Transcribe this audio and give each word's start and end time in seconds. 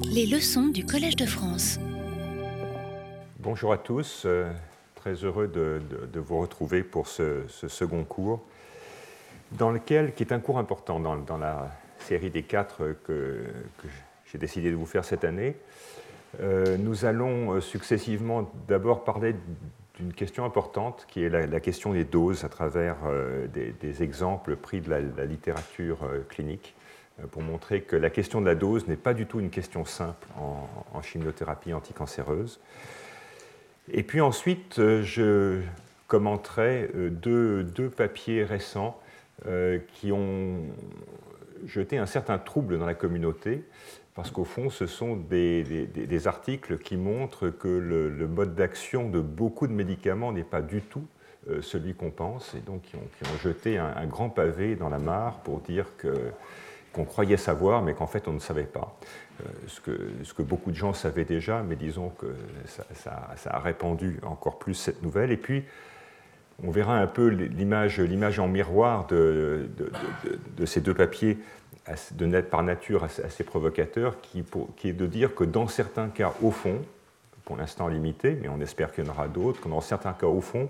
Les 0.00 0.26
leçons 0.26 0.68
du 0.68 0.86
Collège 0.86 1.16
de 1.16 1.26
France. 1.26 1.78
Bonjour 3.38 3.72
à 3.72 3.78
tous, 3.78 4.22
euh, 4.24 4.50
très 4.94 5.12
heureux 5.12 5.48
de, 5.48 5.80
vous 6.18 6.38
retrouver 6.38 6.82
pour 6.82 7.08
ce, 7.08 7.42
second 7.48 8.04
cours, 8.04 8.42
dans 9.52 9.70
lequel, 9.70 10.14
qui 10.14 10.22
est 10.22 10.32
un 10.32 10.38
cours 10.38 10.58
important 10.58 11.00
dans, 11.00 11.38
la 11.38 11.70
série 11.98 12.30
des 12.30 12.42
quatre 12.42 12.94
que, 13.04 13.44
j'ai 14.26 14.38
décidé 14.38 14.70
de 14.70 14.76
vous 14.76 14.86
faire 14.86 15.04
cette 15.04 15.24
année. 15.24 15.56
Euh, 16.40 16.78
nous 16.78 17.04
allons 17.04 17.52
euh, 17.52 17.60
successivement 17.60 18.50
d'abord 18.68 19.04
parler 19.04 19.34
d'une 19.98 20.14
question 20.14 20.44
importante 20.44 21.06
qui 21.08 21.22
est 21.22 21.28
la, 21.28 21.60
question 21.60 21.92
des 21.92 22.04
doses 22.04 22.44
à 22.44 22.48
travers 22.48 22.96
des, 23.52 24.02
exemples 24.02 24.56
pris 24.56 24.80
de 24.80 24.90
la 24.90 25.26
littérature 25.26 25.98
clinique. 26.30 26.74
Euh, 27.22 27.26
pour 27.26 27.42
montrer 27.42 27.82
que 27.82 27.96
la 27.96 28.10
question 28.10 28.40
de 28.40 28.46
la 28.46 28.54
dose 28.54 28.86
n'est 28.88 28.96
pas 28.96 29.14
du 29.14 29.26
tout 29.26 29.40
une 29.40 29.50
question 29.50 29.84
simple 29.84 30.26
en, 30.36 31.02
chimiothérapie 31.02 31.72
anticancéreuse. 31.72 32.60
Et 33.90 34.02
puis 34.02 34.20
ensuite, 34.20 34.78
euh, 34.78 35.02
je 35.02 35.60
commenterai 36.06 36.90
euh, 36.94 37.10
deux, 37.10 37.90
papiers 37.90 38.44
récents 38.44 38.98
qui 39.94 40.12
ont 40.12 40.60
jeté 41.66 41.98
un 41.98 42.06
certain 42.06 42.38
trouble 42.38 42.78
dans 42.78 42.86
la 42.86 42.94
communauté, 42.94 43.64
parce 44.14 44.30
qu'au 44.30 44.44
fond, 44.44 44.70
ce 44.70 44.86
sont 44.86 45.16
des, 45.16 46.26
articles 46.28 46.78
qui 46.78 46.96
montrent 46.96 47.48
que 47.48 47.66
le, 47.66 48.28
mode 48.28 48.54
d'action 48.54 49.08
de 49.08 49.18
beaucoup 49.18 49.66
de 49.66 49.72
médicaments 49.72 50.30
n'est 50.30 50.44
pas 50.44 50.62
du 50.62 50.80
tout 50.80 51.04
celui 51.60 51.94
qu'on 51.94 52.12
pense, 52.12 52.54
et 52.54 52.60
donc 52.60 52.82
qui 52.82 52.94
ont, 52.94 53.38
jeté 53.42 53.78
un, 53.78 54.06
grand 54.06 54.28
pavé 54.28 54.76
dans 54.76 54.90
la 54.90 55.00
mare 55.00 55.40
pour 55.40 55.58
dire 55.58 55.86
que 55.98 56.14
qu'on 56.92 57.04
croyait 57.04 57.36
savoir, 57.36 57.82
mais 57.82 57.94
qu'en 57.94 58.06
fait 58.06 58.28
on 58.28 58.32
ne 58.32 58.38
savait 58.38 58.64
pas. 58.64 58.96
Euh, 59.40 59.48
ce, 59.66 59.80
que, 59.80 60.10
ce, 60.24 60.34
que, 60.34 60.42
beaucoup 60.42 60.70
de 60.70 60.76
gens 60.76 60.92
savaient 60.92 61.24
déjà, 61.24 61.62
mais 61.62 61.76
disons 61.76 62.10
que 62.10 62.26
ça, 62.66 63.34
a 63.46 63.58
répandu 63.58 64.20
encore 64.22 64.58
plus 64.58 64.74
cette 64.74 65.02
nouvelle. 65.02 65.32
Et 65.32 65.36
puis, 65.36 65.64
on 66.62 66.70
verra 66.70 66.98
un 66.98 67.06
peu 67.06 67.28
l'image, 67.28 67.98
l'image 67.98 68.38
en 68.38 68.46
miroir 68.46 69.06
de, 69.06 69.68
de, 70.56 70.66
ces 70.66 70.80
deux 70.80 70.94
papiers 70.94 71.38
de 72.12 72.40
par 72.42 72.62
nature 72.62 73.04
assez 73.04 73.42
provocateur, 73.42 74.20
qui, 74.20 74.44
qui, 74.76 74.90
est 74.90 74.92
de 74.92 75.06
dire 75.06 75.34
que 75.34 75.44
dans 75.44 75.66
certains 75.66 76.08
cas, 76.08 76.34
au 76.42 76.50
fond, 76.50 76.80
pour 77.44 77.56
l'instant 77.56 77.88
limité, 77.88 78.38
mais 78.40 78.48
on 78.48 78.60
espère 78.60 78.92
qu'il 78.92 79.04
y 79.04 79.08
en 79.08 79.10
aura 79.10 79.28
d'autres, 79.28 79.60
que 79.60 79.68
dans 79.68 79.80
certains 79.80 80.12
cas, 80.12 80.26
au 80.26 80.40
fond, 80.40 80.68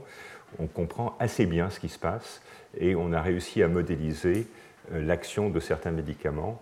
on 0.59 0.67
comprend 0.67 1.17
assez 1.19 1.47
bien 1.47 1.69
ce 1.69 1.81
qui 1.81 1.89
se 1.89 1.99
passe 1.99 2.43
et 2.79 2.95
on 2.95 3.13
a 3.13 3.21
réussi 3.21 3.63
à 3.63 3.69
modéliser 3.69 4.47
l'action 4.91 5.51
de 5.51 5.61
certains 5.61 5.91
médicaments 5.91 6.61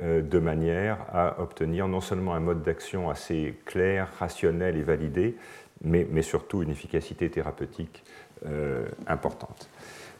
euh, 0.00 0.22
de 0.22 0.38
manière 0.38 0.98
à 1.12 1.40
obtenir 1.40 1.88
non 1.88 2.00
seulement 2.00 2.34
un 2.34 2.40
mode 2.40 2.62
d'action 2.62 3.10
assez 3.10 3.58
clair, 3.64 4.08
rationnel 4.18 4.76
et 4.76 4.82
validé, 4.82 5.36
mais, 5.82 6.06
mais 6.10 6.22
surtout 6.22 6.62
une 6.62 6.70
efficacité 6.70 7.30
thérapeutique 7.30 8.04
euh, 8.46 8.86
importante. 9.06 9.68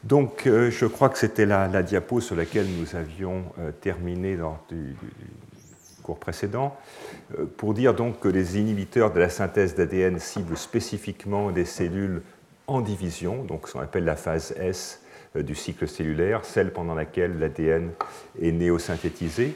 Donc 0.03 0.43
je 0.45 0.85
crois 0.85 1.07
que 1.07 1.17
c'était 1.17 1.45
la, 1.45 1.81
diapo 1.81 2.19
sur 2.19 2.35
laquelle 2.35 2.67
nous 2.77 2.97
avions 2.97 3.45
terminé 3.79 4.35
dans 4.35 4.59
du, 4.67 4.97
cours 6.03 6.19
précédent, 6.19 6.75
pour 7.55 7.73
dire 7.73 7.93
donc 7.93 8.19
que 8.19 8.27
les 8.27 8.59
inhibiteurs 8.59 9.13
de 9.13 9.19
la 9.21 9.29
synthèse 9.29 9.75
d'ADN 9.75 10.19
ciblent 10.19 10.57
spécifiquement 10.57 11.51
des 11.51 11.63
cellules 11.63 12.21
en 12.67 12.81
division, 12.81 13.43
donc 13.43 13.67
ce 13.67 13.73
qu'on 13.73 13.79
appelle 13.79 14.05
la 14.05 14.15
phase 14.15 14.53
S 14.57 15.01
euh, 15.01 15.02
du 15.35 15.55
cycle 15.55 15.87
cellulaire, 15.87 16.45
celle 16.45 16.71
pendant 16.71 16.95
laquelle 16.95 17.39
l'ADN 17.39 17.91
est 18.41 18.51
néosynthétisé. 18.51 19.55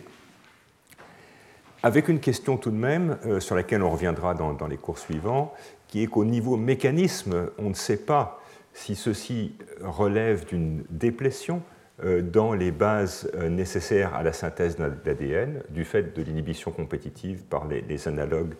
Avec 1.83 2.07
une 2.07 2.19
question 2.19 2.57
tout 2.57 2.71
de 2.71 2.75
même, 2.75 3.17
euh, 3.25 3.39
sur 3.39 3.55
laquelle 3.55 3.83
on 3.83 3.91
reviendra 3.91 4.33
dans, 4.33 4.53
dans 4.53 4.67
les 4.67 4.77
cours 4.77 4.97
suivants, 4.97 5.53
qui 5.87 6.03
est 6.03 6.07
qu'au 6.07 6.25
niveau 6.25 6.57
mécanisme, 6.57 7.51
on 7.57 7.69
ne 7.69 7.75
sait 7.75 7.97
pas 7.97 8.41
si 8.73 8.95
ceci 8.95 9.55
relève 9.81 10.45
d'une 10.45 10.83
déplétion 10.89 11.57
euh, 11.57 11.76
dans 12.03 12.53
les 12.53 12.69
bases 12.69 13.27
euh, 13.33 13.49
nécessaires 13.49 14.13
à 14.13 14.21
la 14.21 14.31
synthèse 14.31 14.77
d'ADN 14.77 15.63
du 15.69 15.83
fait 15.83 16.15
de 16.15 16.21
l'inhibition 16.21 16.69
compétitive 16.69 17.43
par 17.43 17.67
les, 17.67 18.07
analogues 18.07 18.53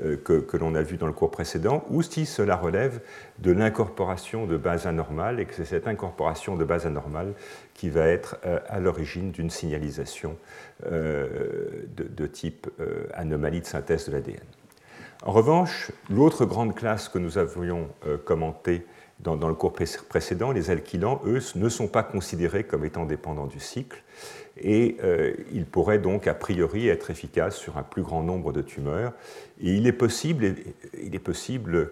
euh, 0.00 0.16
que, 0.16 0.56
l'on 0.56 0.76
a 0.76 0.82
vus 0.82 0.96
dans 0.96 1.08
le 1.08 1.12
cours 1.12 1.32
précédent, 1.32 1.84
ou 1.90 2.02
si 2.02 2.24
cela 2.24 2.54
relève 2.54 3.00
de 3.40 3.50
l'incorporation 3.50 4.46
de 4.46 4.56
bases 4.56 4.86
anormales 4.86 5.40
et 5.40 5.44
que 5.44 5.54
c'est 5.54 5.64
cette 5.64 5.88
incorporation 5.88 6.54
de 6.54 6.64
bases 6.64 6.86
anormales 6.86 7.34
qui 7.74 7.90
va 7.90 8.06
être 8.06 8.36
à 8.68 8.78
l'origine 8.78 9.32
d'une 9.32 9.50
signalisation 9.50 10.36
de, 10.88 12.26
type 12.32 12.70
anomalie 13.12 13.60
de 13.60 13.66
synthèse 13.66 14.08
de 14.08 14.12
l'ADN. 14.12 14.36
En 15.24 15.32
revanche, 15.32 15.90
l'autre 16.08 16.44
grande 16.44 16.74
classe 16.74 17.08
que 17.08 17.18
nous 17.18 17.38
avions 17.38 17.88
commentée 18.24 18.86
dans, 19.20 19.48
le 19.48 19.54
cours 19.54 19.72
précédent, 19.72 20.52
les 20.52 20.70
alkylants, 20.70 21.22
eux, 21.24 21.38
ne 21.54 21.68
sont 21.68 21.88
pas 21.88 22.02
considérés 22.02 22.64
comme 22.64 22.84
étant 22.84 23.06
dépendants 23.06 23.46
du 23.46 23.60
cycle 23.60 24.02
et 24.60 24.96
euh, 25.02 25.34
ils 25.52 25.66
pourraient 25.66 25.98
donc 25.98 26.26
a 26.26 26.34
priori 26.34 26.88
être 26.88 27.10
efficaces 27.10 27.56
sur 27.56 27.76
un 27.76 27.82
plus 27.82 28.02
grand 28.02 28.22
nombre 28.22 28.52
de 28.52 28.62
tumeurs. 28.62 29.12
Et 29.60 29.74
il 29.74 29.86
est 29.86 29.92
possible, 29.92 30.44
euh, 30.44 31.86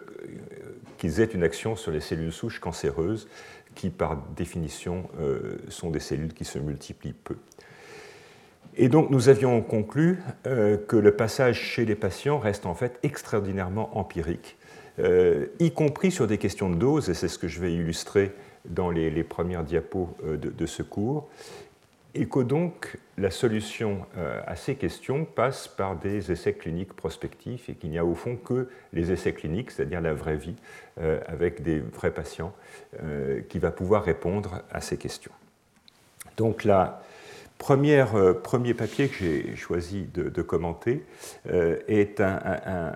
qu'ils 0.98 1.20
aient 1.20 1.24
une 1.24 1.42
action 1.42 1.74
sur 1.74 1.90
les 1.90 2.00
cellules 2.00 2.32
souches 2.32 2.60
cancéreuses 2.60 3.28
qui, 3.74 3.90
par 3.90 4.16
définition, 4.36 5.08
euh, 5.20 5.56
sont 5.68 5.90
des 5.90 6.00
cellules 6.00 6.34
qui 6.34 6.44
se 6.44 6.58
multiplient 6.58 7.14
peu. 7.14 7.36
Et 8.76 8.88
donc 8.88 9.10
nous 9.10 9.28
avions 9.28 9.60
conclu 9.60 10.18
que 10.44 10.96
le 10.96 11.14
passage 11.14 11.60
chez 11.60 11.84
les 11.84 11.94
patients 11.94 12.38
reste 12.38 12.64
en 12.64 12.74
fait 12.74 12.98
extraordinairement 13.02 13.98
empirique 13.98 14.56
y 14.98 15.70
compris 15.72 16.10
sur 16.10 16.26
des 16.26 16.38
questions 16.38 16.70
de 16.70 16.76
dose, 16.76 17.08
et 17.08 17.14
c'est 17.14 17.28
ce 17.28 17.38
que 17.38 17.48
je 17.48 17.60
vais 17.60 17.72
illustrer 17.72 18.32
dans 18.64 18.90
les, 18.90 19.24
premières 19.24 19.64
diapos 19.64 20.08
euh, 20.24 20.36
de, 20.36 20.66
ce 20.66 20.82
cours, 20.82 21.28
et 22.14 22.26
que 22.26 22.40
donc 22.40 22.98
la 23.16 23.30
solution 23.30 24.04
euh, 24.16 24.40
à 24.46 24.54
ces 24.54 24.74
questions 24.74 25.24
passe 25.24 25.66
par 25.66 25.96
des 25.96 26.30
essais 26.30 26.52
cliniques 26.52 26.92
prospectifs 26.92 27.68
et 27.68 27.74
qu'il 27.74 27.90
n'y 27.90 27.98
a 27.98 28.04
au 28.04 28.14
fond 28.14 28.36
que 28.36 28.68
les 28.92 29.10
essais 29.10 29.32
cliniques, 29.32 29.70
c'est-à-dire 29.70 30.00
la 30.00 30.14
vraie 30.14 30.36
vie 30.36 30.56
avec 31.26 31.62
des 31.62 31.80
vrais 31.80 32.10
patients, 32.10 32.52
qui 33.48 33.58
va 33.58 33.70
pouvoir 33.70 34.04
répondre 34.04 34.62
à 34.70 34.82
ces 34.82 34.98
questions. 34.98 35.32
Donc 36.36 36.64
là, 36.64 37.02
Première, 37.62 38.16
euh, 38.16 38.32
premier 38.32 38.74
papier 38.74 39.06
que 39.06 39.14
j'ai 39.20 39.54
choisi 39.54 40.08
de, 40.12 40.42
commenter 40.42 41.06
euh, 41.48 41.78
est 41.86 42.20
un, 42.20 42.92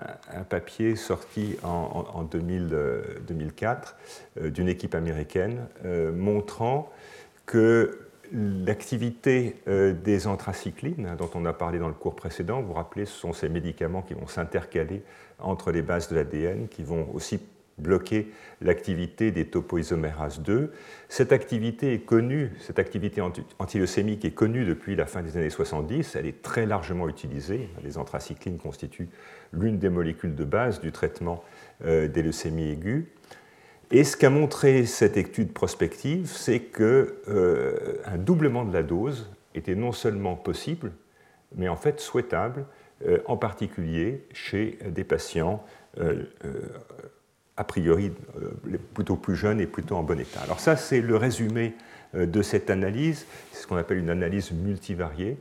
papier 0.49 0.97
sorti 0.97 1.55
en, 1.63 2.23
2004 2.23 3.95
euh, 4.41 4.49
d'une 4.49 4.67
équipe 4.67 4.93
américaine 4.93 5.67
montrant 6.13 6.91
que 7.45 7.97
l'activité 8.33 9.55
des 9.67 10.27
anthracyclines, 10.27 11.15
dont 11.17 11.29
on 11.33 11.45
a 11.45 11.53
parlé 11.53 11.79
dans 11.79 11.87
le 11.87 11.93
cours 11.93 12.17
précédent, 12.17 12.59
vous 12.59 12.67
vous 12.67 12.73
rappelez, 12.73 13.05
ce 13.05 13.17
sont 13.17 13.31
ces 13.31 13.47
médicaments 13.47 14.01
qui 14.01 14.15
vont 14.15 14.27
s'intercaler 14.27 15.01
entre 15.39 15.71
les 15.71 15.81
bases 15.81 16.09
de 16.09 16.15
l'ADN, 16.15 16.67
qui 16.67 16.83
vont 16.83 17.07
aussi 17.13 17.39
bloquer 17.77 18.31
l'activité 18.61 19.31
des 19.31 19.45
topoisomérases 19.45 20.41
2. 20.41 20.71
Cette 21.09 21.31
activité 21.31 21.93
est 21.93 21.99
connue, 21.99 22.51
cette 22.59 22.79
activité 22.79 23.21
antileucémique 23.59 24.25
est 24.25 24.31
connue 24.31 24.65
depuis 24.65 24.95
la 24.95 25.05
fin 25.05 25.21
des 25.21 25.37
années 25.37 25.49
70, 25.49 26.15
elle 26.15 26.25
est 26.25 26.41
très 26.41 26.65
largement 26.65 27.07
utilisée. 27.07 27.69
Les 27.83 27.97
anthracyclines 27.97 28.57
constituent 28.57 29.09
l'une 29.53 29.77
des 29.77 29.89
molécules 29.89 30.35
de 30.35 30.43
base 30.43 30.81
du 30.81 30.91
traitement 30.91 31.43
euh, 31.85 32.07
des 32.07 32.23
leucémies 32.23 32.71
aiguës. 32.71 33.05
Et 33.91 34.03
ce 34.03 34.17
qu'a 34.17 34.29
montré 34.29 34.85
cette 34.85 35.15
étude 35.15 35.53
prospective, 35.53 36.27
c'est 36.27 36.59
qu'un 36.59 37.05
euh, 37.29 37.99
doublement 38.17 38.65
de 38.65 38.73
la 38.73 38.83
dose 38.83 39.31
était 39.55 39.75
non 39.75 39.93
seulement 39.93 40.35
possible, 40.35 40.91
mais 41.55 41.69
en 41.69 41.77
fait 41.77 42.01
souhaitable, 42.01 42.65
euh, 43.05 43.19
en 43.27 43.37
particulier 43.37 44.25
chez 44.33 44.79
des 44.89 45.03
patients 45.03 45.63
a 47.57 47.63
priori 47.63 48.11
euh, 48.41 48.77
plutôt 48.93 49.15
plus 49.15 49.35
jeunes 49.35 49.59
et 49.59 49.65
plutôt 49.65 49.95
en 49.95 50.03
bon 50.03 50.19
état. 50.19 50.39
Alors 50.41 50.59
ça, 50.59 50.75
c'est 50.75 51.01
le 51.01 51.17
résumé 51.17 51.73
euh, 52.15 52.25
de 52.25 52.41
cette 52.41 52.69
analyse, 52.69 53.25
c'est 53.51 53.63
ce 53.63 53.67
qu'on 53.67 53.75
appelle 53.75 53.97
une 53.97 54.11
analyse 54.11 54.51
multivariée, 54.51 55.37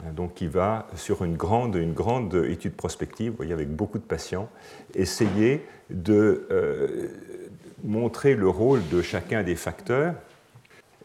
hein, 0.00 0.12
donc 0.16 0.34
qui 0.34 0.46
va 0.46 0.88
sur 0.96 1.24
une 1.24 1.36
grande, 1.36 1.76
une 1.76 1.92
grande 1.92 2.34
étude 2.48 2.74
prospective, 2.74 3.30
vous 3.32 3.36
voyez, 3.36 3.52
avec 3.52 3.68
beaucoup 3.68 3.98
de 3.98 4.04
patients, 4.04 4.48
essayer 4.94 5.64
de 5.90 6.46
euh, 6.50 7.08
montrer 7.84 8.34
le 8.34 8.48
rôle 8.48 8.80
de 8.88 9.02
chacun 9.02 9.42
des 9.42 9.54
facteurs 9.54 10.14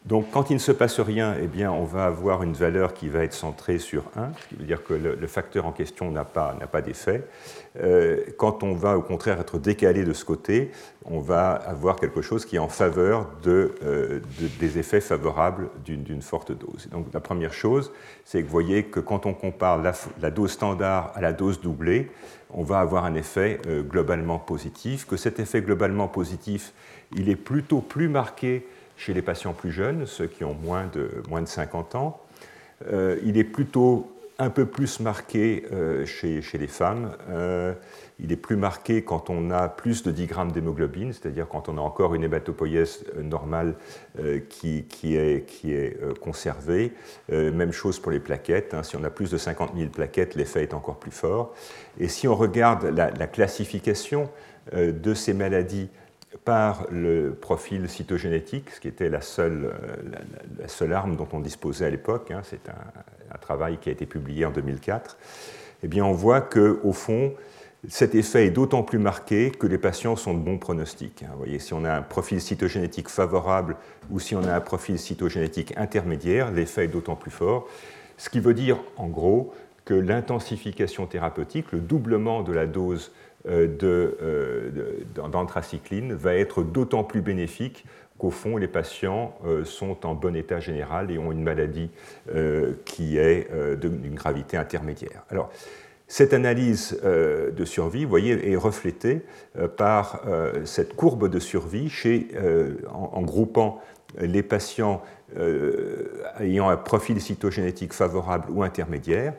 Donc 0.05 0.31
quand 0.31 0.49
il 0.49 0.55
ne 0.55 0.59
se 0.59 0.73
passe 0.73 0.99
rien, 0.99 1.35
eh 1.41 1.47
bien, 1.47 1.71
on 1.71 1.85
va 1.85 2.05
avoir 2.05 2.43
une 2.43 2.53
valeur 2.53 2.93
qui 2.93 3.07
va 3.07 3.23
être 3.23 3.33
centrée 3.33 3.79
sur 3.79 4.03
1, 4.17 4.31
ce 4.37 4.47
qui 4.49 4.55
veut 4.55 4.65
dire 4.65 4.83
que 4.83 4.93
le, 4.93 5.27
facteur 5.27 5.65
en 5.65 5.71
question 5.71 6.11
n'a 6.11 6.25
pas, 6.25 6.55
pas 6.71 6.81
d'effet. 6.81 7.23
Euh, 7.81 8.19
quand 8.37 8.63
on 8.63 8.73
va 8.73 8.97
au 8.97 9.01
contraire 9.01 9.39
être 9.39 9.59
décalé 9.59 10.03
de 10.03 10.11
ce 10.11 10.25
côté, 10.25 10.71
on 11.05 11.21
va 11.21 11.51
avoir 11.51 11.95
quelque 11.95 12.21
chose 12.21 12.45
qui 12.45 12.57
est 12.57 12.59
en 12.59 12.67
faveur 12.67 13.29
de, 13.43 13.75
euh, 13.83 14.19
des 14.59 14.77
effets 14.77 14.99
favorables 14.99 15.69
d'une 15.85 16.21
forte 16.21 16.51
dose. 16.51 16.89
Donc 16.91 17.07
la 17.13 17.21
première 17.21 17.53
chose, 17.53 17.93
c'est 18.25 18.39
que 18.41 18.45
vous 18.45 18.51
voyez 18.51 18.83
que 18.83 18.99
quand 18.99 19.25
on 19.25 19.33
compare 19.33 19.81
la, 19.81 20.31
dose 20.31 20.51
standard 20.51 21.13
à 21.15 21.21
la 21.21 21.31
dose 21.31 21.61
doublée, 21.61 22.11
on 22.49 22.63
va 22.63 22.81
avoir 22.81 23.05
un 23.05 23.15
effet 23.15 23.61
euh, 23.67 23.81
globalement 23.81 24.37
positif, 24.37 25.07
que 25.07 25.15
cet 25.15 25.39
effet 25.39 25.61
globalement 25.61 26.09
positif, 26.09 26.73
il 27.15 27.29
est 27.29 27.37
plutôt 27.37 27.79
plus 27.79 28.09
marqué 28.09 28.67
chez 28.97 29.13
les 29.13 29.21
patients 29.21 29.53
plus 29.53 29.71
jeunes, 29.71 30.05
ceux 30.05 30.27
qui 30.27 30.43
ont 30.43 30.53
moins 30.53 30.87
de, 30.87 31.09
moins 31.29 31.41
de 31.41 31.47
50 31.47 31.95
ans. 31.95 32.21
Euh, 32.91 33.17
il 33.23 33.37
est 33.37 33.43
plutôt 33.43 34.09
un 34.39 34.49
peu 34.49 34.65
plus 34.65 34.99
marqué 34.99 35.65
euh, 35.71 36.05
chez, 36.05 36.41
chez, 36.41 36.57
les 36.57 36.67
femmes. 36.67 37.11
Euh, 37.29 37.73
il 38.19 38.31
est 38.31 38.37
plus 38.37 38.55
marqué 38.55 39.03
quand 39.03 39.29
on 39.29 39.51
a 39.51 39.69
plus 39.69 40.03
de 40.03 40.11
10 40.11 40.25
grammes 40.25 40.51
d'hémoglobine, 40.51 41.13
c'est-à-dire 41.13 41.47
quand 41.47 41.69
on 41.69 41.77
a 41.77 41.81
encore 41.81 42.15
une 42.15 42.23
hématopoïèse 42.23 43.05
normale 43.21 43.75
qui, 44.49 44.83
qui, 44.83 45.15
est, 45.15 45.47
qui 45.47 45.73
est 45.73 45.97
conservée. 46.19 46.93
même 47.29 47.71
chose 47.71 47.99
pour 47.99 48.11
les 48.11 48.19
plaquettes. 48.19 48.73
Hein. 48.73 48.83
Si 48.83 48.95
on 48.95 49.03
a 49.03 49.09
plus 49.09 49.31
de 49.31 49.37
50 49.37 49.71
000 49.75 49.89
plaquettes, 49.89 50.35
l'effet 50.35 50.63
est 50.63 50.73
encore 50.73 50.97
plus 50.97 51.11
fort. 51.11 51.53
Et 51.99 52.07
si 52.07 52.27
on 52.27 52.35
regarde 52.35 52.85
la, 52.85 53.09
la 53.09 53.27
classification 53.27 54.29
de 54.71 55.13
ces 55.13 55.33
maladies 55.33 55.89
par 56.45 56.87
le 56.91 57.33
profil 57.33 57.89
cytogénétique, 57.89 58.71
ce 58.71 58.79
qui 58.79 58.87
était 58.87 59.09
la 59.09 59.21
seule, 59.21 59.71
euh, 60.81 60.91
arme 60.91 61.15
dont 61.15 61.27
on 61.31 61.39
disposait 61.39 61.85
à 61.85 61.89
l'époque, 61.89 62.31
hein, 62.31 62.41
c'est 62.43 62.69
un, 62.69 63.37
travail 63.41 63.77
qui 63.81 63.89
a 63.89 63.91
été 63.91 64.05
publié 64.05 64.45
en 64.45 64.51
2004, 64.51 65.17
eh 65.81 65.87
bien 65.87 66.05
on 66.05 66.13
voit 66.13 66.39
qu'au 66.39 66.93
fond, 66.93 67.33
cet 67.89 68.15
effet 68.15 68.45
est 68.45 68.51
d'autant 68.51 68.83
plus 68.83 68.99
marqué 68.99 69.51
que 69.51 69.67
les 69.67 69.79
patients 69.79 70.15
sont 70.15 70.33
de 70.33 70.39
bons 70.39 70.59
pronostics. 70.59 71.23
Hein. 71.23 71.29
Vous 71.31 71.39
voyez, 71.39 71.59
si 71.59 71.73
on 71.73 71.83
a 71.83 71.91
un 71.93 72.03
profil 72.03 72.39
cytogénétique 72.39 73.09
favorable 73.09 73.75
ou 74.09 74.19
si 74.19 74.35
on 74.35 74.43
a 74.43 74.53
un 74.53 74.61
profil 74.61 74.97
cytogénétique 74.97 75.73
intermédiaire, 75.75 76.51
l'effet 76.51 76.85
est 76.85 76.89
d'autant 76.89 77.15
plus 77.15 77.31
fort. 77.31 77.67
Ce 78.17 78.29
qui 78.29 78.39
veut 78.39 78.53
dire, 78.53 78.77
en 78.95 79.07
gros, 79.07 79.53
que 79.83 79.93
l'intensification 79.93 81.07
thérapeutique, 81.07 81.71
le 81.73 81.79
doublement 81.79 82.43
de 82.43 82.53
la 82.53 82.67
dose 82.67 83.11
d'anthracycline 85.15 86.13
va 86.13 86.35
être 86.35 86.63
d'autant 86.63 87.03
plus 87.03 87.21
bénéfique 87.21 87.85
qu'au 88.17 88.29
fond, 88.29 88.57
les 88.57 88.67
patients 88.67 89.35
euh, 89.45 89.65
sont 89.65 90.05
en 90.05 90.13
bon 90.13 90.35
état 90.35 90.59
général 90.59 91.11
et 91.11 91.17
ont 91.17 91.31
une 91.31 91.43
maladie 91.43 91.89
qui 92.85 93.17
est 93.17 93.49
d'une 93.79 94.15
gravité 94.15 94.55
intermédiaire. 94.57 95.23
Alors, 95.29 95.51
cette 96.07 96.33
analyse 96.33 96.99
de 97.03 97.65
survie, 97.65 98.03
vous 98.03 98.09
voyez, 98.09 98.51
est 98.51 98.55
reflétée 98.55 99.23
par 99.77 100.21
cette 100.63 100.95
courbe 100.95 101.27
de 101.27 101.39
survie 101.39 101.91
en, 102.91 103.21
groupant 103.23 103.81
les 104.19 104.43
patients 104.43 105.01
ayant 106.39 106.69
un 106.69 106.77
profil 106.77 107.19
cytogénétique 107.19 107.93
favorable 107.93 108.51
ou 108.51 108.63
intermédiaire 108.63 109.33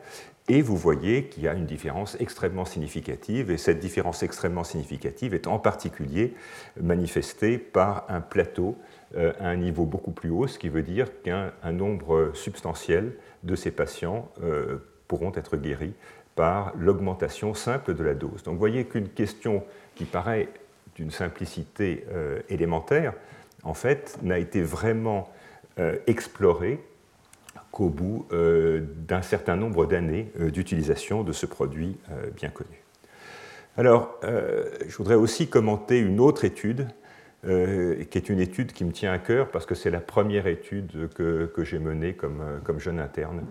et 0.47 0.61
vous 0.61 0.77
voyez 0.77 1.25
qu'il 1.25 1.43
y 1.43 1.47
a 1.47 1.53
une 1.53 1.65
différence 1.65 2.15
extrêmement 2.19 2.65
significative, 2.65 3.49
et 3.49 3.57
cette 3.57 3.79
différence 3.79 4.21
extrêmement 4.21 4.63
significative 4.63 5.33
est 5.33 5.47
en 5.47 5.57
particulier 5.57 6.35
manifestée 6.79 7.57
par 7.57 8.05
un 8.09 8.21
plateau 8.21 8.77
euh, 9.15 9.33
à 9.39 9.47
un 9.47 9.55
niveau 9.55 9.85
beaucoup 9.85 10.11
plus 10.11 10.29
haut, 10.29 10.45
ce 10.45 10.59
qui 10.59 10.69
veut 10.69 10.83
dire 10.83 11.07
qu'un 11.23 11.51
nombre 11.71 12.31
substantiel 12.35 13.13
de 13.43 13.55
ces 13.55 13.71
patients 13.71 14.31
euh, 14.43 14.77
pourront 15.07 15.31
être 15.35 15.57
guéris 15.57 15.93
par 16.35 16.73
l'augmentation 16.77 17.55
simple 17.55 17.95
de 17.95 18.03
la 18.03 18.13
dose. 18.13 18.43
Donc 18.43 18.53
vous 18.53 18.59
voyez 18.59 18.85
qu'une 18.85 19.09
question 19.09 19.63
qui 19.95 20.05
paraît 20.05 20.49
d'une 20.95 21.11
simplicité 21.11 22.05
euh, 22.11 22.39
élémentaire, 22.49 23.13
en 23.63 23.73
fait, 23.73 24.19
n'a 24.21 24.37
été 24.37 24.61
vraiment 24.61 25.29
explorée 26.07 26.79
qu'au 27.75 27.89
bout 27.89 28.25
euh, 28.31 28.85
d'un 29.05 29.21
certain 29.21 29.57
nombre 29.57 29.85
d'années 29.85 30.31
euh, 30.39 30.49
d'utilisation 30.49 31.23
de 31.23 31.33
ce 31.33 31.45
produit 31.45 31.97
euh, 32.09 32.29
bien 32.33 32.49
connu. 32.49 32.81
Alors, 33.77 34.21
je 34.23 34.95
voudrais 34.95 35.15
aussi 35.15 35.49
commenter 35.49 35.99
une 35.99 36.21
autre 36.21 36.45
étude, 36.45 36.87
qui 37.43 38.17
est 38.17 38.29
une 38.29 38.39
étude 38.39 38.71
qui 38.71 38.85
me 38.85 38.93
tient 38.93 39.11
à 39.11 39.19
cœur 39.19 39.51
parce 39.51 39.65
que 39.65 39.75
c'est 39.75 39.89
la 39.89 39.99
première 39.99 40.47
étude 40.47 41.09
que, 41.13 41.51
j'ai 41.57 41.79
menée 41.79 42.13
comme, 42.13 42.79
jeune 42.79 43.01
interne 43.01 43.43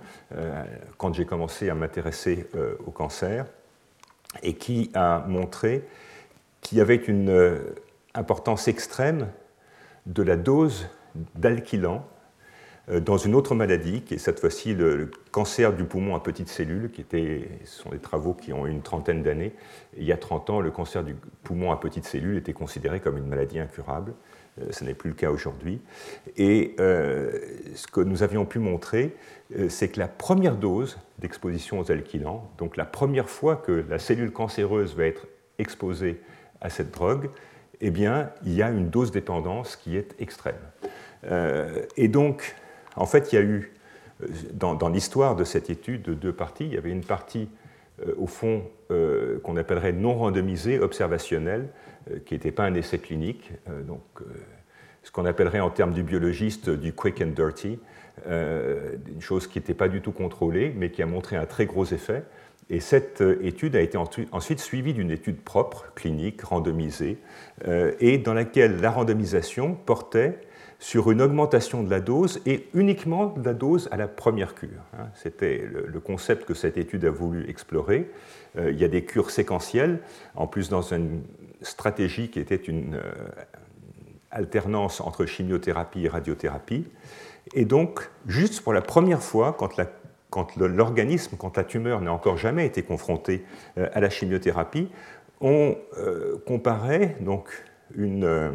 quand 0.97 1.13
j'ai 1.13 1.27
commencé 1.27 1.69
à 1.69 1.75
m'intéresser 1.75 2.47
au 2.87 2.91
cancer 2.91 3.45
et 4.43 4.55
qui 4.55 4.91
a 4.95 5.27
montré 5.29 5.85
qu'il 6.63 6.79
y 6.79 6.81
avait 6.81 6.97
une 6.97 7.61
importance 8.15 8.67
extrême 8.67 9.29
de 10.07 10.23
la 10.23 10.37
dose 10.37 10.89
d'alkylan 11.35 11.97
euh, 11.97 12.14
dans 12.89 13.17
une 13.17 13.35
autre 13.35 13.55
maladie, 13.55 14.03
qui 14.03 14.15
est 14.15 14.19
cette 14.19 14.41
fois-ci 14.41 14.75
le, 14.75 15.11
cancer 15.31 15.73
du 15.73 15.85
poumon 15.85 16.15
à 16.15 16.21
petites 16.21 16.51
cellules, 16.51 16.91
qui 16.91 17.01
était, 17.01 17.49
ce 17.65 17.83
sont 17.83 17.91
des 17.91 17.99
travaux 17.99 18.35
qui 18.35 18.53
ont 18.53 18.67
une 18.67 18.83
trentaine 18.83 19.23
d'années. 19.23 19.53
Il 19.97 20.05
y 20.05 20.13
a 20.13 20.19
30 20.19 20.51
ans, 20.51 20.61
le 20.61 20.71
cancer 20.71 21.03
du 21.03 21.17
poumon 21.43 21.73
à 21.73 21.81
petites 21.81 22.05
cellules 22.05 22.37
était 22.37 22.53
considéré 22.53 23.01
comme 23.01 23.17
une 23.17 23.27
maladie 23.27 23.59
incurable. 23.59 24.13
Euh, 24.61 24.67
ce 24.71 24.85
n'est 24.85 24.93
plus 24.93 25.11
le 25.11 25.17
cas 25.17 25.31
aujourd'hui. 25.31 25.81
Et 26.37 26.77
euh, 26.79 27.39
ce 27.75 27.87
que 27.87 28.01
nous 28.01 28.23
avions 28.23 28.45
pu 28.45 28.59
montrer, 28.59 29.17
c'est 29.69 29.89
que 29.89 30.01
la 30.01 30.09
première 30.09 30.57
dose 30.57 30.99
d'exposition 31.19 31.79
aux 31.79 31.91
alkylants, 31.91 32.51
donc 32.59 32.77
la 32.77 32.85
première 32.85 33.29
fois 33.29 33.57
que 33.57 33.85
la 33.89 33.99
cellule 33.99 34.33
cancéreuse 34.33 34.95
va 34.97 35.05
être 35.05 35.27
exposée 35.59 36.21
à 36.61 36.71
cette 36.71 36.91
drogue, 36.91 37.31
eh 37.81 37.91
bien, 37.91 38.31
il 38.45 38.55
y 38.55 38.63
a 38.63 38.71
une 38.71 38.89
dose 38.89 39.11
dépendance 39.11 39.77
qui 39.77 39.97
est 39.97 40.15
extrême. 40.19 40.55
et 41.97 42.09
donc, 42.09 42.55
en 42.97 43.07
fait, 43.07 43.33
il 43.33 43.37
y 43.37 43.39
a 43.39 43.43
eu, 43.43 43.73
euh, 44.23 44.27
dans, 44.53 44.89
l'histoire 44.89 45.37
de 45.37 45.45
cette 45.45 45.71
étude, 45.71 46.03
deux 46.03 46.33
parties. 46.33 46.67
Il 46.67 46.75
y 46.75 46.79
avait 46.79 46.91
une 46.91 47.05
partie, 47.05 47.49
euh, 48.07 48.15
au 48.17 48.27
fond, 48.27 48.65
euh, 48.91 49.39
qu'on 49.41 49.57
appellerait 49.57 49.93
non 49.93 50.15
randomisée, 50.15 50.79
observationnelle, 50.79 51.69
qui 52.27 52.35
n'était 52.35 52.53
pas 52.53 52.65
un 52.65 52.75
essai 52.75 52.99
clinique, 52.99 53.51
donc 53.87 54.03
ce 55.03 55.11
qu'on 55.11 55.25
appellerait 55.25 55.61
en 55.61 55.71
termes 55.71 55.95
du 55.95 56.03
biologiste 56.03 56.69
du 56.69 56.93
quick 56.93 57.23
and 57.23 57.29
dirty, 57.29 57.79
une 58.27 59.21
chose 59.23 59.47
qui 59.47 59.59
n'était 59.59 59.73
pas 59.73 59.89
du 59.89 60.03
tout 60.03 60.13
contrôlée, 60.13 60.75
mais 60.77 60.91
qui 60.91 61.03
a 61.03 61.07
montré 61.07 61.37
un 61.37 61.47
très 61.47 61.65
gros 61.65 61.87
effet. 61.87 62.25
Et 62.69 62.81
cette 62.81 63.23
étude 63.41 63.75
a 63.75 63.81
été 63.81 63.97
ensuite 63.97 64.61
suivie 64.61 64.93
d'une 64.93 65.11
étude 65.11 65.41
propre, 65.41 65.87
clinique, 65.95 66.43
randomisée, 66.43 67.17
et 68.01 68.19
dans 68.19 68.35
laquelle 68.35 68.83
la 68.83 68.91
randomisation 68.91 69.75
portait 69.75 70.41
sur 70.79 71.11
une 71.11 71.23
augmentation 71.23 71.83
de 71.83 71.91
la 71.91 72.01
dose 72.01 72.41
et 72.47 72.69
uniquement 72.75 73.27
de 73.27 73.45
la 73.45 73.55
dose 73.55 73.89
à 73.91 73.97
la 73.97 74.09
première 74.09 74.55
cure. 74.55 74.83
Hein. 74.99 75.07
C'était 75.15 75.65
le 75.67 76.01
concept 76.01 76.45
que 76.45 76.55
cette 76.55 76.77
étude 76.77 77.05
a 77.05 77.11
voulu 77.11 77.49
explorer. 77.49 78.11
Euh, 78.59 78.71
il 78.71 78.79
y 78.79 78.85
a 78.85 78.89
des 78.89 79.05
cures 79.05 79.31
séquentielles, 79.31 80.01
en 80.35 80.47
plus 80.47 80.69
dans 80.69 80.83
une 80.83 81.23
stratégie 81.63 82.29
qui 82.29 82.41
était 82.41 82.57
une 82.57 82.95
euh, 82.95 83.13
alternance 84.31 85.01
entre 85.01 85.27
chimiothérapie 85.27 86.05
et 86.05 86.09
radiothérapie. 86.09 86.87
Et 87.55 87.65
donc, 87.65 88.09
juste 88.27 88.63
pour 88.63 88.73
la 88.73 88.83
première 88.83 89.23
fois, 89.23 89.57
quand 90.31 90.57
l'organisme, 90.57 91.37
quand, 91.37 91.57
la 91.57 91.65
tumeur 91.65 92.01
n'a 92.01 92.13
encore 92.13 92.37
jamais 92.37 92.67
été 92.67 92.83
confrontée 92.83 93.45
euh, 93.79 93.89
à 93.93 94.01
la 94.01 94.11
chimiothérapie, 94.11 94.89
on 95.41 95.77
comparait 96.47 97.17
donc 97.21 97.49
une 97.97 98.55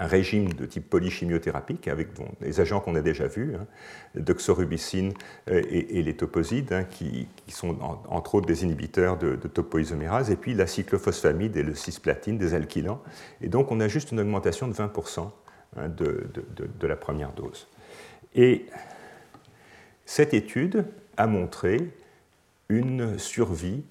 un 0.00 0.06
régime 0.06 0.52
de 0.54 0.64
type 0.64 0.88
polychimiothérapique 0.88 1.86
avec 1.86 2.08
les 2.40 2.60
agents 2.60 2.80
qu'on 2.80 2.94
a 2.94 3.02
déjà 3.02 3.26
vus, 3.26 3.54
hein, 3.54 3.66
doxorubicine 4.14 5.12
euh, 5.50 5.62
et, 5.70 6.02
les 6.02 6.16
toposides, 6.16 6.72
hein, 6.72 6.84
qui, 6.84 7.28
sont 7.48 7.76
entre 8.08 8.36
autres 8.36 8.46
des 8.46 8.64
inhibiteurs 8.64 9.18
de, 9.18 9.36
topoisomérase, 9.36 10.30
et 10.30 10.36
puis 10.36 10.54
la 10.54 10.66
cyclophosphamide 10.66 11.56
et 11.56 11.62
le 11.62 11.74
cisplatine, 11.74 12.38
des 12.38 12.54
alkylants. 12.54 13.02
Et 13.42 13.48
donc 13.48 13.70
on 13.70 13.78
a 13.78 13.88
juste 13.88 14.10
une 14.10 14.20
augmentation 14.20 14.68
de 14.68 14.72
20% 14.72 15.30
hein, 15.76 15.88
de, 15.88 16.86
la 16.86 16.96
première 16.96 17.32
dose. 17.32 17.68
Et 18.34 18.66
cette 20.06 20.32
étude 20.32 20.86
a 21.18 21.26
montré 21.26 21.90
une 22.70 23.18
survie 23.18 23.84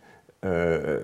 euh, 0.43 0.99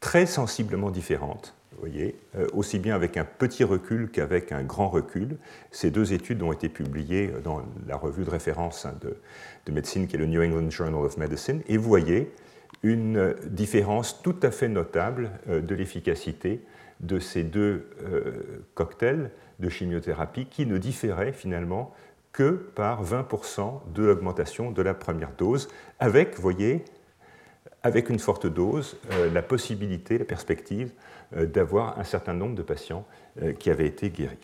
très 0.00 0.26
sensiblement 0.26 0.90
différente 0.90 1.55
voyez, 1.80 2.16
euh, 2.36 2.46
aussi 2.52 2.78
bien 2.78 2.94
avec 2.94 3.16
un 3.16 3.24
petit 3.24 3.64
recul 3.64 4.10
qu'avec 4.10 4.52
un 4.52 4.62
grand 4.62 4.88
recul. 4.88 5.36
Ces 5.70 5.90
deux 5.90 6.12
études 6.12 6.42
ont 6.42 6.52
été 6.52 6.68
publiées 6.68 7.30
dans 7.44 7.62
la 7.86 7.96
revue 7.96 8.24
de 8.24 8.30
référence 8.30 8.86
hein, 8.86 8.94
de, 9.00 9.72
médecine 9.72 10.06
qui 10.06 10.16
est 10.16 10.18
le 10.18 10.26
New 10.26 10.42
England 10.42 10.70
Journal 10.70 10.94
of 11.04 11.16
Medicine, 11.16 11.62
et 11.68 11.76
vous 11.76 11.88
voyez 11.88 12.32
une 12.82 13.34
différence 13.46 14.22
tout 14.22 14.36
à 14.42 14.50
fait 14.50 14.68
notable 14.68 15.30
euh, 15.48 15.60
de 15.60 15.74
l'efficacité 15.74 16.60
de 17.00 17.18
ces 17.18 17.42
deux 17.42 17.90
cocktails 18.72 19.30
de 19.58 19.68
chimiothérapie 19.68 20.46
qui 20.46 20.64
ne 20.64 20.78
différaient 20.78 21.34
finalement 21.34 21.92
que 22.32 22.52
par 22.52 23.04
20% 23.04 23.92
de 23.92 24.02
l'augmentation 24.02 24.70
de 24.70 24.80
la 24.80 24.94
première 24.94 25.32
dose, 25.36 25.68
avec, 26.00 26.38
voyez, 26.38 26.86
avec 27.82 28.08
une 28.08 28.18
forte 28.18 28.46
dose, 28.46 28.96
la 29.34 29.42
possibilité, 29.42 30.16
la 30.16 30.24
perspective 30.24 30.90
d'avoir 31.32 31.98
un 31.98 32.04
certain 32.04 32.34
nombre 32.34 32.54
de 32.54 32.62
patients 32.62 33.04
qui 33.58 33.70
avaient 33.70 33.86
été 33.86 34.10
guéris. 34.10 34.38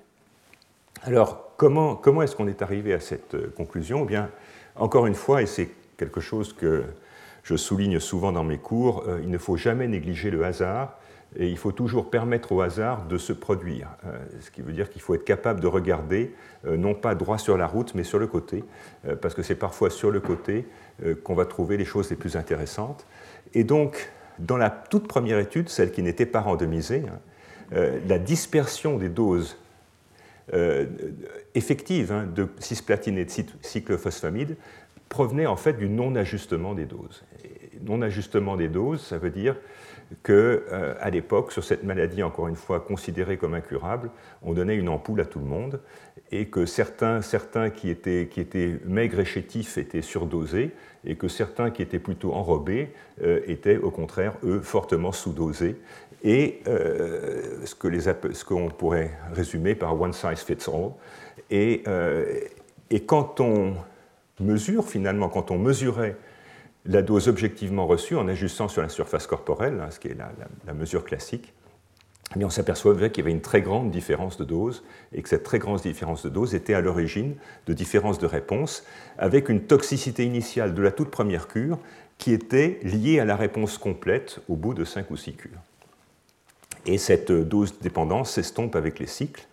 Alors, 1.04 1.52
comment, 1.56 1.96
comment 1.96 2.22
est-ce 2.22 2.36
qu'on 2.36 2.46
est 2.46 2.62
arrivé 2.62 2.92
à 2.92 3.00
cette 3.00 3.34
euh, 3.34 3.52
conclusion? 3.56 4.02
Eh 4.04 4.06
bien, 4.06 4.30
Encore 4.76 5.06
une 5.06 5.14
fois, 5.14 5.42
et 5.42 5.46
c'est 5.46 5.68
quelque 5.96 6.20
chose 6.20 6.52
que 6.52 6.84
je 7.42 7.56
souligne 7.56 7.98
souvent 7.98 8.30
dans 8.30 8.44
mes 8.44 8.58
cours, 8.58 9.04
euh, 9.08 9.18
il 9.20 9.28
ne 9.28 9.38
faut 9.38 9.56
jamais 9.56 9.88
négliger 9.88 10.30
le 10.30 10.44
hasard 10.44 10.96
et 11.34 11.48
il 11.48 11.58
faut 11.58 11.72
toujours 11.72 12.08
permettre 12.08 12.52
au 12.52 12.60
hasard 12.60 13.06
de 13.06 13.18
se 13.18 13.32
produire. 13.32 13.88
Euh, 14.06 14.16
ce 14.40 14.52
qui 14.52 14.62
veut 14.62 14.72
dire 14.72 14.90
qu'il 14.90 15.02
faut 15.02 15.14
être 15.14 15.24
capable 15.24 15.60
de 15.60 15.66
regarder, 15.66 16.34
non 16.64 16.94
pas 16.94 17.16
droit 17.16 17.38
sur 17.38 17.56
la 17.56 17.66
route, 17.66 17.94
mais 17.96 18.04
sur 18.04 18.20
le 18.20 18.28
côté, 18.28 18.62
parce 19.20 19.34
que 19.34 19.42
c'est 19.42 19.56
parfois 19.56 19.90
sur 19.90 20.12
le 20.12 20.20
côté 20.20 20.66
qu'on 21.24 21.34
va 21.34 21.46
trouver 21.46 21.76
les 21.76 21.84
choses 21.84 22.10
les 22.10 22.16
plus 22.16 22.36
intéressantes. 22.36 23.06
Et 23.54 23.64
donc, 23.64 24.12
dans 24.38 24.56
la 24.56 24.70
toute 24.70 25.08
première 25.08 25.38
étude, 25.38 25.68
celle 25.68 25.92
qui 25.92 26.02
n'était 26.02 26.26
pas 26.26 26.40
randomisée, 26.40 27.02
hein, 27.08 27.20
la 28.06 28.18
dispersion 28.18 28.98
des 28.98 29.08
doses 29.08 29.56
euh, 30.52 30.86
effective 31.54 32.12
hein, 32.12 32.26
de 32.26 32.48
cisplatine 32.58 33.16
et 33.16 33.24
de 33.24 33.30
cyclophosphamide 33.62 34.56
provenait 35.08 35.46
en 35.46 35.56
fait 35.56 35.74
du 35.74 35.88
non-ajustement 35.88 36.74
des 36.74 36.84
doses. 36.84 37.24
Non-ajustement 37.82 38.56
des 38.56 38.68
doses, 38.68 39.02
ça 39.02 39.18
veut 39.18 39.30
dire 39.30 39.56
qu'à 40.22 40.32
euh, 40.32 40.94
à 41.00 41.10
l'époque, 41.10 41.52
sur 41.52 41.64
cette 41.64 41.84
maladie, 41.84 42.22
encore 42.22 42.48
une 42.48 42.56
fois 42.56 42.80
considérée 42.80 43.36
comme 43.36 43.54
incurable, 43.54 44.10
on 44.42 44.52
donnait 44.52 44.76
une 44.76 44.88
ampoule 44.88 45.20
à 45.20 45.24
tout 45.24 45.38
le 45.38 45.44
monde 45.44 45.80
et 46.30 46.46
que 46.46 46.66
certains, 46.66 47.22
certains 47.22 47.70
qui, 47.70 47.90
étaient, 47.90 48.28
maigres 48.84 49.20
et 49.20 49.24
chétifs 49.24 49.78
étaient 49.78 50.02
surdosés 50.02 50.72
et 51.04 51.16
que 51.16 51.28
certains 51.28 51.70
qui 51.70 51.82
étaient 51.82 51.98
plutôt 51.98 52.32
enrobés 52.32 52.92
euh, 53.22 53.40
étaient 53.46 53.76
au 53.76 53.90
contraire, 53.90 54.34
eux, 54.44 54.60
fortement 54.60 55.12
sous-dosés 55.12 55.76
et 56.24 56.62
euh, 56.68 57.64
ce 57.64 58.44
qu'on 58.44 58.68
pourrait 58.68 59.10
résumer 59.32 59.74
par 59.74 60.00
one 60.00 60.12
size 60.12 60.40
fits 60.40 60.68
all. 60.68 60.92
Et, 61.50 61.84
et, 62.90 63.00
quand 63.00 63.40
on 63.40 63.74
mesure, 64.40 64.86
finalement, 64.88 65.28
quand 65.28 65.50
on 65.50 65.58
mesurait 65.58 66.16
la 66.84 67.02
dose 67.02 67.28
objectivement 67.28 67.86
reçue 67.86 68.16
en 68.16 68.28
ajustant 68.28 68.68
sur 68.68 68.82
la 68.82 68.88
surface 68.88 69.26
corporelle, 69.26 69.80
hein, 69.80 69.90
ce 69.90 70.00
qui 70.00 70.08
est 70.08 70.16
la, 70.66 70.74
mesure 70.74 71.04
classique, 71.04 71.52
eh 72.38 72.44
on 72.44 72.50
s'apercevait 72.50 73.10
qu'il 73.10 73.22
y 73.22 73.26
avait 73.26 73.34
une 73.34 73.42
très 73.42 73.60
grande 73.60 73.90
différence 73.90 74.38
de 74.38 74.44
dose 74.44 74.82
et 75.12 75.22
que 75.22 75.28
cette 75.28 75.42
très 75.42 75.58
grande 75.58 75.80
différence 75.80 76.24
de 76.24 76.30
dose 76.30 76.54
était 76.54 76.74
à 76.74 76.80
l'origine 76.80 77.34
de 77.66 77.72
différences 77.74 78.18
de 78.18 78.26
réponse 78.26 78.84
avec 79.18 79.48
une 79.48 79.60
toxicité 79.62 80.24
initiale 80.24 80.74
de 80.74 80.82
la 80.82 80.92
toute 80.92 81.10
première 81.10 81.46
cure 81.46 81.78
qui 82.18 82.32
était 82.32 82.80
liée 82.84 83.20
à 83.20 83.24
la 83.24 83.36
réponse 83.36 83.78
complète 83.78 84.40
au 84.48 84.56
bout 84.56 84.74
de 84.74 84.84
5 84.84 85.10
ou 85.10 85.16
6 85.16 85.34
cures. 85.34 85.60
Et 86.86 86.98
cette 86.98 87.30
dose 87.30 87.78
dépendance 87.80 88.30
s'estompe 88.32 88.76
avec 88.76 88.98
les 88.98 89.06
cycles. 89.06 89.46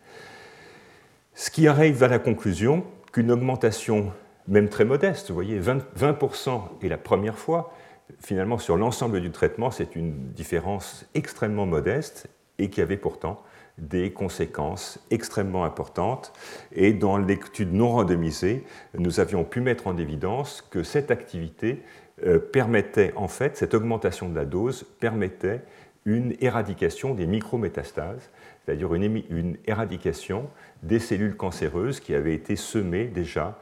Ce 1.35 1.51
qui 1.51 1.67
arrive 1.67 2.01
à 2.03 2.07
la 2.07 2.19
conclusion 2.19 2.85
qu'une 3.11 3.31
augmentation, 3.31 4.11
même 4.49 4.67
très 4.67 4.83
modeste, 4.83 5.29
vous 5.29 5.35
voyez, 5.35 5.59
20%, 5.61 6.61
est 6.81 6.87
la 6.87 6.97
première 6.97 7.37
fois, 7.37 7.73
finalement 8.19 8.57
sur 8.57 8.77
l'ensemble 8.77 9.21
du 9.21 9.31
traitement, 9.31 9.71
c'est 9.71 9.95
une 9.95 10.31
différence 10.33 11.05
extrêmement 11.13 11.65
modeste 11.65 12.27
et 12.57 12.69
qui 12.69 12.81
avait 12.81 12.97
pourtant 12.97 13.41
des 13.77 14.11
conséquences 14.11 14.99
extrêmement 15.11 15.63
importantes. 15.63 16.33
Et 16.73 16.91
dans 16.93 17.17
l'étude 17.17 17.73
non 17.73 17.89
randomisée, 17.89 18.65
nous 18.97 19.19
avions 19.19 19.45
pu 19.45 19.61
mettre 19.61 19.87
en 19.87 19.97
évidence 19.97 20.67
que 20.69 20.83
cette 20.83 21.11
activité 21.11 21.81
euh, 22.25 22.39
permettait, 22.39 23.13
en 23.15 23.29
fait, 23.29 23.55
cette 23.55 23.73
augmentation 23.73 24.27
de 24.27 24.35
la 24.35 24.45
dose 24.45 24.83
permettait 24.99 25.61
une 26.05 26.35
éradication 26.41 27.13
des 27.13 27.27
micrométastases, 27.27 28.29
c'est-à-dire 28.65 28.93
une, 28.93 29.57
éradication 29.65 30.49
des 30.83 30.99
cellules 30.99 31.37
cancéreuses 31.37 31.99
qui 31.99 32.13
avaient 32.13 32.33
été 32.33 32.55
semées 32.55 33.05
déjà 33.05 33.59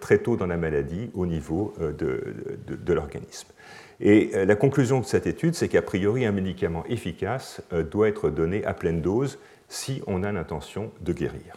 très 0.00 0.18
tôt 0.18 0.36
dans 0.36 0.46
la 0.46 0.56
maladie 0.56 1.10
au 1.14 1.26
niveau 1.26 1.74
euh, 1.80 1.92
de, 1.92 2.92
l'organisme. 2.92 3.48
Et 4.00 4.30
euh, 4.34 4.44
la 4.44 4.56
conclusion 4.56 5.00
de 5.00 5.04
cette 5.04 5.26
étude, 5.26 5.54
c'est 5.54 5.68
qu'a 5.68 5.82
priori, 5.82 6.26
un 6.26 6.32
médicament 6.32 6.84
efficace 6.86 7.62
doit 7.90 8.08
être 8.08 8.30
donné 8.30 8.64
à 8.64 8.74
pleine 8.74 9.00
dose 9.00 9.38
si 9.68 10.02
on 10.06 10.22
a 10.22 10.32
l'intention 10.32 10.90
de 11.00 11.12
guérir. 11.12 11.56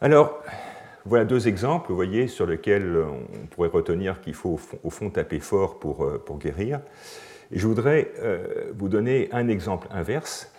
Alors, 0.00 0.42
voilà 1.06 1.24
deux 1.24 1.48
exemples, 1.48 1.88
vous 1.88 1.96
voyez, 1.96 2.28
sur 2.28 2.46
lesquels 2.46 2.96
on 2.96 3.46
pourrait 3.46 3.68
retenir 3.68 4.20
qu'il 4.20 4.34
faut 4.34 4.60
au 4.84 4.90
fond 4.90 5.10
taper 5.10 5.40
fort 5.40 5.78
pour, 5.78 6.38
guérir 6.38 6.80
je 7.50 7.66
voudrais 7.66 8.12
euh, 8.18 8.72
vous 8.76 8.88
donner 8.88 9.28
un 9.32 9.48
exemple 9.48 9.88
inverse, 9.90 10.52
euh, 10.52 10.57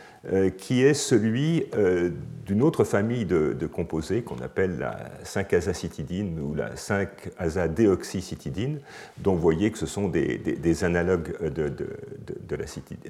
qui 0.58 0.84
est 0.84 0.94
celui 0.94 1.64
euh, 1.76 2.10
d'une 2.46 2.62
autre 2.62 2.84
famille 2.84 3.24
de, 3.26 3.56
composés 3.68 4.22
qu'on 4.22 4.40
appelle 4.40 4.78
la 4.78 4.98
5-azacitidine 5.24 6.38
ou 6.40 6.54
la 6.56 6.76
5-azadéoxycitidine, 6.76 8.82
dont 9.18 9.36
vous 9.36 9.42
voyez 9.42 9.72
que 9.72 9.78
ce 9.78 9.86
sont 9.86 10.10
des, 10.10 10.84
analogues 10.84 11.38
de, 11.42 11.88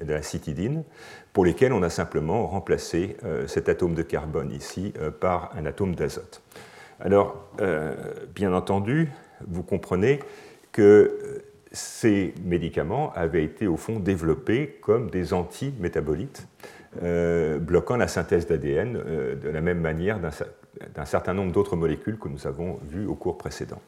la 0.06 0.22
citidine, 0.22 0.84
pour 1.32 1.44
lesquels 1.44 1.72
on 1.72 1.82
a 1.82 1.90
simplement 1.90 2.46
remplacé 2.46 3.16
cet 3.46 3.68
atome 3.68 3.94
de 3.94 4.02
carbone 4.02 4.52
ici 4.52 4.92
par 5.20 5.50
un 5.56 5.66
atome 5.66 5.96
d'azote. 5.96 6.42
Alors, 7.00 7.50
bien 8.34 8.52
entendu, 8.52 9.08
vous 9.48 9.62
comprenez 9.62 10.20
que 10.70 11.42
ces 11.72 12.34
médicaments 12.44 13.12
avaient 13.14 13.44
été 13.44 13.66
au 13.66 13.76
fond 13.76 14.00
développés 14.00 14.78
comme 14.80 15.10
des 15.10 15.32
antimétabolites, 15.32 16.46
euh, 16.62 16.66
bloquant 16.96 17.96
la 17.96 18.08
synthèse 18.08 18.46
d'ADN 18.46 18.96
euh, 18.96 19.34
de 19.36 19.48
la 19.48 19.60
même 19.60 19.80
manière 19.80 20.18
d'un 20.18 21.04
certain 21.04 21.34
nombre 21.34 21.52
d'autres 21.52 21.76
molécules 21.76 22.18
que 22.18 22.28
nous 22.28 22.46
avons 22.46 22.80
vues 22.88 23.06
au 23.06 23.14
cours 23.14 23.38
précédent. 23.38 23.80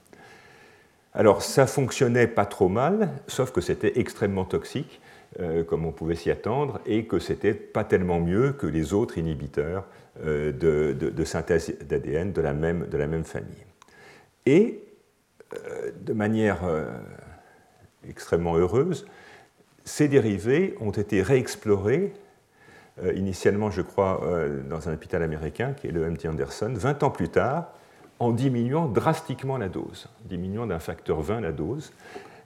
Alors 1.14 1.42
ça 1.42 1.66
fonctionnait 1.66 2.26
pas 2.26 2.47
trop 2.47 2.68
mal, 2.68 3.11
sauf 3.26 3.50
que 3.50 3.61
c'était 3.61 3.99
extrêmement 3.99 4.44
toxique, 4.44 5.00
euh, 5.40 5.64
comme 5.64 5.85
on 5.85 5.92
pouvait 5.92 6.14
s'y 6.14 6.30
attendre, 6.30 6.80
et 6.87 7.04
que 7.06 7.18
c'était 7.18 7.54
pas 7.54 7.85
tellement 7.85 8.21
mieux 8.21 8.52
que 8.52 8.66
les 8.66 8.92
autres 8.92 9.18
inhibiteurs 9.18 9.85
de, 10.25 11.25
synthèse 11.25 11.75
d'ADN 11.88 12.32
de 12.32 12.42
la 12.42 12.52
même 12.52 13.25
famille. 13.25 13.64
Et 14.44 14.85
de 16.00 16.12
manière 16.12 16.61
extrêmement 18.09 18.56
heureuse, 18.56 19.06
ces 19.85 20.09
dérivés 20.09 20.76
ont 20.80 20.90
été 20.90 21.23
réexplorés, 21.23 22.12
euh, 23.02 23.12
initialement, 23.14 23.70
je 23.70 23.80
crois, 23.80 24.22
euh, 24.25 24.62
dans 24.68 24.88
un 24.88 24.92
hôpital 24.92 25.22
américain, 25.22 25.72
qui 25.72 25.87
est 25.87 25.92
le 25.92 26.11
MD 26.11 26.26
Anderson, 26.26 26.72
20 26.75 27.02
ans 27.02 27.11
plus 27.11 27.30
tard, 27.30 27.72
en 28.18 28.32
diminuant 28.32 28.87
drastiquement 28.87 29.56
la 29.56 29.68
dose, 29.68 30.08
diminuant 30.26 30.66
d'un 30.66 30.78
facteur 30.78 31.22
20 31.22 31.40
la 31.40 31.52
dose. 31.52 31.92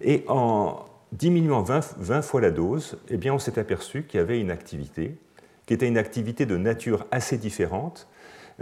Et 0.00 0.24
en 0.28 0.84
diminuant 1.12 1.62
20, 1.62 2.22
fois 2.22 2.40
la 2.40 2.52
dose, 2.52 2.96
eh 3.08 3.16
bien, 3.16 3.34
on 3.34 3.38
s'est 3.40 3.58
aperçu 3.58 4.04
qu'il 4.04 4.18
y 4.18 4.22
avait 4.22 4.40
une 4.40 4.52
activité, 4.52 5.18
qui 5.66 5.74
était 5.74 5.88
une 5.88 5.98
activité 5.98 6.46
de 6.46 6.56
nature 6.56 7.06
assez 7.10 7.38
différente, 7.38 8.06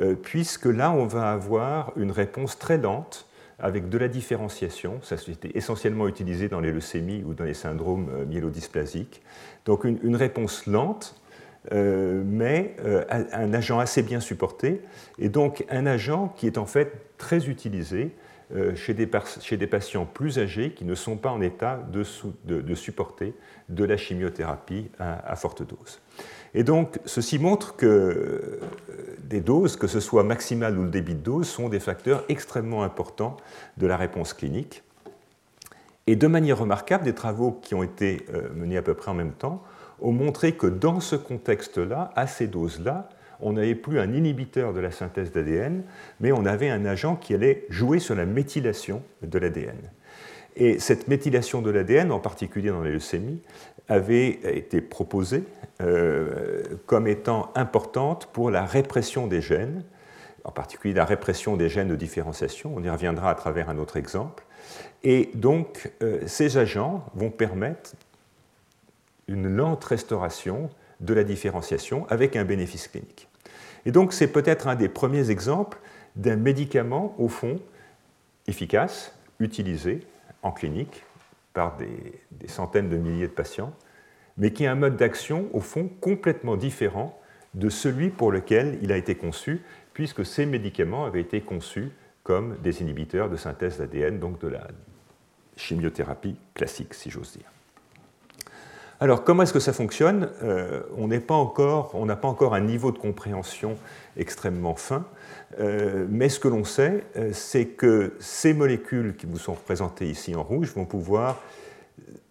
euh, 0.01 0.15
puisque 0.15 0.67
là, 0.67 0.91
on 0.91 1.07
va 1.07 1.33
avoir 1.33 1.93
une 1.97 2.11
réponse 2.11 2.59
très 2.59 2.79
lente 2.79 3.29
avec 3.59 3.91
de 3.91 3.99
la 3.99 4.09
différenciation. 4.09 5.01
Ça 5.03 5.17
été 5.29 5.57
essentiellement 5.57 6.09
utilisé 6.09 6.49
dans 6.49 6.61
les 6.61 6.73
leucémies 6.73 7.23
ou 7.25 7.35
dans 7.35 7.45
les 7.45 7.55
syndromes 7.55 8.25
myélodysplasiques. 8.27 9.23
Donc 9.65 9.85
une, 9.85 10.17
réponse 10.17 10.67
lente, 10.67 11.15
euh, 11.73 12.23
mais 12.27 12.77
euh, 12.85 13.05
un 13.11 13.53
agent 13.55 13.79
assez 13.79 14.03
bien 14.03 14.21
supporté, 14.21 14.83
et 15.19 15.29
donc 15.29 15.65
un 15.71 15.87
agent 15.87 16.35
qui 16.37 16.47
est 16.47 16.59
en 16.59 16.67
fait 16.67 16.93
très 17.19 17.49
utilisé 17.49 18.11
chez 18.77 18.93
des, 18.93 19.09
chez, 19.41 19.57
des, 19.57 19.67
patients 19.67 20.05
plus 20.05 20.39
âgés 20.39 20.73
qui 20.73 20.85
ne 20.85 20.95
sont 20.95 21.17
pas 21.17 21.31
en 21.31 21.41
état 21.41 21.81
de, 21.91 22.75
supporter 22.75 23.35
de 23.71 23.85
la 23.85 23.97
chimiothérapie 23.97 24.91
à 24.99 25.35
forte 25.35 25.67
dose. 25.67 25.99
Et 26.55 26.63
donc, 26.63 27.01
ceci 27.05 27.39
montre 27.41 27.75
que 27.75 27.87
euh, 27.87 28.61
des 29.19 29.41
doses, 29.41 29.77
que 29.77 29.89
ce 29.89 29.99
soit 29.99 30.23
maximale 30.23 30.79
ou 30.79 30.85
le 30.85 30.91
débit 30.91 31.15
de 31.15 31.21
dose, 31.21 31.49
sont 31.49 31.69
des 31.69 31.81
facteurs 31.81 32.25
extrêmement 32.29 32.85
importants 32.85 33.37
de 33.77 33.89
la 33.89 33.97
réponse 33.97 34.33
clinique. 34.33 34.85
Et 36.07 36.15
de 36.15 36.27
manière 36.29 36.59
remarquable, 36.59 37.05
des 37.05 37.15
travaux 37.15 37.59
qui 37.63 37.75
ont 37.75 37.83
été 37.83 38.25
euh, 38.33 38.49
menés 38.55 38.77
à 38.77 38.83
peu 38.83 38.95
près 38.95 39.11
en 39.11 39.15
même 39.15 39.33
temps 39.33 39.63
ont 40.01 40.13
montré 40.13 40.53
que 40.53 40.67
dans 40.67 41.01
ce 41.01 41.17
contexte-là, 41.17 42.13
à 42.17 42.27
ces 42.27 42.47
doses-là, 42.47 43.09
on 43.41 43.53
n'avait 43.55 43.75
plus 43.75 43.99
un 43.99 44.13
inhibiteur 44.13 44.73
de 44.73 44.81
la 44.81 44.91
synthèse 44.91 45.33
d'ADN, 45.33 45.83
mais 46.21 46.33
on 46.33 46.47
avait 46.47 46.71
un 46.71 46.85
agent 46.87 47.17
qui 47.17 47.35
allait 47.35 47.67
jouer 47.69 47.99
sur 47.99 48.15
la 48.15 48.25
méthylation 48.25 49.03
de 49.23 49.39
l'ADN. 49.39 49.77
Et 50.57 50.79
cette 50.79 51.09
méthylation 51.09 51.63
de 51.63 51.71
l'ADN, 51.71 52.13
en 52.13 52.21
particulier 52.21 52.71
dans 52.71 52.83
les 52.83 52.93
leucémies, 52.93 53.41
avait 53.89 54.39
été 54.57 54.81
proposée 54.81 55.45
euh, 55.83 56.63
comme 56.87 57.07
étant 57.07 57.51
importante 57.55 58.27
pour 58.33 58.51
la 58.51 58.65
répression 58.65 59.27
des 59.27 59.41
gènes, 59.41 59.85
en 60.45 60.53
particulier 60.53 60.95
la 60.95 61.05
répression 61.05 61.57
des 61.57 61.69
gènes 61.69 61.89
de 61.89 61.97
différenciation. 61.97 62.73
On 62.77 62.83
y 62.83 62.89
reviendra 62.89 63.31
à 63.31 63.35
travers 63.35 63.69
un 63.69 63.79
autre 63.79 63.97
exemple. 63.97 64.45
Et 65.03 65.31
donc, 65.35 65.93
euh, 66.03 66.21
ces 66.27 66.57
agents 66.57 67.05
vont 67.15 67.31
permettre 67.31 67.93
une 69.29 69.49
lente 69.49 69.85
restauration 69.85 70.71
de 71.01 71.15
la 71.15 71.25
différenciation 71.25 72.07
avec 72.09 72.37
un 72.37 72.45
bénéfice 72.45 72.89
clinique. 72.89 73.29
Et 73.87 73.93
donc, 73.93 74.13
c'est 74.13 74.29
peut-être 74.29 74.69
un 74.69 74.75
des 74.75 74.89
premiers 74.89 75.31
exemples 75.31 75.79
d'un 76.17 76.37
médicament, 76.37 77.15
au 77.19 77.29
fond, 77.29 77.61
efficace, 78.47 79.15
utilisé 79.41 80.01
en 80.43 80.53
clinique 80.53 81.05
par 81.53 81.77
des, 81.77 82.49
centaines 82.49 82.89
de 82.89 82.97
milliers 82.97 83.29
de 83.29 83.33
patients, 83.33 83.73
mais 84.37 84.53
qui 84.53 84.67
a 84.67 84.73
un 84.73 84.77
mode 84.77 84.97
d'action, 84.97 85.49
au 85.53 85.61
fond, 85.61 85.89
complètement 86.01 86.57
différent 86.57 87.19
de 87.55 87.69
celui 87.69 88.11
pour 88.11 88.33
lequel 88.33 88.79
il 88.83 88.91
a 88.91 88.97
été 88.97 89.15
conçu, 89.15 89.63
puisque 89.93 90.27
ces 90.27 90.45
médicaments 90.45 91.05
avaient 91.05 91.21
été 91.21 91.41
conçus 91.41 91.91
comme 92.25 92.57
des 92.63 92.83
inhibiteurs 92.83 93.31
de 93.31 93.37
synthèse 93.37 93.79
d'ADN, 93.79 94.19
donc 94.19 94.41
de 94.41 94.49
la 94.49 94.67
chimiothérapie 95.57 96.37
classique, 96.55 96.95
si 96.95 97.11
j'ose 97.11 97.33
dire. 97.33 97.54
Alors, 99.01 99.25
comment 99.25 99.43
est-ce 99.43 99.53
que 99.53 99.61
ça 99.61 99.73
fonctionne 99.73 100.29
euh, 100.43 100.83
On 100.97 101.09
n'a 101.09 101.19
pas, 101.19 101.35
encore, 101.35 102.55
un 102.55 102.61
niveau 102.61 102.93
de 102.93 102.99
compréhension 102.99 103.77
extrêmement 104.17 104.77
fin, 104.77 105.05
euh, 105.59 106.07
mais 106.09 106.29
ce 106.29 106.39
que 106.39 106.49
l'on 106.49 106.65
sait, 106.65 107.05
euh, 107.17 107.31
c'est 107.33 107.67
que 107.67 108.15
ces 108.21 108.55
molécules 108.55 109.17
qui 109.17 109.27
vous 109.27 109.39
sont 109.39 109.55
représentées 109.55 110.09
ici 110.09 110.37
en 110.37 110.45
rouge 110.45 110.73
vont 110.75 110.85
pouvoir 110.85 111.41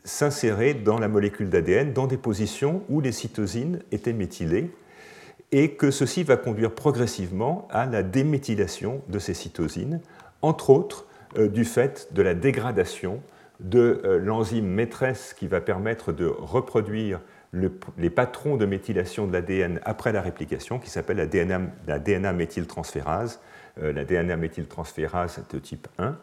s'insérer 0.06 0.74
dans 0.74 1.00
la 1.00 1.08
molécule 1.08 1.50
d'ADN 1.50 1.92
dans 1.92 2.08
des 2.08 2.18
positions 2.18 2.84
où 2.90 3.02
les 3.02 3.12
cytosines 3.12 3.80
étaient 3.92 4.14
méthylées 4.14 4.72
et 5.52 5.72
que 5.72 5.92
ceci 5.92 6.24
va 6.24 6.38
conduire 6.38 6.72
progressivement 6.72 7.68
à 7.72 7.86
la 7.86 8.04
déméthylation 8.04 9.02
de 9.08 9.20
ces 9.20 9.34
cytosines, 9.34 10.02
entre 10.42 10.70
autres 10.70 11.06
du 11.38 11.64
fait 11.64 12.10
de 12.12 12.22
la 12.22 12.34
dégradation 12.34 13.22
de 13.64 14.02
euh, 14.04 14.20
l'enzyme 14.20 14.68
maîtresse 14.68 15.34
qui 15.34 15.48
va 15.48 15.62
permettre 15.62 16.12
de 16.12 16.26
reproduire 16.26 17.20
les 18.00 18.10
patrons 18.10 18.58
de 18.58 18.66
méthylation 18.66 19.28
de 19.28 19.34
l'ADN 19.34 19.80
après 19.86 20.12
la 20.12 20.22
réplication, 20.22 20.80
qui 20.80 20.90
s'appelle 20.90 21.18
la 21.18 21.28
DNA, 21.28 21.62
la 21.88 22.00
DNA 22.00 22.34
méthyltransférase, 22.34 23.40
euh, 23.82 23.94
la 23.94 24.06
DNA 24.06 24.38
méthyltransférase 24.38 25.44
de 25.52 25.60
type 25.60 25.88
1. 26.00 26.18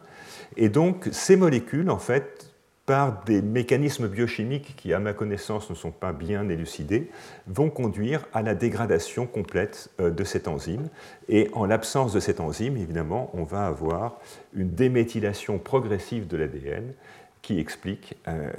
Et 0.57 0.67
donc, 0.67 1.07
ces 1.13 1.37
molécules, 1.37 1.89
en 1.89 1.99
fait, 1.99 2.51
par 2.85 3.23
des 3.23 3.41
mécanismes 3.41 4.09
biochimiques 4.09 4.75
qui, 4.75 4.91
à 4.93 4.99
ma 4.99 5.13
connaissance, 5.13 5.69
ne 5.69 5.75
sont 5.75 5.91
pas 5.91 6.11
bien 6.11 6.49
élucidés, 6.49 7.09
vont 7.47 7.69
conduire 7.69 8.25
à 8.33 8.41
la 8.41 8.53
dégradation 8.53 9.25
complète 9.25 9.89
euh, 10.01 10.09
de 10.09 10.23
cette 10.25 10.49
enzyme. 10.49 10.89
Et 11.29 11.49
en 11.53 11.65
l'absence 11.65 12.11
de 12.11 12.19
cette 12.19 12.41
enzyme, 12.41 12.75
évidemment, 12.75 13.29
on 13.33 13.43
va 13.43 13.67
avoir 13.67 14.19
une 14.53 14.71
déméthylation 14.71 15.59
progressive 15.59 16.27
de 16.27 16.35
l'ADN 16.35 16.91
qui 17.41 17.59
explique 17.59 18.15
euh, 18.27 18.51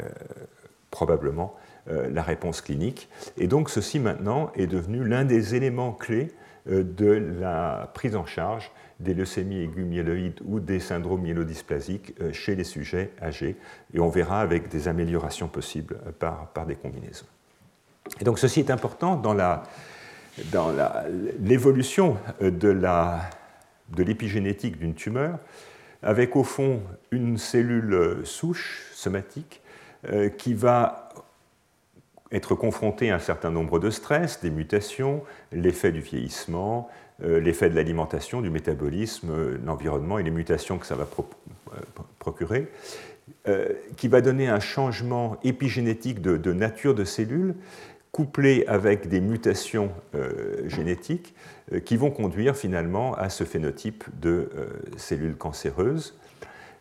probablement 0.91 1.55
euh, 1.91 2.09
la 2.11 2.23
réponse 2.23 2.61
clinique. 2.61 3.09
Et 3.37 3.47
donc 3.47 3.71
ceci 3.71 3.99
maintenant 3.99 4.53
est 4.55 4.67
devenu 4.67 5.05
l'un 5.05 5.25
des 5.25 5.55
éléments 5.55 5.93
clés 5.93 6.33
euh, 6.69 6.83
de 6.83 7.07
la 7.41 7.91
prise 7.95 8.17
en 8.17 8.27
charge 8.27 8.71
des 9.01 9.15
leucémies 9.15 9.63
aiguës 9.63 9.87
myéloïdes 9.87 10.41
ou 10.45 10.61
des 10.61 10.79
syndromes 10.79 11.23
myélodysplasiques 11.23 12.15
chez 12.33 12.55
les 12.55 12.63
sujets 12.63 13.11
âgés. 13.21 13.57
Et 13.95 13.99
on 13.99 14.09
verra 14.09 14.41
avec 14.41 14.69
des 14.69 14.87
améliorations 14.87 15.49
possibles 15.49 15.97
par, 16.21 16.47
par 16.49 16.67
des 16.67 16.77
combinaisons. 16.77 17.27
Et 18.21 18.25
donc 18.25 18.39
ceci 18.39 18.61
est 18.61 18.71
important 18.71 19.17
dans 19.17 19.35
la, 19.35 19.65
dans 20.53 20.73
l'évolution 21.41 22.17
de 22.41 22.71
l'épigénétique 23.97 24.79
d'une 24.79 24.95
tumeur 24.95 25.41
avec 26.03 26.37
au 26.37 26.45
fond 26.45 26.81
une 27.11 27.39
cellule 27.39 28.21
souche 28.25 28.91
somatique 28.93 29.63
euh, 30.11 30.29
qui 30.29 30.53
va 30.53 31.11
être 32.33 32.57
confrontée 32.57 33.11
à 33.11 33.17
un 33.17 33.21
certain 33.21 33.51
nombre 33.51 33.79
de 33.79 33.89
stress, 33.91 34.41
des 34.41 34.51
mutations, 34.51 35.23
l'effet 35.53 35.93
du 35.93 36.01
vieillissement, 36.01 36.89
euh, 37.23 37.39
l'effet 37.39 37.71
de 37.71 37.77
l'alimentation, 37.77 38.41
du 38.41 38.51
métabolisme, 38.51 39.31
euh, 39.31 39.59
l'environnement 39.65 40.19
et 40.19 40.25
les 40.25 40.33
mutations 40.33 40.79
que 40.79 40.87
ça 40.87 40.97
va 40.97 41.07
procurer, 42.19 42.69
qui 43.97 44.09
va 44.09 44.21
donner 44.21 44.49
un 44.49 44.59
changement 44.59 45.37
épigénétique 45.45 46.21
de, 46.21 46.53
nature 46.53 46.95
de 46.95 47.05
cellules 47.05 47.55
couplé 48.13 48.65
avec 48.69 49.09
des 49.09 49.21
mutations 49.21 49.91
génétiques 50.67 51.35
euh, 51.73 51.81
qui 51.81 51.97
vont 51.97 52.11
conduire 52.11 52.57
finalement 52.57 53.15
à 53.15 53.29
ce 53.29 53.45
phénotype 53.45 54.05
de 54.21 54.51
euh, 54.57 54.67
cellules 54.97 55.37
cancéreuses. 55.37 56.19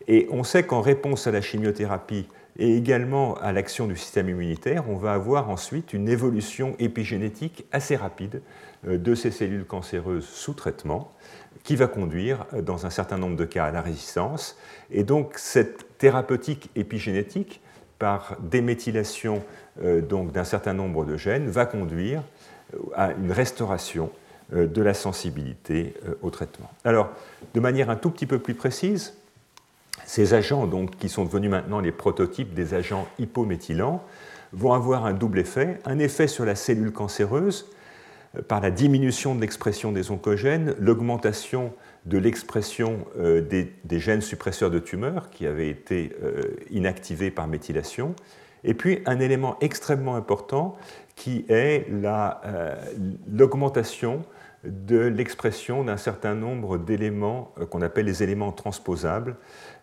Et 0.08 0.28
on 0.32 0.44
sait 0.44 0.64
qu'en 0.64 0.82
réponse 0.82 1.28
à 1.28 1.32
la 1.32 1.42
chimiothérapie 1.42 2.28
et 2.58 2.76
également 2.76 3.36
à 3.36 3.52
l'action 3.52 3.86
du 3.86 3.96
système 3.96 4.30
immunitaire, 4.30 4.90
on 4.90 4.96
va 4.96 5.14
avoir 5.14 5.50
ensuite 5.50 5.94
une 5.94 6.10
évolution 6.10 6.76
épigénétique 6.80 7.66
assez 7.72 7.96
rapide 7.96 8.42
euh, 8.88 8.98
de 8.98 9.14
ces 9.14 9.30
cellules 9.30 9.66
cancéreuses 9.66 10.26
sous 10.26 10.54
traitement, 10.54 11.12
qui 11.64 11.76
va 11.76 11.86
conduire, 11.86 12.48
dans 12.64 12.88
un 12.88 12.90
certain 12.90 13.20
nombre 13.20 13.36
de 13.36 13.46
cas, 13.46 13.66
à 13.66 13.72
la 13.72 13.82
résistance. 13.82 14.58
Et 14.90 15.04
donc 15.04 15.34
cette 15.38 15.98
thérapeutique 16.00 16.72
épigénétique, 16.76 17.62
par 18.00 18.36
déméthylation 18.42 19.44
d'un 19.80 20.44
certain 20.44 20.74
nombre 20.74 21.06
de 21.06 21.18
gènes, 21.18 21.48
va 21.48 21.66
conduire 21.66 22.24
à 22.96 23.12
une 23.14 23.32
restauration 23.32 24.10
euh, 24.54 24.68
de 24.68 24.82
la 24.82 24.94
sensibilité 24.94 25.94
euh, 26.06 26.16
au 26.22 26.30
traitement. 26.30 26.70
Alors, 26.84 27.10
de 27.54 27.60
manière 27.62 27.90
un 27.90 27.96
tout 27.96 28.10
petit 28.10 28.26
peu 28.26 28.38
plus 28.40 28.54
précise, 28.54 29.14
ces 30.06 30.34
agents, 30.34 30.68
donc, 30.68 30.98
qui 30.98 31.08
sont 31.08 31.24
devenus 31.24 31.50
maintenant 31.50 31.80
les 31.80 31.94
prototypes 31.94 32.54
des 32.54 32.74
agents 32.74 33.08
hypométhylants, 33.18 34.04
vont 34.52 34.74
avoir 34.74 35.06
un 35.06 35.14
double 35.14 35.40
effet. 35.40 35.80
Un 35.86 36.00
effet 36.00 36.28
sur 36.28 36.44
la 36.44 36.56
cellule 36.56 36.92
cancéreuse 36.92 37.70
euh, 38.36 38.42
par 38.42 38.60
la 38.60 38.72
diminution 38.72 39.36
de 39.36 39.42
l'expression 39.42 39.94
des 39.94 40.12
oncogènes, 40.12 40.76
l'augmentation 40.80 41.74
de 42.06 42.18
l'expression 42.18 43.06
des, 43.16 43.72
gènes 43.92 44.22
suppresseurs 44.22 44.72
de 44.72 44.80
tumeurs 44.80 45.30
qui 45.30 45.46
avaient 45.46 45.70
été 45.70 46.12
inactivés 46.72 47.30
par 47.30 47.46
méthylation. 47.46 48.16
Et 48.64 48.74
puis 48.74 49.02
un 49.06 49.20
élément 49.20 49.58
extrêmement 49.62 50.16
important 50.16 50.76
qui 51.16 51.46
est 51.50 51.88
l'augmentation 53.28 54.22
de 54.64 55.00
l'expression 55.00 55.84
d'un 55.84 55.98
certain 55.98 56.36
nombre 56.36 56.78
d'éléments 56.78 57.52
euh, 57.60 57.66
qu'on 57.66 57.82
appelle 57.82 58.06
les 58.06 58.24
éléments 58.24 58.52
transposables, 58.52 59.36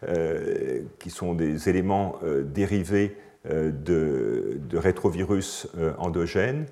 euh, 0.06 0.82
qui 0.98 1.10
sont 1.10 1.34
des 1.34 1.68
éléments 1.68 2.16
euh, 2.22 2.42
dérivés 2.42 3.16
de, 3.44 4.60
rétrovirus 4.74 5.68
endogènes, 5.96 6.66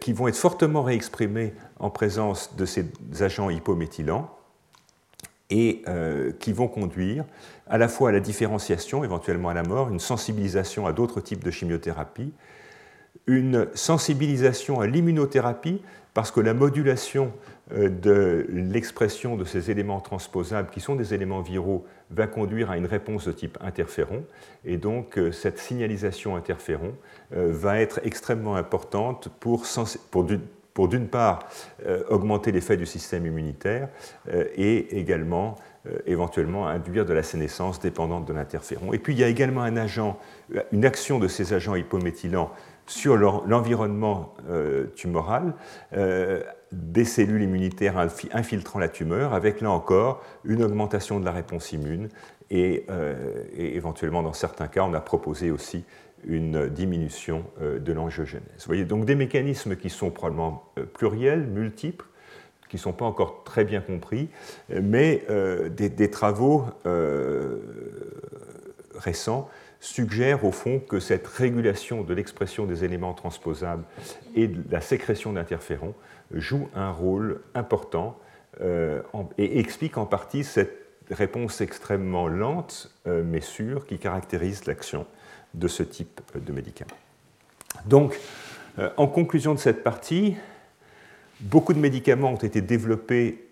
qui 0.00 0.12
vont 0.12 0.28
être 0.28 0.36
fortement 0.36 0.82
réexprimés 0.82 1.54
en 1.78 1.88
présence 1.88 2.54
de 2.56 2.66
ces 2.66 2.84
agents 3.20 3.48
hypométhylants 3.48 4.36
et 5.48 5.84
qui 6.38 6.52
vont 6.52 6.68
conduire 6.68 7.24
à 7.68 7.78
la 7.78 7.88
fois 7.88 8.10
à 8.10 8.12
la 8.12 8.20
différenciation, 8.20 9.04
éventuellement 9.04 9.48
à 9.48 9.54
la 9.54 9.62
mort, 9.62 9.88
une 9.88 10.00
sensibilisation 10.00 10.86
à 10.86 10.92
d'autres 10.92 11.20
types 11.20 11.44
de 11.44 11.50
chimiothérapie, 11.50 12.32
une 13.26 13.66
sensibilisation 13.74 14.80
à 14.80 14.86
l'immunothérapie, 14.86 15.82
parce 16.14 16.30
que 16.30 16.40
la 16.40 16.54
modulation 16.54 17.32
euh, 17.72 17.90
de 17.90 18.46
l'expression 18.48 19.36
de 19.36 19.44
ces 19.44 19.70
éléments 19.70 20.00
transposables, 20.00 20.70
qui 20.70 20.80
sont 20.80 20.94
des 20.94 21.12
éléments 21.12 21.42
viraux, 21.42 21.84
va 22.10 22.26
conduire 22.26 22.70
à 22.70 22.78
une 22.78 22.86
réponse 22.86 23.26
de 23.26 23.32
type 23.32 23.58
interféron. 23.60 24.24
Et 24.64 24.78
donc, 24.78 25.18
euh, 25.18 25.32
cette 25.32 25.58
signalisation 25.58 26.36
interféron 26.36 26.94
euh, 27.34 27.48
va 27.50 27.80
être 27.80 28.00
extrêmement 28.04 28.56
importante 28.56 29.28
pour, 29.40 29.64
pour 30.10 30.24
d'une 30.78 31.08
part 31.08 31.40
augmenter 32.10 32.52
l'effet 32.52 32.76
du 32.76 32.86
système 32.86 33.26
immunitaire 33.26 33.88
et 34.56 34.98
également 34.98 35.56
éventuellement 36.06 36.66
induire 36.66 37.06
de 37.06 37.12
la 37.12 37.22
sénescence 37.22 37.80
dépendante 37.80 38.26
de 38.26 38.32
l'interféron. 38.32 38.92
Et 38.92 38.98
puis 38.98 39.14
il 39.14 39.18
y 39.18 39.24
a 39.24 39.28
également 39.28 39.62
un 39.62 39.76
agent, 39.76 40.18
une 40.72 40.84
action 40.84 41.18
de 41.18 41.28
ces 41.28 41.54
agents 41.54 41.74
hypométhylants 41.74 42.50
sur 42.86 43.16
l'environnement 43.16 44.34
euh, 44.48 44.86
tumoral 44.94 45.54
euh, 45.96 46.42
des 46.72 47.04
cellules 47.04 47.42
immunitaires 47.42 47.96
infiltrant 48.32 48.78
la 48.78 48.88
tumeur, 48.88 49.34
avec 49.34 49.60
là 49.60 49.70
encore 49.70 50.22
une 50.44 50.62
augmentation 50.62 51.20
de 51.20 51.24
la 51.24 51.32
réponse 51.32 51.72
immune 51.72 52.08
et, 52.50 52.84
euh, 52.90 53.44
éventuellement 53.56 54.22
dans 54.22 54.32
certains 54.32 54.68
cas 54.68 54.82
on 54.82 54.94
a 54.94 55.00
proposé 55.00 55.50
aussi 55.50 55.84
une 56.24 56.68
diminution 56.68 57.44
de 57.60 57.92
l'angiogénèse. 57.92 58.44
Vous 58.58 58.66
voyez 58.66 58.84
donc 58.84 59.04
des 59.04 59.14
mécanismes 59.14 59.76
qui 59.76 59.90
sont 59.90 60.10
probablement 60.10 60.72
pluriels, 60.94 61.46
multiples, 61.46 62.06
qui 62.68 62.76
ne 62.76 62.80
sont 62.80 62.92
pas 62.92 63.04
encore 63.04 63.44
très 63.44 63.64
bien 63.64 63.80
compris, 63.80 64.28
mais 64.68 65.24
des, 65.70 65.88
des, 65.88 66.10
travaux 66.10 66.64
récents 68.94 69.48
suggèrent 69.80 70.44
au 70.44 70.50
fond 70.50 70.80
que 70.80 70.98
cette 70.98 71.26
régulation 71.26 72.02
de 72.02 72.14
l'expression 72.14 72.66
des 72.66 72.84
éléments 72.84 73.14
transposables 73.14 73.84
et 74.34 74.48
de 74.48 74.62
la 74.70 74.80
sécrétion 74.80 75.32
d'interférons 75.32 75.94
joue 76.32 76.68
un 76.74 76.90
rôle 76.90 77.40
important 77.54 78.18
et 79.38 79.58
explique 79.60 79.96
en 79.96 80.06
partie 80.06 80.42
cette 80.42 80.72
réponse 81.10 81.60
extrêmement 81.60 82.26
lente 82.26 82.90
mais 83.04 83.40
sûre 83.40 83.86
qui 83.86 83.98
caractérise 83.98 84.66
l'action 84.66 85.06
de 85.56 85.68
ce 85.68 85.82
type 85.82 86.20
de 86.34 86.52
médicament. 86.52 86.94
Donc, 87.86 88.18
en 88.96 89.06
conclusion 89.06 89.54
de 89.54 89.58
cette 89.58 89.82
partie, 89.82 90.36
beaucoup 91.40 91.72
de 91.72 91.78
médicaments 91.78 92.30
ont 92.32 92.36
été 92.36 92.60
développés 92.60 93.46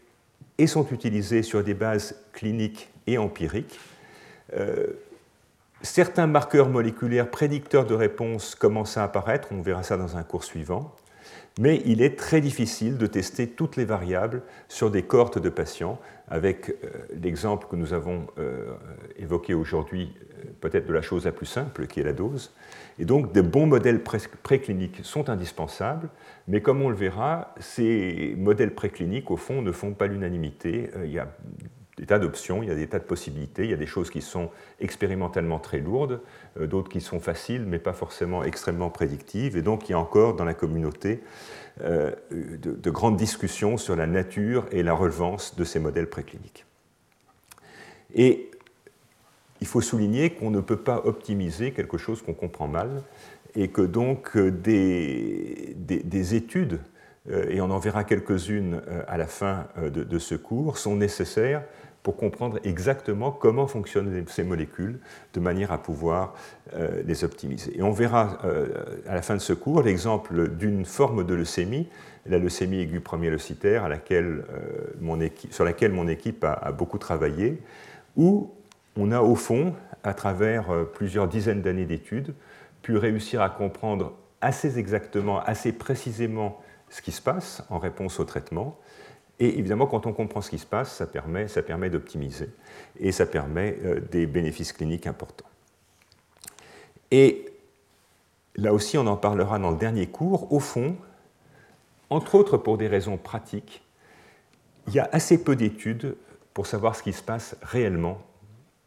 et 0.58 0.66
sont 0.66 0.86
utilisés 0.90 1.42
sur 1.42 1.62
des 1.62 1.74
bases 1.74 2.16
cliniques 2.32 2.88
et 3.06 3.18
empiriques. 3.18 3.78
Euh, 4.56 4.86
certains 5.82 6.26
marqueurs 6.26 6.68
moléculaires 6.68 7.30
prédicteurs 7.30 7.86
de 7.86 7.94
réponse 7.94 8.54
commencent 8.54 8.96
à 8.96 9.04
apparaître, 9.04 9.48
on 9.50 9.60
verra 9.60 9.82
ça 9.82 9.96
dans 9.96 10.16
un 10.16 10.22
cours 10.22 10.44
suivant, 10.44 10.94
mais 11.58 11.82
il 11.84 12.02
est 12.02 12.18
très 12.18 12.40
difficile 12.40 12.98
de 12.98 13.06
tester 13.06 13.46
toutes 13.46 13.76
les 13.76 13.84
variables 13.84 14.42
sur 14.68 14.90
des 14.90 15.02
cohortes 15.02 15.38
de 15.38 15.48
patients, 15.48 16.00
avec 16.28 16.70
euh, 16.70 16.88
l'exemple 17.22 17.66
que 17.68 17.76
nous 17.76 17.92
avons 17.92 18.26
euh, 18.38 18.72
évoqué 19.16 19.54
aujourd'hui, 19.54 20.12
peut-être 20.60 20.86
de 20.86 20.92
la 20.92 21.02
chose 21.02 21.24
la 21.26 21.32
plus 21.32 21.46
simple, 21.46 21.86
qui 21.86 22.00
est 22.00 22.04
la 22.04 22.12
dose. 22.12 22.52
Et 22.98 23.04
donc, 23.04 23.32
des 23.32 23.42
bons 23.42 23.66
modèles 23.66 24.02
précliniques 24.02 25.00
sont 25.02 25.28
indispensables, 25.28 26.08
mais 26.48 26.60
comme 26.60 26.82
on 26.82 26.88
le 26.88 26.96
verra, 26.96 27.54
ces 27.60 28.34
modèles 28.36 28.74
précliniques, 28.74 29.30
au 29.30 29.36
fond, 29.36 29.62
ne 29.62 29.72
font 29.72 29.92
pas 29.92 30.06
l'unanimité. 30.06 30.90
Des 31.98 32.06
tas 32.06 32.18
d'options, 32.18 32.62
il 32.62 32.68
y 32.68 32.72
a 32.72 32.74
des 32.74 32.88
tas 32.88 32.98
de 32.98 33.04
possibilités, 33.04 33.64
il 33.64 33.70
y 33.70 33.74
a 33.74 33.76
des 33.76 33.86
choses 33.86 34.10
qui 34.10 34.20
sont 34.20 34.50
expérimentalement 34.80 35.60
très 35.60 35.78
lourdes, 35.78 36.20
euh, 36.58 36.66
d'autres 36.66 36.88
qui 36.88 37.00
sont 37.00 37.20
faciles 37.20 37.64
mais 37.66 37.78
pas 37.78 37.92
forcément 37.92 38.42
extrêmement 38.42 38.90
prédictives, 38.90 39.56
et 39.56 39.62
donc 39.62 39.88
il 39.88 39.92
y 39.92 39.94
a 39.94 39.98
encore 39.98 40.34
dans 40.34 40.44
la 40.44 40.54
communauté 40.54 41.22
euh, 41.82 42.12
de, 42.32 42.90
grandes 42.90 43.16
discussions 43.16 43.76
sur 43.76 43.94
la 43.94 44.06
nature 44.06 44.66
et 44.72 44.82
la 44.82 44.92
relevance 44.92 45.56
de 45.56 45.64
ces 45.64 45.78
modèles 45.78 46.08
précliniques. 46.08 46.64
Et 48.14 48.50
il 49.60 49.66
faut 49.66 49.80
souligner 49.80 50.30
qu'on 50.30 50.50
ne 50.50 50.60
peut 50.60 50.76
pas 50.76 51.02
optimiser 51.04 51.72
quelque 51.72 51.98
chose 51.98 52.22
qu'on 52.22 52.34
comprend 52.34 52.68
mal, 52.68 53.02
et 53.56 53.68
que 53.68 53.82
donc 53.82 54.36
euh, 54.36 54.50
des, 54.50 55.76
des 55.76 56.34
études, 56.34 56.80
et 57.48 57.62
on 57.62 57.70
en 57.70 57.78
verra 57.78 58.04
quelques-unes 58.04 58.82
à 59.08 59.16
la 59.16 59.26
fin 59.26 59.66
de 59.82 60.18
ce 60.18 60.34
cours, 60.34 60.76
sont 60.76 60.94
nécessaires 60.94 61.62
pour 62.04 62.18
comprendre 62.18 62.60
exactement 62.64 63.32
comment 63.32 63.66
fonctionnent 63.66 64.24
ces 64.28 64.44
molécules 64.44 65.00
de 65.32 65.40
manière 65.40 65.72
à 65.72 65.78
pouvoir 65.78 66.34
euh, 66.74 67.02
les 67.06 67.24
optimiser. 67.24 67.76
Et 67.76 67.82
on 67.82 67.92
verra 67.92 68.38
euh, 68.44 68.68
à 69.08 69.14
la 69.14 69.22
fin 69.22 69.34
de 69.34 69.40
ce 69.40 69.54
cours 69.54 69.82
l'exemple 69.82 70.48
d'une 70.50 70.84
forme 70.84 71.24
de 71.24 71.34
leucémie, 71.34 71.88
la 72.26 72.38
leucémie 72.38 72.80
aiguë 72.80 73.00
premier-leucitaire, 73.00 73.88
euh, 74.10 75.28
sur 75.50 75.64
laquelle 75.64 75.92
mon 75.92 76.06
équipe 76.08 76.44
a, 76.44 76.72
beaucoup 76.72 76.98
travaillé, 76.98 77.58
où 78.16 78.50
on 78.96 79.10
a 79.10 79.22
au 79.22 79.34
fond, 79.34 79.74
à 80.02 80.12
travers 80.12 80.66
plusieurs 80.92 81.26
dizaines 81.26 81.62
d'années 81.62 81.86
d'études, 81.86 82.34
pu 82.82 82.98
réussir 82.98 83.40
à 83.40 83.48
comprendre 83.48 84.12
assez 84.42 84.78
exactement, 84.78 85.40
assez 85.40 85.72
précisément 85.72 86.60
ce 86.90 87.00
qui 87.00 87.12
se 87.12 87.22
passe 87.22 87.64
en 87.70 87.78
réponse 87.78 88.20
au 88.20 88.24
traitement, 88.24 88.78
et 89.40 89.58
évidemment, 89.58 89.86
quand 89.86 90.06
on 90.06 90.12
comprend 90.12 90.40
ce 90.40 90.50
qui 90.50 90.58
se 90.58 90.66
passe, 90.66 90.94
ça 90.94 91.06
permet, 91.06 91.48
ça 91.48 91.62
permet 91.62 91.90
d'optimiser 91.90 92.50
et 93.00 93.10
ça 93.10 93.26
permet 93.26 93.76
euh, 93.84 94.00
des 94.00 94.26
bénéfices 94.26 94.72
cliniques 94.72 95.06
importants. 95.06 95.48
Et 97.10 97.46
là 98.56 98.72
aussi, 98.72 98.96
on 98.96 99.06
en 99.06 99.16
parlera 99.16 99.58
dans 99.58 99.70
le 99.70 99.76
dernier 99.76 100.06
cours. 100.06 100.52
Au 100.52 100.60
fond, 100.60 100.96
entre 102.10 102.36
autres 102.36 102.56
pour 102.56 102.78
des 102.78 102.86
raisons 102.86 103.16
pratiques, 103.16 103.82
il 104.86 104.94
y 104.94 105.00
a 105.00 105.08
assez 105.12 105.42
peu 105.42 105.56
d'études 105.56 106.16
pour 106.52 106.66
savoir 106.66 106.94
ce 106.94 107.02
qui 107.02 107.12
se 107.12 107.22
passe 107.22 107.56
réellement 107.62 108.20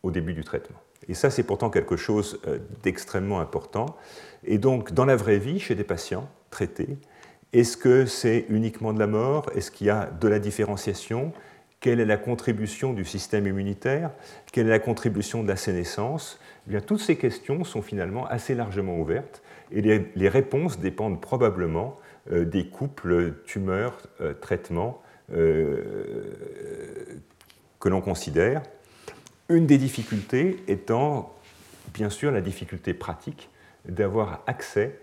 au 0.04 0.12
début 0.12 0.34
du 0.34 0.44
traitement. 0.44 0.78
Et 1.10 1.14
ça, 1.14 1.30
c'est 1.30 1.44
pourtant 1.44 1.70
quelque 1.70 1.98
chose 1.98 2.40
euh, 2.48 2.60
d'extrêmement 2.84 3.40
important. 3.40 3.98
Et 4.46 4.58
donc, 4.58 4.94
dans 4.94 5.06
la 5.06 5.16
vraie 5.16 5.40
vie, 5.40 5.60
chez 5.60 5.76
des 5.76 5.84
patients 5.84 6.30
traités, 6.50 6.98
est-ce 7.54 7.78
que 7.78 8.06
c'est 8.06 8.46
uniquement 8.50 8.94
de 8.94 9.00
la 9.00 9.08
mort? 9.08 9.50
Est-ce 9.56 9.72
qu'il 9.72 9.88
y 9.88 9.90
a 9.90 10.06
de 10.06 10.28
la 10.28 10.40
différenciation? 10.40 11.32
Quelle 11.80 12.00
est 12.00 12.06
la 12.06 12.18
contribution 12.18 12.94
du 12.94 13.06
système 13.06 13.48
immunitaire? 13.48 14.12
Quelle 14.52 14.68
est 14.68 14.72
la 14.72 14.80
contribution 14.80 15.44
de 15.44 15.48
la 15.48 15.56
sénescence? 15.56 16.40
Eh 16.72 16.82
Toutes 16.82 17.00
ces 17.00 17.16
questions 17.16 17.64
sont 17.64 17.82
finalement 17.82 18.26
assez 18.28 18.56
largement 18.56 19.00
ouvertes 19.00 19.42
et 19.72 19.82
les, 19.82 20.30
réponses 20.30 20.80
dépendent 20.80 21.22
probablement 21.22 21.98
euh, 22.32 22.46
des 22.46 22.68
couples 22.68 23.36
tumeurs-traitements 23.46 25.02
euh, 25.32 25.36
euh, 25.38 27.20
que 27.80 27.90
l'on 27.90 28.02
considère. 28.02 28.64
Une 29.50 29.66
des 29.66 29.78
difficultés 29.78 30.58
étant, 30.68 31.34
bien 31.94 32.10
sûr, 32.10 32.32
la 32.32 32.42
difficulté 32.42 32.94
pratique 32.94 33.50
d'avoir 33.88 34.44
accès 34.48 35.00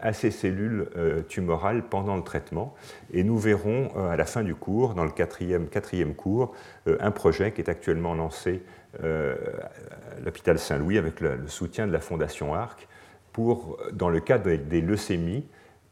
à 0.00 0.14
ces 0.14 0.30
cellules 0.30 0.88
euh, 0.96 1.22
tumorales 1.22 1.82
pendant 1.82 2.16
le 2.16 2.22
traitement. 2.22 2.74
Et 3.12 3.22
nous 3.24 3.36
verrons 3.36 3.90
euh, 3.96 4.08
à 4.08 4.16
la 4.16 4.24
fin 4.24 4.42
du 4.42 4.54
cours, 4.54 4.94
dans 4.94 5.04
le 5.04 5.10
quatrième, 5.10 5.68
quatrième 5.68 6.14
cours, 6.14 6.54
un 6.86 7.10
projet 7.10 7.52
qui 7.52 7.60
est 7.60 7.68
actuellement 7.68 8.14
lancé 8.14 8.62
à 9.02 10.20
l'hôpital 10.24 10.58
Saint-Louis 10.58 10.96
avec 10.96 11.20
le, 11.20 11.46
soutien 11.48 11.86
de 11.86 11.92
la 11.92 12.00
Fondation 12.00 12.54
ARC 12.54 12.88
pour, 13.32 13.78
dans 13.92 14.08
le 14.08 14.20
cadre 14.20 14.50
des 14.54 14.80
leucémies, 14.80 15.46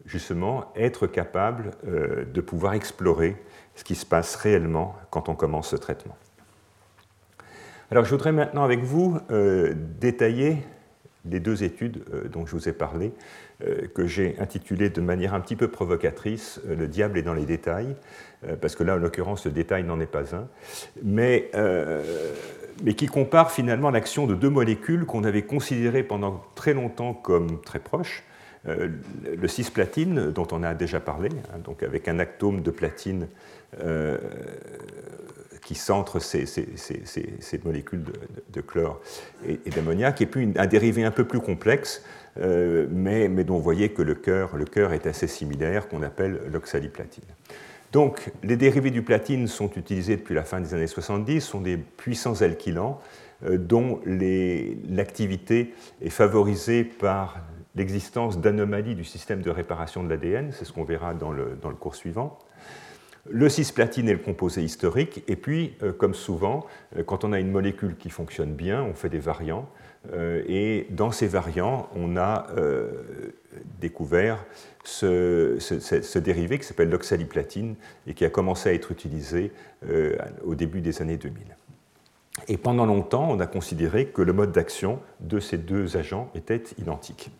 justement 0.07 0.73
être 0.75 1.07
capable 1.07 1.73
de 1.85 2.41
pouvoir 2.41 2.73
explorer 2.73 3.37
ce 3.75 3.85
qui 3.85 3.95
se 3.95 4.07
passe 4.07 4.37
réellement 4.37 4.95
quand 5.11 5.29
on 5.29 5.35
commence 5.35 5.69
ce 5.69 5.77
traitement. 5.77 6.17
Alors 7.91 8.05
je 8.05 8.11
voudrais 8.11 8.33
maintenant 8.33 8.65
avec 8.65 8.81
vous 8.81 9.19
détailler 10.01 10.59
les 11.27 11.41
deux 11.41 11.65
études 11.65 12.05
dont 12.31 12.47
je 12.47 12.53
vous 12.53 12.69
ai 12.69 12.73
parlé 12.73 13.13
euh, 13.13 13.13
que 13.95 14.07
j'ai 14.07 14.37
intitulé 14.41 14.91
de 14.91 15.01
manière 15.01 15.35
un 15.35 15.41
petit 15.41 15.57
peu 15.57 15.69
provocatrice 15.69 16.61
euh, 16.69 16.75
Le 16.75 16.89
diable 16.89 17.19
est 17.19 17.23
dans 17.23 17.35
les 17.35 17.47
détails, 17.47 17.95
euh, 18.47 18.57
parce 18.61 18.75
que 18.75 18.83
là, 18.83 18.95
en 18.95 18.99
l'occurrence, 18.99 19.45
le 19.47 19.53
détail 19.53 19.85
n'en 19.85 20.01
est 20.01 20.07
pas 20.07 20.35
un, 20.35 20.49
mais, 21.03 21.51
mais 22.83 22.95
qui 22.95 23.07
compare 23.07 23.53
finalement 23.53 23.91
l'action 23.91 24.27
de 24.27 24.35
deux 24.35 24.51
molécules 24.51 25.07
qu'on 25.07 25.25
avait 25.25 25.43
considérées 25.43 26.03
pendant 26.03 26.43
très 26.55 26.75
longtemps 26.75 27.15
comme 27.15 27.61
très 27.63 27.79
proches. 27.79 28.25
le 28.67 29.49
cisplatine, 29.49 30.31
dont 30.31 30.49
on 30.51 30.63
a 30.63 30.75
déjà 30.75 30.99
parlé, 30.99 31.29
hein, 31.53 31.59
donc 31.63 31.83
avec 31.83 32.09
un 32.09 32.19
atome 32.19 32.63
de 32.63 32.71
platine 32.71 33.29
qui 35.65 35.75
centre 35.75 36.19
ces, 36.19 36.45
molécules 37.65 38.05
de, 38.53 38.61
chlore 38.61 39.01
et, 39.47 39.71
d'ammoniac, 39.71 40.21
et 40.21 40.27
puis 40.27 40.53
un 40.57 40.67
dérivé 40.67 41.05
un 41.05 41.11
peu 41.11 41.25
plus 41.25 41.41
complexe, 41.41 42.03
euh, 42.41 42.87
mais, 42.91 43.29
dont 43.45 43.57
vous 43.57 43.63
voyez 43.63 43.91
que 43.91 44.03
le 44.03 44.15
cœur, 44.15 44.57
le 44.57 44.65
cœur 44.65 44.93
est 44.93 45.07
assez 45.07 45.27
similaire, 45.27 45.89
qu'on 45.89 46.03
appelle 46.03 46.41
l'oxaliplatine. 46.53 47.25
Donc, 47.93 48.33
les 48.43 48.57
dérivés 48.57 48.91
du 48.91 49.03
platine 49.03 49.47
sont 49.47 49.71
utilisés 49.77 50.17
depuis 50.17 50.35
la 50.35 50.43
fin 50.43 50.61
des 50.61 50.75
années 50.75 50.89
70, 50.89 51.41
sont 51.41 51.61
des 51.61 51.77
puissants 51.77 52.43
alkylants 52.43 53.01
euh, 53.45 53.57
dont 53.57 54.01
l'activité 54.05 55.75
est 56.03 56.11
favorisée 56.11 56.83
par 56.83 57.39
l'existence 57.77 58.41
d'anomalies 58.41 58.97
du 58.97 59.05
système 59.05 59.43
de 59.43 59.51
réparation 59.51 60.03
de 60.03 60.09
l'ADN, 60.09 60.51
c'est 60.53 60.65
ce 60.65 60.73
qu'on 60.73 60.85
verra 60.85 61.15
dans 61.15 61.31
le, 61.31 61.57
dans 61.61 61.69
le, 61.69 61.77
cours 61.77 61.95
suivant. 61.95 62.39
Le 63.31 63.49
cisplatine 63.49 64.09
est 64.09 64.13
le 64.13 64.19
composé 64.19 64.63
historique, 64.63 65.23
et 65.29 65.37
puis, 65.37 65.75
euh, 65.83 65.93
comme 65.93 66.15
souvent, 66.15 66.67
quand 67.07 67.25
on 67.25 67.33
a 67.33 67.39
une 67.39 67.51
molécule 67.51 67.97
qui 67.97 68.11
fonctionne 68.11 68.55
bien, 68.55 68.83
on 68.83 68.95
fait 68.95 69.09
des 69.09 69.19
variants. 69.19 69.69
Euh, 70.13 70.43
et 70.47 70.87
dans 70.91 71.11
ces 71.11 71.27
variants, 71.27 71.89
on 71.97 72.17
a 72.17 72.47
euh, 72.57 72.91
découvert 73.81 74.45
ce, 74.85 76.19
dérivé 76.19 76.59
qui 76.59 76.67
s'appelle 76.67 76.91
l'oxaliplatine 76.91 77.75
et 78.07 78.15
qui 78.15 78.25
a 78.25 78.31
commencé 78.31 78.69
à 78.69 78.75
être 78.75 78.93
utilisé 78.93 79.53
euh, 79.89 80.17
au 80.45 80.55
début 80.55 80.81
des 80.81 81.01
années 81.01 81.17
2000. 81.17 81.43
Et 82.49 82.57
pendant 82.57 82.85
longtemps, 82.85 83.29
on 83.31 83.41
a 83.41 83.47
considéré 83.47 84.07
que 84.07 84.21
le 84.21 84.33
mode 84.33 84.53
d'action 84.53 85.01
de 85.21 85.39
ces 85.39 85.57
deux 85.57 85.97
agents 85.97 86.31
était 86.35 86.65
identique. 86.79 87.31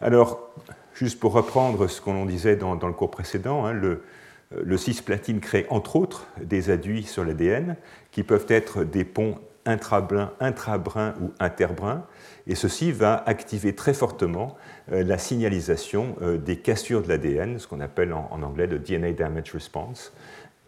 Alors, 0.00 0.50
juste 0.94 1.20
pour 1.20 1.32
reprendre 1.32 1.88
ce 1.88 2.00
qu'on 2.00 2.24
disait 2.24 2.56
dans, 2.56 2.74
le 2.74 2.92
cours 2.92 3.10
précédent, 3.10 3.66
hein, 3.66 3.72
le, 3.72 4.02
le 4.50 4.76
cisplatine 4.78 5.40
crée 5.40 5.66
entre 5.68 5.96
autres 5.96 6.26
des 6.40 6.70
adduits 6.70 7.02
sur 7.02 7.24
l'ADN 7.24 7.76
qui 8.12 8.22
peuvent 8.22 8.46
être 8.48 8.84
des 8.84 9.04
ponts 9.04 9.38
intrabrun, 9.66 10.32
intrabrun 10.40 11.14
ou 11.20 11.32
interbrun, 11.38 12.04
et 12.46 12.54
ceci 12.54 12.92
va 12.92 13.22
activer 13.26 13.74
très 13.74 13.94
fortement 13.94 14.56
euh, 14.92 15.04
la 15.04 15.18
signalisation 15.18 16.16
euh, 16.22 16.38
des 16.38 16.56
cassures 16.56 17.02
de 17.02 17.08
l'ADN, 17.08 17.58
ce 17.58 17.66
qu'on 17.66 17.80
appelle 17.80 18.12
en, 18.12 18.42
anglais 18.42 18.66
le 18.66 18.78
DNA 18.78 19.12
damage 19.12 19.52
response. 19.52 20.12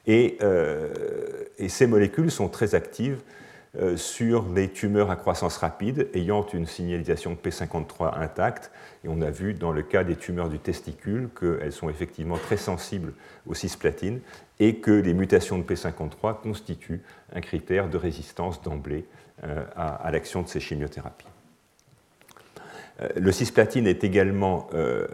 Et, 0.07 0.37
euh, 0.43 0.93
et, 1.59 1.69
ces 1.69 1.87
molécules 1.87 2.31
sont 2.31 2.49
très 2.49 2.75
actives 2.75 3.19
sur 3.97 4.47
les 4.55 4.69
tumeurs 4.69 5.11
à 5.11 5.17
croissance 5.17 5.57
rapide 5.57 6.09
ayant 6.13 6.47
une 6.53 6.67
signalisation 6.67 7.39
P53 7.43 8.19
intacte. 8.21 8.71
Et 9.03 9.09
on 9.09 9.23
a 9.23 9.31
vu 9.31 9.55
dans 9.55 9.73
le 9.73 9.83
cas 9.83 10.05
des 10.05 10.17
tumeurs 10.17 10.51
du 10.51 10.59
testicule 10.59 11.31
qu'elles 11.39 11.73
sont 11.73 11.89
effectivement 11.89 12.37
très 12.37 12.59
sensibles 12.59 13.15
aux 13.47 13.55
cisplatines 13.55 14.21
et 14.61 14.77
que 14.77 14.91
les 14.91 15.15
mutations 15.15 15.59
de 15.59 15.65
P53 15.65 16.43
constituent 16.43 17.01
un 17.35 17.41
critère 17.41 17.89
de 17.89 17.97
résistance 17.97 18.61
d'emblée 18.61 19.07
euh, 19.45 19.65
à, 19.75 20.11
l'action 20.11 20.43
de 20.43 20.49
ces 20.49 20.61
chimiothérapies. 20.61 21.27
Euh, 23.01 23.09
le 23.17 23.33
cisplatine 23.33 23.87
est 23.87 24.05
également 24.05 24.69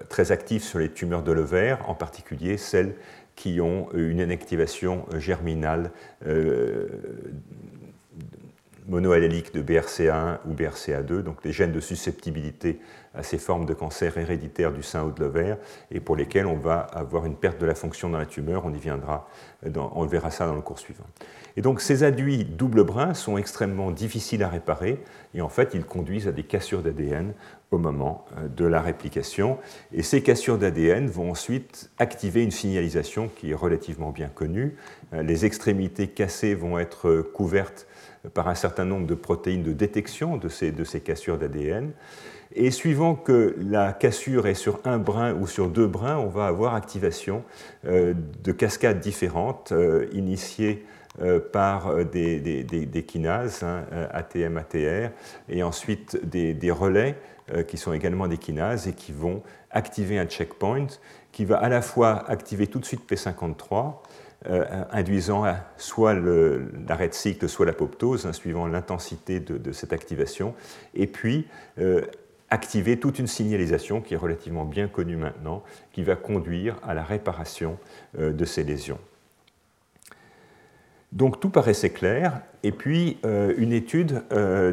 très 0.09 0.33
actif 0.33 0.65
sur 0.65 0.81
les 0.81 0.91
tumeurs 0.91 1.23
de 1.23 1.31
l'ovaire, 1.31 1.89
en 1.89 1.95
particulier 1.95 2.57
celles 2.57 2.97
qui 3.37 3.61
ont 3.61 3.89
une 3.95 4.19
inactivation 4.19 5.07
germinale 5.17 5.93
monoalléliques 8.89 9.55
de 9.55 9.63
BRCA1 9.63 10.39
ou 10.47 10.55
BRCA2, 10.55 11.21
donc 11.21 11.45
les 11.45 11.53
gènes 11.53 11.73
de 11.73 11.81
susceptibilité 11.81 12.81
à 13.15 13.23
ces 13.23 13.39
formes 13.39 13.67
de 13.67 13.75
cancer 13.75 14.17
héréditaires 14.17 14.73
du 14.73 14.83
sein 14.83 15.05
ou 15.05 15.11
de 15.11 15.21
l'ovaire, 15.21 15.59
et 15.91 16.01
pour 16.01 16.17
lesquels 16.17 16.47
on 16.47 16.57
va 16.57 16.81
avoir 16.81 17.27
une 17.27 17.37
perte 17.37 17.61
de 17.61 17.67
la 17.67 17.75
fonction 17.75 18.09
dans 18.09 18.19
la 18.19 18.27
tumeur. 18.27 18.65
On 18.65 18.73
y 18.73 18.79
viendra, 18.79 19.29
on 19.75 20.07
verra 20.07 20.31
ça 20.31 20.47
dans 20.47 20.55
le 20.55 20.63
cours 20.63 20.79
suivant. 20.79 21.05
Et 21.57 21.63
donc 21.63 21.81
ces 21.81 22.03
aduits 22.05 22.45
double 22.45 22.85
brin 22.85 23.15
sont 23.15 23.37
extrêmement 23.37 23.91
difficiles 23.91 24.43
à 24.43 24.49
réparer, 24.49 25.03
et 25.35 25.41
en 25.43 25.49
fait 25.49 25.71
ils 25.75 25.85
conduisent 25.85 26.29
à 26.29 26.33
des 26.33 26.45
cassures 26.45 26.83
d'ADN 26.83 27.35
au 27.71 27.79
moment 27.79 28.25
euh, 28.37 28.49
de 28.49 28.65
la 28.65 28.81
réplication. 28.81 29.59
Et 29.93 30.03
ces 30.03 30.23
cassures 30.23 30.57
d'ADN 30.57 31.09
vont 31.09 31.31
ensuite 31.31 31.91
activer 31.99 32.43
une 32.43 32.51
signalisation 32.51 33.29
qui 33.29 33.51
est 33.51 33.55
relativement 33.55 34.11
bien 34.11 34.29
connue. 34.29 34.77
Euh, 35.13 35.23
les 35.23 35.45
extrémités 35.45 36.09
cassées 36.09 36.55
vont 36.55 36.79
être 36.79 37.23
couvertes 37.35 37.87
par 38.35 38.49
un 38.49 38.55
certain 38.55 38.85
nombre 38.85 39.07
de 39.07 39.15
protéines 39.15 39.63
de 39.63 39.73
détection 39.73 40.37
de 40.37 40.49
ces, 40.49 40.73
de 40.73 40.85
ces 40.85 41.01
cassures 41.01 41.39
d'ADN. 41.39 41.93
Et 42.55 42.71
suivant 42.71 43.15
que 43.15 43.55
la 43.59 43.93
cassure 43.93 44.47
est 44.47 44.55
sur 44.55 44.81
un 44.85 44.99
brin 44.99 45.35
ou 45.35 45.47
sur 45.47 45.69
deux 45.69 45.87
brins, 45.87 46.17
on 46.17 46.29
va 46.29 46.47
avoir 46.47 46.75
activation 46.75 47.45
euh, 47.85 48.15
de 48.43 48.53
cascades 48.53 49.01
différentes 49.01 49.73
euh, 49.73 50.09
initiées 50.13 50.87
euh, 51.21 51.41
par 51.41 52.05
des, 52.07 52.39
des, 52.65 53.03
kinases, 53.05 53.63
hein, 53.63 53.85
ATM, 54.13 54.57
ATR, 54.57 55.11
et 55.49 55.63
ensuite 55.63 56.19
des, 56.25 56.71
relais 56.71 57.17
qui 57.67 57.79
sont 57.79 57.95
également 57.95 58.29
des 58.29 58.37
kinases 58.37 58.89
et 58.89 58.93
qui 58.93 59.11
vont 59.11 59.43
activer 59.71 60.19
un 60.19 60.27
checkpoint 60.27 60.87
qui 61.33 61.45
va 61.47 61.57
à 61.57 61.69
la 61.69 61.81
fois 61.81 62.29
activer 62.29 62.67
tout 62.67 62.79
de 62.79 62.85
suite 62.85 63.11
P53 63.11 63.95
euh, 64.47 64.85
induisant 64.93 65.43
soit 65.79 66.15
l'arrêt 66.15 67.09
de 67.09 67.15
cycle, 67.15 67.49
soit 67.49 67.67
l'apoptose, 67.67 68.25
hein, 68.25 68.33
suivant 68.33 68.69
l'intensité 68.69 69.41
de, 69.41 69.73
cette 69.73 69.93
activation, 69.93 70.55
et 70.95 71.09
puis 71.09 71.49
euh, 71.81 72.03
activer 72.49 73.01
toute 73.01 73.19
une 73.19 73.27
signalisation 73.27 74.01
qui 74.01 74.15
est 74.15 74.17
relativement 74.17 74.65
bien 74.65 74.87
connue 74.87 75.17
maintenant, 75.17 75.65
qui 75.93 76.05
va 76.05 76.15
conduire 76.15 76.77
à 76.87 76.95
la 76.95 77.03
réparation 77.03 77.79
euh, 78.17 78.33
de 78.33 78.45
ces 78.45 78.63
lésions. 78.63 79.01
Donc 81.11 81.41
tout 81.41 81.51
paraissait 81.51 81.91
clair, 81.91 82.41
et 82.63 82.71
puis 82.71 83.17
une 83.25 83.73
étude 83.73 84.25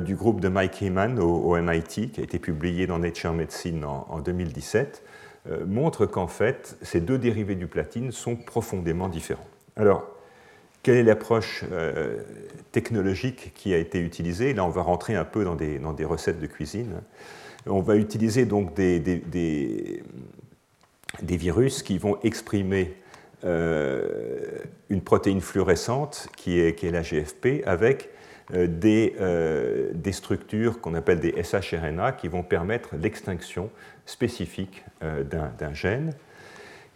du 0.03 0.15
groupe 0.15 0.41
de 0.41 0.49
Mike 0.49 0.81
Heyman 0.81 1.17
au, 1.17 1.55
MIT, 1.55 2.09
qui 2.11 2.19
a 2.19 2.23
été 2.25 2.39
publiée 2.39 2.87
dans 2.87 2.99
Nature 2.99 3.31
Medicine 3.31 3.85
en 3.85 4.19
2017, 4.19 5.01
montre 5.65 6.05
qu'en 6.05 6.27
fait, 6.27 6.77
ces 6.81 6.99
deux 6.99 7.17
dérivés 7.17 7.55
du 7.55 7.67
platine 7.67 8.11
sont 8.11 8.35
profondément 8.35 9.07
différents. 9.07 9.47
Alors, 9.77 10.15
quelle 10.83 10.97
est 10.97 11.03
l'approche 11.03 11.65
euh, 11.71 12.21
technologique 12.71 13.53
qui 13.55 13.73
a 13.73 13.77
été 13.77 13.99
utilisée? 13.99 14.53
Là, 14.53 14.63
on 14.63 14.69
va 14.69 14.83
rentrer 14.83 15.15
un 15.15 15.25
peu 15.25 15.43
dans 15.43 15.55
des, 15.55 16.05
recettes 16.05 16.39
de 16.39 16.47
cuisine. 16.47 17.01
On 17.65 17.81
va 17.81 17.95
utiliser 17.95 18.45
donc 18.45 18.73
des, 18.75 20.03
virus 21.21 21.81
qui 21.83 21.97
vont 21.97 22.19
exprimer 22.21 22.93
euh, 23.43 24.59
une 24.89 25.01
protéine 25.01 25.41
fluorescente 25.41 26.27
qui 26.37 26.59
est, 26.59 26.83
la 26.83 27.01
GFP 27.01 27.63
avec 27.65 28.11
euh, 28.53 28.67
des, 29.91 30.11
structures 30.11 30.79
qu'on 30.79 30.93
appelle 30.93 31.19
des 31.19 31.43
shRNA 31.43 32.11
qui 32.11 32.27
vont 32.27 32.43
permettre 32.43 32.95
l'extinction 32.95 33.71
spécifique 34.05 34.85
d'un 35.01 35.73
gène. 35.73 36.13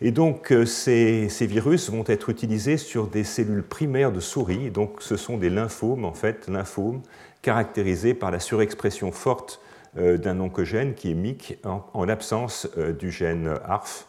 Et 0.02 0.12
donc 0.12 0.52
euh, 0.52 0.66
ces, 0.66 1.28
virus 1.42 1.90
vont 1.90 2.06
être 2.08 2.30
utilisés 2.30 2.78
sur 2.78 3.08
des 3.08 3.24
cellules 3.24 3.64
primaires 3.64 4.12
de 4.12 4.20
souris. 4.20 4.72
Donc 4.72 5.02
ce 5.02 5.18
sont 5.18 5.38
des 5.38 5.50
lymphomes, 5.50 6.06
en 6.06 6.14
fait, 6.14 6.48
lymphomes 6.48 7.02
caractérisés 7.42 8.14
par 8.14 8.32
la 8.32 8.40
surexpression 8.40 9.12
forte 9.12 9.62
euh, 9.98 10.18
d'un 10.18 10.40
oncogène 10.40 10.94
qui 10.94 11.12
est 11.12 11.16
MIC 11.16 11.60
en, 11.66 12.08
absence 12.08 12.70
euh, 12.78 12.94
du 12.94 13.12
gène 13.12 13.54
ARF, 13.66 14.08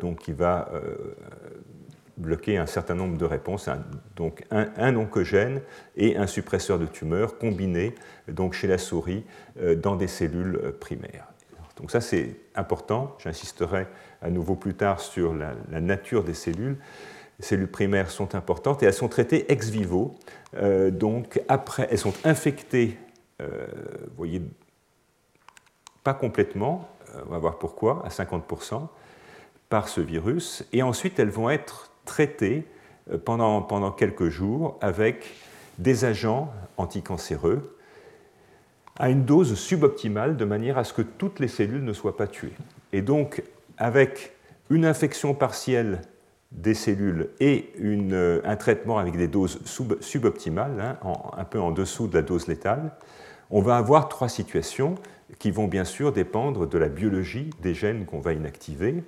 donc 0.00 0.20
qui 0.20 0.32
va 0.32 0.70
bloquer 2.16 2.58
un 2.58 2.66
certain 2.66 2.94
nombre 2.94 3.18
de 3.18 3.24
réponses. 3.24 3.68
donc 4.14 4.44
un, 4.52 4.94
oncogène 4.94 5.62
et 5.96 6.16
un 6.16 6.28
suppresseur 6.28 6.78
de 6.78 6.86
tumeur 6.86 7.38
combinés 7.38 7.96
donc 8.28 8.52
chez 8.52 8.68
la 8.68 8.78
souris 8.78 9.24
dans 9.82 9.96
des 9.96 10.06
cellules 10.06 10.74
primaires. 10.78 11.33
Donc 11.76 11.90
ça 11.90 12.00
c'est 12.00 12.36
important, 12.54 13.16
j'insisterai 13.18 13.86
à 14.22 14.30
nouveau 14.30 14.54
plus 14.54 14.74
tard 14.74 15.00
sur 15.00 15.34
la, 15.34 15.54
nature 15.80 16.24
des 16.24 16.34
cellules. 16.34 16.76
Les 17.38 17.44
cellules 17.44 17.70
primaires 17.70 18.10
sont 18.10 18.34
importantes 18.34 18.82
et 18.82 18.86
elles 18.86 18.94
sont 18.94 19.08
traitées 19.08 19.50
ex 19.52 19.68
vivo. 19.68 20.14
Euh, 20.56 20.90
donc 20.90 21.42
après, 21.48 21.88
elles 21.90 21.98
sont 21.98 22.14
infectées, 22.24 22.96
euh, 23.42 23.66
vous 24.08 24.16
voyez, 24.16 24.42
pas 26.04 26.14
complètement, 26.14 26.88
euh, 27.14 27.22
on 27.26 27.30
va 27.30 27.38
voir 27.38 27.58
pourquoi, 27.58 28.04
à 28.06 28.08
50%, 28.08 28.88
par 29.68 29.88
ce 29.88 30.00
virus. 30.00 30.64
Et 30.72 30.82
ensuite, 30.82 31.18
elles 31.18 31.30
vont 31.30 31.50
être 31.50 31.90
traitées 32.04 32.64
pendant, 33.24 33.62
pendant 33.62 33.90
quelques 33.90 34.28
jours 34.28 34.78
avec 34.80 35.34
des 35.78 36.04
agents 36.04 36.52
anticancéreux 36.76 37.73
à 38.98 39.10
une 39.10 39.24
dose 39.24 39.54
suboptimale 39.54 40.36
de 40.36 40.44
manière 40.44 40.78
à 40.78 40.84
ce 40.84 40.92
que 40.92 41.02
toutes 41.02 41.40
les 41.40 41.48
cellules 41.48 41.84
ne 41.84 41.92
soient 41.92 42.16
pas 42.16 42.26
tuées. 42.26 42.52
Et 42.92 43.02
donc, 43.02 43.42
avec 43.76 44.32
une 44.70 44.84
infection 44.84 45.34
partielle 45.34 46.00
des 46.52 46.74
cellules 46.74 47.30
et 47.40 47.72
euh, 47.82 48.40
un 48.44 48.56
traitement 48.56 48.98
avec 48.98 49.16
des 49.16 49.26
doses 49.26 49.60
suboptimales, 50.00 50.80
hein, 50.80 51.12
un 51.36 51.44
peu 51.44 51.60
en 51.60 51.72
dessous 51.72 52.06
de 52.06 52.14
la 52.14 52.22
dose 52.22 52.46
létale, 52.46 52.92
on 53.50 53.60
va 53.60 53.76
avoir 53.76 54.08
trois 54.08 54.28
situations 54.28 54.94
qui 55.38 55.50
vont 55.50 55.66
bien 55.66 55.84
sûr 55.84 56.12
dépendre 56.12 56.68
de 56.68 56.78
la 56.78 56.88
biologie 56.88 57.50
des 57.60 57.74
gènes 57.74 58.06
qu'on 58.06 58.20
va 58.20 58.32
inactiver. 58.32 59.02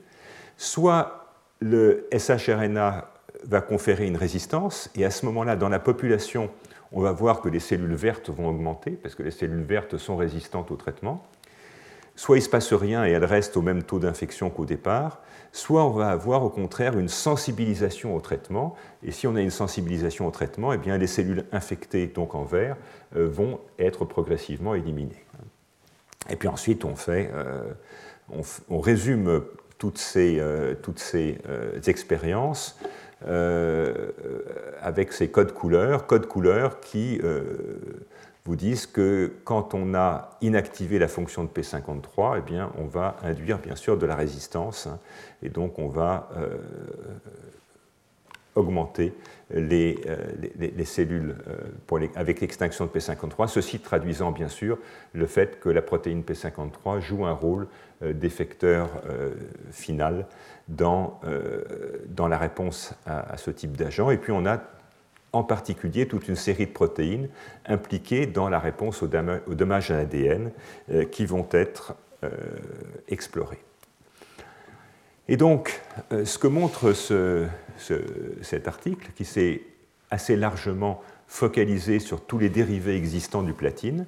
Soit 0.56 1.26
le 1.60 2.08
shRNA 2.16 3.08
va 3.44 3.60
conférer 3.60 4.06
une 4.06 4.16
résistance, 4.16 4.90
et 4.96 5.04
à 5.04 5.10
ce 5.10 5.24
moment-là, 5.26 5.56
dans 5.56 5.68
la 5.68 5.78
population, 5.78 6.50
on 6.92 7.00
va 7.00 7.12
voir 7.12 7.40
que 7.40 7.48
les 7.48 7.60
cellules 7.60 7.94
vertes 7.94 8.30
vont 8.30 8.48
augmenter, 8.48 8.92
parce 8.92 9.14
que 9.14 9.22
les 9.22 9.30
cellules 9.30 9.64
vertes 9.64 9.96
sont 9.98 10.16
résistantes 10.16 10.70
au 10.70 10.76
traitement 10.76 11.26
soit 12.16 12.36
il 12.36 12.40
ne 12.40 12.44
se 12.44 12.50
passe 12.50 12.72
rien 12.72 13.04
et 13.06 13.10
elle 13.10 13.24
reste 13.24 13.56
au 13.56 13.62
même 13.62 13.82
taux 13.82 13.98
d'infection 13.98 14.50
qu'au 14.50 14.64
départ, 14.64 15.20
soit 15.52 15.84
on 15.84 15.90
va 15.90 16.08
avoir 16.08 16.42
au 16.42 16.50
contraire 16.50 16.98
une 16.98 17.08
sensibilisation 17.08 18.16
au 18.16 18.20
traitement. 18.20 18.74
Et 19.02 19.12
si 19.12 19.26
on 19.26 19.36
a 19.36 19.40
une 19.40 19.50
sensibilisation 19.50 20.26
au 20.26 20.30
traitement, 20.30 20.72
eh 20.72 20.78
bien, 20.78 20.98
les 20.98 21.06
cellules 21.06 21.44
infectées, 21.52 22.06
donc 22.06 22.34
en 22.34 22.44
vert, 22.44 22.76
euh, 23.14 23.28
vont 23.28 23.60
être 23.78 24.04
progressivement 24.04 24.74
éliminées. 24.74 25.24
Et 26.28 26.36
puis 26.36 26.48
ensuite, 26.48 26.84
on, 26.84 26.96
fait, 26.96 27.30
euh, 27.32 27.62
on, 28.68 28.80
résume 28.80 29.42
toutes 29.78 29.98
ces, 29.98 30.38
euh, 30.40 30.74
toutes 30.74 30.98
ces 30.98 31.38
expériences 31.86 32.78
avec 33.22 35.12
ces 35.12 35.28
codes 35.30 35.52
couleurs, 35.52 36.06
codes 36.06 36.26
couleurs 36.26 36.80
qui 36.80 37.20
vous 38.46 38.56
disent 38.56 38.86
que 38.86 39.32
quand 39.44 39.74
on 39.74 39.94
a 39.94 40.30
inactivé 40.40 40.98
la 40.98 41.08
fonction 41.08 41.44
de 41.44 41.48
P53, 41.48 42.36
eh 42.38 42.40
bien, 42.40 42.70
on 42.78 42.84
va 42.84 43.16
induire 43.22 43.58
bien 43.58 43.74
sûr 43.74 43.98
de 43.98 44.06
la 44.06 44.14
résistance 44.14 44.86
hein, 44.86 44.98
et 45.42 45.48
donc 45.48 45.78
on 45.78 45.88
va 45.88 46.30
euh, 46.36 46.56
augmenter 48.54 49.12
les, 49.50 49.98
euh, 50.06 50.16
les, 50.58 50.84
cellules 50.84 51.36
euh, 51.48 52.08
avec 52.14 52.40
l'extinction 52.40 52.86
de 52.86 52.90
P53, 52.90 53.48
ceci 53.48 53.80
traduisant 53.80 54.30
bien 54.30 54.48
sûr 54.48 54.78
le 55.12 55.26
fait 55.26 55.58
que 55.58 55.68
la 55.68 55.82
protéine 55.82 56.22
P53 56.22 57.00
joue 57.00 57.26
un 57.26 57.32
rôle 57.32 57.66
d'effecteur 58.02 58.90
final 59.70 60.26
dans, 60.68 61.20
dans 62.08 62.28
la 62.28 62.38
réponse 62.38 62.94
à, 63.06 63.36
ce 63.36 63.50
type 63.50 63.76
d'agent. 63.76 64.10
Et 64.10 64.16
puis 64.16 64.32
on 64.32 64.46
a 64.46 64.60
en 65.36 65.44
particulier 65.44 66.06
toute 66.08 66.28
une 66.28 66.36
série 66.36 66.66
de 66.66 66.72
protéines 66.72 67.28
impliquées 67.66 68.26
dans 68.26 68.48
la 68.48 68.58
réponse 68.58 69.02
aux 69.02 69.08
dommages 69.54 69.90
à 69.90 69.98
l'ADN 69.98 70.50
euh, 70.90 71.04
qui 71.04 71.26
vont 71.26 71.46
être 71.52 71.94
euh, 72.24 72.30
explorés. 73.08 73.62
Et 75.28 75.36
donc, 75.36 75.82
euh, 76.12 76.24
ce 76.24 76.38
que 76.38 76.46
montre 76.46 76.92
cet 78.42 78.68
article, 78.68 79.10
qui 79.14 79.24
s'est 79.24 79.62
assez 80.10 80.36
largement 80.36 81.02
focalisé 81.26 81.98
sur 81.98 82.20
tous 82.20 82.38
les 82.38 82.48
dérivés 82.48 82.96
existants 82.96 83.42
du 83.42 83.52
platine, 83.52 84.06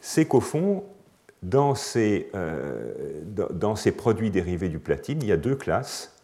c'est 0.00 0.26
qu'au 0.26 0.40
fond, 0.40 0.84
dans 1.42 1.74
ces, 1.74 2.30
dans 3.50 3.76
ces, 3.76 3.92
produits 3.92 4.30
dérivés 4.30 4.68
du 4.68 4.78
platine, 4.78 5.18
il 5.22 5.28
y 5.28 5.32
a 5.32 5.36
deux 5.36 5.56
classes 5.56 6.16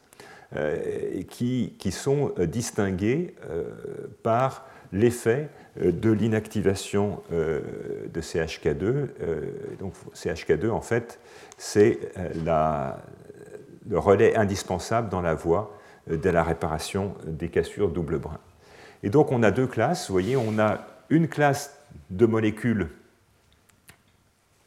qui, 1.29 1.75
qui, 1.79 1.91
sont 1.93 2.33
distinguées 2.47 3.35
par 4.23 4.65
l'effet 4.93 5.49
euh, 5.81 5.93
de 5.93 6.11
l'inactivation 6.11 7.23
euh, 7.33 7.61
de 8.13 8.21
CHK2. 8.21 8.83
Euh, 8.83 9.07
donc 9.79 9.95
CHK2, 10.15 10.71
en 10.71 10.81
fait, 10.81 11.21
c'est 11.57 11.99
le 13.89 13.99
relais 13.99 14.37
indispensable 14.37 15.09
dans 15.09 15.23
la 15.23 15.35
voie 15.35 15.75
de 16.09 16.31
la 16.31 16.43
réparation 16.43 17.15
des 17.27 17.49
cassures 17.49 17.91
double 17.91 18.19
brin. 18.19 18.39
Et 19.03 19.11
donc 19.11 19.33
on 19.33 19.43
a 19.43 19.51
deux 19.51 19.67
classes. 19.67 20.09
Vous 20.09 20.13
voyez, 20.13 20.37
on 20.37 20.59
a 20.59 20.87
une 21.11 21.29
classe 21.29 21.79
de 22.11 22.27
molécules 22.27 22.89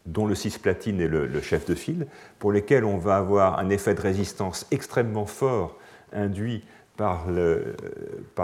dont 0.05 0.25
le 0.25 0.35
cisplatine 0.35 0.99
est 0.99 1.07
le, 1.07 1.41
chef 1.41 1.65
de 1.65 1.75
file, 1.75 2.07
pour 2.39 2.51
lesquelles 2.51 2.85
on 2.85 2.97
va 2.97 3.17
avoir 3.17 3.59
un 3.59 3.69
effet 3.69 3.93
de 3.93 4.01
résistance 4.01 4.65
extrêmement 4.71 5.25
fort 5.25 5.77
induit 6.13 6.63
par 6.97 7.27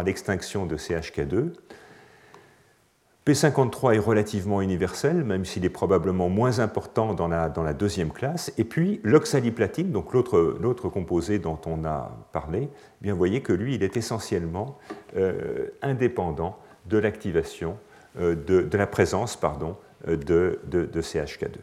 l'extinction 0.03 0.65
de 0.65 0.77
CHK2. 0.77 1.51
P53 3.27 3.95
est 3.95 3.99
relativement 3.99 4.61
universel, 4.61 5.25
même 5.25 5.43
s'il 5.43 5.65
est 5.65 5.69
probablement 5.69 6.29
moins 6.29 6.59
important 6.59 7.13
dans 7.13 7.27
la, 7.27 7.49
dans 7.49 7.61
la 7.61 7.73
deuxième 7.73 8.13
classe. 8.13 8.53
Et 8.57 8.63
puis 8.63 9.01
l'oxaliplatine, 9.03 9.91
donc 9.91 10.13
l'autre 10.13 10.87
composé 10.87 11.37
dont 11.37 11.59
on 11.65 11.83
a 11.83 12.09
parlé, 12.31 12.69
eh 12.71 13.01
bien 13.01 13.11
vous 13.11 13.17
voyez 13.17 13.41
que 13.41 13.51
lui, 13.51 13.75
il 13.75 13.83
est 13.83 13.97
essentiellement 13.97 14.77
euh, 15.17 15.67
indépendant 15.81 16.57
de 16.85 16.97
l'activation, 16.97 17.77
euh, 18.17 18.33
de, 18.33 18.61
de, 18.61 18.77
la 18.77 18.87
présence 18.87 19.35
pardon, 19.35 19.75
euh, 20.07 20.17
de, 20.17 20.59
de, 20.65 21.01
CHK2. 21.01 21.57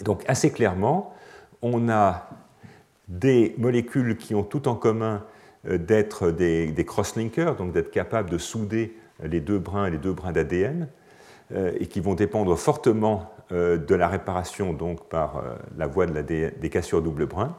Et 0.00 0.04
donc 0.04 0.22
assez 0.28 0.50
clairement, 0.50 1.14
on 1.62 1.88
a 1.88 2.28
des 3.08 3.54
molécules 3.58 4.16
qui 4.16 4.34
ont 4.34 4.42
tout 4.42 4.68
en 4.68 4.74
commun 4.74 5.24
d'être 5.64 6.30
des, 6.30 6.70
des 6.70 6.84
crosslinkers, 6.84 7.56
donc 7.56 7.72
d'être 7.72 7.90
capables 7.90 8.30
de 8.30 8.38
souder 8.38 8.96
les 9.22 9.40
deux 9.40 9.58
brins, 9.58 9.88
les 9.88 9.98
deux 9.98 10.12
brins 10.12 10.32
d'ADN, 10.32 10.88
euh, 11.52 11.72
et 11.78 11.86
qui 11.86 12.00
vont 12.00 12.14
dépendre 12.14 12.56
fortement 12.58 13.32
euh, 13.52 13.76
de 13.76 13.94
la 13.94 14.08
réparation 14.08 14.72
donc 14.72 15.08
par 15.08 15.36
euh, 15.36 15.54
la 15.78 15.86
voie 15.86 16.06
de 16.06 16.20
des 16.20 16.70
cassures 16.70 17.02
double 17.02 17.26
brin. 17.26 17.56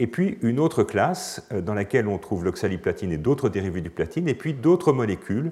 Et 0.00 0.06
puis 0.06 0.38
une 0.42 0.60
autre 0.60 0.84
classe 0.84 1.48
dans 1.50 1.74
laquelle 1.74 2.06
on 2.06 2.18
trouve 2.18 2.44
l'oxaliplatine 2.44 3.10
et 3.10 3.16
d'autres 3.16 3.48
dérivés 3.48 3.80
du 3.80 3.90
platine, 3.90 4.28
et 4.28 4.34
puis 4.34 4.54
d'autres 4.54 4.92
molécules 4.92 5.50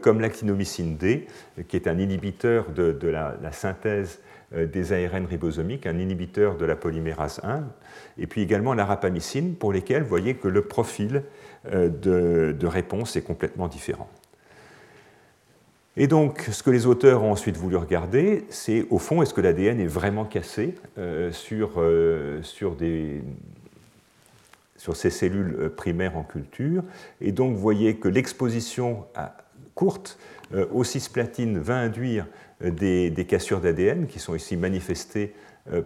comme 0.00 0.20
l'actinomycine 0.20 0.96
D, 0.96 1.26
qui 1.68 1.76
est 1.76 1.86
un 1.86 1.98
inhibiteur 1.98 2.70
de, 2.70 3.08
la, 3.08 3.52
synthèse 3.52 4.20
des 4.50 4.92
ARN 4.94 5.26
ribosomiques, 5.26 5.86
un 5.86 5.98
inhibiteur 5.98 6.56
de 6.56 6.64
la 6.64 6.74
polymérase 6.74 7.40
1, 7.44 7.64
et 8.18 8.26
puis 8.26 8.40
également 8.40 8.72
la 8.72 8.86
rapamycine, 8.86 9.56
pour 9.56 9.74
lesquels 9.74 10.04
vous 10.04 10.08
voyez 10.08 10.36
que 10.36 10.48
le 10.48 10.62
profil 10.62 11.24
de 11.70 12.66
réponse 12.66 13.16
est 13.16 13.22
complètement 13.22 13.68
différent. 13.68 14.08
Et 15.96 16.06
donc, 16.06 16.48
ce 16.50 16.62
que 16.62 16.70
les 16.70 16.86
auteurs 16.86 17.22
ont 17.22 17.32
ensuite 17.32 17.56
voulu 17.56 17.76
regarder, 17.76 18.46
c'est 18.48 18.86
au 18.88 18.98
fond, 18.98 19.20
est-ce 19.20 19.34
que 19.34 19.42
l'ADN 19.42 19.78
est 19.78 19.86
vraiment 19.86 20.24
cassé 20.24 20.74
euh, 20.96 21.30
sur, 21.32 21.72
euh, 21.76 22.42
sur, 22.42 22.76
des, 22.76 23.22
sur, 24.82 24.96
ces 24.96 25.10
cellules 25.10 25.56
euh, 25.58 25.68
primaires 25.68 26.16
en 26.16 26.24
culture 26.24 26.82
Et 27.20 27.32
donc, 27.32 27.54
vous 27.54 27.60
voyez 27.60 27.96
que 27.96 28.08
l'exposition 28.08 29.06
courte 29.74 30.18
aux 30.70 30.84
cisplatines 30.84 31.58
va 31.58 31.76
induire 31.76 32.26
des, 32.62 33.08
des 33.08 33.24
cassures 33.24 33.60
d'ADN 33.60 34.06
qui 34.06 34.18
sont 34.18 34.34
ici 34.34 34.54
manifestées 34.58 35.34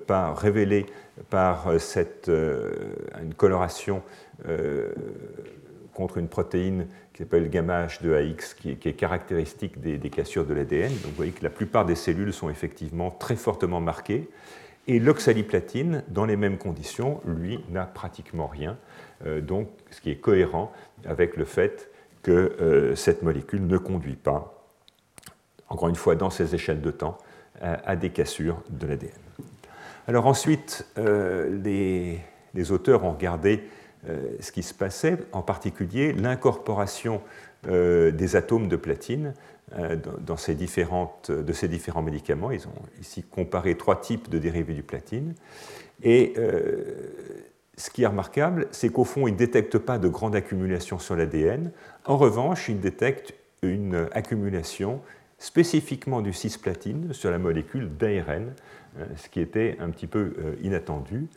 par, 0.09 0.37
révélées 0.37 0.87
par 1.30 1.80
cette, 1.80 2.28
une 2.28 3.35
coloration 3.35 4.02
contre 5.96 6.18
une 6.18 6.28
protéine 6.28 6.87
qui 7.14 7.22
s'appelle 7.22 7.48
gamma 7.48 7.87
H2AX, 7.87 8.54
qui 8.54 8.70
est, 8.70 8.92
caractéristique 8.92 9.80
des, 9.80 9.98
cassures 10.11 10.44
de 10.44 10.52
l'ADN. 10.52 10.90
Donc 10.90 11.06
vous 11.06 11.16
voyez 11.16 11.32
que 11.32 11.42
la 11.42 11.50
plupart 11.50 11.87
des 11.87 11.94
cellules 11.94 12.35
sont 12.35 12.50
effectivement 12.50 13.11
très 13.11 13.37
fortement 13.37 13.80
marquées. 13.80 14.28
Et 14.87 15.00
l'oxaliplatine, 15.00 16.04
dans 16.09 16.26
les 16.26 16.37
mêmes 16.37 16.59
conditions, 16.59 17.20
lui, 17.24 17.59
n'a 17.70 17.87
pratiquement 17.87 18.46
rien. 18.46 18.76
Euh, 19.24 19.40
donc, 19.40 19.68
ce 19.90 20.00
qui 20.00 20.11
est 20.11 20.16
cohérent 20.16 20.72
avec 21.07 21.37
le 21.37 21.44
fait 21.44 21.90
que 22.22 22.31
euh, 22.31 22.94
cette 22.94 23.22
molécule 23.22 23.66
ne 23.66 23.79
conduit 23.79 24.16
pas, 24.16 24.66
encore 25.68 25.88
une 25.88 25.96
fois, 25.96 26.14
dans 26.14 26.31
ces 26.31 26.55
échelles 26.55 26.81
de 26.81 26.90
temps, 26.90 27.18
à, 27.62 27.96
des 27.96 28.11
cassures 28.11 28.62
de 28.68 28.87
l'ADN. 28.87 29.09
Alors 30.07 30.26
ensuite, 30.26 30.87
euh, 30.98 31.48
les, 31.64 32.70
auteurs 32.70 33.05
ont 33.05 33.12
regardé 33.12 33.62
ce 34.40 34.52
qui 34.52 34.62
se 34.62 34.74
passait, 34.74 35.16
en 35.33 35.40
particulier 35.40 36.12
l'incorporation 36.12 37.22
des 37.64 38.37
atomes 38.37 38.68
de 38.68 38.76
platine 38.76 39.33
dans 40.20 40.37
ces 40.37 40.55
différentes, 40.55 41.31
de 41.31 41.52
ces 41.52 41.66
différents 41.66 42.02
médicaments. 42.02 42.50
Ils 42.50 42.68
ont 42.68 42.83
ici 43.00 43.22
comparé 43.22 43.76
trois 43.76 44.00
types 44.00 44.29
de 44.29 44.38
dérivés 44.38 44.74
du 44.74 44.83
platine. 44.83 45.35
Et 46.02 46.35
ce 47.76 47.90
qui 47.90 48.02
est 48.02 48.06
remarquable, 48.06 48.68
c'est 48.70 48.88
qu'au 48.88 49.04
fond, 49.04 49.26
ils 49.26 49.32
ne 49.32 49.36
détectent 49.36 49.78
pas 49.78 49.98
de 49.98 50.08
grande 50.08 50.34
accumulation 50.34 50.98
sur 50.98 51.16
l'ADN. 51.16 51.72
En 52.06 52.16
revanche, 52.16 52.68
ils 52.68 52.80
détectent 52.80 53.34
une 53.62 54.08
accumulation 54.12 55.00
spécifiquement 55.38 56.22
du 56.22 56.32
cisplatine 56.32 57.12
sur 57.12 57.30
la 57.30 57.38
molécule 57.38 57.90
d'ARN, 57.96 58.52
ce 59.16 59.28
qui 59.28 59.40
était 59.40 59.76
un 59.80 59.90
petit 59.90 60.06
peu 60.06 60.32
inattendu. 60.62 61.28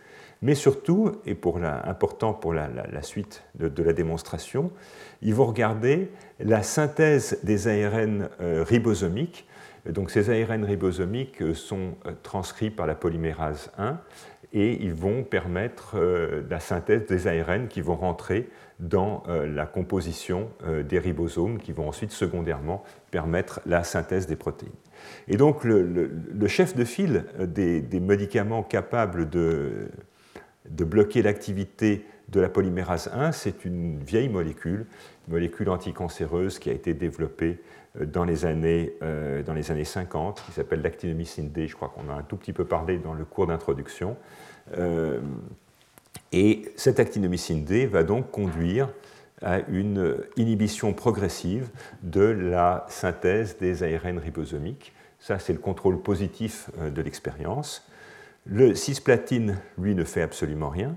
Mais 0.41 0.55
surtout, 0.55 1.11
et 1.25 1.35
pour 1.35 1.57
important 1.57 2.33
pour 2.33 2.53
la, 2.53 2.69
suite 3.01 3.43
de, 3.55 3.83
la 3.83 3.93
démonstration, 3.93 4.71
ils 5.21 5.35
vont 5.35 5.45
regarder 5.45 6.09
la 6.39 6.63
synthèse 6.63 7.39
des 7.43 7.67
ARN 7.67 8.29
euh, 8.39 8.63
ribosomiques. 8.63 9.45
Donc 9.85 10.11
ces 10.11 10.29
ARN 10.29 10.63
ribosomiques 10.63 11.41
euh, 11.41 11.53
sont 11.53 11.95
euh, 12.05 12.13
transcrits 12.23 12.69
par 12.69 12.87
la 12.87 12.95
polymérase 12.95 13.69
1 13.77 13.99
et 14.53 14.83
ils 14.83 14.93
vont 14.93 15.23
permettre 15.23 15.95
la 16.49 16.59
synthèse 16.59 17.05
des 17.05 17.27
ARN 17.27 17.67
qui 17.67 17.81
vont 17.81 17.95
rentrer 17.95 18.49
dans 18.79 19.23
la 19.27 19.67
composition 19.67 20.49
des 20.87 20.97
ribosomes 20.97 21.59
qui 21.59 21.71
vont 21.71 21.87
ensuite 21.87 22.11
secondairement 22.11 22.83
permettre 23.11 23.61
la 23.67 23.83
synthèse 23.83 24.25
des 24.25 24.35
protéines. 24.35 24.71
Et 25.27 25.37
donc 25.37 25.63
le, 25.63 26.47
chef 26.47 26.75
de 26.75 26.83
file 26.83 27.25
des 27.37 27.99
médicaments 27.99 28.63
capables 28.63 29.29
de 29.29 29.89
de 30.69 30.83
bloquer 30.83 31.21
l'activité 31.21 32.05
de 32.29 32.39
la 32.39 32.49
polymérase 32.49 33.09
1, 33.13 33.31
c'est 33.31 33.65
une 33.65 33.99
vieille 34.03 34.29
molécule, 34.29 34.85
une 35.27 35.33
molécule 35.33 35.69
anticancéreuse 35.69 36.59
qui 36.59 36.69
a 36.69 36.73
été 36.73 36.93
développée 36.93 37.57
euh, 37.57 37.78
dans 37.95 38.23
les 38.23 38.45
années, 38.45 38.93
euh, 39.01 39.43
dans 39.43 39.53
les 39.53 39.71
années 39.71 39.85
50, 39.85 40.43
qui 40.45 40.51
s'appelle 40.51 40.81
l'actinomycine 40.81 41.49
D. 41.49 41.67
Je 41.67 41.75
crois 41.75 41.89
qu'on 41.89 42.09
a 42.09 42.13
un 42.13 42.21
tout 42.21 42.37
petit 42.37 42.53
peu 42.53 42.65
parlé 42.65 42.97
dans 42.97 43.13
le 43.13 43.25
cours 43.25 43.47
d'introduction. 43.47 44.15
Euh, 44.77 45.19
et 46.31 46.71
cette 46.75 46.99
actinomycine 46.99 47.63
D 47.63 47.87
va 47.87 48.03
donc 48.03 48.31
conduire 48.31 48.89
à 49.41 49.59
une 49.69 50.17
inhibition 50.35 50.93
progressive 50.93 51.69
de 52.03 52.21
la 52.21 52.85
synthèse 52.89 53.57
des 53.57 53.83
ARN 53.83 54.19
ribosomiques. 54.19 54.93
Ça, 55.19 55.39
c'est 55.39 55.53
le 55.53 55.59
contrôle 55.59 56.01
positif 56.01 56.69
de 56.77 57.01
l'expérience. 57.01 57.89
Le 58.45 58.75
cisplatine, 58.75 59.57
lui, 59.77 59.95
ne 59.95 60.03
fait 60.03 60.21
absolument 60.21 60.69
rien, 60.69 60.95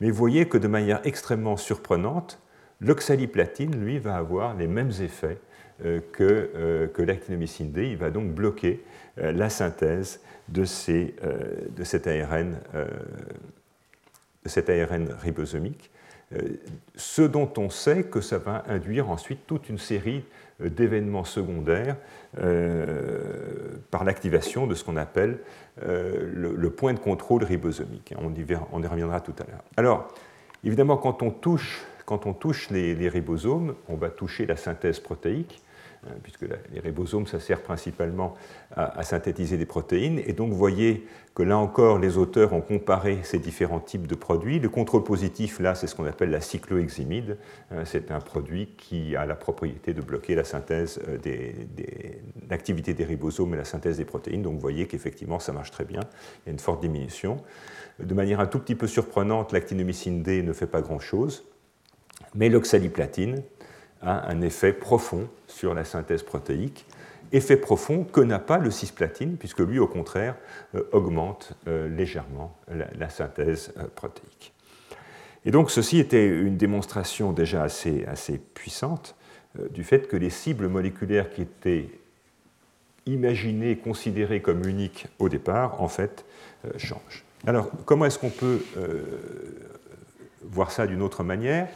mais 0.00 0.10
vous 0.10 0.16
voyez 0.16 0.48
que 0.48 0.58
de 0.58 0.68
manière 0.68 1.00
extrêmement 1.04 1.56
surprenante, 1.56 2.40
l'oxaliplatine, 2.80 3.76
lui, 3.76 3.98
va 3.98 4.16
avoir 4.16 4.54
les 4.56 4.66
mêmes 4.66 4.92
effets 5.00 5.38
euh, 5.38 5.53
que, 5.80 6.50
euh, 6.54 6.86
que 6.88 7.02
l'actinomycine 7.02 7.72
D. 7.72 7.88
Il 7.88 7.96
va 7.96 8.10
donc 8.10 8.32
bloquer 8.32 8.82
euh, 9.18 9.32
la 9.32 9.50
synthèse 9.50 10.20
de, 10.48 10.64
ces, 10.64 11.14
de, 11.74 11.84
cet 11.84 12.06
ARN, 12.06 12.58
cet 14.44 14.68
ARN 14.68 15.08
ribosomique, 15.22 15.90
ce 16.96 17.22
dont 17.22 17.50
on 17.56 17.70
sait 17.70 18.02
que 18.02 18.20
ça 18.20 18.36
va 18.36 18.62
induire 18.68 19.08
ensuite 19.08 19.46
toute 19.46 19.70
une 19.70 19.78
série 19.78 20.22
d'événements 20.60 21.24
secondaires 21.24 21.96
par 23.90 24.04
l'activation 24.04 24.66
de 24.66 24.74
ce 24.74 24.84
qu'on 24.84 24.98
appelle 24.98 25.38
euh, 25.82 26.30
le, 26.56 26.70
point 26.70 26.92
de 26.92 27.00
contrôle 27.00 27.42
ribosomique. 27.42 28.14
On 28.16 28.32
y, 28.32 28.46
on 28.70 28.80
y 28.80 28.86
reviendra 28.86 29.20
tout 29.20 29.34
à 29.40 29.50
l'heure. 29.50 29.62
Alors, 29.76 30.14
évidemment, 30.62 30.96
quand 30.96 31.20
on 31.22 31.32
touche, 31.32 31.82
quand 32.06 32.26
on 32.26 32.32
touche 32.32 32.70
les, 32.70 33.08
ribosomes, 33.08 33.74
on 33.88 33.96
va 33.96 34.08
toucher 34.08 34.46
la 34.46 34.54
synthèse 34.54 35.00
protéique. 35.00 35.63
Hein, 36.06 36.14
puisque 36.22 36.42
les 36.42 36.80
ribosomes, 36.80 37.26
ça 37.26 37.40
sert 37.40 37.62
principalement 37.62 38.34
à, 38.76 39.02
synthétiser 39.02 39.56
des 39.56 39.66
protéines. 39.66 40.20
Et 40.26 40.32
donc, 40.32 40.50
vous 40.50 40.56
voyez 40.56 41.06
que 41.34 41.42
là 41.42 41.58
encore, 41.58 41.98
les 41.98 42.16
auteurs 42.16 42.52
ont 42.52 42.60
comparé 42.60 43.18
ces 43.22 43.38
différents 43.38 43.80
types 43.80 44.06
de 44.06 44.14
produits. 44.14 44.60
Le 44.60 44.68
contrôle 44.68 45.04
positif, 45.04 45.60
là, 45.60 45.74
c'est 45.74 45.86
ce 45.86 45.94
qu'on 45.94 46.06
appelle 46.06 46.30
la 46.30 46.40
cycloheximide. 46.40 47.38
Hein, 47.70 47.84
c'est 47.84 48.10
un 48.10 48.20
produit 48.20 48.68
qui 48.76 49.16
a 49.16 49.26
la 49.26 49.34
propriété 49.34 49.94
de 49.94 50.00
bloquer 50.00 50.36
euh, 50.36 50.86
l'activité 52.48 52.94
des 52.94 53.04
ribosomes 53.04 53.54
et 53.54 53.56
la 53.56 53.64
synthèse 53.64 53.96
des 53.96 54.04
protéines. 54.04 54.42
Donc, 54.42 54.54
vous 54.54 54.60
voyez 54.60 54.86
qu'effectivement, 54.86 55.38
ça 55.38 55.52
marche 55.52 55.70
très 55.70 55.84
bien. 55.84 56.00
Il 56.44 56.48
y 56.48 56.50
a 56.50 56.52
une 56.52 56.58
forte 56.58 56.80
diminution. 56.80 57.38
De 57.98 58.14
manière 58.14 58.40
un 58.40 58.46
tout 58.46 58.58
petit 58.58 58.74
peu 58.74 58.86
surprenante, 58.86 59.52
l'actinomycine 59.52 60.22
D 60.22 60.42
ne 60.42 60.52
fait 60.52 60.66
pas 60.66 60.82
grand-chose, 60.82 61.44
mais 62.34 62.48
l'oxaliplatine 62.48 63.42
a 64.04 64.30
un 64.30 64.40
effet 64.40 64.72
profond 64.72 65.28
sur 65.46 65.74
la 65.74 65.84
synthèse 65.84 66.22
protéique, 66.22 66.86
effet 67.32 67.56
profond 67.56 68.04
que 68.04 68.20
n'a 68.20 68.38
pas 68.38 68.58
le 68.58 68.70
cisplatine, 68.70 69.36
puisque 69.36 69.60
lui, 69.60 69.78
au 69.78 69.86
contraire, 69.86 70.36
euh, 70.74 70.82
augmente 70.92 71.54
euh, 71.66 71.88
légèrement 71.88 72.56
la, 72.68 73.08
synthèse 73.08 73.72
euh, 73.76 73.84
protéique. 73.94 74.52
Et 75.44 75.50
donc, 75.50 75.70
ceci 75.70 75.98
était 75.98 76.26
une 76.26 76.56
démonstration 76.56 77.32
déjà 77.32 77.62
assez, 77.62 78.04
assez 78.06 78.38
puissante 78.38 79.14
du 79.70 79.84
fait 79.84 80.08
que 80.08 80.16
les 80.16 80.30
cibles 80.30 80.68
moléculaires 80.68 81.30
qui 81.30 81.42
étaient 81.42 81.88
imaginées, 83.06 83.76
considérées 83.76 84.40
comme 84.40 84.66
uniques 84.66 85.06
au 85.18 85.28
départ, 85.28 85.80
en 85.82 85.86
fait, 85.86 86.24
changent. 86.78 87.24
Alors, 87.46 87.70
comment 87.84 88.06
est-ce 88.06 88.18
qu'on 88.18 88.30
peut 88.30 88.62
voir 90.42 90.72
ça 90.72 90.86
d'une 90.86 91.02
autre 91.02 91.22
manière? 91.22 91.68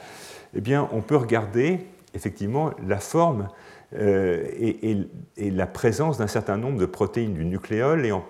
Eh 0.55 0.61
bien, 0.61 0.89
on 0.93 1.03
peut 1.03 1.15
regarder 1.15 1.87
effectivement 2.15 2.71
la 2.87 2.99
forme 2.99 3.49
euh, 3.97 4.45
et, 4.59 5.07
la 5.51 5.67
présence 5.67 6.19
d'un 6.19 6.27
certain 6.27 6.57
nombre 6.57 6.79
de 6.79 6.87
protéines 6.87 7.35
du 7.35 7.45
nucléole, 7.45 8.05
et 8.05 8.13
en 8.13 8.25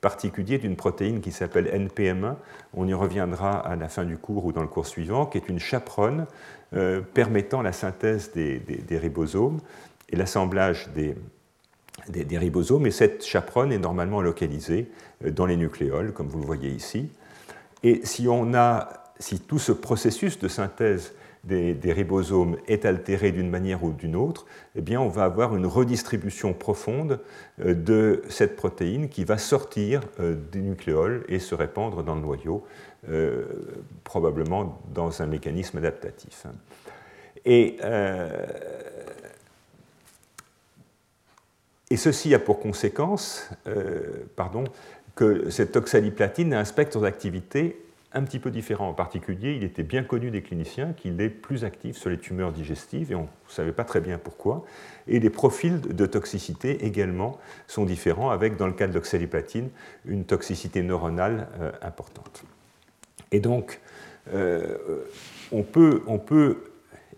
particulier 0.00 0.58
d'une 0.58 0.76
protéine 0.76 1.20
qui 1.20 1.32
s'appelle 1.32 1.66
NPM1. 1.66 2.36
On 2.74 2.86
y 2.86 2.94
reviendra 2.94 3.58
à 3.58 3.76
la 3.76 3.88
fin 3.88 4.04
du 4.04 4.16
cours 4.16 4.44
ou 4.44 4.52
dans 4.52 4.62
le 4.62 4.68
cours 4.68 4.86
suivant, 4.86 5.26
qui 5.26 5.38
est 5.38 5.48
une 5.48 5.58
chaperonne 5.58 6.26
euh, 6.74 7.00
permettant 7.00 7.60
la 7.60 7.72
synthèse 7.72 8.32
des, 8.32 8.62
ribosomes 8.90 9.58
et 10.08 10.16
l'assemblage 10.16 10.88
des, 10.94 11.16
ribosomes. 12.38 12.86
Et 12.86 12.90
cette 12.90 13.24
chaperonne 13.24 13.72
est 13.72 13.78
normalement 13.78 14.22
localisée 14.22 14.90
euh, 15.24 15.30
dans 15.30 15.46
les 15.46 15.56
nucléoles, 15.56 16.12
comme 16.12 16.28
vous 16.28 16.40
le 16.40 16.46
voyez 16.46 16.70
ici. 16.70 17.10
Et 17.82 18.00
si, 18.04 18.28
on 18.28 18.52
si 19.18 19.40
tout 19.40 19.58
ce 19.58 19.72
processus 19.72 20.38
de 20.38 20.48
synthèse 20.48 21.14
des, 21.44 21.92
ribosomes 21.92 22.56
est 22.68 22.84
altéré 22.84 23.32
d'une 23.32 23.48
manière 23.48 23.82
ou 23.82 23.92
d'une 23.92 24.16
autre, 24.16 24.46
eh 24.76 24.82
bien, 24.82 25.00
on 25.00 25.08
va 25.08 25.24
avoir 25.24 25.56
une 25.56 25.66
redistribution 25.66 26.52
profonde 26.52 27.20
euh, 27.60 27.74
de 27.74 28.22
cette 28.28 28.56
protéine 28.56 29.08
qui 29.08 29.24
va 29.24 29.38
sortir 29.38 30.02
euh, 30.20 30.36
des 30.52 30.60
nucléoles 30.60 31.24
et 31.28 31.38
se 31.38 31.54
répandre 31.54 32.02
dans 32.02 32.14
le 32.14 32.20
noyau, 32.20 32.64
euh, 33.08 33.44
probablement 34.04 34.80
dans 34.92 35.22
un 35.22 35.26
mécanisme 35.26 35.78
adaptatif. 35.78 36.46
Et, 37.46 37.78
ceci 41.96 42.34
a 42.34 42.38
pour 42.38 42.60
conséquence 42.60 43.50
que 45.16 45.50
cette 45.50 45.76
oxaliplatine 45.76 46.54
a 46.54 46.60
un 46.60 46.64
spectre 46.64 47.00
d'activité 47.00 47.82
un 48.12 48.22
petit 48.22 48.38
peu 48.38 48.50
différent. 48.50 48.88
En 48.88 48.94
particulier, 48.94 49.54
il 49.54 49.64
était 49.64 49.82
bien 49.82 50.02
connu 50.02 50.30
des 50.30 50.42
cliniciens 50.42 50.92
qu'il 50.92 51.20
est 51.20 51.28
plus 51.28 51.64
actif 51.64 51.96
sur 51.96 52.10
les 52.10 52.18
tumeurs 52.18 52.52
digestives 52.52 53.12
et 53.12 53.14
on 53.14 53.22
ne 53.22 53.26
savait 53.48 53.72
pas 53.72 53.84
très 53.84 54.00
bien 54.00 54.18
pourquoi. 54.18 54.64
Et 55.06 55.20
les 55.20 55.30
profils 55.30 55.80
de 55.80 56.06
toxicité 56.06 56.84
également 56.84 57.38
sont 57.66 57.84
différents, 57.84 58.30
avec, 58.30 58.56
dans 58.56 58.66
le 58.66 58.72
cas 58.72 58.88
de 58.88 58.94
l'oxaliplatine, 58.94 59.70
une 60.06 60.24
toxicité 60.24 60.82
neuronale 60.82 61.46
euh, 61.60 61.70
importante. 61.82 62.42
Et 63.32 63.40
donc, 63.40 63.80
euh, 64.34 64.76
on, 65.52 65.62
peut, 65.62 66.02
on 66.06 66.18
peut 66.18 66.64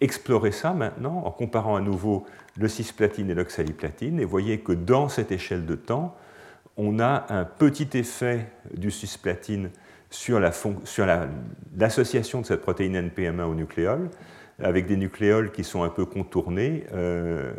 explorer 0.01 0.53
ça 0.53 0.74
maintenant 0.74 1.22
en 1.24 1.30
comparant 1.30 1.76
à 1.76 1.80
nouveau 1.80 2.26
le 2.59 2.68
cisplatine 2.68 3.30
et 3.30 3.34
l'oxaliplatine. 3.34 4.20
Et 4.20 4.24
voyez 4.26 4.61
que 4.61 4.72
dans 4.72 5.09
cette 5.09 5.32
échelle 5.32 5.64
de 5.64 5.74
temps, 5.74 6.14
on 6.76 7.01
a 7.01 7.26
un 7.30 7.45
petit 7.45 7.88
effet 7.95 8.47
du 8.74 8.90
cisplatine 8.90 9.70
sur 10.12 10.40
l'association 10.40 12.42
de 12.42 12.46
cette 12.46 12.62
protéine 12.62 13.08
NPM1 13.08 13.42
au 13.42 13.54
nucléole, 13.54 14.10
avec 14.62 14.86
des 14.86 14.96
nucléoles 14.96 15.50
qui 15.50 15.64
sont 15.64 15.82
un 15.82 15.88
peu 15.88 16.04
contournés, 16.04 16.84
euh, 16.92 17.52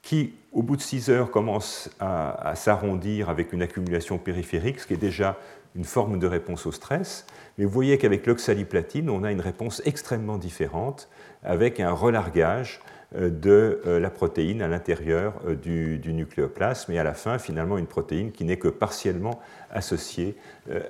qui, 0.00 0.34
au 0.52 0.62
bout 0.62 0.76
de 0.76 0.82
6 0.82 1.10
heures, 1.10 1.30
commencent 1.30 1.90
à, 2.00 2.54
s'arrondir 2.56 3.28
avec 3.28 3.52
une 3.52 3.62
accumulation 3.62 4.18
périphérique, 4.18 4.80
ce 4.80 4.86
qui 4.86 4.94
est 4.94 4.96
déjà 4.96 5.38
une 5.74 5.84
forme 5.84 6.18
de 6.18 6.26
réponse 6.26 6.66
au 6.66 6.72
stress. 6.72 7.26
Mais 7.56 7.64
vous 7.64 7.70
voyez 7.70 7.98
qu'avec 7.98 8.26
l'oxaliplatine, 8.26 9.10
on 9.10 9.24
a 9.24 9.32
une 9.32 9.40
réponse 9.40 9.82
extrêmement 9.84 10.38
différente, 10.38 11.08
avec 11.42 11.80
un 11.80 11.92
relargage 11.92 12.80
de 13.14 13.80
euh, 13.86 14.00
la 14.00 14.10
protéine 14.10 14.62
à 14.62 14.68
l'intérieur 14.68 15.34
euh, 15.46 15.54
du, 15.54 16.12
nucléoplasme 16.12 16.92
et 16.92 16.98
à 16.98 17.04
la 17.04 17.14
fin 17.14 17.38
finalement 17.38 17.78
une 17.78 17.86
protéine 17.86 18.32
qui 18.32 18.44
n'est 18.44 18.56
que 18.56 18.68
partiellement 18.68 19.40
associée 19.70 20.36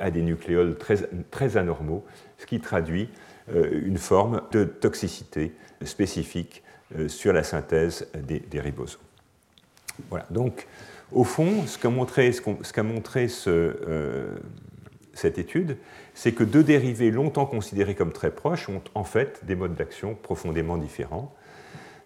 à 0.01 0.11
des 0.11 0.23
nucléoles 0.23 0.77
très, 0.77 1.57
anormaux, 1.57 2.05
ce 2.39 2.47
qui 2.47 2.61
traduit 2.61 3.09
une 3.55 3.99
forme 3.99 4.43
de 4.51 4.65
toxicité 4.65 5.53
spécifique 5.85 6.65
sur 7.07 7.33
la 7.33 7.45
synthèse 7.45 8.09
des, 8.15 8.61
ribosomes. 8.61 9.01
Voilà, 10.11 10.27
donc 10.31 10.67
au 11.13 11.23
fond, 11.23 11.65
ce 11.67 11.79
qu'a 11.79 11.91
montré, 12.83 13.29
cette 15.15 15.39
étude, 15.39 15.77
c'est 16.15 16.33
que 16.33 16.45
deux 16.45 16.65
dérivés 16.65 17.11
longtemps 17.11 17.47
considérés 17.47 17.95
comme 17.95 18.13
très 18.13 18.31
proches 18.31 18.69
ont 18.69 18.83
en 18.95 19.05
fait 19.05 19.45
des 19.45 19.55
modes 19.55 19.75
d'action 19.75 20.15
profondément 20.15 20.77
différents. 20.77 21.33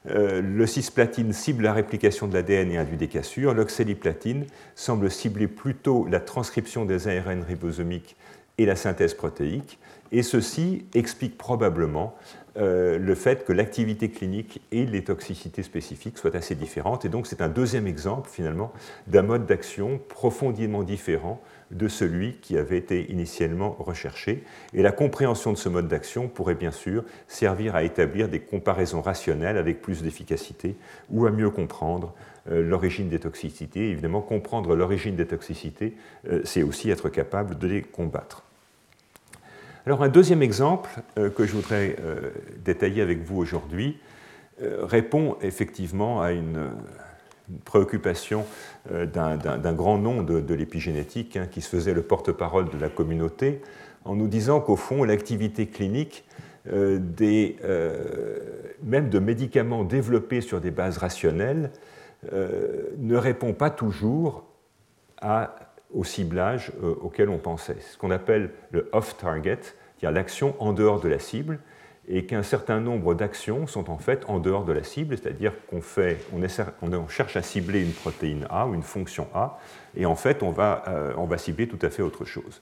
Euh, 0.08 0.40
le 0.40 0.66
cisplatine 0.66 1.32
cible 1.32 1.64
la 1.64 1.72
réplication 1.72 2.28
de 2.28 2.34
l'ADN 2.34 2.70
et 2.70 2.78
induit 2.78 2.96
des 2.96 3.08
cassures. 3.08 3.54
L'oxaliplatine 3.54 4.46
semble 4.74 5.10
cibler 5.10 5.48
plutôt 5.48 6.06
la 6.06 6.20
transcription 6.20 6.84
des 6.84 7.08
ARN 7.08 7.42
ribosomiques 7.42 8.16
et 8.58 8.66
la 8.66 8.76
synthèse 8.76 9.14
protéique. 9.14 9.78
Et 10.12 10.22
ceci 10.22 10.86
explique 10.94 11.36
probablement 11.36 12.14
euh, 12.56 12.98
le 12.98 13.14
fait 13.14 13.44
que 13.44 13.52
l'activité 13.52 14.08
clinique 14.08 14.62
et 14.70 14.86
les 14.86 15.04
toxicités 15.04 15.62
spécifiques 15.62 16.18
soient 16.18 16.36
assez 16.36 16.54
différentes. 16.54 17.04
Et 17.04 17.08
donc 17.08 17.26
c'est 17.26 17.42
un 17.42 17.48
deuxième 17.48 17.86
exemple 17.86 18.30
finalement 18.30 18.72
d'un 19.08 19.22
mode 19.22 19.46
d'action 19.46 20.00
profondément 20.08 20.82
différent 20.82 21.42
de 21.70 21.88
celui 21.88 22.34
qui 22.34 22.56
avait 22.56 22.78
été 22.78 23.10
initialement 23.10 23.76
recherché. 23.78 24.44
Et 24.72 24.82
la 24.82 24.92
compréhension 24.92 25.52
de 25.52 25.58
ce 25.58 25.68
mode 25.68 25.88
d'action 25.88 26.28
pourrait 26.28 26.54
bien 26.54 26.70
sûr 26.70 27.04
servir 27.28 27.74
à 27.74 27.82
établir 27.82 28.28
des 28.28 28.40
comparaisons 28.40 29.02
rationnelles 29.02 29.56
avec 29.56 29.82
plus 29.82 30.02
d'efficacité 30.02 30.76
ou 31.10 31.26
à 31.26 31.30
mieux 31.30 31.50
comprendre 31.50 32.14
euh, 32.50 32.62
l'origine 32.62 33.08
des 33.08 33.18
toxicités. 33.18 33.90
évidemment, 33.90 34.20
comprendre 34.20 34.76
l'origine 34.76 35.16
des 35.16 35.26
toxicités, 35.26 35.94
euh, 36.28 36.40
c'est 36.44 36.62
aussi 36.62 36.90
être 36.90 37.08
capable 37.08 37.58
de 37.58 37.66
les 37.66 37.82
combattre. 37.82 38.44
Alors 39.84 40.02
un 40.02 40.08
deuxième 40.08 40.42
exemple 40.42 40.90
euh, 41.18 41.30
que 41.30 41.46
je 41.46 41.52
voudrais 41.52 41.96
détailler 42.64 43.02
avec 43.02 43.22
vous 43.22 43.36
aujourd'hui 43.36 43.98
répond 44.58 45.36
effectivement 45.42 46.22
à 46.22 46.32
une 46.32 46.70
une 47.50 47.58
préoccupation 47.58 48.44
euh, 48.92 49.06
d'un 49.06 49.72
grand 49.72 49.98
nom 49.98 50.22
de, 50.22 50.54
l'épigénétique 50.54 51.36
hein, 51.36 51.46
qui 51.50 51.60
se 51.60 51.68
faisait 51.68 51.94
le 51.94 52.02
porte-parole 52.02 52.68
de 52.70 52.78
la 52.78 52.88
communauté 52.88 53.60
en 54.04 54.14
nous 54.14 54.28
disant 54.28 54.60
qu'au 54.60 54.76
fond, 54.76 55.04
l'activité 55.04 55.66
clinique 55.66 56.24
euh, 56.72 56.98
des, 57.00 57.56
euh, 57.64 58.38
même 58.82 59.08
de 59.08 59.18
médicaments 59.18 59.84
développés 59.84 60.40
sur 60.40 60.60
des 60.60 60.70
bases 60.70 60.98
rationnelles 60.98 61.70
ne 62.32 63.14
répond 63.14 63.52
pas 63.52 63.70
toujours 63.70 64.42
au 65.94 66.02
ciblage 66.02 66.72
auquel 67.00 67.28
on 67.28 67.38
pensait. 67.38 67.76
Ce 67.80 67.96
qu'on 67.98 68.10
appelle 68.10 68.50
le 68.72 68.88
off-target, 68.90 69.60
c'est-à-dire 69.62 70.10
l'action 70.10 70.56
en 70.58 70.72
dehors 70.72 70.98
de 70.98 71.08
la 71.08 71.20
cible, 71.20 71.60
et 72.08 72.24
qu'un 72.24 72.42
certain 72.42 72.80
nombre 72.80 73.14
d'actions 73.14 73.66
sont 73.66 73.90
en 73.90 73.98
fait 73.98 74.24
en 74.28 74.38
dehors 74.38 74.64
de 74.64 74.72
la 74.72 74.84
cible, 74.84 75.16
c'est-à-dire 75.18 75.52
qu'on 75.68 75.80
fait, 75.80 76.18
on, 76.32 77.08
cherche 77.08 77.36
à 77.36 77.42
cibler 77.42 77.82
une 77.82 77.92
protéine 77.92 78.46
A 78.48 78.66
ou 78.66 78.74
une 78.74 78.82
fonction 78.82 79.26
A, 79.34 79.58
et 79.96 80.06
en 80.06 80.14
fait 80.14 80.42
on 80.42 80.50
va, 80.50 80.84
euh, 80.88 81.12
on 81.16 81.24
va 81.24 81.36
cibler 81.38 81.66
tout 81.66 81.78
à 81.82 81.90
fait 81.90 82.02
autre 82.02 82.24
chose. 82.24 82.60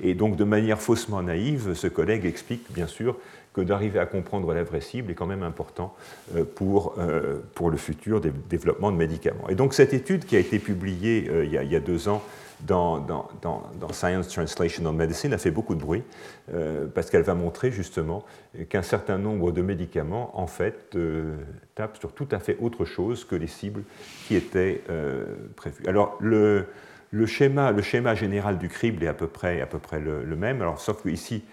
Et 0.00 0.14
donc 0.14 0.36
de 0.36 0.44
manière 0.44 0.80
faussement 0.80 1.22
naïve, 1.22 1.74
ce 1.74 1.88
collègue 1.88 2.24
explique 2.24 2.72
bien 2.72 2.86
sûr 2.86 3.16
que 3.52 3.60
d'arriver 3.60 3.98
à 3.98 4.06
comprendre 4.06 4.52
la 4.52 4.62
vraie 4.62 4.80
cible 4.80 5.10
est 5.10 5.14
quand 5.14 5.26
même 5.26 5.42
important 5.42 5.94
euh, 6.36 6.44
pour, 6.44 6.94
euh, 6.98 7.40
pour 7.54 7.70
le 7.70 7.76
futur 7.76 8.20
des 8.20 8.32
développement 8.48 8.92
de 8.92 8.96
médicaments. 8.96 9.48
Et 9.48 9.56
donc 9.56 9.74
cette 9.74 9.92
étude 9.92 10.24
qui 10.24 10.36
a 10.36 10.38
été 10.38 10.60
publiée 10.60 11.28
il 11.44 11.50
y, 11.50 11.76
a, 11.76 11.80
deux 11.80 12.08
ans 12.08 12.22
dans, 12.60 12.98
dans, 12.98 13.28
dans, 13.42 13.92
Science 13.92 14.28
Translational 14.28 14.94
Medicine 14.94 15.32
a 15.32 15.38
fait 15.38 15.50
beaucoup 15.50 15.74
de 15.74 15.80
bruit 15.80 16.02
euh, 16.52 16.86
parce 16.92 17.10
qu'elle 17.10 17.22
va 17.22 17.34
montrer 17.34 17.70
justement 17.70 18.24
qu'un 18.68 18.82
certain 18.82 19.18
nombre 19.18 19.52
de 19.52 19.62
médicaments 19.62 20.38
en 20.38 20.46
fait 20.46 20.94
euh, 20.94 21.36
tapent 21.74 21.98
sur 21.98 22.12
tout 22.12 22.28
à 22.30 22.38
fait 22.38 22.56
autre 22.60 22.84
chose 22.84 23.24
que 23.24 23.36
les 23.36 23.46
cibles 23.46 23.82
qui 24.26 24.36
étaient 24.36 24.82
euh, 24.90 25.24
prévues. 25.56 25.86
Alors 25.86 26.16
le, 26.20 26.66
schéma, 27.26 27.72
le 27.72 27.82
schéma 27.82 28.14
général 28.14 28.58
du 28.58 28.68
crible 28.68 29.04
est 29.04 29.08
à 29.08 29.14
peu 29.14 29.26
près, 29.26 29.60
à 29.60 29.66
peu 29.66 29.78
près 29.78 30.00
le, 30.00 30.24
même, 30.36 30.62
alors, 30.62 30.80
sauf 30.80 31.02
que 31.02 31.08
ici 31.08 31.44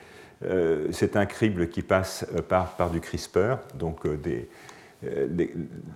c'est 0.89 1.17
un 1.17 1.27
crible 1.27 1.69
qui 1.69 1.83
passe 1.83 2.25
par, 2.49 2.75
par 2.75 2.89
du 2.89 2.99
CRISPR, 2.99 3.57
donc 3.75 4.07
des, 4.07 4.49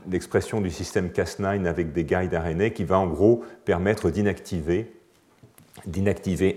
l'expression 0.10 0.62
du 0.62 0.72
système 0.72 1.10
Cas9 1.10 1.66
avec 1.66 1.94
des 1.94 2.04
guides 2.04 2.34
RNA 2.34 2.72
qui 2.72 2.84
va 2.84 2.98
en 3.00 3.08
gros 3.08 3.44
permettre 3.66 4.10
d'inactiver 4.10 4.88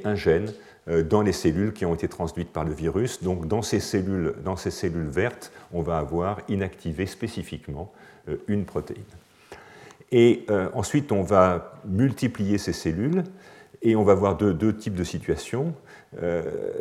un 0.05 0.15
gène 0.15 0.53
euh, 0.89 1.03
dans 1.03 1.23
les 1.23 1.33
cellules 1.33 1.73
qui 1.73 1.85
ont 1.85 1.95
été 1.95 2.09
transduites 2.09 2.51
par 2.51 2.65
le 2.65 2.73
virus. 2.73 3.23
Donc 3.23 3.47
dans 3.47 3.63
ces 3.63 3.81
cellules, 3.81 4.35
dans 4.45 4.57
ces 4.57 4.71
cellules 4.71 5.09
vertes, 5.09 5.53
on 5.73 5.83
va 5.83 5.99
avoir 5.99 6.41
inactivé 6.49 7.07
spécifiquement 7.07 7.93
euh, 8.29 8.37
une 8.49 8.65
protéine. 8.65 9.03
Et 10.13 10.47
euh, 10.51 10.71
ensuite, 10.73 11.13
on 11.13 11.23
va 11.23 11.75
multiplier 11.85 12.57
ces 12.57 12.73
cellules 12.73 13.25
et 13.83 13.97
on 13.97 14.05
va 14.05 14.15
voir 14.15 14.37
deux, 14.37 14.75
types 14.75 14.95
de 14.95 15.05
situations. 15.05 15.75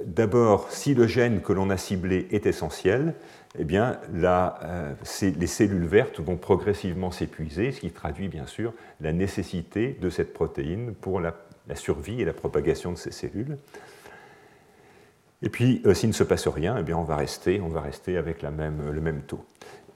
D'abord, 0.05 0.71
si 0.71 0.95
le 0.95 1.05
gène 1.05 1.41
que 1.41 1.51
l'on 1.51 1.69
a 1.69 1.77
ciblé 1.77 2.27
est 2.31 2.45
essentiel, 2.45 3.13
eh 3.57 3.63
bien, 3.63 3.99
les 4.13 5.47
cellules 5.47 5.85
vertes 5.85 6.19
vont 6.19 6.37
progressivement 6.37 7.11
s'épuiser, 7.11 7.71
ce 7.71 7.79
qui 7.79 7.91
traduit 7.91 8.27
bien 8.27 8.45
sûr 8.45 8.73
la 9.01 9.13
nécessité 9.13 9.97
de 9.99 10.09
cette 10.09 10.33
protéine 10.33 10.93
pour 10.93 11.19
la 11.19 11.33
survie 11.75 12.21
et 12.21 12.25
la 12.25 12.33
propagation 12.33 12.91
de 12.91 12.97
ces 12.97 13.11
cellules. 13.11 13.57
Et 15.43 15.49
puis, 15.49 15.81
euh, 15.85 15.93
s'il 15.93 16.09
ne 16.09 16.13
se 16.13 16.23
passe 16.23 16.47
rien, 16.47 16.77
eh 16.79 16.83
bien, 16.83 16.97
on, 16.97 17.03
va 17.03 17.15
rester, 17.15 17.61
on 17.61 17.67
va 17.67 17.81
rester 17.81 18.17
avec 18.17 18.41
le 18.41 18.49
même 18.49 19.21
taux. 19.27 19.45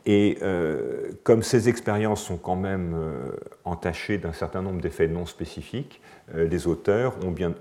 Et 0.05 0.39
euh, 0.41 1.11
comme 1.23 1.43
ces 1.43 1.69
expériences 1.69 2.23
sont 2.23 2.37
quand 2.37 2.55
même 2.55 2.93
euh, 2.95 3.31
entachées 3.65 4.17
d'un 4.17 4.33
certain 4.33 4.61
nombre 4.61 4.81
d'effets 4.81 5.07
non 5.07 5.25
spécifiques, 5.25 6.01
les 6.33 6.67
auteurs 6.67 7.15
ont, 7.25 7.31
bien, 7.31 7.53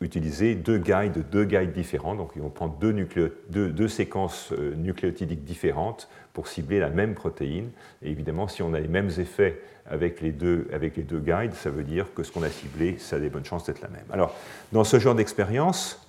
utilisé 0.00 0.54
deux 0.54 0.78
guides, 0.78 1.24
deux 1.30 1.44
guides 1.44 1.72
différents. 1.72 2.14
Donc, 2.14 2.32
ils 2.36 2.42
vont 2.42 2.50
prendre 2.50 2.76
deux, 2.78 3.88
séquences 3.88 4.52
nucléotidiques 4.76 5.44
différentes 5.44 6.08
pour 6.32 6.48
cibler 6.48 6.78
la 6.78 6.90
même 6.90 7.14
protéine. 7.14 7.70
Et 8.02 8.10
évidemment, 8.10 8.48
si 8.48 8.62
on 8.62 8.74
a 8.74 8.80
les 8.80 8.88
mêmes 8.88 9.10
effets 9.18 9.60
avec 9.86 10.20
les 10.20 10.32
deux, 10.32 10.68
avec 10.72 10.96
les 10.96 11.02
deux 11.02 11.18
guides, 11.18 11.54
ça 11.54 11.70
veut 11.70 11.82
dire 11.82 12.06
que 12.14 12.22
ce 12.22 12.32
qu'on 12.32 12.42
a 12.42 12.48
ciblé, 12.48 12.96
ça 12.98 13.16
a 13.16 13.18
des 13.18 13.28
bonnes 13.28 13.44
chances 13.44 13.64
d'être 13.64 13.80
la 13.80 13.88
même. 13.88 14.04
Alors, 14.12 14.34
dans 14.72 14.84
ce 14.84 14.98
genre 14.98 15.14
d'expérience, 15.14 16.00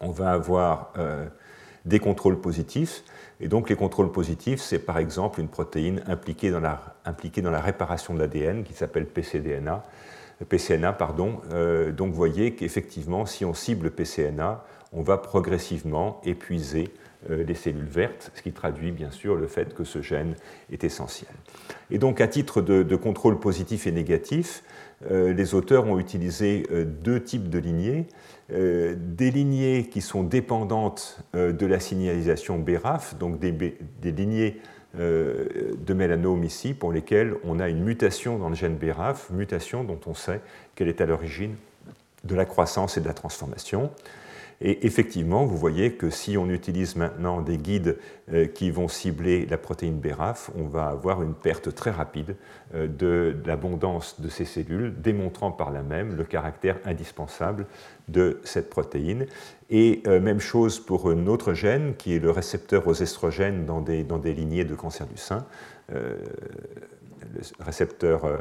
on 0.00 0.10
va 0.10 0.32
avoir 0.32 0.92
euh, 0.98 1.26
des 1.84 1.98
contrôles 1.98 2.40
positifs. 2.40 3.04
Et 3.40 3.48
donc, 3.48 3.70
les 3.70 3.76
contrôles 3.76 4.12
positifs, 4.12 4.60
c'est 4.60 4.78
par 4.78 4.98
exemple 4.98 5.40
une 5.40 5.48
protéine 5.48 6.02
impliquée 6.06 6.50
dans 6.50 6.60
la, 6.60 6.80
impliquée 7.04 7.42
dans 7.42 7.50
la 7.50 7.60
réparation 7.60 8.14
de 8.14 8.18
l'ADN 8.18 8.64
qui 8.64 8.72
s'appelle 8.72 9.06
PCDNA. 9.06 9.82
PCNA, 10.48 10.92
pardon. 10.92 11.40
Euh, 11.52 11.92
donc, 11.92 12.10
vous 12.10 12.16
voyez 12.16 12.54
qu'effectivement, 12.54 13.26
si 13.26 13.44
on 13.44 13.54
cible 13.54 13.90
PCNA, 13.90 14.64
on 14.92 15.02
va 15.02 15.18
progressivement 15.18 16.20
épuiser 16.24 16.92
euh, 17.30 17.44
les 17.44 17.54
cellules 17.54 17.84
vertes, 17.84 18.30
ce 18.34 18.42
qui 18.42 18.52
traduit 18.52 18.90
bien 18.90 19.10
sûr 19.10 19.36
le 19.36 19.46
fait 19.46 19.74
que 19.74 19.84
ce 19.84 20.02
gène 20.02 20.34
est 20.70 20.84
essentiel. 20.84 21.30
Et 21.90 21.98
donc 21.98 22.20
à 22.20 22.26
titre 22.26 22.60
de, 22.60 22.96
contrôle 22.96 23.38
positif 23.38 23.86
et 23.86 23.92
négatif, 23.92 24.64
euh, 25.10 25.32
les 25.32 25.54
auteurs 25.54 25.86
ont 25.86 25.98
utilisé 25.98 26.64
deux 26.84 27.22
types 27.22 27.48
de 27.48 27.58
lignées. 27.58 28.06
des 28.50 29.30
lignées 29.30 29.88
qui 29.88 30.00
sont 30.00 30.24
dépendantes 30.24 31.20
de 31.32 31.66
la 31.66 31.80
signalisation 31.80 32.58
BRAF, 32.58 33.16
donc 33.16 33.38
des 33.38 34.12
lignées 34.12 34.60
de 34.94 35.94
mélanome 35.94 36.44
ici 36.44 36.74
pour 36.74 36.92
lesquelles 36.92 37.34
on 37.44 37.60
a 37.60 37.68
une 37.68 37.82
mutation 37.82 38.38
dans 38.38 38.48
le 38.48 38.54
gène 38.54 38.76
BRAF, 38.76 39.30
mutation 39.30 39.84
dont 39.84 40.00
on 40.06 40.14
sait 40.14 40.40
qu'elle 40.74 40.88
est 40.88 41.00
à 41.00 41.06
l'origine 41.06 41.54
de 42.24 42.34
la 42.34 42.44
croissance 42.44 42.96
et 42.96 43.00
de 43.00 43.06
la 43.06 43.14
transformation. 43.14 43.90
Et 44.64 44.86
effectivement, 44.86 45.44
vous 45.44 45.56
voyez 45.56 45.94
que 45.94 46.08
si 46.08 46.38
on 46.38 46.48
utilise 46.48 46.94
maintenant 46.94 47.42
des 47.42 47.58
guides 47.58 47.98
euh, 48.32 48.46
qui 48.46 48.70
vont 48.70 48.86
cibler 48.86 49.44
la 49.44 49.58
protéine 49.58 49.98
BRAF, 49.98 50.52
on 50.56 50.68
va 50.68 50.86
avoir 50.86 51.20
une 51.20 51.34
perte 51.34 51.74
très 51.74 51.90
rapide 51.90 52.36
euh, 52.74 52.86
de 52.86 53.36
l'abondance 53.44 54.20
de 54.20 54.28
ces 54.28 54.44
cellules, 54.44 54.94
démontrant 55.02 55.50
par 55.50 55.72
là 55.72 55.82
même 55.82 56.16
le 56.16 56.22
caractère 56.22 56.78
indispensable 56.84 57.66
de 58.06 58.40
cette 58.44 58.70
protéine. 58.70 59.26
Et 59.68 60.00
euh, 60.06 60.20
même 60.20 60.38
chose 60.38 60.78
pour 60.78 61.10
un 61.10 61.26
autre 61.26 61.54
gène 61.54 61.96
qui 61.96 62.14
est 62.14 62.20
le 62.20 62.30
récepteur 62.30 62.86
aux 62.86 62.94
estrogènes 62.94 63.66
dans 63.66 63.80
des, 63.80 64.04
lignées 64.32 64.64
de 64.64 64.76
cancer 64.76 65.08
du 65.08 65.16
sein. 65.16 65.44
le 65.88 66.20
récepteur, 67.58 68.40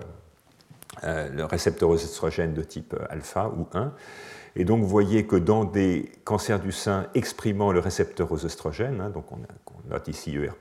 le 1.04 1.44
récepteur 1.46 1.90
aux 1.90 1.98
estrogènes 1.98 2.54
de 2.54 2.62
type 2.62 2.96
alpha 3.10 3.50
ou 3.50 3.66
1 3.74 3.92
et 4.56 4.66
donc 4.66 4.82
vous 4.82 4.88
voyez 4.88 5.26
que 5.26 5.36
dans 5.36 5.64
des 5.64 6.12
cancers 6.24 6.60
du 6.60 6.72
sein 6.72 7.08
exprimant 7.16 7.72
le 7.72 7.80
récepteur 7.80 8.32
aux 8.32 8.46
oestrogènes, 8.46 9.02
hein, 9.02 9.10
donc 9.10 9.32
on, 9.32 9.38
note 9.90 10.08
ici 10.08 10.36
ER, 10.36 10.52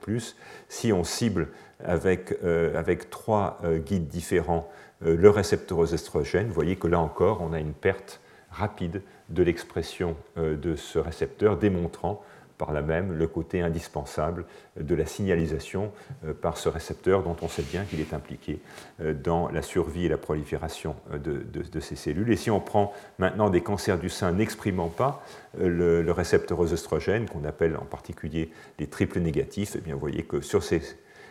si 0.69 0.91
on 0.91 1.03
cible 1.03 1.49
avec, 1.83 2.37
euh, 2.43 2.81
trois 3.09 3.59
euh, 3.63 3.79
guides 3.79 4.07
différents 4.07 4.69
euh, 5.05 5.15
le 5.15 5.29
récepteur 5.29 5.77
aux 5.77 5.93
oestrogènes, 5.93 6.47
vous 6.47 6.53
voyez 6.53 6.75
que 6.75 6.87
là 6.87 6.99
encore 6.99 7.41
on 7.41 7.53
a 7.53 7.59
une 7.59 7.73
perte 7.73 8.21
rapide 8.49 9.01
de 9.29 9.43
l'expression 9.43 10.17
de 10.35 10.75
ce 10.75 10.99
récepteur, 10.99 11.57
démontrant 11.57 12.21
par 12.61 12.73
là 12.73 12.83
même 12.83 13.11
le 13.11 13.27
côté 13.27 13.61
indispensable 13.61 14.45
de 14.79 14.93
la 14.93 15.07
signalisation 15.07 15.91
euh, 16.25 16.35
par 16.35 16.57
ce 16.57 16.69
récepteur 16.69 17.23
dont 17.23 17.35
on 17.41 17.47
sait 17.47 17.63
bien 17.63 17.85
qu'il 17.85 17.99
est 17.99 18.13
impliqué 18.13 18.59
euh, 19.01 19.15
dans 19.15 19.49
la 19.49 19.63
survie 19.63 20.05
et 20.05 20.09
la 20.09 20.19
prolifération 20.19 20.95
euh, 21.11 21.17
de, 21.17 21.79
ces 21.79 21.95
cellules. 21.95 22.31
Et 22.31 22.35
si 22.35 22.51
on 22.51 22.59
prend 22.59 22.93
maintenant 23.17 23.49
des 23.49 23.61
cancers 23.61 23.97
du 23.97 24.09
sein 24.09 24.31
n'exprimant 24.31 24.89
pas 24.89 25.25
le, 25.57 26.11
récepteur 26.11 26.59
aux 26.59 26.71
oestrogènes, 26.71 27.27
qu'on 27.27 27.45
appelle 27.45 27.75
en 27.75 27.85
particulier 27.85 28.51
les 28.77 28.85
triples 28.85 29.21
négatifs, 29.21 29.75
eh 29.75 29.81
bien 29.81 29.95
vous 29.95 29.99
voyez 29.99 30.21
que 30.21 30.41
sur 30.41 30.61
ces 30.61 30.81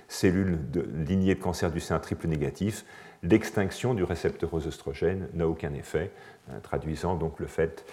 cellules 0.09 0.59
de 0.73 0.85
lignée 1.07 1.37
de 1.37 1.41
cancer 1.41 1.71
du 1.71 1.79
sein 1.79 2.01
triple 2.01 2.27
négatif, 2.27 2.85
l'extinction 3.23 3.95
du 3.95 4.03
récepteur 4.03 4.53
aux 4.53 4.67
oestrogènes 4.67 5.29
n'a 5.35 5.47
aucun 5.47 5.73
effet, 5.75 6.11
hein, 6.51 6.59
traduisant 6.61 7.15
donc 7.15 7.39
le 7.39 7.47
fait 7.47 7.85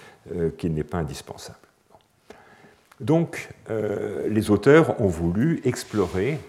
qu'il 0.58 0.74
n'est 0.74 0.84
pas 0.84 0.98
indispensable. 0.98 1.66
Donc, 3.00 3.50
euh, 3.70 4.28
les 4.28 4.50
auteurs 4.50 5.00
ont 5.02 5.08
voulu 5.08 5.62
explorer 5.66 6.39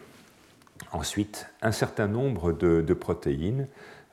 ensuite 0.93 1.47
un 1.61 1.73
certain 1.73 2.09
nombre 2.09 2.53
de, 2.53 2.95
protéines. 2.95 3.67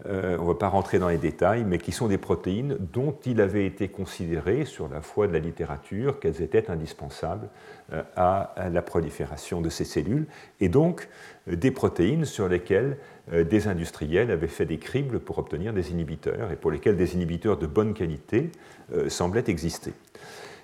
Euh, 0.05 0.35
on 0.39 0.43
ne 0.43 0.47
va 0.49 0.55
pas 0.55 0.67
rentrer 0.67 0.99
dans 0.99 1.07
les 1.07 1.17
détails, 1.17 1.63
mais 1.63 1.77
qui 1.77 1.93
sont 1.93 2.09
des 2.09 2.17
protéines 2.17 2.75
dont 2.91 3.15
il 3.25 3.39
avait 3.39 3.65
été 3.65 3.87
considéré 3.87 4.65
sur 4.65 4.89
la 4.89 4.99
foi 4.99 5.27
de 5.27 5.31
la 5.31 5.39
littérature 5.39 6.19
qu'elles 6.19 6.41
étaient 6.41 6.69
indispensables 6.69 7.47
euh, 7.93 8.03
à, 8.17 8.53
la 8.69 8.81
prolifération 8.81 9.61
de 9.61 9.69
ces 9.69 9.85
cellules, 9.85 10.25
et 10.59 10.67
donc 10.67 11.07
des 11.47 11.71
protéines 11.71 12.25
sur 12.25 12.49
lesquelles 12.49 12.97
des 13.31 13.67
industriels 13.67 14.29
avaient 14.29 14.47
fait 14.47 14.65
des 14.65 14.77
cribles 14.77 15.19
pour 15.19 15.39
obtenir 15.39 15.71
des 15.71 15.91
inhibiteurs, 15.91 16.51
et 16.51 16.57
pour 16.57 16.71
lesquels 16.71 16.97
des 16.97 17.13
inhibiteurs 17.15 17.57
de 17.57 17.65
bonne 17.65 17.93
qualité 17.93 18.51
semblaient 19.07 19.45
exister. 19.47 19.93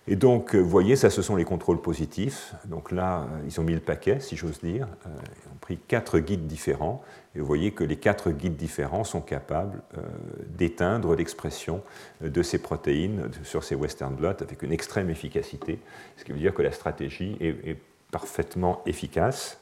Et 0.07 0.15
donc, 0.15 0.55
vous 0.55 0.67
voyez, 0.67 0.95
ça, 0.95 1.11
ce 1.11 1.21
sont 1.21 1.35
les 1.35 1.45
contrôles 1.45 1.79
positifs. 1.79 2.55
Donc 2.65 2.91
là, 2.91 3.21
euh, 3.21 3.41
ils 3.45 3.59
ont 3.59 3.63
mis 3.63 3.73
le 3.73 3.79
paquet, 3.79 4.19
si 4.19 4.35
j'ose 4.35 4.59
dire. 4.59 4.87
Euh, 5.05 5.09
ils 5.45 5.51
ont 5.51 5.57
pris 5.61 5.77
quatre 5.77 6.17
guides 6.19 6.47
différents. 6.47 7.03
Et 7.35 7.39
vous 7.39 7.45
voyez 7.45 7.71
que 7.71 7.83
les 7.83 7.97
quatre 7.97 8.31
guides 8.31 8.55
différents 8.55 9.03
sont 9.03 9.21
capables 9.21 9.81
euh, 9.97 10.01
d'éteindre 10.47 11.15
l'expression 11.15 11.83
de 12.21 12.41
ces 12.41 12.57
protéines 12.57 13.29
sur 13.43 13.63
ces 13.63 13.75
western 13.75 14.15
blot 14.15 14.41
avec 14.41 14.63
une 14.63 14.71
extrême 14.71 15.09
efficacité. 15.11 15.79
Ce 16.17 16.23
qui 16.23 16.31
veut 16.31 16.39
dire 16.39 16.53
que 16.53 16.63
la 16.63 16.71
stratégie 16.71 17.37
est, 17.39 17.77
parfaitement 18.11 18.81
efficace. 18.85 19.57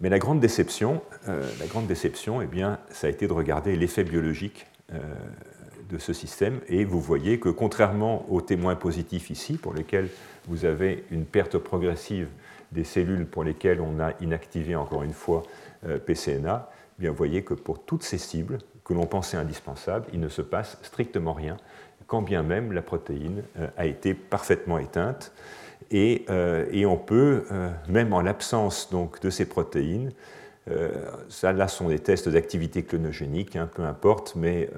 Mais 0.00 0.08
la 0.08 0.20
grande 0.20 0.38
déception, 0.38 1.02
la 1.26 1.66
grande 1.66 1.88
déception 1.88 2.40
eh 2.40 2.46
bien, 2.46 2.78
ça 2.90 3.08
a 3.08 3.10
été 3.10 3.26
de 3.26 3.32
regarder 3.32 3.74
l'effet 3.74 4.04
biologique 4.04 4.68
de 5.92 5.98
ce 5.98 6.12
système. 6.12 6.60
Et 6.68 6.84
vous 6.84 7.00
voyez 7.00 7.38
que 7.38 7.50
contrairement 7.50 8.24
aux 8.30 8.40
témoins 8.40 8.74
positifs 8.74 9.30
ici, 9.30 9.54
pour 9.54 9.74
lesquels 9.74 10.08
vous 10.48 10.64
avez 10.64 11.04
une 11.10 11.26
perte 11.26 11.58
progressive 11.58 12.28
des 12.72 12.84
cellules 12.84 13.26
pour 13.26 13.44
lesquelles 13.44 13.80
on 13.80 14.00
a 14.00 14.12
inactivé 14.20 14.74
encore 14.74 15.02
une 15.02 15.12
fois 15.12 15.42
euh, 15.86 15.98
PCNA, 15.98 16.70
eh 16.98 17.02
bien 17.02 17.10
vous 17.10 17.16
voyez 17.16 17.42
que 17.42 17.54
pour 17.54 17.84
toutes 17.84 18.02
ces 18.02 18.18
cibles 18.18 18.58
que 18.84 18.94
l'on 18.94 19.06
pensait 19.06 19.36
indispensables, 19.36 20.06
il 20.12 20.20
ne 20.20 20.28
se 20.28 20.42
passe 20.42 20.78
strictement 20.82 21.34
rien, 21.34 21.58
quand 22.06 22.22
bien 22.22 22.42
même 22.42 22.72
la 22.72 22.82
protéine 22.82 23.42
euh, 23.58 23.68
a 23.76 23.86
été 23.86 24.14
parfaitement 24.14 24.78
éteinte. 24.78 25.32
Et, 25.90 26.24
euh, 26.30 26.66
et 26.72 26.86
on 26.86 26.96
peut, 26.96 27.44
même 27.86 28.14
en 28.14 28.22
l'absence 28.22 28.88
donc 28.90 29.20
de 29.20 29.28
ces 29.28 29.44
protéines, 29.44 30.10
ça, 31.28 31.52
là 31.52 31.68
sont 31.68 31.88
des 31.88 31.98
tests 31.98 32.28
d'activité 32.28 32.84
clonogénique, 32.84 33.56
hein, 33.56 33.68
peu 33.72 33.82
importe, 33.82 34.34
mais 34.36 34.70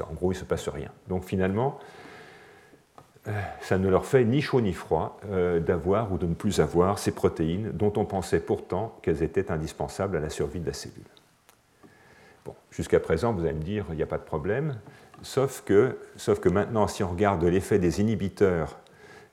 en 0.00 0.14
gros, 0.14 0.32
il 0.32 0.36
ne 0.36 0.40
se 0.40 0.44
passe 0.44 0.68
rien. 0.68 0.90
Donc 1.08 1.24
finalement, 1.24 1.78
ça 3.60 3.76
ne 3.76 3.88
leur 3.88 4.06
fait 4.06 4.24
ni 4.24 4.40
chaud 4.40 4.62
ni 4.62 4.72
froid 4.72 5.20
d'avoir 5.60 6.10
ou 6.12 6.18
de 6.18 6.26
ne 6.26 6.34
plus 6.34 6.60
avoir 6.60 6.98
ces 6.98 7.12
protéines 7.12 7.70
dont 7.72 7.92
on 7.96 8.06
pensait 8.06 8.40
pourtant 8.40 8.98
qu'elles 9.02 9.22
étaient 9.22 9.50
indispensables 9.52 10.16
à 10.16 10.20
la 10.20 10.30
survie 10.30 10.60
de 10.60 10.66
la 10.66 10.72
cellule. 10.72 11.04
Bon, 12.46 12.54
jusqu'à 12.70 13.00
présent, 13.00 13.34
vous 13.34 13.44
allez 13.44 13.52
me 13.52 13.62
dire, 13.62 13.84
il 13.90 13.96
n'y 13.96 14.02
a 14.02 14.06
pas 14.06 14.16
de 14.16 14.22
problème, 14.22 14.76
sauf 15.22 15.62
que 15.62 15.98
maintenant, 16.48 16.88
si 16.88 17.04
on 17.04 17.10
regarde 17.10 17.44
l'effet 17.44 17.78
des 17.78 18.00
inhibiteurs, 18.00 18.78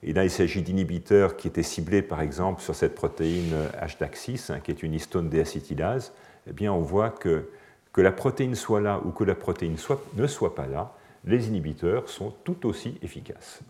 et 0.04 0.14
là 0.14 0.24
il 0.24 0.32
s'agit 0.32 0.62
d'inhibiteurs 0.62 1.38
qui 1.38 1.48
étaient 1.48 1.64
ciblés 1.64 2.02
par 2.02 2.22
exemple 2.22 2.62
sur 2.62 2.76
cette 2.76 2.96
protéine 2.96 3.54
HDAC6, 3.82 4.52
hein, 4.52 4.60
qui 4.60 4.72
est 4.72 4.84
une 4.84 4.94
histone 4.94 5.30
déacétylase, 5.30 6.14
eh 6.48 6.54
bien 6.54 6.72
on 6.72 6.82
voit 6.82 7.10
que 7.10 7.50
que 7.98 8.02
la 8.04 8.12
protéine 8.12 8.54
soit 8.54 8.80
là 8.80 9.02
ou 9.06 9.10
que 9.10 9.24
la 9.24 9.34
protéine 9.34 9.76
ne 10.16 10.28
soit 10.28 10.54
pas 10.54 10.68
là, 10.68 10.94
les 11.26 11.48
inhibiteurs 11.48 12.10
sont 12.10 12.32
tout 12.44 12.68
aussi 12.68 12.96
efficaces. 13.02 13.62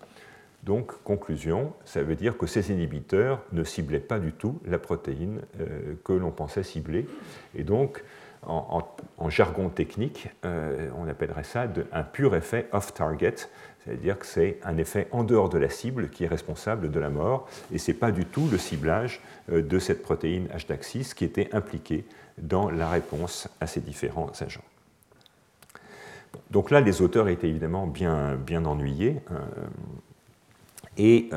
Donc, 0.64 1.02
conclusion, 1.04 1.72
ça 1.86 2.04
veut 2.04 2.16
dire 2.16 2.38
que 2.38 2.46
ces 2.46 2.74
inhibiteurs 2.74 3.42
ne 3.54 3.64
ciblaient 3.64 4.02
pas 4.02 4.20
du 4.20 4.34
tout 4.34 4.60
la 4.66 4.80
protéine 4.80 5.40
euh, 5.62 5.94
que 6.04 6.12
l'on 6.12 6.32
pensait 6.32 6.64
cibler. 6.64 7.08
Et 7.56 7.64
donc, 7.64 8.04
en, 8.46 8.84
jargon 9.30 9.70
technique, 9.70 10.28
euh, 10.44 10.90
on 10.98 11.08
appellerait 11.08 11.46
ça 11.46 11.66
un 11.94 12.04
pur 12.04 12.36
effet 12.36 12.68
off-target, 12.74 13.48
c'est-à-dire 13.88 14.20
que 14.20 14.26
c'est 14.26 14.60
un 14.64 14.78
effet 14.78 15.08
en 15.12 15.24
dehors 15.24 15.48
de 15.48 15.58
la 15.58 15.70
cible 15.70 16.10
qui 16.10 16.26
est 16.26 16.28
responsable 16.28 16.92
de 16.92 17.00
la 17.00 17.10
mort, 17.10 17.48
et 17.72 17.78
ce 17.78 17.92
n'est 17.92 17.98
pas 17.98 18.12
du 18.12 18.26
tout 18.26 18.50
le 18.52 18.58
ciblage 18.58 19.22
euh, 19.50 19.62
de 19.62 19.80
cette 19.80 20.04
protéine 20.04 20.48
HDAC6 20.48 21.14
qui 21.14 21.24
était 21.24 21.50
impliquée 21.54 22.04
dans 22.38 22.70
la 22.70 22.90
réponse 22.90 23.48
à 23.62 23.68
ces 23.68 23.80
différents 23.80 24.32
agents. 24.42 24.64
Donc 26.52 26.70
là, 26.70 26.82
les 26.82 27.02
auteurs 27.02 27.30
étaient 27.30 27.48
évidemment 27.48 27.88
bien, 27.88 28.36
bien 28.36 28.66
ennuyés. 28.66 29.22
Euh, 29.32 29.36
et 30.98 31.30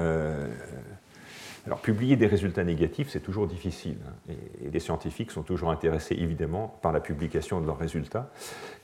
alors, 1.67 1.81
publier 1.81 2.17
des 2.17 2.27
résultats 2.27 2.65
négatifs, 2.65 3.09
c'est 3.11 3.21
toujours 3.21 3.47
difficile. 3.47 3.97
Hein, 4.07 4.35
et, 4.65 4.71
les 4.71 4.81
scientifiques 4.81 5.31
sont 5.31 5.43
toujours 5.43 5.71
intéressés, 5.71 6.17
évidemment, 6.19 6.79
par 6.81 6.93
la 6.93 7.01
publication 7.01 7.61
de 7.61 7.67
leurs 7.67 7.79
résultats. 7.79 8.31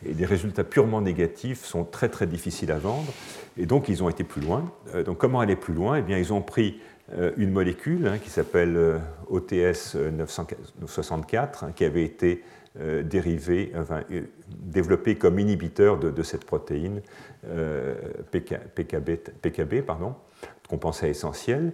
Et 0.05 0.13
des 0.13 0.27
résultats 0.27 0.65
purement 0.65 1.01
négatifs 1.01 1.65
sont 1.65 1.85
très, 1.85 2.09
très 2.09 2.27
difficiles 2.27 2.71
à 2.73 2.79
vendre. 2.79 3.11
Et 3.57 3.67
donc, 3.67 3.89
ils 3.89 4.03
ont 4.03 4.11
été 4.11 4.25
plus 4.25 4.43
loin. 4.43 4.71
Euh, 4.95 5.03
donc, 5.03 5.19
comment 5.19 5.41
aller 5.41 5.57
plus 5.57 5.75
loin? 5.75 5.97
Eh 5.97 6.03
bien, 6.03 6.19
ils 6.19 6.33
ont 6.33 6.43
pris 6.43 6.81
euh, 7.15 7.33
une 7.39 7.51
molécule 7.51 8.07
hein, 8.09 8.19
qui 8.19 8.29
s'appelle 8.29 8.77
euh, 8.77 8.99
OTS 9.29 9.97
964, 9.97 11.65
hein, 11.65 11.73
qui 11.75 11.85
avait 11.85 12.05
été 12.05 12.43
dérivée, 13.05 13.73
développée 14.51 15.15
comme 15.15 15.39
inhibiteur 15.39 15.99
de, 15.99 16.23
cette 16.23 16.45
protéine 16.45 17.01
PKB, 18.31 19.17
PKB 19.41 19.81
pardon, 19.81 20.15
qu'on 20.69 20.77
pensait 20.77 21.09
essentielle. 21.09 21.73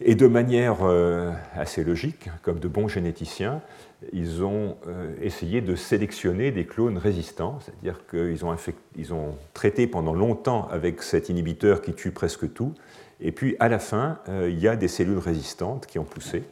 Et 0.00 0.14
de 0.14 0.28
manière 0.28 0.84
euh, 0.84 1.32
assez 1.54 1.82
logique, 1.82 2.30
comme 2.42 2.60
de 2.60 2.68
bons 2.68 2.86
généticiens, 2.86 3.60
ils 4.12 4.44
ont 4.44 4.76
euh, 4.86 5.12
essayé 5.20 5.60
de 5.60 5.74
sélectionner 5.74 6.52
des 6.52 6.66
clones 6.66 6.98
résistants, 6.98 7.58
c'est-à-dire 7.60 8.00
qu'ils 8.08 8.44
ont, 9.12 9.34
traité 9.54 9.88
pendant 9.88 10.14
longtemps 10.14 10.68
avec 10.70 11.02
cet 11.02 11.30
inhibiteur 11.30 11.82
qui 11.82 11.94
tue 11.94 12.12
presque 12.12 12.52
tout, 12.52 12.74
et 13.20 13.32
puis 13.32 13.56
à 13.58 13.68
la 13.68 13.80
fin, 13.80 14.20
euh, 14.28 14.48
il 14.48 14.60
y 14.60 14.68
a 14.68 14.76
des 14.76 14.86
cellules 14.86 15.18
résistantes 15.18 15.86
qui 15.86 15.98
ont 15.98 16.04
poussé, 16.04 16.44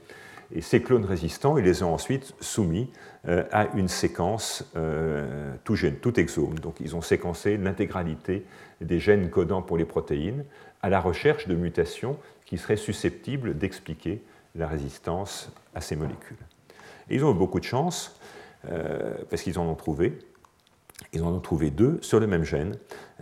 et 0.53 0.61
ces 0.61 0.83
clones 0.83 1.05
résistants, 1.05 1.57
ils 1.57 1.65
les 1.65 1.85
ont 1.85 1.95
ensuite 1.95 2.35
soumis 2.41 2.91
à 3.27 3.69
une 3.75 3.89
séquence 3.89 4.65
tout 5.65 5.75
gène, 5.75 5.97
tout 5.97 6.19
exome. 6.21 6.59
Donc 6.61 6.77
ils 6.81 6.95
ont 6.95 7.01
séquencé 7.01 7.57
l'intégralité 7.57 8.45
des 8.81 9.01
gènes 9.01 9.31
codants 9.31 9.63
pour 9.63 9.77
les 9.77 9.85
protéines 9.85 10.45
à 10.83 10.89
la 10.89 11.01
recherche 11.01 11.49
de 11.49 11.55
mutations 11.55 12.17
qui 12.45 12.59
seraient 12.59 12.77
susceptibles 12.77 13.59
d'expliquer 13.59 14.23
la 14.55 14.67
résistance 14.69 15.51
à 15.75 15.81
ces 15.81 15.97
molécules. 15.97 16.37
ils 17.11 17.25
ont 17.25 17.33
eu 17.33 17.37
beaucoup 17.37 17.61
de 17.61 17.65
chance, 17.65 18.19
euh, 18.71 19.15
parce 19.29 19.43
qu'ils 19.43 19.59
en 19.59 19.67
ont 19.67 19.75
trouvé. 19.75 20.19
Ils 21.13 21.23
en 21.23 21.33
ont 21.33 21.41
trouvé 21.41 21.71
deux 21.71 21.99
sur 22.01 22.21
le 22.21 22.27
même 22.27 22.45
gène, 22.45 22.77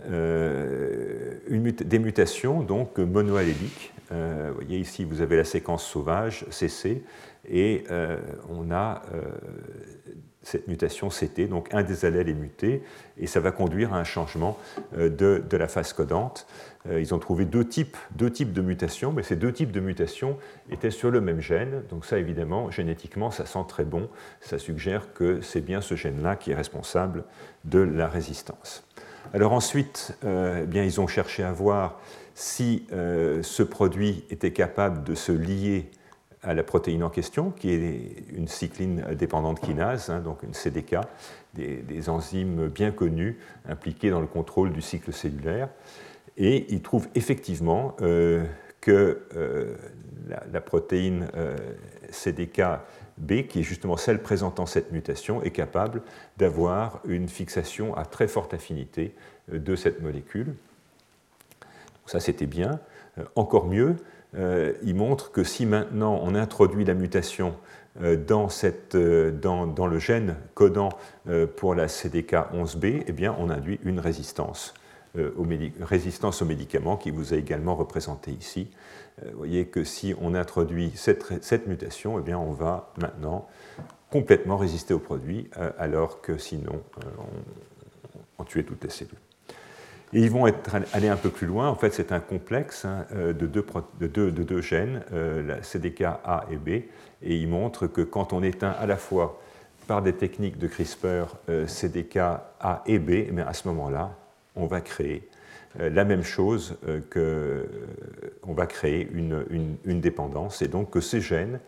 euh, 0.09 1.39
des 1.49 1.99
mutations 1.99 2.61
donc 2.61 2.97
monoalléliques. 2.97 3.93
Euh, 4.11 4.49
vous 4.49 4.55
voyez 4.55 4.79
ici, 4.79 5.03
vous 5.03 5.21
avez 5.21 5.35
la 5.35 5.43
séquence 5.43 5.85
sauvage 5.85 6.45
CC, 6.51 7.03
et 7.47 7.83
on 8.49 8.71
a 8.71 9.03
cette 10.45 10.69
mutation 10.69 11.09
CT, 11.09 11.49
donc 11.49 11.73
un 11.73 11.83
des 11.83 12.05
allèles 12.05 12.29
est 12.29 12.33
muté, 12.33 12.83
et 13.17 13.27
ça 13.27 13.41
va 13.41 13.51
conduire 13.51 13.93
à 13.93 13.97
un 13.97 14.05
changement 14.05 14.57
de, 14.95 15.43
de 15.49 15.57
la 15.57 15.67
phase 15.67 15.91
codante. 15.91 16.47
Euh, 16.89 17.01
ils 17.01 17.13
ont 17.13 17.19
trouvé 17.19 17.45
deux 17.45 17.65
types, 17.65 17.97
deux 18.15 18.31
types 18.31 18.53
de 18.53 18.61
mutations, 18.61 19.11
mais 19.11 19.23
ces 19.23 19.35
deux 19.35 19.51
types 19.51 19.71
de 19.71 19.79
mutations 19.79 20.37
étaient 20.69 20.91
sur 20.91 21.11
le 21.11 21.21
même 21.21 21.41
gène. 21.41 21.83
Donc 21.89 22.05
ça, 22.05 22.17
évidemment, 22.17 22.69
génétiquement, 22.71 23.31
ça 23.31 23.45
sent 23.45 23.65
très 23.67 23.85
bon. 23.85 24.09
Ça 24.41 24.59
suggère 24.59 25.13
que 25.13 25.41
c'est 25.41 25.61
bien 25.61 25.81
ce 25.81 25.95
gène-là 25.95 26.35
qui 26.35 26.51
est 26.51 26.55
responsable 26.55 27.23
de 27.63 27.79
la 27.79 28.07
résistance. 28.07 28.83
Alors 29.33 29.53
ensuite, 29.53 30.15
euh, 30.23 30.61
eh 30.63 30.67
bien, 30.67 30.83
ils 30.83 31.01
ont 31.01 31.07
cherché 31.07 31.43
à 31.43 31.51
voir 31.51 31.99
si 32.35 32.85
euh, 32.91 33.41
ce 33.41 33.63
produit 33.63 34.23
était 34.29 34.51
capable 34.51 35.03
de 35.03 35.15
se 35.15 35.31
lier 35.31 35.89
à 36.45 36.53
la 36.53 36.63
protéine 36.63 37.03
en 37.03 37.09
question, 37.09 37.51
qui 37.51 37.71
est 37.71 38.11
une 38.35 38.47
cycline 38.47 39.03
dépendante 39.17 39.59
kinase, 39.59 40.09
hein, 40.09 40.19
donc 40.19 40.43
une 40.43 40.53
CDK, 40.53 40.97
des, 41.55 42.09
enzymes 42.09 42.67
bien 42.67 42.91
connues 42.91 43.39
impliquées 43.67 44.11
dans 44.11 44.21
le 44.21 44.27
contrôle 44.27 44.71
du 44.71 44.81
cycle 44.81 45.11
cellulaire. 45.11 45.69
Et 46.37 46.65
il 46.69 46.81
trouve 46.81 47.07
effectivement 47.15 47.95
euh, 48.01 48.43
que 48.79 49.23
euh, 49.35 49.75
la, 50.51 50.61
protéine 50.61 51.29
euh, 51.35 51.55
CDKB, 52.11 53.47
qui 53.47 53.59
est 53.61 53.63
justement 53.63 53.97
celle 53.97 54.21
présentant 54.21 54.65
cette 54.65 54.91
mutation, 54.91 55.41
est 55.41 55.51
capable 55.51 56.03
d'avoir 56.37 57.01
une 57.05 57.27
fixation 57.27 57.95
à 57.95 58.05
très 58.05 58.27
forte 58.27 58.53
affinité 58.53 59.15
de 59.51 59.75
cette 59.75 60.01
molécule. 60.01 60.55
ça, 62.05 62.19
c'était 62.19 62.47
bien. 62.47 62.79
encore 63.35 63.65
mieux, 63.65 63.95
il 64.35 64.95
montre 64.95 65.31
que 65.31 65.43
si 65.43 65.65
maintenant 65.65 66.19
on 66.21 66.35
introduit 66.35 66.83
la 66.85 66.93
mutation 66.93 67.55
dans, 68.27 68.49
cette, 68.49 68.97
dans, 68.97 69.87
le 69.87 69.99
gène 69.99 70.35
codant 70.53 70.89
pour 71.55 71.75
la 71.75 71.87
CDK11B, 71.87 73.03
eh 73.07 73.11
bien, 73.13 73.35
on 73.39 73.49
induit 73.49 73.79
une 73.83 73.99
résistance 73.99 74.73
euh, 75.17 75.31
aux 75.37 75.45
résistance 75.85 76.41
médicaments 76.41 76.97
qui 76.97 77.11
vous 77.11 77.33
est 77.33 77.37
également 77.37 77.75
représentée 77.75 78.31
ici. 78.31 78.67
Euh, 79.23 79.29
vous 79.31 79.37
voyez 79.37 79.67
que 79.67 79.83
si 79.83 80.13
on 80.19 80.33
introduit 80.33 80.91
cette, 80.95 81.67
mutation, 81.67 82.19
eh 82.19 82.21
bien 82.21 82.37
on 82.37 82.51
va 82.51 82.91
maintenant 82.99 83.47
complètement 84.09 84.57
résister 84.57 84.93
au 84.93 84.99
produit, 84.99 85.49
euh, 85.57 85.71
alors 85.77 86.21
que 86.21 86.37
sinon 86.37 86.81
on, 86.97 88.41
on, 88.41 88.43
tuait 88.43 88.63
toutes 88.63 88.83
les 88.83 88.89
cellules. 88.89 89.24
Et 90.15 90.21
ils 90.21 90.31
vont 90.31 90.47
être, 90.47 90.75
aller 90.93 91.09
un 91.09 91.17
peu 91.17 91.29
plus 91.29 91.45
loin. 91.45 91.69
En 91.69 91.75
fait, 91.75 91.93
c'est 91.93 92.11
un 92.11 92.19
complexe 92.19 92.85
hein, 92.85 93.05
de, 93.13 93.33
deux, 93.33 93.63
de, 93.99 94.07
deux, 94.07 94.31
de, 94.31 94.43
deux, 94.43 94.61
gènes, 94.61 95.03
la 95.11 95.61
CDK 95.61 96.01
A 96.03 96.45
et 96.49 96.55
B, 96.55 96.69
et 96.69 96.87
ils 97.21 97.47
montrent 97.47 97.85
que 97.85 98.01
quand 98.01 98.33
on 98.33 98.41
éteint 98.41 98.73
à 98.79 98.85
la 98.85 98.95
fois 98.95 99.41
par 99.87 100.01
des 100.01 100.13
techniques 100.13 100.57
de 100.57 100.67
CRISPR 100.67 101.35
CDK 101.67 102.17
A 102.17 102.81
et 102.85 102.97
B, 102.97 103.09
eh 103.11 103.41
à 103.41 103.53
ce 103.53 103.67
moment-là, 103.67 104.15
on 104.55 104.67
va 104.67 104.81
créer 104.81 105.27
euh, 105.79 105.89
la 105.89 106.05
même 106.05 106.23
chose 106.23 106.77
euh, 106.87 107.01
que 107.09 107.19
euh, 107.19 107.65
on 108.43 108.53
va 108.53 108.65
créer 108.65 109.09
une, 109.11 109.75
dépendance 109.85 110.61
et 110.61 110.67
donc 110.67 110.91
que 110.91 111.01
ces 111.01 111.21
gènes 111.21 111.59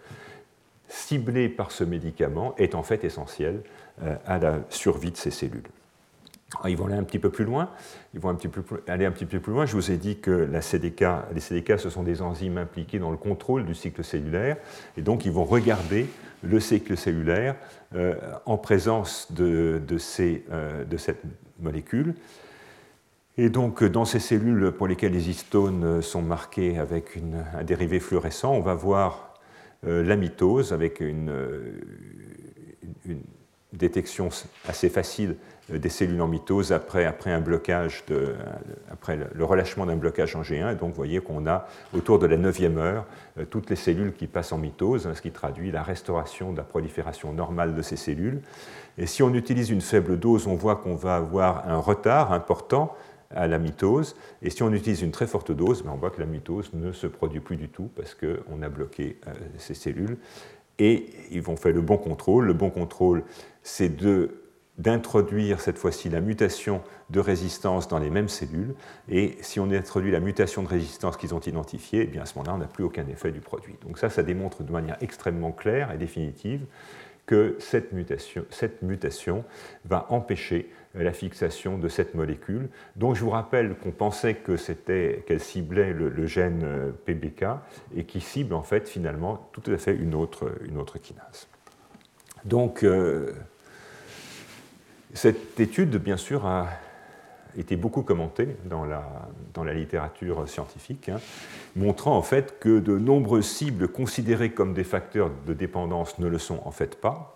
ciblés 0.87 1.49
par 1.49 1.71
ce 1.71 1.83
médicament 1.83 2.55
est 2.57 2.75
en 2.75 2.83
fait 2.83 3.03
essentiel 3.03 3.61
à 4.25 4.37
la 4.37 4.59
survie 4.69 5.11
de 5.11 5.17
ces 5.17 5.31
cellules. 5.31 5.63
Ils 6.67 6.77
vont 6.77 6.85
aller 6.85 6.95
un 6.95 7.03
petit 7.03 7.19
peu 7.19 7.29
plus 7.29 7.45
loin. 7.45 7.69
Ils 8.13 8.19
vont 8.19 8.29
aller 8.87 9.05
un 9.05 9.11
petit 9.11 9.25
peu 9.25 9.39
plus 9.39 9.53
loin. 9.53 9.65
Je 9.65 9.75
vous 9.75 9.91
ai 9.91 9.97
dit 9.97 10.17
que 10.19 10.49
les 10.51 10.61
CDK, 10.61 11.79
ce 11.79 11.89
sont 11.89 12.03
des 12.03 12.21
enzymes 12.21 12.57
impliquées 12.57 12.99
dans 12.99 13.11
le 13.11 13.17
contrôle 13.17 13.65
du 13.65 13.75
cycle 13.75 14.03
cellulaire, 14.03 14.57
et 14.95 15.01
donc 15.01 15.25
ils 15.25 15.31
vont 15.31 15.45
regarder 15.45 16.07
le 16.43 16.59
cycle 16.59 16.95
cellulaire 16.95 17.55
en 18.45 18.57
présence 18.57 19.31
de, 19.31 19.81
ces, 19.97 20.45
de 20.89 20.97
cette 20.97 21.23
molécule. 21.59 22.15
Et 23.39 23.49
donc, 23.49 23.83
dans 23.83 24.05
ces 24.05 24.19
cellules 24.19 24.71
pour 24.71 24.87
lesquelles 24.87 25.11
les 25.11 25.29
histones 25.29 26.01
sont 26.01 26.23
marquées 26.23 26.79
avec 26.79 27.19
un 27.53 27.63
dérivé 27.63 27.99
fluorescent, 27.99 28.51
on 28.51 28.61
va 28.61 28.73
voir 28.73 29.27
euh, 29.85 30.03
la 30.03 30.15
mitose 30.15 30.73
avec 30.73 31.01
une, 31.01 31.31
détection 33.73 34.29
assez 34.67 34.89
facile 34.89 35.35
des 35.69 35.89
cellules 35.89 36.21
en 36.21 36.27
mitose 36.27 36.71
après, 36.71 37.05
après, 37.05 37.31
un 37.31 37.41
blocage 37.41 38.05
de, 38.07 38.35
après 38.89 39.17
le 39.33 39.43
relâchement 39.43 39.85
d'un 39.85 39.97
blocage 39.97 40.35
en 40.35 40.41
G1. 40.41 40.71
Et 40.71 40.75
donc 40.75 40.89
vous 40.89 40.95
voyez 40.95 41.19
qu'on 41.19 41.45
a 41.45 41.67
autour 41.93 42.19
de 42.19 42.25
la 42.25 42.37
9e 42.37 42.77
heure 42.77 43.05
toutes 43.49 43.69
les 43.69 43.75
cellules 43.75 44.13
qui 44.13 44.27
passent 44.27 44.53
en 44.53 44.57
mitose, 44.57 45.07
hein, 45.07 45.13
ce 45.13 45.21
qui 45.21 45.31
traduit 45.31 45.71
la 45.71 45.83
restauration 45.83 46.53
de 46.53 46.57
la 46.57 46.63
prolifération 46.63 47.33
normale 47.33 47.75
de 47.75 47.81
ces 47.81 47.97
cellules. 47.97 48.41
Et 48.97 49.05
si 49.05 49.21
on 49.23 49.33
utilise 49.33 49.69
une 49.69 49.81
faible 49.81 50.17
dose, 50.17 50.47
on 50.47 50.55
voit 50.55 50.77
qu'on 50.77 50.95
va 50.95 51.17
avoir 51.17 51.67
un 51.67 51.77
retard 51.77 52.31
important 52.31 52.95
à 53.35 53.47
la 53.47 53.59
mitose. 53.59 54.15
Et 54.41 54.49
si 54.49 54.63
on 54.63 54.71
utilise 54.71 55.01
une 55.01 55.11
très 55.11 55.27
forte 55.27 55.51
dose, 55.51 55.83
ben, 55.83 55.91
on 55.93 55.97
voit 55.97 56.11
que 56.11 56.19
la 56.19 56.25
mitose 56.25 56.71
ne 56.73 56.91
se 56.91 57.07
produit 57.07 57.39
plus 57.39 57.57
du 57.57 57.69
tout 57.69 57.89
parce 57.95 58.15
qu'on 58.15 58.61
a 58.61 58.69
bloqué 58.69 59.17
euh, 59.27 59.33
ces 59.57 59.73
cellules. 59.73 60.17
Et 60.79 61.07
ils 61.31 61.41
vont 61.41 61.55
faire 61.55 61.73
le 61.73 61.81
bon 61.81 61.97
contrôle. 61.97 62.45
Le 62.45 62.53
bon 62.53 62.69
contrôle, 62.69 63.23
c'est 63.63 63.91
d'introduire 64.77 65.59
cette 65.59 65.77
fois-ci 65.77 66.09
la 66.09 66.21
mutation 66.21 66.81
de 67.09 67.19
résistance 67.19 67.87
dans 67.87 67.99
les 67.99 68.11
mêmes 68.11 68.29
cellules. 68.29 68.75
Et 69.09 69.37
si 69.41 69.59
on 69.59 69.71
introduit 69.71 70.11
la 70.11 70.19
mutation 70.19 70.61
de 70.61 70.67
résistance 70.67 71.17
qu'ils 71.17 71.33
ont 71.33 71.39
identifiée, 71.39 72.01
eh 72.03 72.07
bien 72.07 72.21
à 72.21 72.25
ce 72.25 72.37
moment-là, 72.37 72.55
on 72.55 72.59
n'a 72.59 72.67
plus 72.67 72.83
aucun 72.83 73.07
effet 73.07 73.31
du 73.31 73.39
produit. 73.39 73.75
Donc 73.85 73.97
ça, 73.97 74.09
ça 74.09 74.21
démontre 74.23 74.63
de 74.63 74.71
manière 74.71 74.97
extrêmement 75.01 75.51
claire 75.51 75.91
et 75.91 75.97
définitive 75.97 76.65
que 77.25 77.57
cette 77.59 77.91
mutation 77.91 79.43
va 79.83 80.05
empêcher 80.09 80.71
la 81.03 81.13
fixation 81.13 81.77
de 81.77 81.87
cette 81.87 82.15
molécule, 82.15 82.69
dont 82.95 83.13
je 83.13 83.23
vous 83.23 83.29
rappelle 83.29 83.75
qu'on 83.75 83.91
pensait 83.91 84.35
que 84.35 84.57
c'était 84.57 85.23
qu'elle 85.27 85.39
ciblait 85.39 85.93
le, 85.93 86.25
gène 86.25 86.61
euh, 86.63 86.91
PBK 87.05 87.45
et 87.95 88.03
qui 88.05 88.21
cible 88.21 88.53
en 88.53 88.63
fait 88.63 88.87
finalement 88.87 89.49
tout 89.51 89.63
à 89.67 89.77
fait 89.77 89.95
une 89.95 90.15
autre, 90.15 90.51
autre 90.77 90.97
kinase. 90.97 91.47
Donc 92.45 92.83
euh, 92.83 93.31
cette 95.13 95.59
étude, 95.59 95.97
bien 95.97 96.17
sûr, 96.17 96.45
a 96.45 96.67
été 97.57 97.75
beaucoup 97.75 98.03
commentée 98.03 98.55
dans 98.65 98.85
la, 98.85 99.03
dans 99.53 99.63
la 99.63 99.73
littérature 99.73 100.47
scientifique, 100.47 101.09
hein, 101.09 101.19
montrant 101.75 102.15
en 102.15 102.21
fait 102.21 102.59
que 102.59 102.79
de 102.79 102.97
nombreuses 102.97 103.47
cibles 103.47 103.87
considérées 103.87 104.51
comme 104.51 104.73
des 104.73 104.83
facteurs 104.83 105.31
de 105.45 105.53
dépendance 105.53 106.19
ne 106.19 106.27
le 106.27 106.37
sont 106.37 106.61
en 106.65 106.71
fait 106.71 106.99
pas 106.99 107.35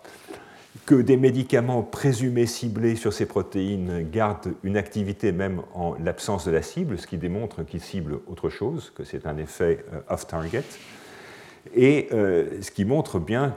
que 0.86 0.94
des 0.96 1.16
médicaments 1.16 1.82
présumés 1.82 2.46
ciblés 2.46 2.96
sur 2.96 3.12
ces 3.12 3.26
protéines 3.26 4.08
gardent 4.10 4.54
une 4.64 4.76
activité 4.76 5.30
même 5.30 5.62
en 5.74 5.94
l'absence 5.94 6.44
de 6.44 6.50
la 6.50 6.62
cible, 6.62 6.98
ce 6.98 7.06
qui 7.06 7.18
démontre 7.18 7.64
qu'ils 7.64 7.80
ciblent 7.80 8.18
autre 8.26 8.48
chose, 8.48 8.92
que 8.94 9.04
c'est 9.04 9.26
un 9.26 9.36
effet 9.36 9.84
euh, 9.92 10.00
off-target, 10.08 10.64
et 11.74 12.08
euh, 12.12 12.60
ce 12.60 12.72
qui 12.72 12.84
montre 12.84 13.20
bien 13.20 13.54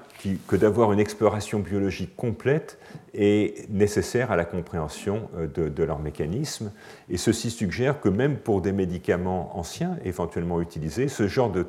que 0.48 0.56
d'avoir 0.56 0.94
une 0.94 1.00
exploration 1.00 1.60
biologique 1.60 2.16
complète 2.16 2.78
est 3.16 3.68
nécessaire 3.70 4.32
à 4.32 4.36
la 4.36 4.46
compréhension 4.46 5.28
euh, 5.36 5.48
de, 5.48 5.70
de, 5.70 5.84
leur 5.84 5.98
mécanisme. 5.98 6.72
Et 7.10 7.18
ceci 7.18 7.50
suggère 7.50 8.00
que 8.00 8.10
même 8.10 8.38
pour 8.38 8.62
des 8.62 8.72
médicaments 8.72 9.58
anciens, 9.58 9.98
éventuellement 10.04 10.62
utilisés, 10.62 11.08
ce 11.08 11.28
genre 11.28 11.50
de 11.50 11.66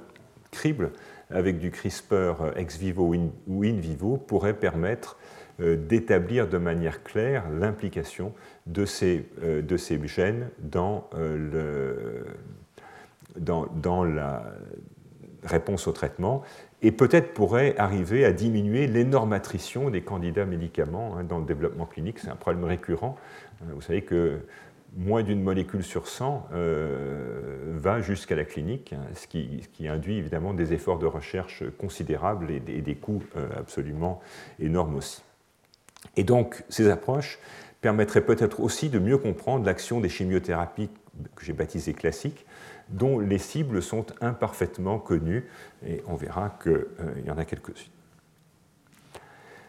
crible 0.50 0.92
avec 1.30 1.58
du 1.58 1.70
CRISPR 1.70 2.52
ex 2.56 2.76
vivo 2.76 3.14
ou 3.46 3.64
in 3.64 3.76
vivo 3.76 4.16
pourrait 4.16 4.54
permettre 4.54 5.16
d'établir 5.58 6.48
de 6.48 6.58
manière 6.58 7.02
claire 7.02 7.44
l'implication 7.50 8.34
de, 8.66 8.84
ces, 8.84 9.26
euh, 9.42 9.62
gènes 10.04 10.50
dans, 10.58 11.08
euh, 11.14 12.24
dans, 13.36 14.04
la 14.04 14.44
réponse 15.44 15.86
au 15.86 15.92
traitement 15.92 16.42
et 16.82 16.92
peut-être 16.92 17.32
pourrait 17.32 17.74
arriver 17.78 18.24
à 18.24 18.32
diminuer 18.32 18.86
l'énorme 18.86 19.32
attrition 19.32 19.88
des 19.88 20.02
candidats 20.02 20.44
médicaments 20.44 21.16
hein, 21.16 21.24
dans 21.24 21.38
le 21.38 21.46
développement 21.46 21.86
clinique. 21.86 22.18
C'est 22.18 22.28
un 22.28 22.36
problème 22.36 22.64
récurrent. 22.64 23.16
Vous 23.62 23.80
savez 23.80 24.02
que 24.02 24.40
moins 24.96 25.22
d'une 25.22 25.42
molécule 25.42 25.82
sur 25.82 26.06
100 26.06 26.48
va 27.72 28.00
jusqu'à 28.00 28.36
la 28.36 28.44
clinique, 28.44 28.92
hein, 28.92 29.02
ce, 29.14 29.26
qui, 29.26 29.88
induit 29.88 30.18
évidemment 30.18 30.52
des 30.52 30.74
efforts 30.74 30.98
de 30.98 31.06
recherche 31.06 31.64
considérables 31.78 32.50
et 32.50 32.60
des 32.60 32.94
coûts 32.94 33.22
absolument 33.56 34.20
énormes 34.58 34.96
aussi. 34.96 35.22
Et 36.16 36.24
donc, 36.24 36.64
ces 36.68 36.88
approches 36.88 37.38
permettraient 37.80 38.24
peut-être 38.24 38.60
aussi 38.60 38.88
de 38.88 38.98
mieux 38.98 39.18
comprendre 39.18 39.64
l'action 39.64 40.00
des 40.00 40.08
chimiothérapies 40.08 40.90
que 41.34 41.44
j'ai 41.44 41.52
baptisées 41.52 41.94
classiques, 41.94 42.46
dont 42.88 43.18
les 43.18 43.38
cibles 43.38 43.82
sont 43.82 44.06
imparfaitement 44.20 44.98
connues, 44.98 45.46
et 45.86 46.02
on 46.06 46.14
verra 46.14 46.56
qu'il 46.62 46.72
euh, 46.72 46.86
y 47.24 47.30
en 47.30 47.38
a 47.38 47.44
quelques-unes. 47.44 47.92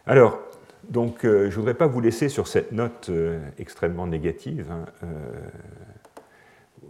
Alors, 0.06 0.40
donc, 0.88 1.24
euh, 1.24 1.44
je 1.44 1.56
ne 1.56 1.60
voudrais 1.60 1.74
pas 1.74 1.86
vous 1.86 2.00
laisser 2.00 2.28
sur 2.28 2.48
cette 2.48 2.72
note 2.72 3.08
euh, 3.10 3.38
extrêmement 3.58 4.06
négative. 4.06 4.70
Hein, 4.70 4.84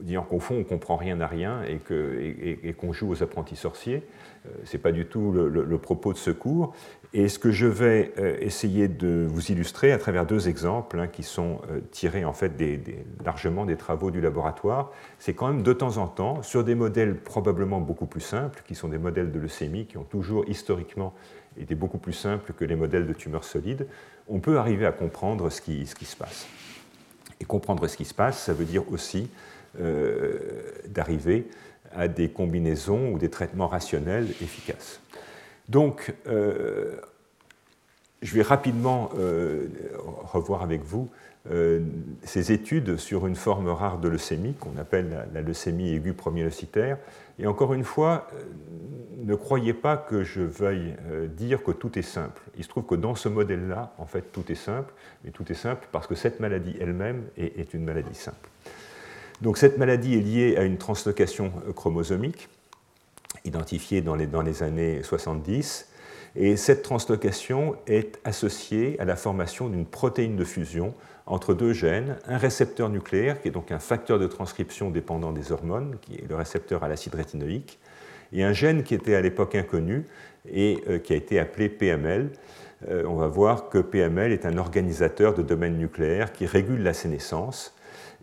disant 0.03 0.23
qu'au 0.23 0.41
fond, 0.41 0.57
on 0.59 0.65
comprend 0.65 0.97
rien 0.97 1.21
à 1.21 1.27
rien 1.27 1.63
et 1.63 2.73
qu'on 2.73 2.93
joue 2.93 3.11
aux 3.11 3.23
apprentis 3.23 3.57
sorciers. 3.57 4.03
Euh, 4.47 4.51
ce 4.65 4.77
n'est 4.77 4.83
pas 4.83 4.93
du 4.93 5.07
tout 5.07 5.33
le, 5.33 5.79
propos 5.79 6.13
de 6.13 6.19
ce 6.19 6.31
cours. 6.31 6.75
Et 7.15 7.29
ce 7.29 7.39
que 7.39 7.51
je 7.51 7.67
vais 7.67 8.13
euh, 8.19 8.37
essayer 8.41 8.87
de 8.87 9.27
vous 9.29 9.51
illustrer 9.51 9.93
à 9.93 9.99
travers 9.99 10.27
deux 10.27 10.49
exemples 10.49 11.01
hein, 11.01 11.07
qui 11.07 11.23
sont 11.23 11.61
euh, 11.71 11.81
tirés 11.91 12.25
en 12.25 12.35
fait 12.35 12.53
largement 13.25 13.65
des 13.65 13.77
travaux 13.77 14.11
du 14.11 14.21
laboratoire, 14.21 14.93
c'est 15.19 15.33
quand 15.33 15.49
même 15.49 15.63
de 15.63 15.73
temps 15.73 15.97
en 15.97 16.07
temps, 16.07 16.43
sur 16.43 16.65
des 16.65 16.75
modèles 16.75 17.17
probablement 17.17 17.81
beaucoup 17.81 18.07
plus 18.07 18.21
simples, 18.21 18.63
qui 18.67 18.75
sont 18.75 18.89
des 18.89 18.99
modèles 18.99 19.33
de 19.33 19.39
leucémie 19.39 19.87
qui 19.87 19.97
ont 19.97 20.05
toujours 20.05 20.45
historiquement 20.49 21.15
été 21.57 21.75
beaucoup 21.75 21.99
plus 21.99 22.13
simples 22.13 22.53
que 22.53 22.65
les 22.65 22.77
modèles 22.77 23.07
de 23.07 23.13
tumeurs 23.13 23.45
solides, 23.45 23.87
on 24.29 24.39
peut 24.39 24.59
arriver 24.59 24.85
à 24.85 24.93
comprendre 24.93 25.51
ce 25.51 25.61
qui, 25.63 25.87
se 25.87 26.17
passe. 26.17 26.47
Et 27.41 27.45
comprendre 27.45 27.87
ce 27.87 27.97
qui 27.97 28.05
se 28.05 28.15
passe, 28.15 28.39
ça 28.43 28.53
veut 28.53 28.67
dire 28.67 28.83
aussi 28.93 29.31
d'arriver 30.89 31.47
à 31.95 32.09
des 32.09 32.29
combinaisons 32.29 33.13
ou 33.13 33.19
des 33.19 33.31
traitements 33.31 33.69
rationnels 33.69 34.29
efficaces. 34.43 35.01
Donc, 35.69 36.15
euh, 36.27 36.97
je 38.23 38.35
vais 38.35 38.43
rapidement 38.43 39.11
euh, 39.19 39.69
revoir 40.25 40.63
avec 40.63 40.83
vous 40.83 41.09
ces 42.25 42.53
études 42.53 42.99
sur 42.99 43.27
une 43.27 43.37
forme 43.37 43.69
rare 43.69 43.97
de 44.01 44.09
leucémie 44.09 44.53
qu'on 44.53 44.77
appelle 44.79 45.27
la, 45.33 45.41
leucémie 45.41 45.95
aiguë 45.95 46.15
leucitaire. 46.35 46.99
Et 47.39 47.47
encore 47.47 47.73
une 47.73 47.85
fois, 47.85 48.29
ne 49.17 49.35
croyez 49.35 49.73
pas 49.73 49.97
que 49.97 50.25
je 50.25 50.43
veuille 50.43 50.95
dire 51.39 51.63
que 51.63 51.71
tout 51.71 51.99
est 51.99 52.03
simple. 52.03 52.43
Il 52.59 52.65
se 52.65 52.69
trouve 52.69 52.85
que 52.85 52.97
dans 52.97 53.15
ce 53.15 53.31
modèle-là, 53.31 53.95
en 53.97 54.05
fait, 54.05 54.31
tout 54.31 54.45
est 54.53 54.57
simple, 54.57 54.93
mais 55.25 55.31
tout 55.31 55.51
est 55.51 55.55
simple 55.55 55.89
parce 55.91 56.07
que 56.07 56.15
cette 56.15 56.39
maladie 56.39 56.77
elle-même 56.81 57.23
est 57.39 57.73
une 57.73 57.85
maladie 57.85 58.15
simple. 58.15 58.51
Donc 59.41 59.59
cette 59.59 59.79
maladie 59.79 60.15
est 60.15 60.21
liée 60.21 60.57
à 60.57 60.63
une 60.63 60.79
translocation 60.79 61.53
chromosomique 61.75 62.49
identifiée 63.45 64.01
dans 64.01 64.15
les, 64.15 64.27
dans 64.27 64.43
les 64.43 64.63
années 64.63 65.03
70. 65.03 65.89
Et 66.37 66.57
cette 66.57 66.83
translocation 66.83 67.77
est 67.87 68.21
associée 68.25 68.99
à 69.01 69.05
la 69.05 69.17
formation 69.17 69.69
d'une 69.69 69.87
protéine 69.87 70.37
de 70.37 70.45
fusion 70.45 70.95
entre 71.27 71.53
deux 71.53 71.73
gènes, 71.73 72.17
un 72.27 72.39
récepteur 72.39 72.89
nucléaire, 72.89 73.41
qui 73.41 73.49
est 73.49 73.51
donc 73.51 73.73
un 73.73 73.79
facteur 73.79 74.19
de 74.19 74.27
transcription 74.27 74.91
dépendant 74.91 75.33
des 75.33 75.53
hormones, 75.53 75.97
qui 76.01 76.15
est 76.15 76.29
le 76.29 76.37
récepteur 76.37 76.85
à 76.85 76.89
l'acide 76.89 77.15
rétinoïque, 77.15 77.79
et 78.33 78.45
un 78.45 78.53
gène 78.53 78.83
qui 78.83 78.95
était 78.95 79.15
à 79.15 79.21
l'époque 79.21 79.55
inconnu 79.55 80.07
et 80.51 80.79
euh, 80.89 80.99
qui 80.99 81.13
a 81.13 81.17
été 81.17 81.39
appelé 81.39 81.69
PML. 81.69 82.31
Euh, 82.89 83.05
on 83.07 83.17
va 83.17 83.27
voir 83.27 83.69
que 83.69 83.79
PML 83.79 84.33
est 84.33 84.47
un 84.47 84.59
organisateur 84.59 85.35
de 85.35 85.43
domaine 85.43 85.77
nucléaire 85.77 86.33
qui 86.33 86.47
régule 86.47 86.83
la 86.83 86.93
sénescence 86.93 87.75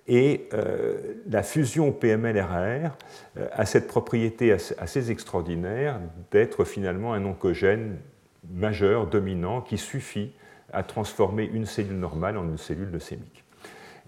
et 0.08 0.48
euh, 0.54 1.16
la 1.28 1.42
fusion 1.42 1.92
PML-RAR 1.92 2.96
euh, 3.38 3.48
a 3.52 3.66
cette 3.66 3.88
propriété 3.88 4.52
assez 4.52 5.12
extraordinaire 5.12 6.00
d'être 6.32 6.64
finalement 6.64 7.14
un 7.14 7.26
oncogène 7.26 7.98
majeur, 8.52 9.08
dominant, 9.08 9.62
qui 9.62 9.78
suffit 9.78 10.32
à 10.72 10.84
transformer 10.84 11.46
une 11.46 11.66
cellule 11.66 11.98
normale 11.98 12.38
en 12.38 12.44
une 12.44 12.58
cellule 12.58 12.92
leucémique. 12.92 13.44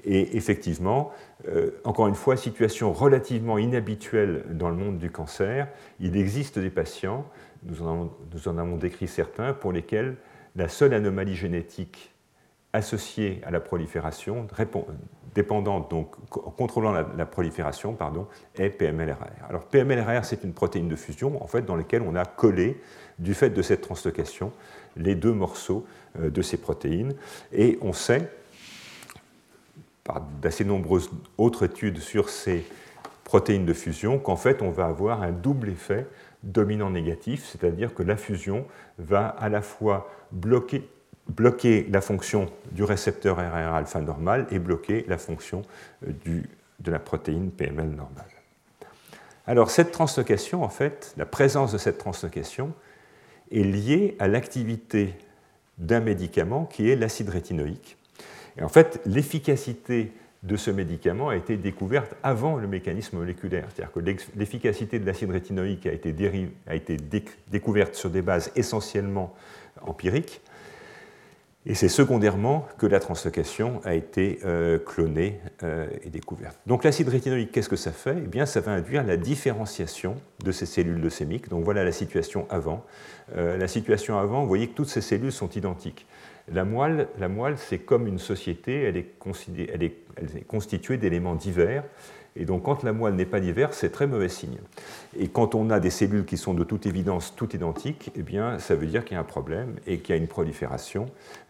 Et 0.04 0.38
effectivement, 0.38 1.12
euh, 1.48 1.72
encore 1.84 2.08
une 2.08 2.16
fois, 2.16 2.38
situation 2.38 2.94
relativement 2.94 3.58
inhabituelle 3.58 4.44
dans 4.52 4.70
le 4.70 4.76
monde 4.76 5.00
du 5.00 5.10
cancer, 5.10 5.68
il 6.00 6.16
existe 6.16 6.60
des 6.60 6.70
patients, 6.70 7.26
nous 7.64 7.82
en, 7.82 8.14
nous 8.34 8.48
en 8.48 8.58
avons 8.60 8.78
décrit 8.78 9.08
certains, 9.08 9.54
pour 9.54 9.72
lesquels 9.72 10.16
la 10.56 10.68
seule 10.70 10.94
anomalie 10.94 11.36
génétique 11.36 12.14
associée 12.74 13.42
à 13.44 13.50
la 13.50 13.60
prolifération 13.60 14.48
répond, 14.54 14.86
dépendante, 15.34 15.90
donc 15.90 16.16
contrôlant 16.30 16.92
la, 16.92 17.26
prolifération, 17.26 17.94
pardon, 17.94 18.28
est 18.56 18.70
PMLRR. 18.70 19.46
Alors 19.50 19.64
PMLRR, 19.64 20.26
c'est 20.26 20.44
une 20.44 20.54
protéine 20.54 20.88
de 20.88 20.96
fusion 20.96 21.42
en 21.44 21.48
fait, 21.48 21.64
dans 21.64 21.76
laquelle 21.76 22.02
on 22.02 22.16
a 22.16 22.26
collé, 22.26 22.82
du 23.20 23.34
fait 23.34 23.50
de 23.50 23.62
cette 23.62 23.82
translocation, 23.82 24.52
les 24.96 25.16
deux 25.16 25.34
morceaux 25.34 25.86
euh, 26.20 26.30
de 26.30 26.42
ces 26.42 26.58
protéines. 26.58 27.16
Et 27.52 27.80
on 27.82 27.94
sait, 27.94 28.30
par 30.04 30.22
d'assez 30.42 30.66
nombreuses 30.66 31.10
autres 31.38 31.64
études 31.64 32.00
sur 32.00 32.30
ces 32.30 32.66
protéines 33.24 33.66
de 33.66 33.74
fusion, 33.74 34.20
qu'en 34.20 34.36
fait, 34.36 34.62
on 34.62 34.70
va 34.70 34.86
avoir 34.86 35.24
un 35.24 35.32
double 35.32 35.70
effet 35.70 36.08
dominant 36.44 36.90
négatif, 36.90 37.46
c'est-à-dire 37.46 37.94
que 37.94 38.04
la 38.04 38.16
fusion 38.16 38.66
va 39.00 39.28
à 39.28 39.50
la 39.50 39.62
fois 39.62 40.10
bloquer 40.32 40.88
bloquer 41.30 41.88
la 41.90 42.02
fonction 42.02 42.48
du 42.72 42.84
récepteur 42.84 43.38
RR 43.38 43.74
alpha 43.76 44.02
normal 44.02 44.48
et 44.52 44.60
bloquer 44.60 45.06
la 45.08 45.18
fonction 45.18 45.62
euh, 46.08 46.12
de 46.80 46.92
la 46.92 47.00
protéine 47.00 47.52
PML 47.52 47.90
normale. 47.90 48.26
Alors 49.46 49.72
cette 49.72 49.92
translocation, 49.92 50.64
en 50.64 50.70
fait, 50.70 51.14
la 51.18 51.26
présence 51.26 51.72
de 51.72 51.78
cette 51.78 51.98
translocation 51.98 52.74
est 53.52 53.64
liée 53.64 54.16
à 54.20 54.28
l'activité 54.28 55.16
d'un 55.78 56.02
médicament 56.02 56.66
qui 56.66 56.90
est 56.90 56.96
l'acide 56.96 57.30
rétinoïque. 57.30 57.98
Et 58.58 58.64
en 58.64 58.70
fait, 58.70 59.00
l'efficacité 59.06 60.12
de 60.44 60.56
ce 60.56 60.70
médicament 60.70 61.30
a 61.30 61.36
été 61.36 61.58
découverte 61.58 62.16
avant 62.24 62.58
le 62.58 62.68
mécanisme 62.68 63.18
moléculaire. 63.18 63.68
C'est-à-dire 63.74 63.92
que 63.92 64.00
l'efficacité 64.36 65.00
de 65.00 65.06
l'acide 65.06 65.32
rétinoïque 65.32 65.86
a 65.86 65.92
été, 65.92 66.14
a 66.68 66.76
été 66.76 66.98
découverte 67.50 67.96
sur 67.96 68.10
des 68.10 68.22
bases 68.22 68.52
essentiellement 68.56 69.34
empiriques, 69.82 70.42
et 71.70 71.76
c'est 71.76 71.90
secondairement 71.90 72.66
que 72.78 72.86
la 72.88 73.02
translocation 73.02 73.82
a 73.84 73.94
été 73.94 74.40
euh, 74.46 74.80
clonée 74.80 75.42
euh, 75.64 75.86
et 76.02 76.10
découverte. 76.10 76.58
Donc 76.66 76.86
l'acide 76.86 77.10
rétinoïque, 77.10 77.52
qu'est-ce 77.52 77.68
que 77.68 77.76
ça 77.76 77.92
fait? 77.92 78.16
Eh 78.18 78.28
bien, 78.28 78.46
ça 78.46 78.62
va 78.62 78.72
induire 78.72 79.04
la 79.04 79.18
différenciation 79.18 80.16
de 80.44 80.54
ces 80.54 80.66
cellules 80.66 81.00
leucémiques. 81.02 81.50
Donc 81.50 81.66
voilà 81.66 81.84
la 81.84 81.92
situation 81.92 82.48
avant. 82.50 82.86
Euh, 83.36 83.58
la 83.58 83.68
situation 83.68 84.18
avant, 84.18 84.42
vous 84.42 84.48
voyez 84.48 84.68
que 84.68 84.76
toutes 84.76 84.88
ces 84.88 85.02
cellules 85.02 85.34
sont 85.34 85.50
identiques. 85.50 86.06
La 86.50 86.64
moelle, 86.64 87.10
la 87.20 87.28
moelle 87.28 87.58
c'est 87.58 87.80
comme 87.80 88.08
une 88.08 88.20
société, 88.20 88.84
elle 88.84 88.96
est, 88.96 90.48
constituée 90.48 90.96
d'éléments 90.96 91.36
divers 91.36 91.84
et 92.40 92.46
donc, 92.46 92.64
quand 92.64 92.84
la 92.84 92.94
moelle 92.94 93.16
n'est 93.16 93.26
pas 93.26 93.40
diverse, 93.40 93.78
c'est 93.80 93.90
très 93.90 94.06
mauvais 94.06 94.30
signe. 94.30 94.60
Et 95.18 95.28
quand 95.28 95.56
on 95.56 95.72
a 95.72 95.80
des 95.80 95.90
cellules 95.90 96.26
qui 96.26 96.38
sont 96.38 96.54
de 96.54 96.64
toute 96.64 96.86
évidence 96.86 97.34
toutes 97.36 97.56
identiques, 97.56 98.12
eh 98.16 98.22
bien, 98.22 98.60
ça 98.60 98.76
veut 98.76 98.86
dire 98.86 99.04
qu'il 99.04 99.16
y 99.16 99.18
a 99.18 99.22
un 99.22 99.24
problème 99.24 99.76
et 99.88 100.00
qu'il 100.00 100.14
y 100.16 100.18
a 100.18 100.22
une 100.22 100.28
prolifération 100.28 101.08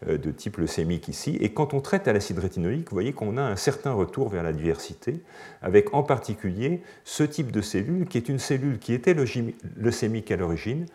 euh, 0.08 0.16
de 0.16 0.30
type 0.30 0.56
leucémique 0.56 1.08
ici. 1.08 1.36
Et 1.40 1.50
quand 1.50 1.74
on 1.74 1.80
traite 1.80 2.08
à 2.08 2.14
l'acide 2.14 2.38
rétinoïque, 2.38 2.88
vous 2.88 2.94
voyez 2.94 3.12
qu'on 3.12 3.36
a 3.36 3.42
un 3.42 3.56
certain 3.56 3.92
retour 3.92 4.30
vers 4.30 4.42
la 4.42 4.54
diversité, 4.54 5.20
avec 5.60 5.92
en 5.92 6.02
particulier 6.02 6.80
ce 7.04 7.22
type 7.22 7.52
de 7.52 7.60
cellule 7.60 8.06
qui 8.06 8.16
est 8.16 8.30
une 8.30 8.38
cellule 8.38 8.78
qui 8.78 8.94
était 8.94 9.14
leucémique 9.76 10.30
à 10.30 10.36
l'origine, 10.36 10.86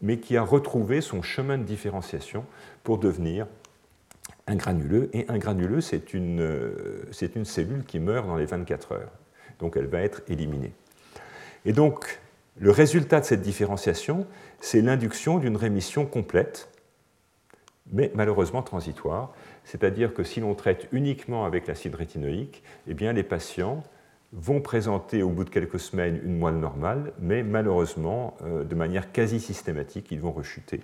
mais 0.00 0.18
qui 0.18 0.38
a 0.38 0.42
retrouvé 0.42 1.02
son 1.02 1.20
chemin 1.20 1.58
de 1.58 1.64
différenciation 1.64 2.46
pour 2.82 2.96
devenir 2.96 3.46
un 4.46 4.56
granuleux. 4.56 5.10
Et 5.12 5.26
un 5.28 5.36
granuleux, 5.36 5.82
c'est 5.82 6.14
une, 6.14 6.40
euh, 6.40 7.04
une 7.36 7.44
cellule 7.44 7.84
qui 7.84 7.98
meurt 7.98 8.26
dans 8.26 8.36
les 8.36 8.46
24 8.46 8.92
heures 8.92 9.10
donc 9.58 9.76
elle 9.76 9.86
va 9.86 10.00
être 10.00 10.22
éliminée. 10.28 10.72
Et 11.64 11.72
donc, 11.72 12.20
le 12.58 12.70
résultat 12.70 13.20
de 13.20 13.24
cette 13.24 13.42
différenciation, 13.42 14.26
c'est 14.60 14.80
l'induction 14.80 15.38
d'une 15.38 15.56
rémission 15.56 16.06
complète, 16.06 16.68
mais 17.92 18.12
malheureusement 18.14 18.62
transitoire. 18.62 19.32
C'est-à-dire 19.64 20.14
que 20.14 20.22
si 20.22 20.40
l'on 20.40 20.54
traite 20.54 20.88
uniquement 20.92 21.44
avec 21.44 21.66
l'acide 21.66 21.94
rétinoïque, 21.94 22.62
eh 22.86 22.94
bien, 22.94 23.12
les 23.12 23.22
patients 23.22 23.82
vont 24.34 24.60
présenter 24.60 25.22
au 25.22 25.30
bout 25.30 25.44
de 25.44 25.50
quelques 25.50 25.78
semaines 25.78 26.20
une 26.24 26.36
moelle 26.36 26.56
normale, 26.56 27.12
mais 27.20 27.42
malheureusement, 27.42 28.36
euh, 28.42 28.64
de 28.64 28.74
manière 28.74 29.12
quasi 29.12 29.38
systématique, 29.38 30.08
ils 30.10 30.20
vont 30.20 30.32
rechuter 30.32 30.80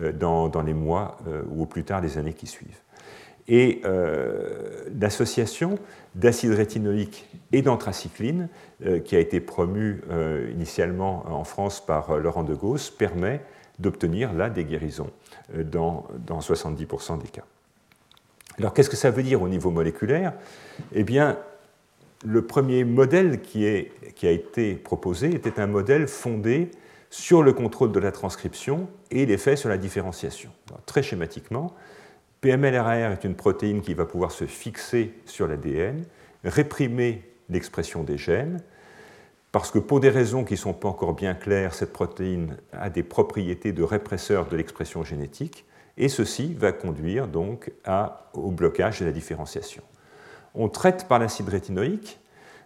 euh, 0.00 0.12
dans, 0.12 0.50
les 0.62 0.74
mois 0.74 1.18
euh, 1.28 1.42
ou 1.50 1.62
au 1.62 1.66
plus 1.66 1.84
tard 1.84 2.00
les 2.00 2.16
années 2.18 2.32
qui 2.32 2.46
suivent. 2.46 2.80
Et 3.48 3.82
l'association 5.00 5.78
d'acide 6.16 6.52
rétinoïque 6.52 7.28
et 7.52 7.62
d'anthracycline, 7.62 8.48
euh, 8.84 8.98
qui 8.98 9.14
a 9.14 9.20
été 9.20 9.40
promu 9.40 10.02
euh, 10.10 10.50
initialement 10.52 11.24
en 11.28 11.44
France 11.44 11.84
par 11.84 12.10
euh, 12.10 12.20
Laurent 12.20 12.42
de 12.42 12.54
Gauss, 12.54 12.90
permet 12.90 13.42
d'obtenir 13.78 14.32
là 14.32 14.48
des 14.48 14.64
guérisons 14.64 15.10
dans, 15.54 16.06
70% 16.28 17.20
des 17.20 17.28
cas. 17.28 17.44
Alors 18.58 18.72
qu'est-ce 18.72 18.88
que 18.88 18.96
ça 18.96 19.10
veut 19.10 19.22
dire 19.22 19.42
au 19.42 19.48
niveau 19.48 19.70
moléculaire? 19.70 20.32
Eh 20.94 21.04
bien, 21.04 21.38
le 22.24 22.40
premier 22.40 22.84
modèle 22.84 23.42
qui, 23.42 23.66
a 23.66 24.30
été 24.30 24.74
proposé 24.76 25.34
était 25.34 25.60
un 25.60 25.66
modèle 25.66 26.08
fondé 26.08 26.70
sur 27.10 27.42
le 27.42 27.52
contrôle 27.52 27.92
de 27.92 28.00
la 28.00 28.12
transcription 28.12 28.88
et 29.10 29.26
l'effet 29.26 29.56
sur 29.56 29.68
la 29.68 29.76
différenciation. 29.76 30.50
très 30.86 31.02
schématiquement, 31.02 31.74
PMLRR 32.46 33.10
est 33.10 33.24
une 33.24 33.34
protéine 33.34 33.80
qui 33.82 33.92
va 33.92 34.06
pouvoir 34.06 34.30
se 34.30 34.44
fixer 34.44 35.14
sur 35.24 35.48
l'ADN, 35.48 36.04
réprimer 36.44 37.24
l'expression 37.48 38.04
des 38.04 38.18
gènes, 38.18 38.62
parce 39.50 39.72
que 39.72 39.80
pour 39.80 39.98
des 39.98 40.10
raisons 40.10 40.44
qui 40.44 40.54
ne 40.54 40.58
sont 40.58 40.72
pas 40.72 40.86
encore 40.86 41.14
bien 41.14 41.34
claires, 41.34 41.74
cette 41.74 41.92
protéine 41.92 42.56
a 42.70 42.88
des 42.88 43.02
propriétés 43.02 43.72
de 43.72 43.82
répresseur 43.82 44.46
de 44.46 44.56
l'expression 44.56 45.02
génétique, 45.02 45.64
et 45.96 46.08
ceci 46.08 46.54
va 46.54 46.70
conduire 46.70 47.26
donc 47.26 47.72
au 48.32 48.52
blocage 48.52 49.00
de 49.00 49.06
la 49.06 49.12
différenciation. 49.12 49.82
On 50.54 50.68
traite 50.68 51.08
par 51.08 51.18
l'acide 51.18 51.48
rétinoïque, 51.48 52.20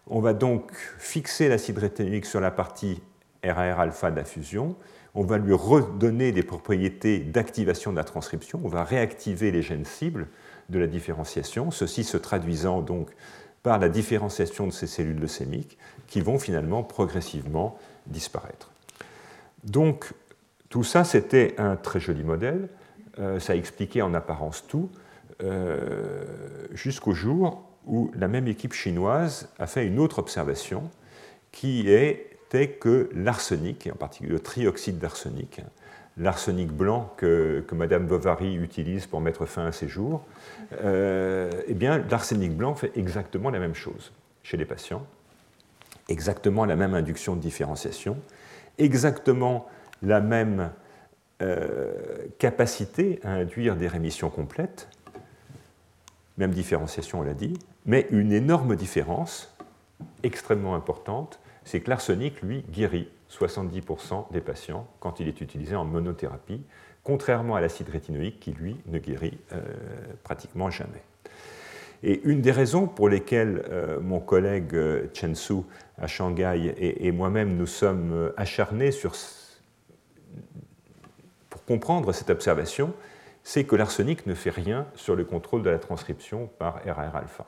on 0.09 0.21
va 0.21 0.35
donc 0.35 0.73
fixer 0.99 1.49
l'acide 1.49 1.79
rétinoïque 1.79 2.27
sur 2.27 2.41
la 2.41 2.51
partie 2.51 3.01
RAR-alpha 3.43 4.11
de 4.11 4.17
la 4.17 4.25
fusion, 4.25 4.77
on 5.15 5.25
va 5.25 5.39
lui 5.39 5.53
redonner 5.53 6.33
des 6.33 6.43
propriétés 6.43 7.19
d'activation 7.19 7.91
de 7.91 7.97
la 7.97 8.05
transcription, 8.05 8.61
on 8.65 8.69
va 8.69 8.85
réactiver 8.85 9.51
les 9.51 9.63
gènes 9.63 9.85
cibles 9.85 10.29
de 10.69 10.79
la 10.79 10.87
différenciation, 10.87 11.71
ceci 11.71 12.05
se 12.05 12.17
traduisant 12.17 12.81
donc 12.81 13.11
par 13.63 13.79
la 13.79 13.89
différenciation 13.89 14.67
de 14.67 14.73
ces 14.73 14.87
cellules 14.87 15.19
leucémiques 15.19 15.79
qui 16.07 16.21
vont 16.21 16.39
finalement 16.39 16.83
progressivement 16.83 17.79
disparaître. 18.07 18.71
Donc 19.65 20.13
tout 20.69 20.85
ça, 20.85 21.05
c'était 21.05 21.55
un 21.59 21.77
très 21.77 22.01
joli 22.01 22.23
modèle, 22.23 22.69
euh, 23.19 23.41
ça 23.41 23.57
expliquait 23.57 24.03
en 24.03 24.15
apparence 24.15 24.65
tout, 24.67 24.91
euh, 25.43 26.25
jusqu'au 26.73 27.13
jour 27.13 27.63
où 27.87 28.11
la 28.15 28.29
même 28.29 28.47
équipe 28.47 28.73
chinoise 28.73 29.49
a 29.59 29.67
fait 29.67 29.87
une 29.87 29.99
autre 29.99 30.21
observation 30.21 30.91
qui 31.51 31.91
est 31.91 32.30
que 32.51 33.09
l'arsenic, 33.15 33.87
et 33.87 33.93
en 33.93 33.97
particulier 33.97 34.33
le 34.33 34.41
trioxyde 34.41 34.99
d'arsenic, 34.99 35.61
l'arsenic 36.17 36.73
blanc 36.73 37.13
que, 37.17 37.65
que, 37.67 37.75
Madame 37.75 38.07
Bovary 38.07 38.57
utilise 38.57 39.07
pour 39.07 39.21
mettre 39.21 39.47
fin 39.47 39.67
à 39.67 39.73
ses 39.73 39.89
jours, 39.89 40.25
euh, 40.83 41.51
eh 41.67 41.75
bien, 41.75 42.05
l'arsenic 42.11 42.57
blanc 42.57 42.75
fait 42.75 42.93
exactement 42.97 43.51
la 43.51 43.61
même 43.61 43.75
chose 43.75 44.13
chez 44.43 44.57
les 44.57 44.65
patients, 44.65 45.07
exactement 46.09 46.65
la 46.65 46.77
même 46.77 46.95
induction 46.95 47.37
de 47.37 47.41
différenciation, 47.41 48.19
exactement 48.79 49.67
la 50.03 50.21
même 50.21 50.71
euh, 51.43 51.93
capacité 52.39 53.21
à 53.23 53.31
induire 53.31 53.77
des 53.77 53.87
rémissions 53.87 54.29
complètes, 54.29 54.89
même 56.37 56.51
différenciation, 56.51 57.21
on 57.21 57.23
l'a 57.23 57.35
dit, 57.35 57.59
mais 57.87 58.07
une 58.11 58.33
énorme 58.33 58.75
différence 58.75 59.55
extrêmement 60.23 60.75
importante 60.75 61.39
c'est 61.65 61.81
que 61.81 61.91
l'arsenic, 61.91 62.43
lui, 62.43 62.65
guérit 62.71 63.09
70% 63.31 64.33
des 64.33 64.41
patients 64.41 64.89
quand 64.99 65.21
il 65.21 65.29
est 65.29 65.41
utilisé 65.41 65.77
en 65.77 65.85
monothérapie, 65.85 66.63
contrairement 67.05 67.57
à 67.57 67.61
l'acide 67.61 67.89
rétinoïque 67.89 68.41
qui, 68.41 68.53
lui, 68.53 68.77
ne 68.87 68.99
guérit 68.99 69.39
euh, 69.53 69.61
pratiquement 70.25 70.71
jamais. 70.71 71.03
Et 72.03 72.23
une 72.25 72.41
des 72.41 72.53
raisons 72.53 72.87
pour 72.87 73.09
lesquelles 73.09 73.63
euh, 73.71 74.01
mon 74.01 74.21
collègue 74.21 74.75
euh, 74.75 75.07
Chen 75.13 75.35
Su 75.35 75.63
à 75.99 76.07
Shanghai 76.07 76.75
et, 76.79 77.13
moi-même 77.13 77.57
nous 77.57 77.67
sommes 77.67 78.33
acharnés 78.39 78.91
sur, 78.91 79.15
pour 81.51 81.65
comprendre 81.67 82.13
cette 82.13 82.31
observation, 82.31 82.95
c'est 83.43 83.65
que 83.65 83.77
l'arsenic 83.77 84.27
ne 84.27 84.35
fait 84.35 84.51
rien 84.51 84.87
sur 84.95 85.15
le 85.15 85.25
contrôle 85.25 85.63
de 85.63 85.69
la 85.69 85.79
transcription 85.79 86.49
par 86.59 86.81
RAR-alpha. 86.87 87.45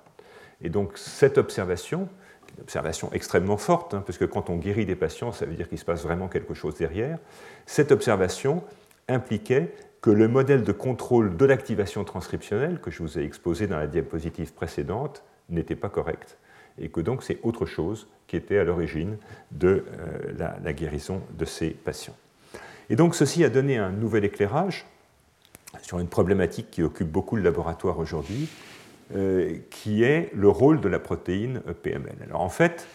Et 0.60 0.68
donc 0.68 0.98
cette 0.98 1.38
observation, 1.38 2.08
une 2.56 2.62
observation 2.62 3.10
extrêmement 3.12 3.56
forte, 3.56 3.94
hein, 3.94 4.02
parce 4.06 4.18
que 4.18 4.24
quand 4.24 4.50
on 4.50 4.56
guérit 4.56 4.86
des 4.86 4.96
patients, 4.96 5.32
ça 5.32 5.46
veut 5.46 5.54
dire 5.54 5.68
qu'il 5.68 5.78
se 5.78 5.84
passe 5.84 6.02
vraiment 6.02 6.28
quelque 6.28 6.54
chose 6.54 6.74
derrière. 6.76 7.18
Cette 7.66 7.92
observation 7.92 8.62
impliquait 9.08 9.74
que 10.00 10.10
le 10.10 10.28
modèle 10.28 10.64
de 10.64 10.72
contrôle 10.72 11.36
de 11.36 11.44
l'activation 11.44 12.04
transcriptionnelle 12.04 12.80
que 12.80 12.90
je 12.90 13.02
vous 13.02 13.18
ai 13.18 13.24
exposé 13.24 13.66
dans 13.66 13.78
la 13.78 13.86
diapositive 13.86 14.52
précédente 14.52 15.22
n'était 15.48 15.76
pas 15.76 15.88
correct, 15.88 16.38
et 16.78 16.88
que 16.88 17.00
donc 17.00 17.22
c'est 17.22 17.38
autre 17.42 17.66
chose 17.66 18.08
qui 18.26 18.36
était 18.36 18.58
à 18.58 18.64
l'origine 18.64 19.16
de 19.50 19.84
euh, 19.98 20.32
la, 20.38 20.56
la 20.62 20.72
guérison 20.72 21.20
de 21.38 21.44
ces 21.44 21.70
patients. 21.70 22.16
Et 22.90 22.96
donc 22.96 23.14
ceci 23.14 23.44
a 23.44 23.48
donné 23.48 23.78
un 23.78 23.90
nouvel 23.90 24.24
éclairage 24.24 24.86
sur 25.80 25.98
une 25.98 26.08
problématique 26.08 26.70
qui 26.70 26.82
occupe 26.82 27.08
beaucoup 27.08 27.36
le 27.36 27.42
laboratoire 27.42 27.98
aujourd'hui, 27.98 28.48
euh, 29.14 29.56
qui 29.70 30.02
est 30.04 30.30
le 30.34 30.48
rôle 30.48 30.80
de 30.80 30.88
la 30.88 30.98
protéine 30.98 31.60
PML. 31.82 32.16
Alors 32.24 32.40
en 32.40 32.48
fait, 32.48 32.86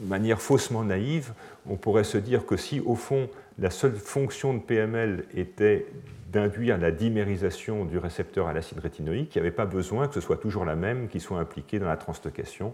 de 0.00 0.08
manière 0.08 0.40
faussement 0.40 0.84
naïve, 0.84 1.32
on 1.68 1.76
pourrait 1.76 2.04
se 2.04 2.18
dire 2.18 2.46
que 2.46 2.56
si 2.56 2.80
au 2.80 2.94
fond 2.94 3.28
la 3.58 3.70
seule 3.70 3.94
fonction 3.94 4.54
de 4.54 4.60
PML 4.60 5.24
était 5.34 5.86
d'induire 6.32 6.78
la 6.78 6.90
dimérisation 6.90 7.84
du 7.84 7.98
récepteur 7.98 8.46
à 8.46 8.52
l'acide 8.52 8.78
rétinoïque, 8.78 9.34
il 9.34 9.38
n'y 9.38 9.46
avait 9.46 9.54
pas 9.54 9.66
besoin 9.66 10.08
que 10.08 10.14
ce 10.14 10.20
soit 10.20 10.36
toujours 10.38 10.64
la 10.64 10.76
même 10.76 11.08
qui 11.08 11.20
soit 11.20 11.38
impliquée 11.38 11.78
dans 11.78 11.88
la 11.88 11.96
translocation. 11.96 12.72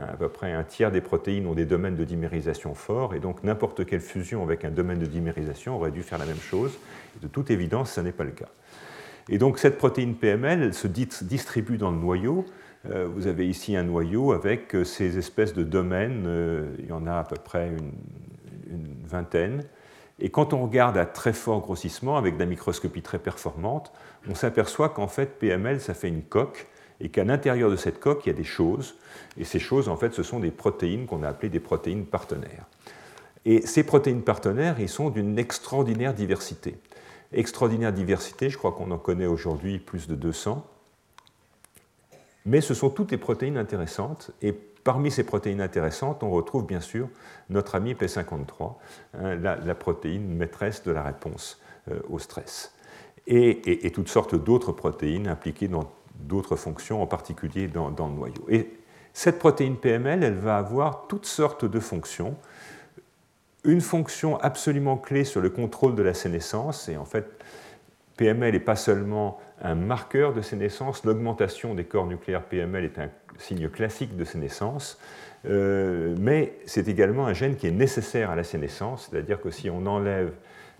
À 0.00 0.16
peu 0.16 0.28
près 0.28 0.52
un 0.52 0.62
tiers 0.62 0.92
des 0.92 1.00
protéines 1.00 1.46
ont 1.46 1.54
des 1.54 1.64
domaines 1.64 1.96
de 1.96 2.04
dimérisation 2.04 2.74
forts, 2.74 3.14
et 3.14 3.20
donc 3.20 3.42
n'importe 3.42 3.84
quelle 3.84 4.00
fusion 4.00 4.42
avec 4.42 4.64
un 4.64 4.70
domaine 4.70 5.00
de 5.00 5.06
dimérisation 5.06 5.76
aurait 5.76 5.90
dû 5.90 6.02
faire 6.02 6.18
la 6.18 6.26
même 6.26 6.40
chose. 6.40 6.78
de 7.20 7.26
toute 7.26 7.50
évidence, 7.50 7.92
ce 7.92 8.00
n'est 8.00 8.12
pas 8.12 8.24
le 8.24 8.30
cas. 8.30 8.48
Et 9.28 9.38
donc 9.38 9.58
cette 9.58 9.78
protéine 9.78 10.14
PML, 10.14 10.74
se 10.74 10.86
distribue 10.86 11.78
dans 11.78 11.90
le 11.90 11.98
noyau. 11.98 12.44
Euh, 12.90 13.08
vous 13.12 13.26
avez 13.26 13.48
ici 13.48 13.76
un 13.76 13.84
noyau 13.84 14.32
avec 14.32 14.74
euh, 14.74 14.84
ces 14.84 15.18
espèces 15.18 15.54
de 15.54 15.62
domaines, 15.62 16.28
il 16.78 16.86
y 16.86 16.92
en 16.92 17.06
a 17.06 17.18
à 17.18 17.24
peu 17.24 17.36
près 17.36 17.70
une 18.68 19.06
vingtaine. 19.06 19.64
Et 20.18 20.30
quand 20.30 20.52
on 20.52 20.62
regarde 20.62 20.96
à 20.96 21.06
très 21.06 21.32
fort 21.32 21.60
grossissement, 21.60 22.16
avec 22.16 22.34
de 22.34 22.40
la 22.40 22.46
microscopie 22.46 23.02
très 23.02 23.18
performante, 23.18 23.92
on 24.28 24.34
s'aperçoit 24.34 24.88
qu'en 24.90 25.08
fait 25.08 25.38
PML, 25.38 25.80
ça 25.80 25.94
fait 25.94 26.08
une 26.08 26.22
coque, 26.22 26.68
et 27.00 27.08
qu'à 27.08 27.24
l'intérieur 27.24 27.70
de 27.70 27.76
cette 27.76 27.98
coque, 27.98 28.24
il 28.24 28.28
y 28.28 28.32
a 28.32 28.36
des 28.36 28.44
choses. 28.44 28.94
Et 29.36 29.44
ces 29.44 29.58
choses, 29.58 29.88
en 29.88 29.96
fait, 29.96 30.14
ce 30.14 30.22
sont 30.22 30.38
des 30.38 30.52
protéines 30.52 31.06
qu'on 31.06 31.24
a 31.24 31.28
appelées 31.28 31.48
des 31.48 31.60
protéines 31.60 32.06
partenaires. 32.06 32.66
Et 33.44 33.66
ces 33.66 33.82
protéines 33.82 34.22
partenaires, 34.22 34.78
ils 34.78 34.88
sont 34.88 35.10
d'une 35.10 35.36
extraordinaire 35.38 36.14
diversité. 36.14 36.76
Extraordinaire 37.32 37.92
diversité, 37.92 38.50
je 38.50 38.58
crois 38.58 38.72
qu'on 38.72 38.90
en 38.90 38.98
connaît 38.98 39.26
aujourd'hui 39.26 39.78
plus 39.78 40.08
de 40.08 40.14
200. 40.14 40.66
Mais 42.44 42.60
ce 42.60 42.74
sont 42.74 42.90
toutes 42.90 43.10
des 43.10 43.18
protéines 43.18 43.56
intéressantes. 43.56 44.32
Et 44.42 44.52
parmi 44.52 45.10
ces 45.10 45.24
protéines 45.24 45.60
intéressantes, 45.60 46.22
on 46.22 46.30
retrouve 46.30 46.66
bien 46.66 46.80
sûr 46.80 47.08
notre 47.50 47.74
ami 47.74 47.94
P53, 47.94 48.74
hein, 49.14 49.34
la, 49.36 49.74
protéine 49.74 50.34
maîtresse 50.34 50.82
de 50.82 50.90
la 50.90 51.02
réponse 51.02 51.60
euh, 51.90 52.00
au 52.08 52.18
stress. 52.18 52.74
Et, 53.26 53.90
toutes 53.94 54.08
sortes 54.08 54.34
d'autres 54.34 54.72
protéines 54.72 55.28
impliquées 55.28 55.68
dans 55.68 55.92
d'autres 56.16 56.56
fonctions, 56.56 57.02
en 57.02 57.06
particulier 57.06 57.68
dans, 57.68 57.88
le 57.88 58.14
noyau. 58.14 58.44
Et 58.48 58.70
cette 59.12 59.38
protéine 59.38 59.76
PML, 59.76 60.24
elle 60.24 60.34
va 60.34 60.56
avoir 60.56 61.06
toutes 61.06 61.26
sortes 61.26 61.64
de 61.64 61.78
fonctions 61.78 62.36
une 63.64 63.80
fonction 63.80 64.38
absolument 64.38 64.96
clé 64.96 65.24
sur 65.24 65.40
le 65.40 65.50
contrôle 65.50 65.94
de 65.94 66.02
la 66.02 66.14
sénescence, 66.14 66.88
et 66.88 66.96
en 66.96 67.04
fait, 67.04 67.26
PML 68.16 68.52
n'est 68.52 68.60
pas 68.60 68.76
seulement 68.76 69.38
un 69.60 69.74
marqueur 69.74 70.32
de 70.32 70.42
sénescence, 70.42 71.04
l'augmentation 71.04 71.74
des 71.74 71.84
corps 71.84 72.06
nucléaires 72.06 72.42
PML 72.42 72.84
est 72.84 72.98
un 72.98 73.08
signe 73.38 73.68
classique 73.68 74.16
de 74.16 74.24
sénescence, 74.24 74.98
euh, 75.46 76.14
mais 76.18 76.58
c'est 76.66 76.88
également 76.88 77.26
un 77.26 77.32
gène 77.32 77.56
qui 77.56 77.66
est 77.66 77.72
nécessaire 77.72 78.30
à 78.30 78.36
la 78.36 78.44
sénescence, 78.44 79.08
c'est-à-dire 79.10 79.40
que 79.40 79.50
si 79.50 79.70
on 79.70 79.86
enlève 79.86 80.32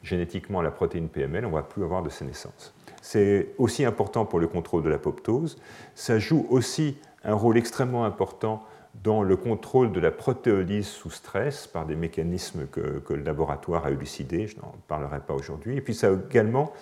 génétiquement 0.02 0.62
la 0.62 0.70
protéine 0.70 1.08
PML, 1.08 1.46
on 1.46 1.50
ne 1.50 1.54
va 1.54 1.62
plus 1.62 1.84
avoir 1.84 2.02
de 2.02 2.10
sénescence. 2.10 2.74
C'est 3.00 3.48
aussi 3.58 3.84
important 3.84 4.24
pour 4.24 4.38
le 4.38 4.46
contrôle 4.46 4.82
de 4.82 4.88
l'apoptose. 4.88 5.58
Ça 5.94 6.18
joue 6.18 6.46
aussi 6.50 6.96
un 7.24 7.34
rôle 7.34 7.58
extrêmement 7.58 8.04
important 8.04 8.62
dans 9.02 9.22
le 9.22 9.36
contrôle 9.36 9.92
de 9.92 10.00
la 10.00 10.10
protéolyse 10.10 10.86
sous 10.86 11.10
stress 11.10 11.66
par 11.66 11.86
des 11.86 11.96
mécanismes 11.96 12.66
que, 12.66 13.02
le 13.08 13.22
laboratoire 13.22 13.86
a 13.86 13.90
élucidés, 13.90 14.46
je 14.46 14.56
n'en 14.56 14.74
parlerai 14.86 15.20
pas 15.20 15.34
aujourd'hui. 15.34 15.76
Et 15.76 15.80
puis 15.80 15.94
ça 15.94 16.08
a 16.08 16.12
également 16.12 16.72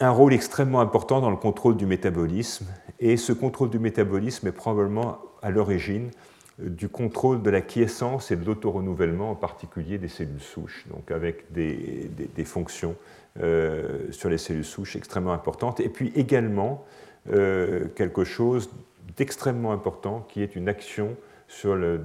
un 0.00 0.10
rôle 0.10 0.32
extrêmement 0.32 0.80
important 0.80 1.20
dans 1.20 1.30
le 1.30 1.36
contrôle 1.36 1.76
du 1.76 1.86
métabolisme. 1.86 2.66
Et 2.98 3.16
ce 3.16 3.32
contrôle 3.32 3.70
du 3.70 3.78
métabolisme 3.78 4.48
est 4.48 4.52
probablement 4.52 5.18
à 5.42 5.50
l'origine 5.50 6.10
du 6.58 6.88
contrôle 6.88 7.42
de 7.42 7.50
la 7.50 7.62
quiescence 7.62 8.30
et 8.30 8.36
de 8.36 8.44
l'autorenouvellement, 8.44 9.30
en 9.30 9.34
particulier 9.34 9.98
des 9.98 10.08
cellules 10.08 10.40
souches, 10.40 10.86
donc 10.90 11.10
avec 11.10 11.50
des, 11.52 12.10
fonctions 12.44 12.96
euh, 13.40 14.10
sur 14.10 14.28
les 14.28 14.36
cellules 14.36 14.64
souches 14.64 14.96
extrêmement 14.96 15.32
importantes. 15.32 15.80
Et 15.80 15.88
puis 15.88 16.12
également 16.14 16.84
euh, 17.32 17.86
quelque 17.96 18.24
chose 18.24 18.70
extrêmement 19.18 19.72
important 19.72 20.26
qui 20.28 20.42
est 20.42 20.56
une 20.56 20.68
action 20.68 21.16
sur 21.48 21.74
le 21.74 22.02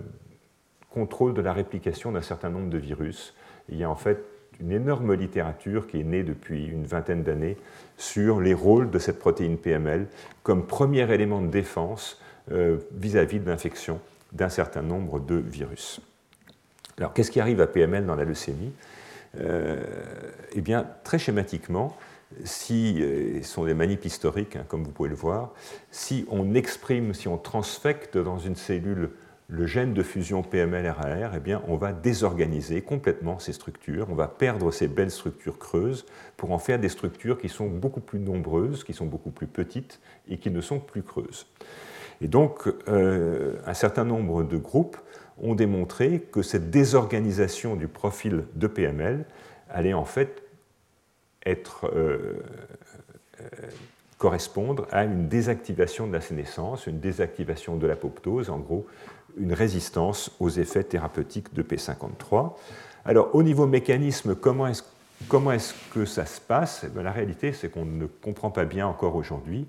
contrôle 0.89 1.33
de 1.33 1.41
la 1.41 1.53
réplication 1.53 2.11
d'un 2.11 2.21
certain 2.21 2.49
nombre 2.49 2.69
de 2.69 2.77
virus. 2.77 3.33
Il 3.69 3.77
y 3.77 3.83
a 3.83 3.89
en 3.89 3.95
fait 3.95 4.23
une 4.59 4.71
énorme 4.71 5.13
littérature 5.13 5.87
qui 5.87 5.99
est 5.99 6.03
née 6.03 6.23
depuis 6.23 6.65
une 6.67 6.85
vingtaine 6.85 7.23
d'années 7.23 7.57
sur 7.97 8.39
les 8.39 8.53
rôles 8.53 8.89
de 8.89 8.99
cette 8.99 9.19
protéine 9.19 9.57
PML 9.57 10.07
comme 10.43 10.65
premier 10.65 11.11
élément 11.13 11.41
de 11.41 11.47
défense 11.47 12.21
euh, 12.51 12.77
vis-à-vis 12.93 13.39
de 13.39 13.49
l'infection 13.49 13.99
d'un 14.31 14.49
certain 14.49 14.81
nombre 14.81 15.19
de 15.19 15.35
virus. 15.35 15.99
Alors, 16.97 17.13
qu'est-ce 17.13 17.31
qui 17.31 17.39
arrive 17.39 17.59
à 17.59 17.67
PML 17.67 18.05
dans 18.05 18.15
la 18.15 18.23
leucémie? 18.23 18.71
Euh, 19.39 19.83
Eh 20.53 20.61
bien, 20.61 20.87
très 21.03 21.19
schématiquement, 21.19 21.97
si, 22.43 23.03
ce 23.41 23.47
sont 23.47 23.65
des 23.65 23.73
manips 23.73 24.05
historiques, 24.05 24.55
hein, 24.55 24.65
comme 24.67 24.83
vous 24.83 24.91
pouvez 24.91 25.09
le 25.09 25.15
voir, 25.15 25.53
si 25.91 26.25
on 26.29 26.53
exprime, 26.53 27.13
si 27.13 27.27
on 27.27 27.37
transfecte 27.37 28.17
dans 28.17 28.39
une 28.39 28.55
cellule 28.55 29.11
le 29.47 29.67
gène 29.67 29.93
de 29.93 30.01
fusion 30.01 30.41
PML-RAR, 30.41 31.35
eh 31.35 31.39
bien, 31.39 31.61
on 31.67 31.75
va 31.75 31.93
désorganiser 31.93 32.81
complètement 32.81 33.37
ces 33.37 33.53
structures, 33.53 34.07
on 34.09 34.15
va 34.15 34.27
perdre 34.27 34.71
ces 34.71 34.87
belles 34.87 35.11
structures 35.11 35.59
creuses 35.59 36.05
pour 36.35 36.51
en 36.51 36.57
faire 36.57 36.79
des 36.79 36.89
structures 36.89 37.37
qui 37.37 37.49
sont 37.49 37.67
beaucoup 37.67 37.99
plus 37.99 38.19
nombreuses, 38.19 38.83
qui 38.83 38.93
sont 38.93 39.05
beaucoup 39.05 39.29
plus 39.29 39.47
petites 39.47 39.99
et 40.27 40.37
qui 40.37 40.49
ne 40.49 40.61
sont 40.61 40.79
plus 40.79 41.03
creuses. 41.03 41.45
Et 42.21 42.27
donc, 42.27 42.67
euh, 42.87 43.55
un 43.67 43.73
certain 43.73 44.03
nombre 44.03 44.43
de 44.43 44.57
groupes 44.57 44.97
ont 45.37 45.53
démontré 45.53 46.21
que 46.31 46.41
cette 46.41 46.71
désorganisation 46.71 47.75
du 47.75 47.87
profil 47.87 48.45
de 48.55 48.67
PML 48.67 49.25
allait 49.69 49.93
en 49.93 50.05
fait 50.05 50.43
euh, 51.47 51.53
euh, 51.83 52.33
correspondre 54.17 54.87
à 54.91 55.03
une 55.03 55.27
désactivation 55.27 56.07
de 56.07 56.13
la 56.13 56.21
sénescence, 56.21 56.87
une 56.87 56.99
désactivation 56.99 57.75
de 57.75 57.85
l'apoptose, 57.85 58.49
en 58.49 58.59
gros 58.59 58.85
une 59.37 59.53
résistance 59.53 60.31
aux 60.39 60.49
effets 60.49 60.83
thérapeutiques 60.83 61.53
de 61.53 61.61
P53. 61.61 62.53
Alors 63.03 63.35
au 63.35 63.43
niveau 63.43 63.67
mécanisme, 63.67 64.33
comment 64.35 64.67
est-ce 64.67 65.73
que 65.93 66.05
ça 66.05 66.25
se 66.25 66.39
passe? 66.39 66.85
Eh 66.85 67.03
La 67.03 67.11
réalité, 67.11 67.51
c'est 67.51 67.69
qu'on 67.69 67.85
ne 67.85 68.05
comprend 68.05 68.49
pas 68.49 68.65
bien 68.65 68.87
encore 68.87 69.15
aujourd'hui. 69.15 69.67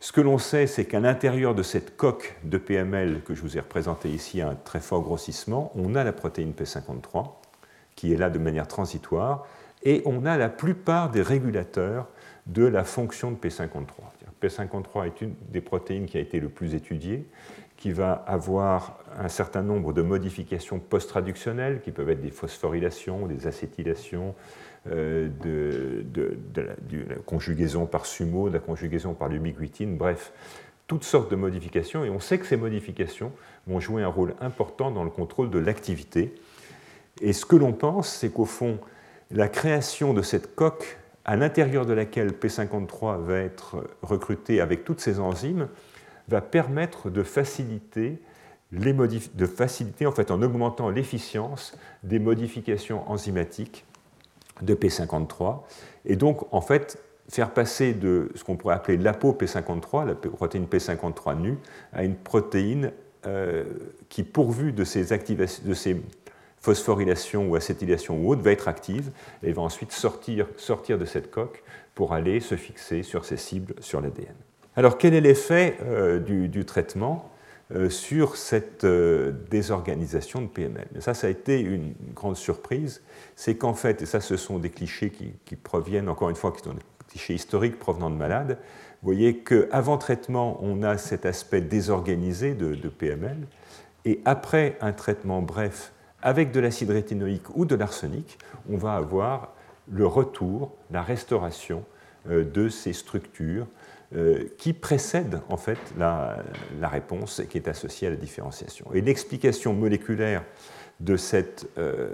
Ce 0.00 0.12
que 0.12 0.20
l'on 0.20 0.38
sait, 0.38 0.66
c'est 0.66 0.84
qu'à 0.84 1.00
l'intérieur 1.00 1.54
de 1.54 1.62
cette 1.62 1.96
coque 1.96 2.36
de 2.44 2.58
PML 2.58 3.22
que 3.22 3.34
je 3.34 3.42
vous 3.42 3.56
ai 3.56 3.60
représentée 3.60 4.10
ici 4.10 4.40
à 4.40 4.50
un 4.50 4.54
très 4.54 4.80
fort 4.80 5.02
grossissement, 5.02 5.72
on 5.74 5.94
a 5.94 6.04
la 6.04 6.12
protéine 6.12 6.52
P53 6.52 7.26
qui 7.96 8.14
est 8.14 8.16
là 8.16 8.30
de 8.30 8.38
manière 8.38 8.66
transitoire, 8.66 9.46
et 9.82 10.02
on 10.04 10.26
a 10.26 10.36
la 10.36 10.48
plupart 10.48 11.10
des 11.10 11.22
régulateurs 11.22 12.08
de 12.46 12.64
la 12.64 12.84
fonction 12.84 13.30
de 13.30 13.36
P53. 13.36 13.86
P53 14.42 15.06
est 15.06 15.20
une 15.20 15.34
des 15.50 15.60
protéines 15.60 16.06
qui 16.06 16.16
a 16.16 16.20
été 16.20 16.40
le 16.40 16.48
plus 16.48 16.74
étudiée, 16.74 17.26
qui 17.76 17.92
va 17.92 18.12
avoir 18.12 18.98
un 19.18 19.28
certain 19.28 19.62
nombre 19.62 19.92
de 19.92 20.02
modifications 20.02 20.78
post-traductionnelles, 20.78 21.80
qui 21.82 21.92
peuvent 21.92 22.10
être 22.10 22.20
des 22.20 22.30
phosphorylations, 22.30 23.26
des 23.26 23.46
acétylations, 23.46 24.34
euh, 24.90 25.28
de, 25.42 26.04
la, 26.56 27.14
conjugaison 27.26 27.86
par 27.86 28.06
sumo, 28.06 28.48
de 28.48 28.54
la 28.54 28.60
conjugaison 28.60 29.14
par 29.14 29.28
l'ubiquitine, 29.28 29.96
bref, 29.96 30.32
toutes 30.86 31.04
sortes 31.04 31.30
de 31.30 31.36
modifications. 31.36 32.04
Et 32.04 32.10
on 32.10 32.20
sait 32.20 32.38
que 32.38 32.46
ces 32.46 32.56
modifications 32.56 33.32
vont 33.66 33.80
jouer 33.80 34.02
un 34.02 34.08
rôle 34.08 34.34
important 34.40 34.90
dans 34.90 35.04
le 35.04 35.10
contrôle 35.10 35.50
de 35.50 35.58
l'activité. 35.58 36.34
Et 37.20 37.32
ce 37.32 37.44
que 37.44 37.56
l'on 37.56 37.72
pense, 37.72 38.08
c'est 38.08 38.30
qu'au 38.30 38.46
fond, 38.46 38.78
la 39.30 39.48
création 39.48 40.12
de 40.14 40.22
cette 40.22 40.54
coque 40.54 40.98
à 41.24 41.36
l'intérieur 41.36 41.86
de 41.86 41.92
laquelle 41.92 42.30
P53 42.30 43.22
va 43.22 43.38
être 43.38 43.84
recruté 44.02 44.60
avec 44.60 44.84
toutes 44.84 45.00
ces 45.00 45.20
enzymes 45.20 45.68
va 46.28 46.40
permettre 46.40 47.10
de 47.10 47.22
faciliter, 47.22 48.20
les 48.72 48.92
de 48.92 50.30
en, 50.30 50.42
augmentant 50.42 50.90
l'efficience 50.90 51.76
des 52.04 52.18
modifications 52.18 53.08
enzymatiques 53.10 53.84
de 54.62 54.74
P53 54.74 55.60
et 56.04 56.16
donc 56.16 56.52
en 56.52 56.60
fait 56.60 56.98
faire 57.28 57.52
passer 57.52 57.94
de 57.94 58.30
ce 58.34 58.44
qu'on 58.44 58.56
pourrait 58.56 58.74
appeler 58.74 58.98
l'ApoP53, 58.98 60.06
la 60.06 60.14
protéine 60.14 60.66
P53 60.66 61.40
nue, 61.40 61.58
à 61.92 62.04
une 62.04 62.16
protéine 62.16 62.92
euh, 63.26 63.64
qui, 64.08 64.24
pourvue 64.24 64.72
de 64.72 64.82
ces, 64.82 65.04
de 65.04 65.74
ces 65.74 66.02
phosphorylation 66.60 67.48
ou 67.48 67.56
acétylation 67.56 68.18
ou 68.18 68.30
autre, 68.30 68.42
va 68.42 68.52
être 68.52 68.68
active 68.68 69.10
et 69.42 69.52
va 69.52 69.62
ensuite 69.62 69.92
sortir, 69.92 70.46
sortir 70.56 70.98
de 70.98 71.04
cette 71.04 71.30
coque 71.30 71.62
pour 71.94 72.12
aller 72.12 72.40
se 72.40 72.54
fixer 72.54 73.02
sur 73.02 73.24
ses 73.24 73.36
cibles 73.36 73.74
sur 73.80 74.00
l'ADN. 74.00 74.34
Alors 74.76 74.98
quel 74.98 75.14
est 75.14 75.20
l'effet 75.20 75.76
euh, 75.82 76.18
du, 76.18 76.64
traitement 76.64 77.30
euh, 77.74 77.88
sur 77.88 78.36
cette 78.36 78.84
euh, 78.84 79.32
désorganisation 79.50 80.42
de 80.42 80.46
PML 80.46 80.86
Ça, 81.00 81.14
ça 81.14 81.26
a 81.26 81.30
été 81.30 81.60
une 81.60 81.94
grande 82.14 82.36
surprise, 82.36 83.02
c'est 83.36 83.56
qu'en 83.56 83.74
fait, 83.74 84.02
et 84.02 84.06
ça 84.06 84.20
ce 84.20 84.36
sont 84.36 84.58
des 84.58 84.70
clichés 84.70 85.10
qui, 85.10 85.56
proviennent, 85.56 86.08
encore 86.08 86.30
une 86.30 86.36
fois, 86.36 86.52
qui 86.52 86.62
sont 86.62 86.74
des 86.74 86.80
clichés 87.08 87.34
historiques 87.34 87.78
provenant 87.78 88.10
de 88.10 88.16
malades, 88.16 88.58
vous 89.02 89.12
voyez 89.12 89.38
qu'avant 89.38 89.96
traitement, 89.96 90.58
on 90.62 90.82
a 90.82 90.98
cet 90.98 91.24
aspect 91.24 91.62
désorganisé 91.62 92.54
de 92.54 92.88
PML, 92.88 93.38
et 94.04 94.20
après 94.24 94.76
un 94.80 94.92
traitement 94.92 95.42
bref 95.42 95.92
avec 96.22 96.52
de 96.52 96.60
l'acide 96.60 96.90
rétinoïque 96.90 97.54
ou 97.54 97.64
de 97.64 97.74
l'arsenic, 97.74 98.38
on 98.70 98.76
va 98.76 98.94
avoir 98.94 99.54
le 99.90 100.06
retour, 100.06 100.72
la 100.90 101.02
restauration 101.02 101.84
euh, 102.28 102.44
de 102.44 102.68
ces 102.68 102.92
structures 102.92 103.66
euh, 104.14 104.44
qui 104.58 104.72
précèdent 104.72 105.40
en 105.48 105.56
fait 105.56 105.78
la, 105.96 106.42
réponse 106.82 107.42
qui 107.48 107.58
est 107.58 107.68
associée 107.68 108.08
à 108.08 108.10
la 108.10 108.16
différenciation. 108.16 108.86
Et 108.92 109.00
l'explication 109.00 109.72
moléculaire 109.72 110.44
de 111.00 111.16
cette, 111.16 111.66
euh, 111.78 112.10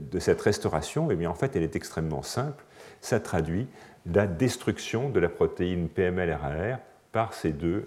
de 0.00 0.18
cette 0.18 0.40
restauration, 0.40 1.10
eh 1.10 1.14
bien, 1.14 1.30
en 1.30 1.34
fait, 1.34 1.54
elle 1.54 1.62
est 1.62 1.76
extrêmement 1.76 2.22
simple. 2.22 2.64
ça 3.00 3.20
traduit 3.20 3.68
la 4.12 4.26
destruction 4.26 5.10
de 5.10 5.20
la 5.20 5.28
protéine 5.28 5.88
PML-RAR 5.88 6.78
par 7.12 7.34
ces 7.34 7.52
deux 7.52 7.86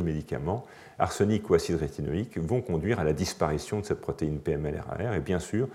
médicaments, 0.00 0.64
arsenic 0.98 1.48
ou 1.48 1.54
acide 1.54 1.76
rétinoïque, 1.76 2.38
vont 2.38 2.60
conduire 2.60 3.00
à 3.00 3.04
la 3.04 3.12
disparition 3.12 3.80
de 3.80 3.84
cette 3.84 4.00
protéine 4.00 4.38
PML-RAR. 4.38 5.14
Et 5.14 5.20
bien 5.20 5.38
sûr, 5.38 5.68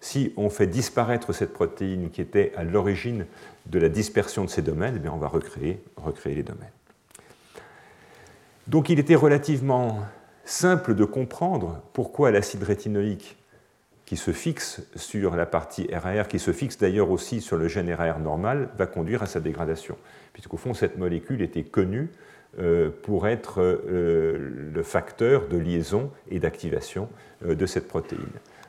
si 0.00 0.32
on 0.36 0.50
fait 0.50 0.66
disparaître 0.66 1.32
cette 1.32 1.52
protéine 1.52 2.10
qui 2.10 2.20
était 2.20 2.52
à 2.56 2.64
l'origine 2.64 3.26
de 3.66 3.78
la 3.78 3.88
dispersion 3.88 4.44
de 4.44 4.50
ces 4.50 4.62
domaines, 4.62 5.00
eh 5.04 5.08
on 5.08 5.16
va 5.16 5.28
recréer, 5.28 5.82
recréer 5.96 6.34
les 6.34 6.42
domaines. 6.42 6.70
Donc 8.66 8.88
il 8.90 8.98
était 8.98 9.14
relativement 9.14 10.00
simple 10.44 10.94
de 10.94 11.04
comprendre 11.04 11.82
pourquoi 11.92 12.30
l'acide 12.30 12.62
rétinoïque 12.62 13.36
qui 14.06 14.16
se 14.16 14.30
fixe 14.30 14.82
sur 14.96 15.36
la 15.36 15.44
partie 15.44 15.86
RAR, 15.92 16.28
qui 16.28 16.38
se 16.38 16.52
fixe 16.52 16.78
d'ailleurs 16.78 17.10
aussi 17.10 17.42
sur 17.42 17.58
le 17.58 17.68
gène 17.68 17.92
RAR 17.92 18.20
normal, 18.20 18.70
va 18.78 18.86
conduire 18.86 19.22
à 19.22 19.26
sa 19.26 19.40
dégradation. 19.40 19.98
Puisqu'au 20.32 20.56
fond, 20.56 20.72
cette 20.72 20.96
molécule 20.96 21.42
était 21.42 21.64
connue 21.64 22.08
pour 23.02 23.28
être 23.28 23.60
euh, 23.60 24.70
le 24.72 24.82
facteur 24.82 25.48
de 25.48 25.58
liaison 25.58 26.10
et 26.30 26.40
d'activation 26.40 27.08
euh, 27.44 27.54
de 27.54 27.66
cette 27.66 27.88
protéine. 27.88 28.22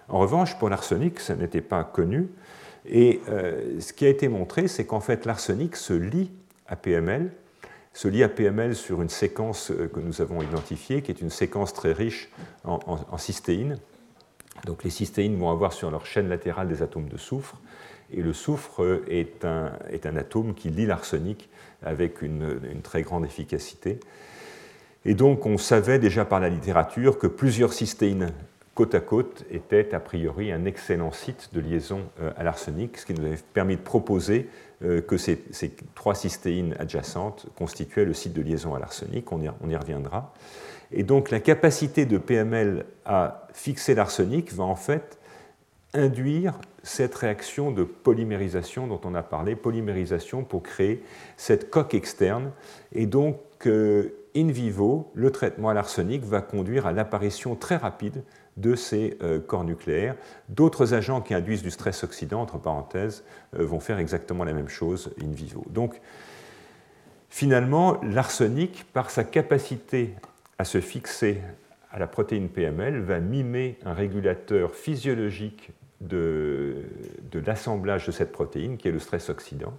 En 0.08 0.20
revanche, 0.20 0.58
pour 0.58 0.70
l'arsenic, 0.70 1.20
ça 1.20 1.36
n'était 1.36 1.62
pas 1.62 1.84
connu. 1.84 2.30
Et 2.88 3.20
ce 3.80 3.94
qui 3.94 4.06
a 4.06 4.10
été 4.10 4.28
montré, 4.28 4.68
c'est 4.68 4.86
qu'en 4.86 5.02
fait, 5.02 5.26
l'arsenic 5.26 5.76
se 5.76 5.94
lie 5.94 6.32
à 6.68 6.76
PML 6.76 7.30
se 7.94 8.08
lie 8.08 8.24
à 8.24 8.30
PML 8.30 8.76
sur 8.76 9.02
une 9.02 9.10
séquence 9.10 9.72
euh, 9.72 9.88
que 9.88 10.00
nous 10.00 10.22
avons 10.22 10.42
identifiée, 10.42 11.02
qui 11.02 11.12
est 11.12 11.22
une 11.22 11.30
séquence 11.30 11.74
très 11.74 11.92
riche 11.92 12.30
en, 12.64 13.18
cystéine. 13.18 13.78
Donc 14.66 14.84
les 14.84 14.90
cystéines 14.90 15.38
vont 15.38 15.50
avoir 15.50 15.74
sur 15.74 15.90
leur 15.90 16.06
chaîne 16.06 16.30
latérale 16.30 16.68
des 16.68 16.82
atomes 16.82 17.10
de 17.10 17.18
soufre, 17.18 17.58
et 18.14 18.22
le 18.22 18.34
soufre 18.34 19.02
est 19.08 19.46
un, 19.46 19.72
est 19.92 20.06
un 20.06 20.16
atome 20.16 20.54
qui 20.54 20.70
lie 20.70 20.86
l'arsenic 20.86 21.50
avec 21.84 22.22
une, 22.22 22.60
très 22.84 23.04
grande 23.04 23.26
efficacité. 23.26 24.00
Et 25.06 25.14
donc 25.14 25.46
on 25.46 25.58
savait 25.58 26.00
déjà 26.00 26.26
par 26.26 26.40
la 26.40 26.50
littérature 26.50 27.18
que 27.18 27.28
plusieurs 27.28 27.74
cystéines 27.74 28.32
côte 28.76 28.96
à 28.96 29.00
côte 29.02 29.46
étaient 29.52 29.94
a 29.94 30.00
priori 30.00 30.52
un 30.52 30.64
excellent 30.66 31.12
site 31.12 31.50
de 31.54 31.60
liaison 31.60 32.04
euh, 32.22 32.32
à 32.38 32.44
l'arsenic, 32.44 32.98
ce 32.98 33.06
qui 33.06 33.14
nous 33.14 33.26
avait 33.26 33.40
permis 33.54 33.76
de 33.76 33.82
proposer 33.82 34.48
euh, 34.84 35.02
que 35.02 35.18
ces, 35.18 35.42
trois 35.96 36.16
cystéines 36.16 36.76
adjacentes 36.80 37.48
constituaient 37.58 38.06
le 38.06 38.14
site 38.14 38.32
de 38.32 38.42
liaison 38.42 38.74
à 38.76 38.80
l'arsenic, 38.80 39.30
on, 39.34 39.42
y 39.42 39.76
reviendra. 39.76 40.34
Et 40.94 41.04
donc 41.04 41.30
la 41.30 41.42
capacité 41.42 42.06
de 42.06 42.18
PML 42.18 42.86
à 43.06 43.48
fixer 43.54 43.96
l'arsenic 43.96 44.54
va 44.54 44.64
en 44.64 44.78
fait 44.78 45.20
induire 45.94 46.54
cette 46.84 47.16
réaction 47.16 47.72
de 47.72 47.84
polymérisation 47.84 48.88
dont 48.88 49.02
on 49.04 49.16
a 49.16 49.24
parlé, 49.24 49.56
polymérisation 49.56 50.44
pour 50.44 50.64
créer 50.64 51.04
cette 51.38 51.70
coque 51.70 51.94
externe. 51.94 52.52
Et 52.92 53.06
donc, 53.06 53.38
euh, 53.66 54.14
in 54.36 54.48
vivo, 54.48 55.12
le 55.16 55.32
traitement 55.32 55.70
à 55.70 55.74
l'arsenic 55.74 56.24
va 56.24 56.42
conduire 56.42 56.86
à 56.86 56.92
l'apparition 56.92 57.56
très 57.56 57.76
rapide 57.76 58.24
de 58.58 58.76
ces 58.76 59.18
euh, 59.22 59.40
corps 59.40 59.64
nucléaires. 59.64 60.16
D'autres 60.50 60.94
agents 60.94 61.22
qui 61.22 61.34
induisent 61.34 61.64
du 61.64 61.72
stress 61.72 62.04
oxydant, 62.04 62.42
entre 62.42 62.58
parenthèses, 62.58 63.24
euh, 63.58 63.66
vont 63.66 63.80
faire 63.80 64.00
exactement 64.00 64.44
la 64.44 64.54
même 64.54 64.70
chose 64.70 65.12
in 65.22 65.32
vivo. 65.32 65.66
Donc, 65.70 66.00
finalement, 67.30 68.00
l'arsenic, 68.04 68.86
par 68.94 69.10
sa 69.10 69.24
capacité 69.24 70.14
à 70.58 70.66
se 70.66 70.82
fixer 70.82 71.42
à 71.92 71.98
la 72.00 72.08
protéine 72.08 72.50
PML, 72.50 73.02
va 73.02 73.20
mimer 73.20 73.80
un 73.86 73.94
régulateur 73.94 74.76
physiologique 74.76 75.72
de, 76.02 76.84
l'assemblage 77.46 78.06
de 78.06 78.12
cette 78.12 78.32
protéine, 78.32 78.78
qui 78.78 78.88
est 78.88 78.92
le 78.92 79.00
stress 79.00 79.30
oxydant, 79.30 79.74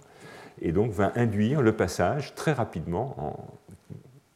et 0.61 0.71
donc 0.71 0.91
va 0.91 1.11
induire 1.15 1.61
le 1.61 1.75
passage 1.75 2.35
très 2.35 2.53
rapidement, 2.53 3.15
en 3.17 3.47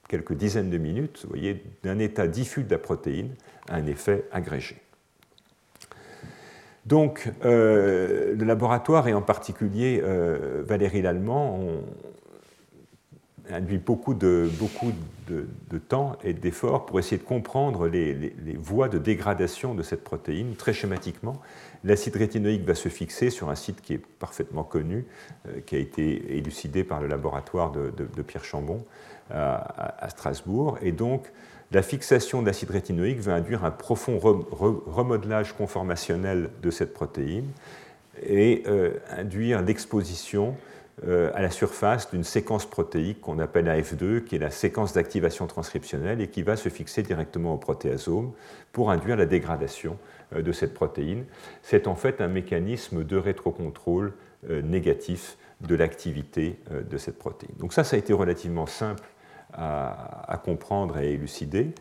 quelques 0.07 0.33
dizaines 0.33 0.69
de 0.69 0.77
minutes, 0.77 1.25
voyez, 1.27 1.63
d'un 1.83 1.99
état 1.99 2.27
diffus 2.27 2.63
de 2.63 2.71
la 2.71 2.77
protéine 2.77 3.29
un 3.69 3.86
effet 3.88 4.25
agrégé. 4.31 4.77
Donc, 6.86 7.31
euh, 7.43 8.36
le 8.36 8.45
laboratoire 8.45 9.07
et 9.07 9.13
en 9.13 9.23
particulier 9.23 10.01
euh, 10.03 10.63
Valérie 10.65 11.01
Lallemand 11.01 11.59
ont 11.59 11.83
induit 13.49 13.77
beaucoup 13.77 14.13
de, 14.13 14.49
beaucoup 14.59 14.91
de, 15.27 15.77
temps 15.77 16.17
et 16.23 16.33
d'efforts 16.33 16.86
pour 16.86 16.99
essayer 16.99 17.17
de 17.17 17.23
comprendre 17.23 17.88
les, 17.88 18.33
voies 18.57 18.89
de 18.89 18.97
dégradation 18.97 19.75
de 19.75 19.83
cette 19.83 20.03
protéine 20.03 20.55
très 20.55 20.73
schématiquement. 20.73 21.41
L'acide 21.86 22.15
rétinoïque 22.15 22.65
va 22.65 22.73
se 22.73 22.89
fixer 22.89 23.29
sur 23.29 23.49
un 23.49 23.55
site 23.55 23.79
qui 23.81 23.93
est 23.93 24.01
parfaitement 24.19 24.63
connu, 24.63 25.05
euh, 25.47 25.61
qui 25.65 25.75
a 25.75 25.79
été 25.79 26.36
élucidé 26.36 26.83
par 26.83 26.99
le 26.99 27.07
laboratoire 27.07 27.71
de, 27.71 28.21
Pierre 28.23 28.43
Chambon 28.43 28.83
à, 29.29 30.03
à, 30.03 30.09
Strasbourg. 30.09 30.79
Et 30.81 30.91
donc, 30.91 31.31
la 31.71 31.83
fixation 31.83 32.41
d'acide 32.41 32.71
rétinoïque 32.71 33.19
va 33.19 33.36
induire 33.36 33.63
un 33.65 33.71
profond 33.71 34.17
remodelage 34.19 35.53
conformationnel 35.53 36.49
de 36.61 36.71
cette 36.71 36.93
protéine 36.93 37.51
et 38.23 38.63
euh, 38.67 38.93
induire 39.15 39.61
l'exposition 39.61 40.55
euh, 41.05 41.29
à 41.36 41.41
la 41.41 41.51
surface 41.51 42.09
d'une 42.09 42.23
séquence 42.23 42.65
protéique 42.65 43.19
qu'on 43.19 43.39
appelle 43.39 43.67
AF2, 43.67 44.23
qui 44.23 44.38
est 44.38 44.39
la 44.39 44.51
séquence 44.51 44.93
d'activation 44.93 45.45
transcriptionnelle 45.47 46.21
et 46.21 46.29
qui 46.29 46.41
va 46.41 46.55
se 46.55 46.69
fixer 46.69 47.03
directement 47.03 47.53
au 47.53 47.57
protéasome 47.57 48.31
pour 48.71 48.91
induire 48.91 49.17
la 49.17 49.25
dégradation 49.25 49.97
euh, 49.97 50.14
de 50.34 50.51
cette 50.51 50.73
protéine. 50.73 51.26
C'est 51.61 51.88
en 51.88 51.95
fait 51.95 52.21
un 52.21 52.28
mécanisme 52.28 53.03
de 53.03 53.17
rétrocontrôle 53.17 54.13
négatif 54.49 55.38
de 55.61 55.76
l'activité 55.76 56.59
de 56.71 56.97
cette 56.97 57.17
protéine. 57.17 57.55
Donc 57.57 57.73
ça, 57.73 57.84
ça 57.84 57.95
a 57.95 57.99
été 57.99 58.13
relativement 58.13 58.65
simple 58.65 59.03
à, 59.57 60.41
comprendre 60.43 60.97
et 60.97 61.01
à 61.01 61.09
élucider. 61.09 61.71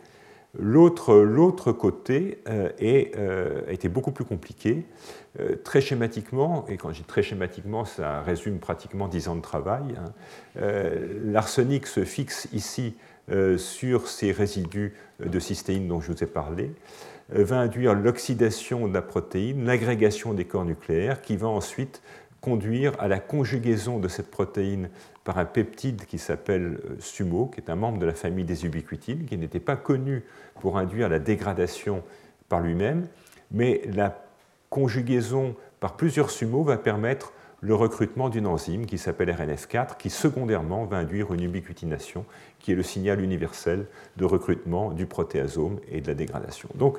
L'autre 0.57 1.73
côté 1.73 2.39
euh, 2.49 2.69
euh, 2.81 3.63
a 3.69 3.73
été 3.73 3.89
beaucoup 3.89 4.13
plus 4.13 4.25
compliqué. 4.25 4.85
Euh, 5.41 5.57
très 5.57 5.81
schématiquement, 5.81 6.65
et 6.69 6.77
quand 6.77 6.93
je 6.93 6.99
dis 6.99 7.05
très 7.05 7.25
schématiquement, 7.25 7.85
ça 7.85 8.21
résume 8.21 8.61
pratiquement 8.61 9.09
10 9.09 9.29
ans 9.29 9.37
de 9.37 9.41
travail, 9.41 9.83
hein, 9.99 10.13
l'arsenic 11.25 11.87
se 11.87 12.05
fixe 12.05 12.49
ici 12.53 12.95
sur 13.57 14.07
ces 14.07 14.33
résidus 14.33 14.93
de 15.19 15.39
cystéine 15.41 15.89
dont 15.89 16.01
je 16.01 16.13
vous 16.13 16.23
ai 16.23 16.27
parlé, 16.27 16.71
va 17.31 17.59
induire 17.59 17.95
l'oxydation 17.95 18.89
de 18.89 18.95
la 18.95 19.03
protéine, 19.03 19.65
l'agrégation 19.65 20.35
des 20.35 20.45
corps 20.45 20.65
nucléaires, 20.65 21.23
qui 21.23 21.37
va 21.37 21.49
ensuite 21.49 22.03
conduire 22.41 22.93
à 22.99 23.09
la 23.09 23.21
conjugaison 23.21 23.99
de 23.99 24.09
cette 24.09 24.31
protéine 24.31 24.91
par 25.25 25.39
un 25.39 25.47
peptide 25.47 26.05
qui 26.05 26.19
s'appelle 26.19 26.79
euh, 26.85 26.97
SUMO, 27.01 27.47
qui 27.47 27.61
est 27.61 27.71
un 27.71 27.75
membre 27.75 27.99
de 27.99 28.05
la 28.05 28.13
famille 28.13 28.45
des 28.45 28.67
ubiquitines, 28.67 29.25
qui 29.25 29.39
n'était 29.39 29.61
pas 29.61 29.77
connu 29.77 30.23
pour 30.61 30.77
induire 30.77 31.09
la 31.09 31.19
dégradation 31.19 32.03
par 32.51 32.61
lui-même, 32.61 33.07
mais 33.51 33.81
la 33.91 34.23
conjugaison 34.69 35.57
par 35.81 35.97
plusieurs 35.97 36.31
SUMO 36.31 36.63
va 36.65 36.77
permettre 36.77 37.33
le 37.63 37.75
recrutement 37.75 38.29
d'une 38.29 38.47
enzyme 38.47 38.85
qui 38.85 38.99
s'appelle 38.99 39.31
RNF4, 39.31 39.97
qui 39.97 40.11
secondairement 40.11 40.85
va 40.85 40.99
induire 40.99 41.33
une 41.33 41.45
ubiquitination, 41.45 42.27
qui 42.65 42.73
est 42.73 42.75
le 42.75 42.83
signal 42.83 43.21
universel 43.21 43.85
de 44.17 44.25
recrutement 44.25 44.91
du 44.91 45.05
protéasome 45.05 45.81
et 45.93 46.01
de 46.01 46.07
la 46.07 46.15
dégradation. 46.15 46.71
Donc, 46.77 46.97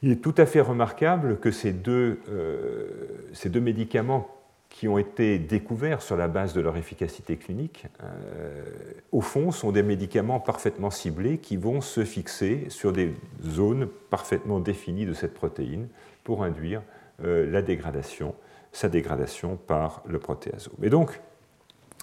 il 0.00 0.12
est 0.12 0.22
tout 0.22 0.34
à 0.36 0.46
fait 0.46 0.60
remarquable 0.60 1.40
que 1.40 1.50
ces 1.50 1.72
deux, 1.72 2.20
euh, 2.28 2.86
ces 3.32 3.48
deux 3.48 3.60
médicaments 3.60 4.28
qui 4.68 4.86
ont 4.86 4.96
été 4.96 5.40
découverts 5.40 6.02
sur 6.02 6.16
la 6.16 6.28
base 6.28 6.54
de 6.54 6.60
leur 6.60 6.76
efficacité 6.76 7.36
clinique, 7.36 7.86
euh, 8.00 8.62
au 9.10 9.22
fond, 9.22 9.50
sont 9.50 9.72
des 9.72 9.82
médicaments 9.82 10.38
parfaitement 10.38 10.90
ciblés 10.90 11.38
qui 11.38 11.56
vont 11.56 11.80
se 11.80 12.04
fixer 12.04 12.66
sur 12.68 12.92
des 12.92 13.16
zones 13.44 13.88
parfaitement 14.08 14.60
définies 14.60 15.04
de 15.04 15.14
cette 15.14 15.34
protéine 15.34 15.88
pour 16.22 16.44
induire 16.44 16.82
euh, 17.24 17.50
la 17.50 17.60
dégradation, 17.60 18.36
sa 18.70 18.88
dégradation 18.88 19.56
par 19.56 20.04
le 20.06 20.20
protéasome. 20.20 20.76
Et 20.80 20.90
donc, 20.90 21.20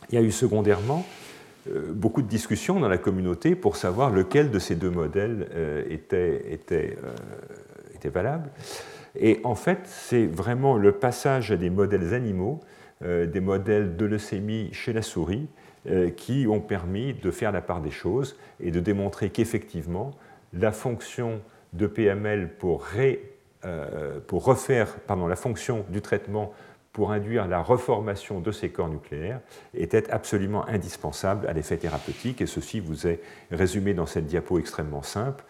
il 0.09 0.15
y 0.15 0.17
a 0.17 0.22
eu 0.22 0.32
secondairement 0.32 1.05
beaucoup 1.93 2.22
de 2.22 2.28
discussions 2.28 2.80
dans 2.80 2.89
la 2.89 2.97
communauté 2.97 3.55
pour 3.55 3.76
savoir 3.76 4.11
lequel 4.11 4.51
de 4.51 4.59
ces 4.59 4.76
deux 4.76 4.89
modèles 4.89 5.47
était, 5.89 6.53
était, 6.53 6.97
était 7.95 8.09
valable. 8.09 8.49
Et 9.15 9.39
en 9.43 9.55
fait, 9.55 9.80
c'est 9.86 10.26
vraiment 10.26 10.78
le 10.78 10.91
passage 10.91 11.51
à 11.51 11.57
des 11.57 11.70
modèles 11.70 12.13
animaux, 12.13 12.59
euh, 13.03 13.26
des 13.26 13.39
modèles 13.39 13.95
de 13.95 14.05
leucémie 14.05 14.70
chez 14.72 14.93
la 14.93 15.01
souris, 15.01 15.47
euh, 15.88 16.09
qui 16.09 16.47
ont 16.47 16.59
permis 16.59 17.13
de 17.13 17.32
faire 17.32 17.51
la 17.51 17.61
part 17.61 17.82
des 17.82 17.91
choses 17.91 18.38
et 18.59 18.72
de 18.72 18.80
démontrer 18.80 19.30
qu'effectivement, 19.30 20.11
la 20.53 20.72
fonction 20.72 21.41
de 21.74 21.88
PML 21.88 22.49
pour, 22.57 22.88
euh, 23.65 24.19
pour 24.27 24.44
refaire 24.44 24.95
pardon, 25.07 25.27
la 25.27 25.35
fonction 25.35 25.85
du 25.89 26.02
traitement 26.02 26.52
pour 26.94 27.11
induire 27.11 27.48
la 27.48 27.61
reformation 27.61 28.40
de 28.40 28.52
ces 28.52 28.70
corps 28.70 28.90
nucléaires 28.90 29.41
était 29.74 30.10
absolument 30.10 30.68
indispensable 30.68 31.48
à 31.48 31.53
l'effet 31.53 31.78
thérapeutique, 31.78 32.41
et 32.41 32.48
ceci 32.48 32.80
vous 32.80 33.06
est 33.06 33.22
résumé 33.52 33.94
dans 33.94 34.07
cette 34.07 34.26
diapo 34.26 34.57
extrêmement 34.60 35.03
simple. 35.03 35.44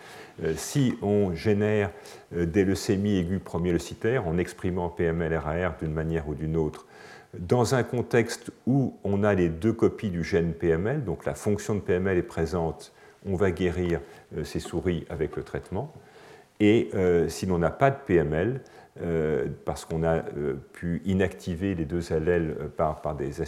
Euh, 0.44 0.53
si 0.56 0.95
on 1.02 1.34
génère 1.34 1.91
euh, 2.36 2.45
des 2.45 2.66
leucémies 2.66 3.18
aiguës 3.18 3.41
premier 3.41 3.72
leucitaires 3.72 4.28
en 4.28 4.38
exprimant 4.38 4.90
PML-RAR 4.90 5.78
d'une 5.78 5.94
manière 5.94 6.28
ou 6.28 6.36
d'une 6.36 6.57
autre, 6.57 6.86
dans 7.38 7.76
un 7.76 7.84
contexte 7.84 8.52
où 8.66 8.98
on 9.03 9.24
a 9.24 9.34
les 9.34 9.49
deux 9.49 9.74
copies 9.74 10.10
du 10.10 10.24
gène 10.24 10.53
PML, 10.53 11.06
donc 11.06 11.26
la 11.26 11.36
fonction 11.36 11.76
de 11.76 11.80
PML 11.80 12.18
est 12.18 12.24
présente, 12.24 12.91
on 13.26 13.36
va 13.36 13.52
guérir 13.52 14.02
euh, 14.36 14.44
ces 14.44 14.60
souris 14.60 15.06
avec 15.10 15.38
le 15.38 15.44
traitement. 15.44 15.94
Et 16.61 16.90
si 17.30 17.45
l'on 17.45 17.57
n'a 17.57 17.70
pas 17.70 17.90
de 17.90 17.95
PML, 18.06 18.60
parce 19.65 19.85
qu'on 19.85 20.03
a 20.03 20.23
pu 20.73 21.01
inactiver 21.05 21.76
les 21.76 21.85
deux 21.85 22.11
allèles 22.11 22.55
par, 22.76 23.01
par 23.01 23.15
des, 23.15 23.41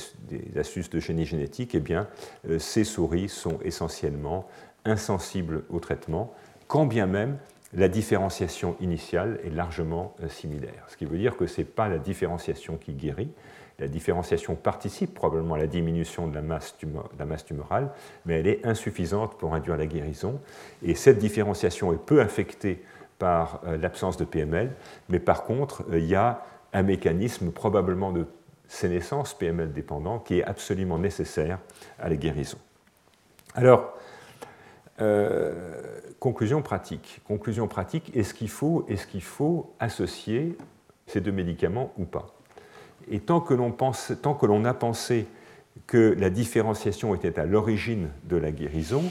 astuces 0.58 0.90
de 0.90 1.00
génie 1.00 1.26
génétique, 1.26 1.76
eh 1.76 1.80
bien, 1.80 2.08
ces 2.58 2.84
souris 2.84 3.30
sont 3.30 3.60
essentiellement 3.64 4.48
insensibles 4.86 5.64
au 5.70 5.80
traitement, 5.80 6.34
quand 6.68 6.86
bien 6.86 7.06
même 7.06 7.38
la 7.74 7.88
différenciation 7.88 8.76
initiale 8.82 9.40
est 9.46 9.50
largement 9.50 10.16
similaire. 10.28 10.86
Ce 10.88 10.98
qui 10.98 11.06
veut 11.06 11.18
dire 11.18 11.38
que 11.38 11.48
ce 11.48 11.62
n'est 11.62 11.66
pas 11.66 11.88
la 11.88 12.00
différenciation 12.00 12.78
qui 12.78 12.94
guérit, 12.94 13.30
la 13.82 13.88
différenciation 13.88 14.56
participe 14.56 15.14
probablement 15.14 15.56
à 15.56 15.58
la 15.58 15.68
diminution 15.68 16.28
de 16.28 16.36
la, 16.36 16.42
masse 16.42 16.76
tumorale, 16.78 17.90
mais 18.26 18.40
elle 18.40 18.48
est 18.48 18.66
insuffisante 18.66 19.38
pour 19.40 19.56
induire 19.56 19.76
la 19.76 19.88
guérison. 19.88 20.40
Et 20.84 20.94
cette 20.94 21.18
différenciation 21.18 21.92
est 21.92 21.98
peu 21.98 22.22
affectée 22.22 22.84
par 23.22 23.62
euh, 23.68 23.78
l'absence 23.78 24.18
de 24.18 24.26
PML, 24.26 24.72
mais 25.08 25.20
par 25.20 25.44
contre, 25.44 25.84
euh, 25.92 26.00
il 26.00 26.08
y 26.08 26.16
a 26.16 26.44
un 26.74 26.82
mécanisme 26.82 27.52
probablement 27.52 28.12
de 28.12 28.26
sénescence 28.68 29.36
PML 29.36 29.72
dépendant 29.74 30.18
qui 30.18 30.40
est 30.40 30.44
absolument 30.44 30.98
nécessaire 30.98 31.60
à 32.00 32.10
la 32.10 32.16
guérison. 32.16 32.58
Alors, 33.54 33.94
euh, 35.02 35.54
conclusion 36.20 36.64
pratique. 36.64 37.22
Conclusion 37.28 37.68
pratique, 37.68 38.12
est-ce 38.16 38.34
qu'il 38.34 38.50
faut, 38.50 38.88
qu'il 39.12 39.22
faut 39.22 39.72
associer 39.80 40.58
ces 41.06 41.22
deux 41.22 41.32
médicaments 41.32 41.94
ou 42.00 42.06
pas? 42.06 42.26
Et 43.08 43.20
tant 43.20 43.40
que 43.40 43.54
l'on 43.54 44.66
a 44.66 44.74
pensé 44.74 45.28
que 45.86 46.16
la 46.18 46.32
différenciation 46.32 47.14
était 47.14 47.40
à 47.40 47.46
l'origine 47.46 48.10
de 48.24 48.38
la 48.38 48.52
guérison, 48.52 49.04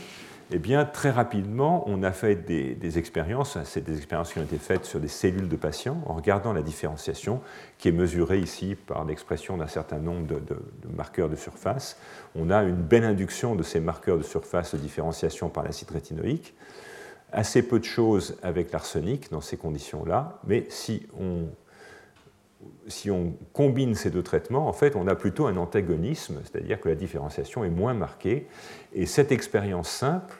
eh 0.52 0.58
bien, 0.58 0.84
très 0.84 1.10
rapidement, 1.10 1.84
on 1.86 2.02
a 2.02 2.10
fait 2.10 2.34
des, 2.34 2.98
expériences, 2.98 3.56
c'est 3.64 3.84
des 3.84 3.96
expériences 3.96 4.32
qui 4.32 4.40
ont 4.40 4.42
été 4.42 4.58
faites 4.58 4.84
sur 4.84 4.98
des 4.98 5.08
cellules 5.08 5.48
de 5.48 5.56
patients, 5.56 6.02
en 6.06 6.14
regardant 6.14 6.52
la 6.52 6.62
différenciation, 6.62 7.40
qui 7.78 7.88
est 7.88 7.92
mesurée 7.92 8.38
ici 8.38 8.74
par 8.74 9.04
l'expression 9.04 9.56
d'un 9.56 9.68
certain 9.68 9.98
nombre 9.98 10.26
de, 10.26 10.56
marqueurs 10.96 11.28
de 11.28 11.36
surface. 11.36 11.98
On 12.34 12.50
a 12.50 12.64
une 12.64 12.82
belle 12.82 13.04
induction 13.04 13.54
de 13.54 13.62
ces 13.62 13.78
marqueurs 13.78 14.18
de 14.18 14.24
surface 14.24 14.74
de 14.74 14.80
différenciation 14.80 15.50
par 15.50 15.62
l'acide 15.62 15.90
rétinoïque. 15.90 16.54
Assez 17.32 17.62
peu 17.62 17.78
de 17.78 17.84
choses 17.84 18.36
avec 18.42 18.72
l'arsenic 18.72 19.30
dans 19.30 19.40
ces 19.40 19.56
conditions-là, 19.56 20.40
mais 20.48 20.66
si 20.68 21.06
on 21.18 21.46
si 22.88 23.10
on 23.10 23.34
combine 23.52 23.94
ces 23.94 24.10
deux 24.10 24.22
traitements, 24.22 24.68
en 24.68 24.72
fait, 24.72 24.96
on 24.96 25.06
a 25.06 25.14
plutôt 25.14 25.46
un 25.46 25.56
antagonisme, 25.56 26.40
c'est-à-dire 26.44 26.80
que 26.80 26.88
la 26.88 26.94
différenciation 26.94 27.64
est 27.64 27.70
moins 27.70 27.94
marquée. 27.94 28.48
Et 28.92 29.06
cette 29.06 29.32
expérience 29.32 29.88
simple, 29.88 30.39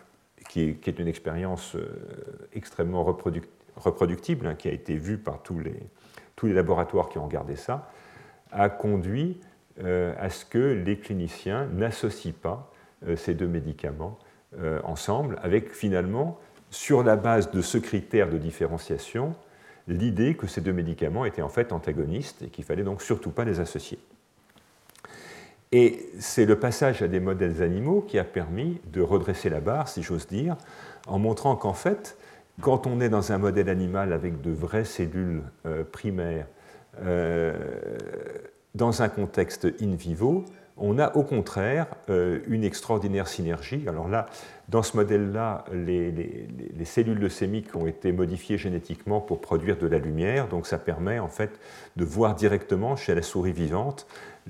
qui 0.50 0.76
est, 0.84 0.98
une 0.98 1.06
expérience 1.06 1.76
euh, 1.76 1.86
extrêmement 2.54 3.04
reproductible, 3.04 4.48
hein, 4.48 4.56
qui 4.56 4.66
a 4.66 4.72
été 4.72 4.96
vue 4.96 5.16
par 5.16 5.44
tous 5.44 5.60
les, 5.60 6.52
laboratoires 6.52 7.08
qui 7.08 7.18
ont 7.18 7.26
regardé 7.26 7.54
ça, 7.54 7.88
a 8.50 8.68
conduit 8.68 9.38
euh, 9.84 10.12
à 10.18 10.28
ce 10.28 10.44
que 10.44 10.58
les 10.58 10.98
cliniciens 10.98 11.66
n'associent 11.66 12.32
pas 12.32 12.72
euh, 13.06 13.14
ces 13.14 13.34
deux 13.34 13.46
médicaments 13.46 14.18
ensemble, 14.82 15.38
avec 15.44 15.72
finalement, 15.72 16.40
sur 16.70 17.04
la 17.04 17.14
base 17.14 17.52
de 17.52 17.62
ce 17.62 17.78
critère 17.78 18.28
de 18.28 18.36
différenciation, 18.36 19.36
l'idée 19.86 20.34
que 20.34 20.48
ces 20.48 20.60
deux 20.60 20.72
médicaments 20.72 21.24
étaient 21.24 21.40
en 21.40 21.48
fait 21.48 21.72
antagonistes 21.72 22.42
et 22.42 22.48
qu'il 22.48 22.64
fallait 22.64 22.82
donc 22.82 23.00
surtout 23.00 23.30
pas 23.30 23.44
les 23.44 23.60
associer. 23.60 24.00
Et 25.72 26.10
c'est 26.18 26.46
le 26.46 26.58
passage 26.58 27.00
à 27.00 27.08
des 27.08 27.20
modèles 27.20 27.62
animaux 27.62 28.00
qui 28.00 28.18
a 28.18 28.24
permis 28.24 28.80
de 28.92 29.02
redresser 29.02 29.48
la 29.48 29.60
barre, 29.60 29.88
si 29.88 30.02
j'ose 30.02 30.26
dire, 30.26 30.56
en 31.06 31.18
montrant 31.20 31.54
qu'en 31.54 31.74
fait, 31.74 32.16
quand 32.60 32.88
on 32.88 33.00
est 33.00 33.08
dans 33.08 33.30
un 33.30 33.38
modèle 33.38 33.68
animal 33.68 34.12
avec 34.12 34.40
de 34.40 34.50
vraies 34.50 34.84
cellules 34.84 35.42
euh, 35.66 35.84
primaires, 35.84 36.46
euh, 37.02 37.56
dans 38.74 39.02
un 39.02 39.08
contexte 39.08 39.68
in 39.80 39.94
vivo, 39.94 40.44
on 40.76 40.98
a 40.98 41.14
au 41.14 41.22
contraire 41.22 41.86
euh, 42.08 42.40
une 42.48 42.64
extraordinaire 42.64 43.28
synergie. 43.28 43.84
Alors 43.86 44.08
là, 44.08 44.26
dans 44.68 44.82
ce 44.82 44.96
modèle-là, 44.96 45.64
les, 45.72 46.84
cellules 46.84 47.18
leucémiques 47.18 47.76
ont 47.76 47.86
été 47.86 48.12
modifiées 48.12 48.58
génétiquement 48.58 49.20
pour 49.20 49.40
produire 49.40 49.76
de 49.76 49.86
la 49.86 49.98
lumière, 49.98 50.48
donc 50.48 50.66
ça 50.66 50.78
permet 50.78 51.18
en 51.18 51.28
fait 51.28 51.50
de 51.96 52.04
voir 52.04 52.34
directement 52.34 52.96
chez 52.96 53.14
la 53.14 53.22
souris 53.22 53.52
vivante 53.52 54.06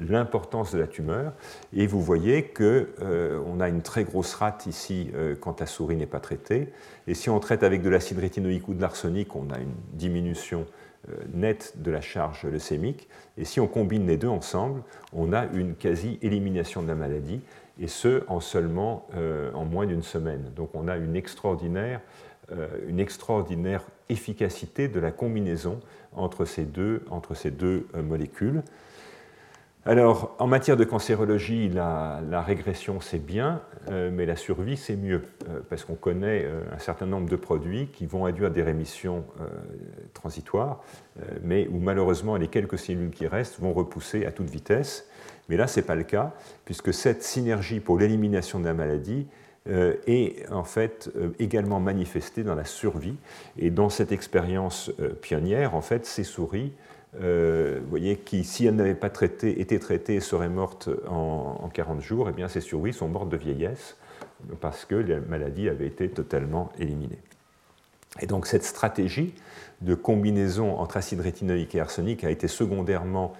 l'importance 0.08 0.72
de 0.72 0.78
la 0.78 0.86
tumeur. 0.86 1.32
Et 1.74 1.86
vous 1.86 2.00
voyez 2.00 2.44
qu'on 2.44 2.62
euh, 2.62 3.60
a 3.60 3.68
une 3.68 3.82
très 3.82 4.04
grosse 4.04 4.34
rate 4.34 4.66
ici 4.66 5.10
euh, 5.14 5.34
quand 5.38 5.60
la 5.60 5.66
souris 5.66 5.96
n'est 5.96 6.06
pas 6.06 6.20
traitée. 6.20 6.72
Et 7.06 7.14
si 7.14 7.30
on 7.30 7.38
traite 7.40 7.62
avec 7.62 7.82
de 7.82 7.90
l'acide 7.90 8.18
rétinoïque 8.18 8.68
ou 8.68 8.74
de 8.74 8.80
l'arsenic, 8.80 9.36
on 9.36 9.50
a 9.50 9.58
une 9.58 9.74
diminution 9.92 10.66
euh, 11.08 11.14
nette 11.34 11.74
de 11.76 11.90
la 11.90 12.00
charge 12.00 12.44
leucémique. 12.44 13.08
Et 13.36 13.44
si 13.44 13.60
on 13.60 13.66
combine 13.66 14.06
les 14.06 14.16
deux 14.16 14.28
ensemble, 14.28 14.82
on 15.12 15.32
a 15.32 15.46
une 15.46 15.74
quasi-élimination 15.74 16.82
de 16.82 16.88
la 16.88 16.94
maladie, 16.94 17.40
et 17.78 17.86
ce, 17.86 18.24
en 18.28 18.40
seulement 18.40 19.06
en 19.54 19.64
moins 19.64 19.86
d'une 19.86 20.02
semaine. 20.02 20.52
Donc 20.54 20.74
on 20.74 20.86
a 20.86 20.98
une 20.98 21.16
extraordinaire, 21.16 22.02
une 22.86 23.00
extraordinaire 23.00 23.82
efficacité 24.10 24.86
de 24.86 25.00
la 25.00 25.10
combinaison 25.10 25.80
entre 26.12 26.44
ces 26.44 26.64
deux, 26.64 27.02
entre 27.08 27.32
ces 27.32 27.50
deux 27.50 27.86
molécules. 27.94 28.62
Alors, 29.86 30.36
en 30.38 30.46
matière 30.46 30.76
de 30.76 30.84
cancérologie, 30.84 31.70
la, 31.70 32.42
régression, 32.42 33.00
c'est 33.00 33.18
bien, 33.18 33.62
euh, 33.90 34.10
mais 34.12 34.26
la 34.26 34.36
survie, 34.36 34.76
c'est 34.76 34.94
mieux, 34.94 35.22
euh, 35.48 35.60
parce 35.70 35.84
qu'on 35.84 35.94
connaît 35.94 36.44
euh, 36.44 36.60
un 36.74 36.78
certain 36.78 37.06
nombre 37.06 37.30
de 37.30 37.36
produits 37.36 37.86
qui 37.86 38.04
vont 38.04 38.26
induire 38.26 38.50
des 38.50 38.62
rémissions 38.62 39.24
transitoires, 40.12 40.82
mais 41.42 41.66
où 41.68 41.78
malheureusement 41.78 42.36
les 42.36 42.48
quelques 42.48 42.78
cellules 42.78 43.10
qui 43.10 43.26
restent 43.26 43.58
vont 43.58 43.72
repousser 43.72 44.26
à 44.26 44.32
toute 44.32 44.50
vitesse. 44.50 45.08
Mais 45.48 45.56
là, 45.56 45.66
ce 45.66 45.80
n'est 45.80 45.86
pas 45.86 45.94
le 45.94 46.02
cas, 46.02 46.34
puisque 46.66 46.92
cette 46.92 47.22
synergie 47.22 47.80
pour 47.80 47.98
l'élimination 47.98 48.60
de 48.60 48.66
la 48.66 48.74
maladie 48.74 49.26
est 49.66 50.50
en 50.50 50.64
fait 50.64 51.10
également 51.38 51.80
manifestée 51.80 52.42
dans 52.42 52.54
la 52.54 52.64
survie. 52.64 53.16
Et 53.58 53.70
dans 53.70 53.88
cette 53.88 54.12
expérience 54.12 54.90
pionnière, 55.20 55.74
en 55.74 55.80
fait, 55.80 56.06
ces 56.06 56.24
souris 56.24 56.72
euh, 57.20 57.80
voyez, 57.88 58.16
qui, 58.16 58.44
si 58.44 58.66
elles 58.66 58.76
n'avaient 58.76 58.94
pas 58.94 59.10
été 59.42 59.78
traitées, 59.78 60.20
seraient 60.20 60.48
mortes 60.48 60.88
en, 61.08 61.68
40 61.72 62.00
jours, 62.00 62.28
eh 62.28 62.32
bien 62.32 62.48
ces 62.48 62.60
souris 62.60 62.92
sont 62.92 63.08
mortes 63.08 63.28
de 63.28 63.36
vieillesse 63.36 63.96
parce 64.60 64.84
que 64.84 64.94
la 64.94 65.20
maladie 65.20 65.68
avait 65.68 65.86
été 65.86 66.08
totalement 66.08 66.72
éliminée. 66.78 67.18
Et 68.20 68.26
donc 68.26 68.46
cette 68.46 68.64
stratégie 68.64 69.34
de 69.80 69.94
combinaison 69.94 70.78
entre 70.78 70.96
acide 70.96 71.20
rétinoïque 71.20 71.74
et 71.74 71.80
arsenic 71.80 72.24
a 72.24 72.30
été 72.30 72.48
secondairement 72.48 73.32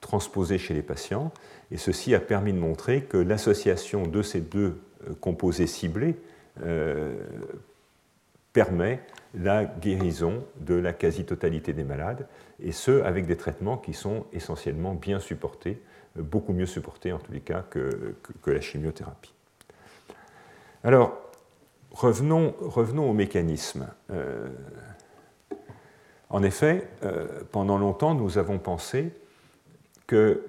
transposée 0.00 0.58
chez 0.58 0.74
les 0.74 0.82
patients, 0.82 1.32
et 1.70 1.76
ceci 1.76 2.14
a 2.14 2.20
permis 2.20 2.52
de 2.52 2.58
montrer 2.58 3.02
que 3.02 3.16
l'association 3.16 4.06
de 4.06 4.22
ces 4.22 4.40
deux 4.40 4.80
euh, 5.08 5.14
composés 5.20 5.66
ciblés 5.66 6.16
euh, 6.62 7.16
permet 8.52 9.00
la 9.38 9.64
guérison 9.64 10.44
de 10.60 10.74
la 10.74 10.92
quasi-totalité 10.92 11.72
des 11.72 11.84
malades, 11.84 12.26
et 12.60 12.72
ce, 12.72 13.02
avec 13.02 13.26
des 13.26 13.36
traitements 13.36 13.76
qui 13.76 13.94
sont 13.94 14.26
essentiellement 14.32 14.94
bien 14.94 15.20
supportés, 15.20 15.80
beaucoup 16.16 16.52
mieux 16.52 16.66
supportés 16.66 17.12
en 17.12 17.18
tous 17.18 17.32
les 17.32 17.40
cas 17.40 17.64
que, 17.70 18.14
la 18.46 18.60
chimiothérapie. 18.60 19.32
Alors, 20.82 21.16
revenons, 21.92 22.54
revenons 22.60 23.08
au 23.08 23.12
mécanisme. 23.12 23.88
Euh, 24.10 24.48
en 26.30 26.42
effet, 26.42 26.88
euh, 27.04 27.26
pendant 27.52 27.78
longtemps, 27.78 28.14
nous 28.14 28.38
avons 28.38 28.58
pensé 28.58 29.12
que 30.06 30.46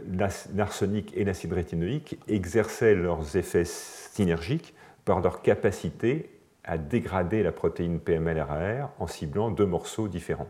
l'arsenic 0.56 1.12
et 1.16 1.26
l'acide 1.26 1.54
rétinoïque 1.54 2.18
exerçaient 2.28 2.96
leurs 2.96 3.36
effets 3.36 3.66
synergiques 3.66 4.74
par 5.06 5.20
leur 5.20 5.42
capacité 5.42 6.30
à 6.70 6.78
dégrader 6.78 7.42
la 7.42 7.52
protéine 7.52 8.00
PML-RAR 8.00 8.92
en 9.00 9.08
ciblant 9.08 9.50
deux 9.50 9.66
morceaux 9.66 10.08
différents. 10.08 10.48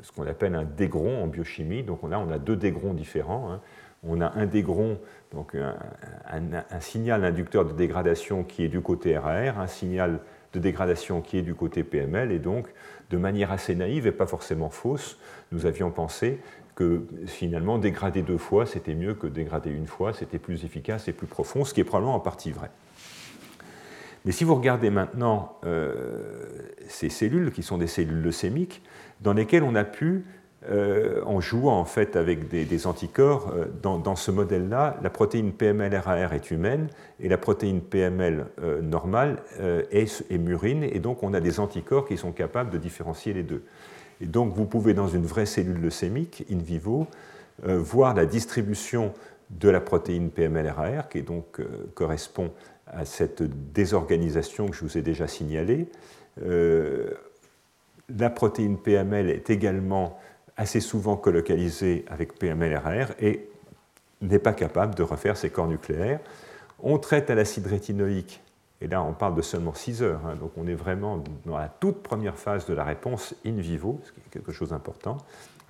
Ce 0.00 0.10
qu'on 0.10 0.26
appelle 0.26 0.54
un 0.54 0.64
dégron 0.64 1.22
en 1.22 1.26
biochimie. 1.26 1.82
Donc 1.82 2.00
là, 2.08 2.18
on 2.18 2.30
a 2.30 2.38
deux 2.38 2.56
dégrons 2.56 2.94
différents. 2.94 3.52
Hein. 3.52 3.60
On 4.02 4.22
a 4.22 4.32
un 4.34 4.46
dégron, 4.46 4.98
donc 5.34 5.54
un, 5.54 6.80
signal 6.80 7.26
inducteur 7.26 7.66
de 7.66 7.72
dégradation 7.72 8.42
qui 8.42 8.64
est 8.64 8.68
du 8.68 8.80
côté 8.80 9.18
RAR, 9.18 9.60
un 9.60 9.66
signal 9.66 10.20
de 10.54 10.58
dégradation 10.58 11.20
qui 11.20 11.36
est 11.36 11.42
du 11.42 11.54
côté 11.54 11.84
PML. 11.84 12.32
Et 12.32 12.38
donc, 12.38 12.66
de 13.10 13.18
manière 13.18 13.52
assez 13.52 13.74
naïve 13.74 14.06
et 14.06 14.12
pas 14.12 14.26
forcément 14.26 14.70
fausse, 14.70 15.18
nous 15.52 15.66
avions 15.66 15.90
pensé 15.90 16.40
que 16.74 17.02
finalement, 17.26 17.76
dégrader 17.76 18.22
deux 18.22 18.38
fois, 18.38 18.64
c'était 18.64 18.94
mieux 18.94 19.12
que 19.12 19.26
dégrader 19.26 19.68
une 19.68 19.86
fois, 19.86 20.14
c'était 20.14 20.38
plus 20.38 20.64
efficace 20.64 21.06
et 21.08 21.12
plus 21.12 21.26
profond, 21.26 21.66
ce 21.66 21.74
qui 21.74 21.82
est 21.82 21.84
probablement 21.84 22.14
en 22.14 22.20
partie 22.20 22.50
vrai. 22.50 22.70
Mais 24.24 24.32
si 24.32 24.44
vous 24.44 24.54
regardez 24.54 24.90
maintenant 24.90 25.56
euh, 25.64 25.92
ces 26.88 27.08
cellules, 27.08 27.52
qui 27.52 27.62
sont 27.62 27.78
des 27.78 27.86
cellules 27.86 28.22
leucémiques, 28.22 28.82
dans 29.20 29.32
lesquelles 29.32 29.62
on 29.62 29.74
a 29.74 29.84
pu 29.84 30.24
euh, 30.70 31.22
en 31.24 31.40
jouant 31.40 31.78
en 31.78 31.86
fait 31.86 32.16
avec 32.16 32.48
des, 32.48 32.86
anticorps. 32.86 33.50
Euh, 33.54 33.64
dans, 33.82 34.16
ce 34.16 34.30
modèle-là, 34.30 34.98
la 35.02 35.08
protéine 35.08 35.52
PML-RAR 35.52 36.34
est 36.34 36.50
humaine 36.50 36.88
et 37.18 37.30
la 37.30 37.38
protéine 37.38 37.80
PML 37.80 38.44
normale 38.82 39.38
est, 39.90 40.30
murine, 40.30 40.82
et 40.82 40.98
donc 40.98 41.22
on 41.22 41.32
a 41.32 41.40
des 41.40 41.60
anticorps 41.60 42.06
qui 42.06 42.18
sont 42.18 42.32
capables 42.32 42.70
de 42.70 42.78
différencier 42.78 43.32
les 43.32 43.42
deux. 43.42 43.62
Et 44.20 44.26
donc 44.26 44.52
vous 44.52 44.66
pouvez, 44.66 44.92
dans 44.92 45.08
une 45.08 45.24
vraie 45.24 45.46
cellule 45.46 45.80
leucémique, 45.80 46.44
in 46.52 46.58
vivo, 46.58 47.06
voir 47.62 48.14
la 48.14 48.26
distribution 48.26 49.14
de 49.48 49.70
la 49.70 49.80
protéine 49.80 50.30
PML-RAR, 50.30 51.08
qui 51.08 51.22
donc 51.22 51.60
correspond 51.94 52.50
à 52.90 53.04
cette 53.04 53.42
désorganisation 53.72 54.68
que 54.68 54.76
je 54.76 54.84
vous 54.84 54.98
ai 54.98 55.02
déjà 55.02 55.26
signalée. 55.26 55.88
la 58.18 58.30
protéine 58.30 58.76
PML 58.78 59.30
est 59.30 59.50
également 59.50 60.18
assez 60.56 60.80
souvent 60.80 61.16
colocalisé 61.16 62.04
avec 62.08 62.38
PML-RAR 62.38 63.12
et 63.18 63.48
n'est 64.20 64.38
pas 64.38 64.52
capable 64.52 64.94
de 64.94 65.02
refaire 65.02 65.36
ses 65.36 65.50
corps 65.50 65.68
nucléaires. 65.68 66.20
On 66.82 66.98
traite 66.98 67.30
à 67.30 67.34
l'acide 67.34 67.66
rétinoïque, 67.66 68.42
et 68.80 68.86
là 68.86 69.02
on 69.02 69.12
parle 69.12 69.34
de 69.34 69.42
seulement 69.42 69.74
6 69.74 70.02
heures, 70.02 70.20
hein, 70.26 70.36
donc 70.36 70.52
on 70.56 70.66
est 70.66 70.74
vraiment 70.74 71.22
dans 71.46 71.58
la 71.58 71.68
toute 71.68 72.02
première 72.02 72.38
phase 72.38 72.66
de 72.66 72.74
la 72.74 72.84
réponse 72.84 73.34
in 73.46 73.56
vivo, 73.56 74.00
ce 74.04 74.12
qui 74.12 74.20
est 74.20 74.30
quelque 74.30 74.52
chose 74.52 74.70
d'important, 74.70 75.18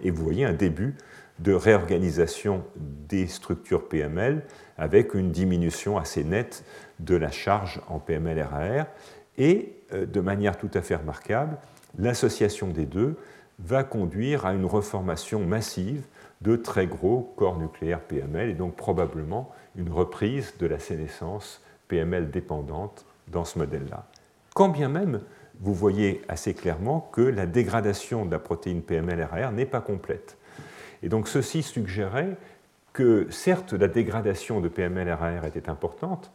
et 0.03 0.11
vous 0.11 0.23
voyez 0.23 0.45
un 0.45 0.53
début 0.53 0.97
de 1.39 1.53
réorganisation 1.53 2.65
des 2.77 3.27
structures 3.27 3.89
PML 3.89 4.43
avec 4.77 5.15
une 5.15 5.31
diminution 5.31 5.99
assez 5.99 6.25
nette 6.25 6.65
de 7.01 7.17
la 7.17 7.31
charge 7.31 7.81
en 7.89 7.99
PML-RAR, 7.99 8.87
et 9.39 9.75
euh, 9.93 10.07
de 10.07 10.21
manière 10.21 10.57
tout 10.59 10.71
à 10.75 10.83
fait 10.83 10.97
remarquable, 10.97 11.57
l'association 11.99 12.69
des 12.69 12.87
deux 12.87 13.17
va 13.59 13.85
conduire 13.85 14.47
à 14.47 14.55
une 14.55 14.65
reformation 14.65 15.41
massive 15.41 16.05
de 16.41 16.57
très 16.57 16.87
gros 16.87 17.35
corps 17.37 17.59
nucléaires 17.59 18.01
PML 18.01 18.51
et 18.51 18.55
donc 18.55 18.75
probablement 18.75 19.51
une 19.77 19.91
reprise 19.91 20.55
de 20.59 20.67
la 20.67 20.79
sénescence 20.79 21.63
PML 21.89 22.31
dépendante 22.31 23.05
dans 23.29 23.45
ce 23.45 23.59
modèle-là. 23.59 24.07
Quand 24.55 24.69
bien 24.69 24.89
même 24.89 25.21
vous 25.61 25.75
voyez 25.75 26.23
assez 26.29 26.55
clairement 26.55 27.11
que 27.13 27.21
la 27.21 27.45
dégradation 27.45 28.25
de 28.25 28.31
la 28.31 28.39
protéine 28.39 28.81
PML-RAR 28.81 29.53
n'est 29.53 29.67
pas 29.67 29.83
complète. 29.83 30.39
Et 31.03 31.09
donc 31.09 31.29
ceci 31.29 31.63
suggérait 31.63 32.37
que 32.93 33.27
certes 33.31 33.75
la 33.75 33.89
dégradation 33.89 34.61
de 34.61 34.69
PML-RAR 34.69 35.45
était 35.45 35.69
importante, 35.69 36.33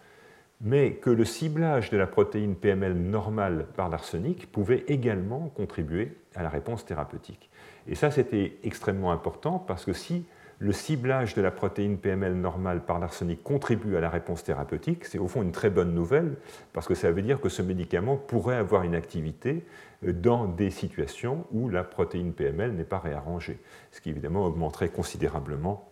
mais 0.62 0.94
que 0.94 1.10
le 1.10 1.26
ciblage 1.26 1.90
de 1.90 1.98
la 1.98 2.08
protéine 2.08 2.56
PML 2.56 2.94
normale 2.94 3.66
par 3.76 3.90
l'arsenic 3.90 4.52
pouvait 4.52 4.86
également 4.88 5.52
contribuer 5.56 6.18
à 6.36 6.44
la 6.44 6.50
réponse 6.50 6.86
thérapeutique. 6.86 7.50
Et 7.88 7.96
ça, 7.96 8.12
c'était 8.12 8.58
extrêmement 8.64 9.12
important 9.12 9.60
parce 9.60 9.86
que 9.86 9.94
si 9.94 10.26
le 10.60 10.72
ciblage 10.72 11.36
de 11.36 11.42
la 11.42 11.52
protéine 11.52 11.98
PML 11.98 12.34
normale 12.34 12.86
par 12.86 13.00
l'arsenic 13.00 13.44
contribue 13.44 13.98
à 13.98 14.00
la 14.00 14.10
réponse 14.10 14.44
thérapeutique, 14.44 15.06
c'est 15.06 15.18
au 15.18 15.28
fond 15.28 15.42
une 15.42 15.52
très 15.52 15.70
bonne 15.70 15.94
nouvelle 15.94 16.38
parce 16.72 16.88
que 16.88 16.96
ça 16.96 17.12
veut 17.12 17.22
dire 17.22 17.42
que 17.42 17.50
ce 17.50 17.62
médicament 17.62 18.16
pourrait 18.16 18.56
avoir 18.56 18.84
une 18.84 18.96
activité 18.96 19.66
euh, 20.06 20.14
dans 20.14 20.46
des 20.46 20.72
situations 20.72 21.46
où 21.52 21.70
la 21.70 21.84
protéine 21.84 22.32
PML 22.32 22.72
n'est 22.72 22.86
pas 22.86 23.00
réarrangée, 23.00 23.60
ce 23.92 24.00
qui 24.00 24.10
évidemment 24.10 24.46
augmenterait 24.46 24.90
considérablement 24.90 25.90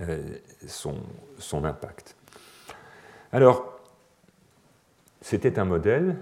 euh, 0.00 0.38
son, 0.66 0.94
son 1.38 1.64
impact. 1.64 2.16
Alors, 3.34 3.80
c'était 5.20 5.58
un 5.58 5.64
modèle, 5.64 6.14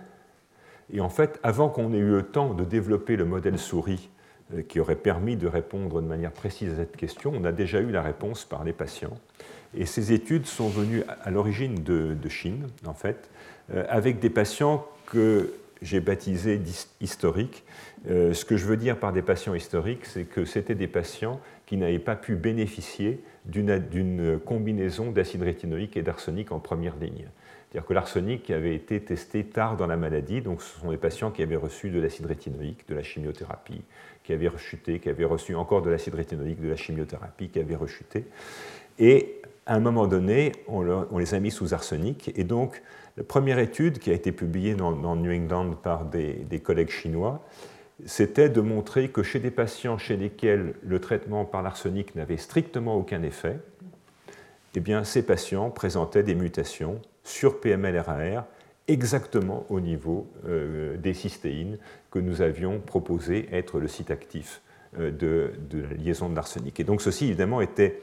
et 0.91 1.03
en 1.03 1.11
fait, 1.11 1.39
avant 1.43 1.69
qu'on 1.69 1.93
ait 1.93 1.99
eu 1.99 2.11
le 2.11 2.23
temps 2.23 2.55
de 2.55 2.65
développer 2.65 3.17
le 3.17 3.27
modèle 3.27 3.59
souris 3.59 4.09
euh, 4.55 4.63
qui 4.63 4.81
aurait 4.81 4.97
permis 4.97 5.37
de 5.37 5.47
répondre 5.47 6.01
de 6.01 6.07
manière 6.07 6.33
précise 6.33 6.73
à 6.73 6.77
cette 6.77 6.97
question, 6.97 7.31
on 7.37 7.45
a 7.45 7.53
déjà 7.53 7.81
eu 7.81 7.91
la 7.91 8.01
réponse 8.01 8.47
par 8.47 8.65
les 8.65 8.73
patients. 8.73 9.19
Et 9.77 9.85
ces 9.85 10.15
études 10.15 10.47
sont 10.47 10.71
venues 10.71 11.03
à 11.23 11.31
l'origine 11.31 11.75
de, 11.75 12.17
Chine, 12.31 12.69
en 12.87 12.95
fait, 12.95 13.29
euh, 13.75 13.85
avec 13.91 14.19
des 14.19 14.31
patients 14.31 14.87
que 15.05 15.53
j'ai 15.83 16.01
baptisés 16.01 16.63
historiques. 17.03 17.63
Euh, 18.09 18.33
ce 18.33 18.47
que 18.47 18.57
je 18.57 18.65
veux 18.65 18.79
dire 18.79 18.97
par 18.97 19.13
des 19.13 19.21
patients 19.21 19.53
historiques, 19.53 20.07
c'est 20.07 20.25
que 20.25 20.47
c'était 20.47 20.75
des 20.75 20.89
patients 20.89 21.41
qui 21.73 21.79
n'avaient 21.79 21.99
pas 21.99 22.17
pu 22.17 22.35
bénéficier 22.37 23.25
d'une 23.47 24.39
combinaison 24.45 25.11
d'acide 25.11 25.41
rétinoïque 25.41 25.97
et 25.97 26.03
d'arsenic 26.03 26.53
en 26.53 26.59
première 26.59 26.97
ligne. 26.97 27.31
C'est-à-dire 27.71 27.89
que 27.89 27.95
l'arsenic 27.95 28.51
avait 28.51 28.75
été 28.75 29.01
testé 29.01 29.43
tard 29.43 29.79
dans 29.79 29.87
la 29.87 29.97
maladie, 29.97 30.43
donc 30.43 30.61
ce 30.61 30.79
sont 30.81 30.91
des 30.91 30.99
patients 30.99 31.31
qui 31.31 31.43
avaient 31.43 31.57
reçu 31.57 31.89
de 31.89 31.99
l'acide 31.99 32.27
rétinoïque, 32.27 32.87
de 32.91 32.95
la 32.95 33.03
chimiothérapie, 33.03 33.81
qui 34.23 34.35
avaient 34.35 34.49
rechuté, 34.49 34.99
qui 34.99 35.09
avaient 35.09 35.25
reçu 35.25 35.55
encore 35.55 35.81
de 35.81 35.89
l'acide 35.89 36.15
rétinoïque, 36.15 36.61
de 36.61 36.69
la 36.69 36.77
chimiothérapie, 36.77 37.49
qui 37.49 37.59
avaient 37.59 37.75
rechuté. 37.75 38.27
Et 38.99 39.41
à 39.65 39.75
un 39.75 39.81
moment 39.81 40.07
donné, 40.07 40.53
on, 40.69 41.17
les 41.17 41.33
a 41.33 41.41
mis 41.41 41.51
sous 41.51 41.73
arsenic. 41.73 42.33
Et 42.37 42.45
donc, 42.45 42.83
la 43.17 43.25
première 43.25 43.59
étude 43.59 43.99
qui 43.99 44.11
a 44.11 44.13
été 44.13 44.31
publiée 44.31 44.75
dans, 44.75 45.17
New 45.17 45.33
England 45.33 45.71
par 45.83 46.05
des, 46.05 46.35
des 46.35 46.61
collègues 46.61 46.91
chinois 46.91 47.43
c'était 48.07 48.49
de 48.49 48.61
montrer 48.61 49.09
que 49.11 49.23
chez 49.23 49.39
des 49.39 49.51
patients 49.51 49.99
chez 49.99 50.17
lesquels 50.17 50.75
le 50.83 51.01
traitement 51.01 51.45
par 51.45 51.63
l'arsenic 51.63 52.15
n'avait 52.15 52.37
strictement 52.37 52.97
aucun 52.97 53.23
effet, 53.23 53.59
eh 54.75 54.81
bien, 54.81 55.05
ces 55.05 55.23
patients 55.25 55.71
présentaient 55.71 56.23
des 56.23 56.35
mutations 56.35 57.01
sur 57.25 57.61
PML-RAR 57.61 58.45
exactement 58.89 59.65
au 59.69 59.81
niveau 59.81 60.27
euh, 60.47 60.97
des 60.97 61.15
cystéines 61.15 61.79
que 62.11 62.19
nous 62.19 62.43
avions 62.43 62.81
proposé 62.81 63.49
être 63.53 63.79
le 63.79 63.89
site 63.89 64.11
actif 64.11 64.61
euh, 64.99 65.11
de, 65.11 65.53
la 65.73 65.95
liaison 65.95 66.29
de 66.29 66.35
l'arsenic. 66.35 66.81
Et 66.81 66.85
donc 66.85 67.01
ceci, 67.01 67.27
évidemment, 67.27 67.61
était 67.61 68.01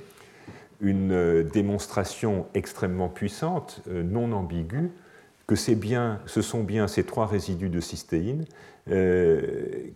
une 0.80 1.11
euh, 1.11 1.43
démonstration 1.43 2.47
extrêmement 2.53 3.09
puissante, 3.09 3.81
non 3.88 4.31
ambiguë, 4.31 4.91
que 5.55 5.73
bien, 5.73 6.19
ce 6.26 6.41
sont 6.41 6.63
bien 6.63 6.88
ces 6.88 7.03
trois 7.03 7.26
résidus 7.26 7.69
de 7.69 7.80
cystéine 7.80 8.45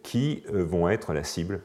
qui 0.04 0.44
vont 0.50 0.90
être 0.90 1.14
la 1.14 1.24
cible 1.24 1.62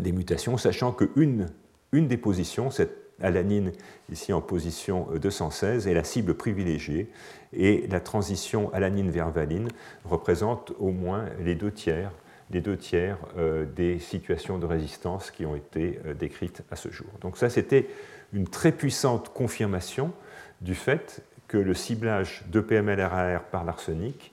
des 0.00 0.12
mutations, 0.12 0.58
sachant 0.58 0.92
qu'une 0.92 1.46
une 1.92 2.08
des 2.08 2.16
positions, 2.16 2.70
cette 2.70 3.02
alanine 3.20 3.72
ici 4.10 4.32
en 4.32 4.40
position 4.40 5.08
216 5.20 5.86
est 5.86 5.94
la 5.94 6.04
cible 6.04 6.34
privilégiée 6.34 7.10
et 7.52 7.86
la 7.88 8.00
transition 8.00 8.72
alanine 8.72 9.10
vers 9.10 9.30
valine 9.30 9.68
représente 10.04 10.72
au 10.78 10.90
moins 10.90 11.26
les 11.40 11.54
deux 11.54 11.70
tiers, 11.70 12.10
les 12.50 12.60
deux 12.60 12.76
tiers 12.76 13.18
euh, 13.36 13.64
des 13.64 13.98
situations 13.98 14.58
de 14.58 14.66
résistance 14.66 15.30
qui 15.30 15.46
ont 15.46 15.54
été 15.54 16.00
euh, 16.06 16.14
décrites 16.14 16.62
à 16.70 16.76
ce 16.76 16.90
jour. 16.90 17.06
Donc 17.20 17.36
ça, 17.36 17.48
c'était 17.48 17.88
une 18.32 18.48
très 18.48 18.72
puissante 18.72 19.28
confirmation 19.28 20.12
du 20.60 20.74
fait 20.74 21.22
le 21.58 21.74
ciblage 21.74 22.42
de 22.48 22.60
PMLRAR 22.60 23.42
par 23.44 23.64
l'arsenic 23.64 24.32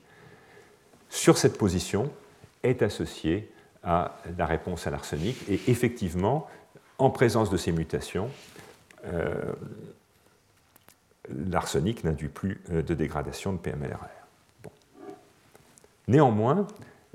sur 1.08 1.36
cette 1.38 1.58
position 1.58 2.10
est 2.62 2.82
associé 2.82 3.50
à 3.82 4.16
la 4.36 4.46
réponse 4.46 4.86
à 4.86 4.90
l'arsenic. 4.90 5.36
Et 5.48 5.60
effectivement, 5.68 6.48
en 6.98 7.10
présence 7.10 7.50
de 7.50 7.56
ces 7.56 7.72
mutations, 7.72 8.30
euh, 9.06 9.34
l'arsenic 11.50 12.04
n'induit 12.04 12.28
plus 12.28 12.60
euh, 12.70 12.82
de 12.82 12.94
dégradation 12.94 13.52
de 13.52 13.58
PMLRR. 13.58 14.08
Néanmoins, 16.08 16.66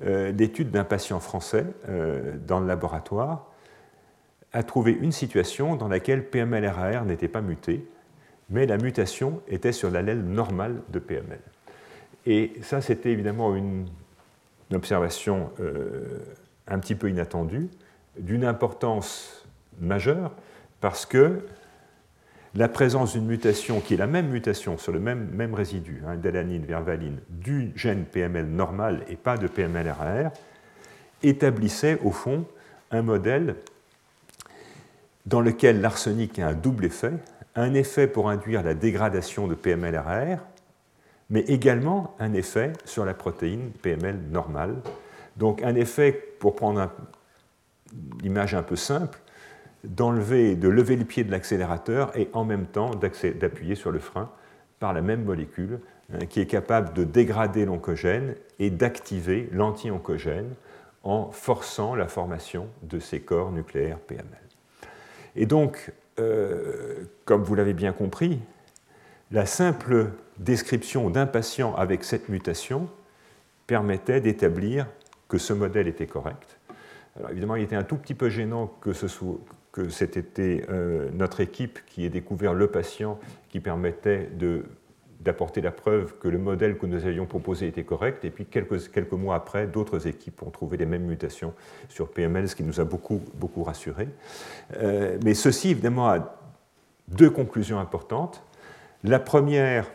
euh, 0.04 0.32
l'étude 0.32 0.72
d'un 0.72 0.84
patient 0.84 1.20
français 1.20 1.66
dans 2.48 2.60
le 2.60 2.68
laboratoire 2.68 3.46
a 4.54 4.64
trouvé 4.64 4.94
une 4.94 5.12
situation 5.12 5.76
dans 5.76 5.88
laquelle 5.88 6.30
PMLRR 6.30 7.04
n'était 7.06 7.28
pas 7.28 7.42
muté, 7.42 7.86
mais 8.50 8.66
la 8.66 8.78
mutation 8.78 9.42
était 9.48 9.72
sur 9.72 9.90
l'allèle 9.90 10.24
normal 10.24 10.82
de 10.90 11.00
PML. 11.00 11.40
Et 12.26 12.54
ça, 12.62 12.82
c'était 12.82 13.12
évidemment 13.12 13.56
une, 13.56 13.88
observation 14.74 15.52
un 16.68 16.80
petit 16.80 16.96
peu 16.96 17.10
inattendue, 17.10 17.70
d'une 18.18 18.44
importance 18.44 19.46
majeure, 19.80 20.32
parce 20.82 21.06
que 21.06 21.42
la 22.56 22.70
présence 22.70 23.14
d'une 23.14 23.26
mutation 23.26 23.82
qui 23.82 23.96
est 23.96 23.98
la 23.98 24.08
même 24.08 24.30
mutation 24.30 24.78
sur 24.78 24.94
le 24.94 25.00
même, 25.00 25.30
même 25.32 25.54
résidu, 25.54 26.02
hein, 26.08 26.16
d'alanine 26.16 26.66
vers 26.66 26.82
valine, 26.82 27.20
du 27.30 27.74
gène 27.76 28.06
PML 28.06 28.46
normal 28.46 29.04
et 29.10 29.18
pas 29.18 29.38
de 29.38 29.48
PML-RAR, 29.48 30.32
établissait 31.22 32.00
au 32.04 32.12
fond 32.12 32.46
un 32.92 33.02
modèle 33.02 33.56
dans 35.26 35.42
lequel 35.42 35.82
l'arsenic 35.82 36.40
a 36.40 36.50
un 36.50 36.54
double 36.54 36.86
effet, 36.86 37.14
un 37.56 37.74
effet 37.74 38.08
pour 38.08 38.30
induire 38.30 38.64
la 38.64 38.74
dégradation 38.74 39.48
de 39.48 39.56
PML-RAR, 39.56 40.40
mais 41.30 41.42
également 41.42 42.16
un 42.20 42.34
effet 42.34 42.74
sur 42.84 43.06
la 43.06 43.14
protéine 43.14 43.72
PML 43.82 44.20
normale. 44.32 44.76
Donc 45.38 45.64
un 45.64 45.76
effet, 45.76 46.12
pour 46.40 46.56
prendre 46.56 46.92
l'image 48.22 48.54
un 48.54 48.64
peu 48.64 48.76
simple, 48.76 49.20
d'enlever, 49.84 50.56
de 50.56 50.68
lever 50.68 50.96
le 50.96 51.06
pied 51.06 51.24
de 51.24 51.32
l'accélérateur 51.32 52.16
et 52.18 52.30
en 52.34 52.44
même 52.44 52.66
temps 52.66 52.92
d'appuyer 52.92 53.76
sur 53.76 53.92
le 53.92 54.00
frein 54.00 54.30
par 54.80 54.94
la 54.94 55.02
même 55.02 55.24
molécule 55.24 55.80
hein, 56.12 56.26
qui 56.28 56.42
est 56.42 56.48
capable 56.48 56.94
de 56.94 57.04
dégrader 57.04 57.66
l'oncogène 57.66 58.36
et 58.60 58.70
d'activer 58.70 59.50
l'anti-oncogène 59.52 60.54
en 61.04 61.32
forçant 61.32 61.96
la 61.96 62.08
formation 62.08 62.68
de 62.82 63.00
ces 63.00 63.22
corps 63.22 63.52
nucléaires 63.52 64.00
PML. 64.00 64.26
Et 65.36 65.46
donc, 65.46 65.92
euh, 66.20 67.06
comme 67.26 67.44
vous 67.44 67.56
l'avez 67.56 67.74
bien 67.74 67.92
compris, 67.92 68.40
la 69.32 69.46
simple 69.46 70.12
description 70.38 71.10
d'un 71.10 71.26
patient 71.26 71.76
avec 71.76 72.04
cette 72.04 72.30
mutation 72.30 72.90
permettait 73.68 74.22
d'établir 74.22 74.88
que 75.28 75.38
ce 75.38 75.54
modèle 75.54 75.88
était 75.88 76.08
correct. 76.08 76.58
Alors 77.18 77.32
évidemment, 77.32 77.56
il 77.56 77.64
était 77.64 77.76
un 77.76 77.84
tout 77.84 77.98
petit 77.98 78.14
peu 78.14 78.30
gênant 78.30 78.68
que 78.82 79.90
c'était 79.90 80.66
euh, 80.70 81.10
notre 81.14 81.42
équipe 81.42 81.80
qui 81.86 82.06
ait 82.06 82.10
découvert 82.10 82.54
le 82.54 82.68
patient 82.68 83.20
qui 83.50 83.60
permettait 83.60 84.30
d'apporter 85.26 85.60
la 85.60 85.72
preuve 85.72 86.18
que 86.20 86.28
le 86.28 86.38
modèle 86.38 86.78
que 86.78 86.86
nous 86.86 87.04
avions 87.04 87.26
proposé 87.26 87.68
était 87.68 87.84
correct. 87.84 88.24
Et 88.24 88.30
puis 88.30 88.46
quelques, 88.46 89.12
mois 89.14 89.36
après, 89.36 89.66
d'autres 89.66 90.08
équipes 90.08 90.44
ont 90.44 90.52
trouvé 90.52 90.78
les 90.78 90.86
mêmes 90.86 91.06
mutations 91.06 91.54
sur 91.90 92.10
PML, 92.12 92.48
ce 92.48 92.56
qui 92.56 92.64
nous 92.64 92.80
a 92.80 92.86
beaucoup, 92.86 93.22
beaucoup 93.34 93.64
rassurés. 93.64 94.08
Euh, 94.78 95.18
mais 95.26 95.34
ceci, 95.34 95.72
évidemment, 95.72 96.08
a 96.10 96.38
deux 97.08 97.32
conclusions 97.32 97.80
importantes. 97.80 98.44
La 99.04 99.20
première, 99.20 99.90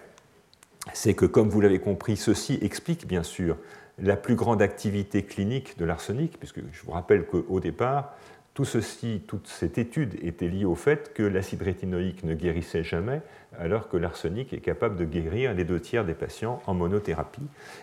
c'est 0.93 1.15
que, 1.15 1.27
comme 1.27 1.49
vous 1.49 1.61
l'avez 1.61 1.79
compris, 1.79 2.17
ceci 2.17 2.59
explique 2.61 3.07
bien 3.07 3.23
sûr 3.23 3.57
la 4.03 4.17
plus 4.17 4.35
grande 4.35 4.63
activité 4.63 5.23
clinique 5.23 5.79
de 5.79 5.85
l'arsenic, 5.85 6.39
puisque 6.39 6.61
je 6.73 6.83
vous 6.83 6.91
rappelle 6.91 7.25
qu'au 7.25 7.61
départ, 7.61 8.17
tout 8.61 8.67
ceci, 8.67 9.23
toute 9.27 9.47
cette 9.47 9.79
étude 9.79 10.23
était 10.23 10.47
liée 10.47 10.67
au 10.67 10.75
fait 10.75 11.15
que 11.15 11.23
l'acide 11.23 11.63
rétinoïque 11.63 12.25
ne 12.25 12.35
guérissait 12.35 12.85
jamais, 12.85 13.23
alors 13.59 13.89
que 13.89 13.97
l'arsenic 13.97 14.53
est 14.53 14.61
capable 14.61 14.97
de 14.97 15.07
guérir 15.07 15.55
les 15.55 15.65
deux 15.65 15.81
tiers 15.81 16.05
des 16.05 16.13
patients 16.13 16.61
en 16.67 16.75
monothérapie. 16.75 17.41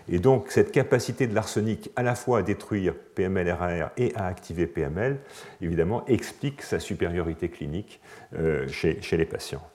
Et 0.07 0.19
donc, 0.19 0.51
cette 0.51 0.71
capacité 0.71 1.25
de 1.25 1.33
l'arsenic 1.33 1.89
à 1.95 2.03
la 2.03 2.13
fois 2.13 2.37
à 2.37 2.41
détruire 2.43 2.93
PML-RAR 3.15 3.89
et 3.97 4.13
à 4.13 4.27
activer 4.27 4.67
PML, 4.67 5.17
évidemment, 5.63 6.05
explique 6.05 6.61
sa 6.61 6.79
supériorité 6.79 7.49
clinique 7.49 7.99
euh, 8.35 8.67
chez 8.67 9.17
les 9.17 9.25
patients. 9.25 9.67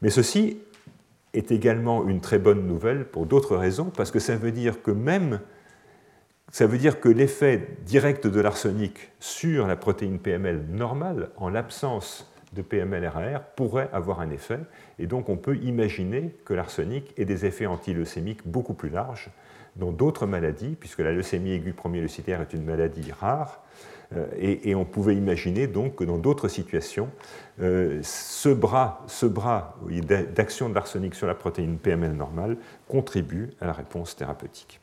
Mais 0.00 0.10
ceci 0.10 0.58
est 1.34 1.50
également 1.50 2.06
une 2.06 2.20
très 2.20 2.38
bonne 2.38 2.68
nouvelle 2.68 3.04
pour 3.04 3.26
d'autres 3.26 3.56
raisons, 3.56 3.90
parce 3.96 4.12
que 4.12 4.20
ça 4.20 4.36
veut 4.36 4.52
dire 4.52 4.80
que 4.80 4.92
même 4.92 5.40
ça 6.50 6.66
veut 6.66 6.78
dire 6.78 7.00
que 7.00 7.08
l'effet 7.08 7.68
direct 7.86 8.26
de 8.26 8.40
l'arsenic 8.40 9.12
sur 9.20 9.66
la 9.66 9.76
protéine 9.76 10.18
PML 10.18 10.64
normale, 10.68 11.30
en 11.36 11.48
l'absence 11.48 12.32
de 12.52 12.62
PML-RAR, 12.62 13.42
pourrait 13.54 13.88
avoir 13.92 14.20
un 14.20 14.30
effet. 14.30 14.58
Et 14.98 15.06
donc 15.06 15.28
on 15.28 15.36
peut 15.36 15.56
imaginer 15.56 16.34
que 16.44 16.54
l'arsenic 16.54 17.14
ait 17.16 17.24
des 17.24 17.46
effets 17.46 17.66
antileucémiques 17.66 18.46
beaucoup 18.46 18.74
plus 18.74 18.90
larges 18.90 19.30
dans 19.76 19.92
d'autres 19.92 20.26
maladies, 20.26 20.76
puisque 20.78 20.98
la 20.98 21.12
leucémie 21.12 21.52
aiguë 21.52 21.72
premier-leucitaire 21.72 22.40
est 22.40 22.52
une 22.52 22.64
maladie 22.64 23.12
rare. 23.12 23.62
Euh, 24.16 24.26
et, 24.36 24.74
on 24.74 24.84
pouvait 24.84 25.14
imaginer 25.14 25.68
donc 25.68 25.94
que 25.94 26.04
dans 26.04 26.18
d'autres 26.18 26.48
situations, 26.48 27.08
euh, 27.60 28.00
ce 28.02 28.48
bras, 28.48 29.04
ce 29.06 29.26
bras 29.26 29.76
d'action 30.34 30.68
de 30.68 30.74
l'arsenic 30.74 31.14
sur 31.14 31.28
la 31.28 31.36
protéine 31.36 31.78
PML 31.78 32.12
normale 32.12 32.56
contribue 32.88 33.50
à 33.60 33.66
la 33.66 33.72
réponse 33.72 34.16
thérapeutique. 34.16 34.80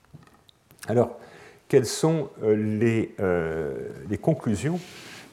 Alors, 0.88 1.20
quelles 1.68 1.86
sont 1.86 2.30
euh, 2.44 2.56
les, 2.56 3.14
euh, 3.20 3.76
les 4.10 4.18
conclusions 4.18 4.80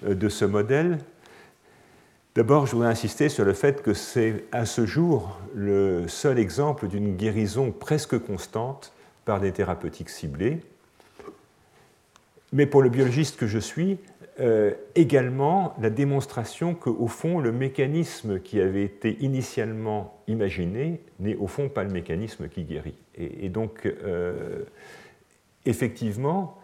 euh, 0.05 0.15
de 0.15 0.28
ce 0.28 0.44
modèle 0.44 0.98
D'abord, 2.35 2.66
je 2.66 2.73
voudrais 2.73 2.89
insister 2.89 3.28
sur 3.28 3.44
le 3.44 3.52
fait 3.52 3.81
que 3.81 3.94
c'est 3.94 4.44
à 4.51 4.66
ce 4.66 4.86
jour 4.86 5.39
le 5.55 6.09
seul 6.09 6.40
exemple 6.40 6.89
d'une 6.89 7.15
guérison 7.16 7.70
presque 7.70 8.19
constante 8.19 8.93
par 9.24 9.40
des 9.40 9.52
thérapeutiques 9.52 10.11
ciblées. 10.11 10.59
Mais 12.52 12.66
pour 12.66 12.82
le 12.82 12.89
biologiste 12.89 13.36
que 13.36 13.47
je 13.47 13.61
suis, 13.61 13.98
également 14.97 15.77
la 15.81 15.90
démonstration 15.90 16.74
qu'au 16.74 17.06
fond, 17.06 17.39
le 17.39 17.52
mécanisme 17.52 18.40
qui 18.40 18.61
avait 18.61 18.82
été 18.82 19.16
initialement 19.20 20.20
imaginé 20.27 21.01
n'est 21.20 21.36
au 21.36 21.47
fond 21.47 21.69
pas 21.69 21.85
le 21.85 21.90
mécanisme 21.90 22.48
qui 22.48 22.65
guérit. 22.65 22.97
Et, 23.16 23.48
donc, 23.48 23.89
effectivement, 25.66 26.59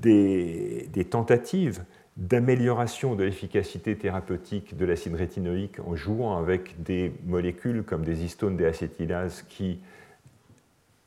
des, 0.00 1.06
tentatives 1.10 1.82
d'amélioration 2.16 3.14
de 3.14 3.24
l'efficacité 3.24 3.96
thérapeutique 3.96 4.76
de 4.76 4.86
l'acide 4.86 5.14
rétinoïque 5.14 5.80
en 5.80 5.94
jouant 5.94 6.38
avec 6.38 6.82
des 6.82 7.12
molécules 7.26 7.82
comme 7.82 8.04
des 8.04 8.24
histones 8.24 8.56
déacétylases 8.56 9.44
qui 9.48 9.80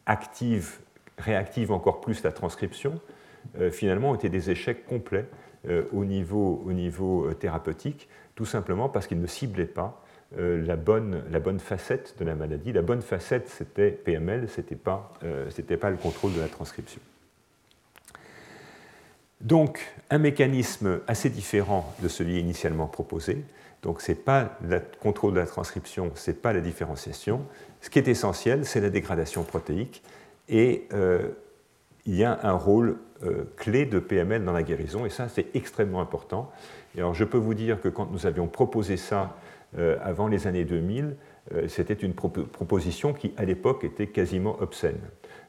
activent, 0.05 0.79
réactivent 1.17 1.71
encore 1.71 2.01
plus 2.01 2.23
la 2.23 2.31
transcription, 2.31 2.99
euh, 3.59 3.71
finalement 3.71 4.11
ont 4.11 4.15
été 4.15 4.29
des 4.29 4.51
échecs 4.51 4.85
complets 4.85 5.25
euh, 5.67 5.83
au 5.93 6.05
niveau, 6.05 6.61
au 6.65 6.73
niveau 6.73 7.25
euh, 7.25 7.33
thérapeutique, 7.33 8.07
tout 8.35 8.45
simplement 8.45 8.87
parce 8.87 9.07
qu'ils 9.07 9.21
ne 9.21 9.27
ciblaient 9.27 9.65
pas 9.65 10.03
la, 10.37 10.75
bonne, 10.75 11.23
facette 11.57 12.15
de 12.19 12.23
la 12.23 12.35
maladie. 12.35 12.71
La 12.71 12.83
bonne 12.83 13.01
facette, 13.01 13.49
c'était 13.49 13.89
PML, 13.89 14.47
ce 14.47 14.61
n'était 14.61 14.75
pas 14.75 15.89
le 15.89 15.97
contrôle 15.97 16.33
de 16.35 16.39
la 16.39 16.47
transcription. 16.47 17.01
Donc, 19.41 19.79
un 20.09 20.17
mécanisme 20.17 20.99
assez 21.07 21.29
différent 21.29 21.93
de 22.01 22.09
celui 22.09 22.39
initialement 22.39 22.87
proposé. 22.87 23.45
Donc, 23.81 24.01
ce 24.01 24.11
n'est 24.11 24.17
pas 24.17 24.57
le 24.67 24.81
contrôle 24.99 25.33
de 25.33 25.39
la 25.39 25.45
transcription, 25.45 26.11
ce 26.15 26.31
n'est 26.31 26.37
pas 26.37 26.51
la 26.51 26.59
différenciation. 26.59 27.41
Ce 27.79 27.89
qui 27.89 27.99
est 27.99 28.07
essentiel, 28.09 28.65
c'est 28.65 28.81
la 28.81 28.89
dégradation 28.89 29.43
protéique. 29.43 30.03
Et 30.49 30.87
euh, 30.93 31.29
il 32.05 32.15
y 32.15 32.25
a 32.25 32.37
un 32.43 32.53
rôle 32.53 32.97
euh, 33.23 33.45
clé 33.55 33.85
de 33.85 33.99
PML 33.99 34.43
dans 34.43 34.51
la 34.51 34.63
guérison, 34.63 35.05
et 35.05 35.09
ça, 35.09 35.29
c'est 35.29 35.55
extrêmement 35.55 36.01
important. 36.01 36.51
Et 36.95 36.99
alors, 36.99 37.13
je 37.13 37.23
peux 37.23 37.37
vous 37.37 37.53
dire 37.53 37.79
que 37.79 37.87
quand 37.87 38.11
nous 38.11 38.25
avions 38.25 38.47
proposé 38.47 38.97
ça 38.97 39.37
euh, 39.77 39.97
avant 40.01 40.27
les 40.27 40.47
années 40.47 40.65
2000, 40.65 41.15
c'était 41.67 41.95
une 41.95 42.13
proposition 42.13 43.11
qui, 43.11 43.33
à 43.35 43.43
l'époque, 43.43 43.83
était 43.83 44.05
quasiment 44.05 44.61
obscène 44.61 44.99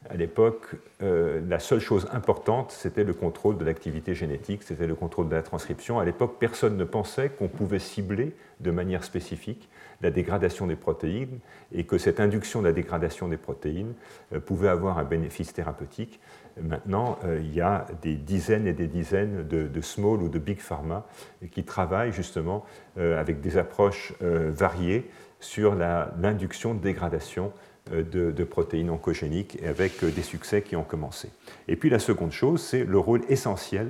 à 0.09 0.15
l'époque, 0.15 0.75
euh, 1.03 1.41
la 1.47 1.59
seule 1.59 1.79
chose 1.79 2.07
importante, 2.11 2.71
c'était 2.71 3.03
le 3.03 3.13
contrôle 3.13 3.59
de 3.59 3.63
l'activité 3.63 4.15
génétique, 4.15 4.63
c'était 4.63 4.87
le 4.87 4.95
contrôle 4.95 5.29
de 5.29 5.35
la 5.35 5.43
transcription. 5.43 5.99
À 5.99 6.05
l'époque, 6.05 6.37
personne 6.39 6.75
ne 6.75 6.83
pensait 6.85 7.29
qu'on 7.29 7.47
pouvait 7.47 7.77
cibler 7.77 8.35
de 8.61 8.71
manière 8.71 9.03
spécifique 9.03 9.69
la 10.01 10.09
dégradation 10.09 10.65
des 10.65 10.75
protéines 10.75 11.37
et 11.71 11.83
que 11.83 11.99
cette 11.99 12.19
induction 12.19 12.61
de 12.61 12.67
la 12.67 12.73
dégradation 12.73 13.27
des 13.27 13.37
protéines 13.37 13.93
euh, 14.33 14.39
pouvait 14.39 14.69
avoir 14.69 14.97
un 14.97 15.03
bénéfice 15.03 15.53
thérapeutique. 15.53 16.19
Maintenant, 16.59 17.19
euh, 17.23 17.39
il 17.39 17.53
y 17.53 17.61
a 17.61 17.85
des 18.01 18.15
dizaines 18.15 18.65
et 18.65 18.73
des 18.73 18.87
dizaines 18.87 19.47
de, 19.47 19.81
small 19.81 20.23
ou 20.23 20.29
de 20.29 20.39
big 20.39 20.59
pharma 20.59 21.05
qui 21.51 21.63
travaillent 21.63 22.11
justement 22.11 22.65
avec 22.97 23.41
des 23.41 23.57
approches 23.57 24.13
variées 24.21 25.09
sur 25.39 25.75
l'induction 25.75 26.73
de 26.73 26.79
dégradation 26.79 27.51
euh, 27.91 28.03
de, 28.03 28.43
protéines 28.43 28.91
oncogéniques 28.91 29.57
et 29.59 29.67
avec 29.67 30.03
euh, 30.03 30.11
des 30.11 30.21
succès 30.21 30.61
qui 30.61 30.75
ont 30.75 30.83
commencé. 30.83 31.29
Et 31.67 31.75
puis 31.75 31.89
la 31.89 31.97
seconde 31.97 32.31
chose, 32.31 32.61
c'est 32.61 32.83
le 32.83 32.99
rôle 32.99 33.21
essentiel 33.27 33.89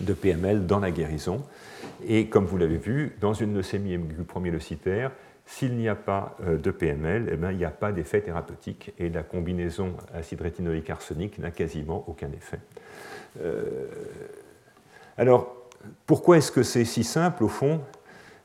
de 0.00 0.12
PML 0.12 0.66
dans 0.66 0.78
la 0.78 0.92
guérison. 0.92 1.42
Et 2.06 2.26
comme 2.26 2.44
vous 2.44 2.56
l'avez 2.58 2.76
vu, 2.76 3.16
dans 3.20 3.34
une 3.34 3.54
leucémie 3.54 3.94
aiguë 3.94 4.22
premier-leucitaire, 4.22 5.10
s'il 5.46 5.76
n'y 5.76 5.88
a 5.88 5.96
pas 5.96 6.36
euh, 6.46 6.56
de 6.56 6.70
PML, 6.70 7.28
eh 7.32 7.36
bien, 7.36 7.50
il 7.50 7.58
n'y 7.58 7.64
a 7.64 7.72
pas 7.72 7.90
d'effet 7.90 8.20
thérapeutique 8.20 8.92
et 9.00 9.08
la 9.08 9.24
combinaison 9.24 9.96
acide 10.14 10.40
rétinoïque 10.40 10.88
arsenic 10.88 11.38
n'a 11.38 11.50
quasiment 11.50 12.04
aucun 12.06 12.30
effet. 12.30 12.60
alors, 15.18 15.56
pourquoi 16.06 16.36
est-ce 16.36 16.52
que 16.52 16.62
c'est 16.62 16.84
si 16.84 17.02
simple 17.02 17.42
au 17.42 17.48
fond? 17.48 17.80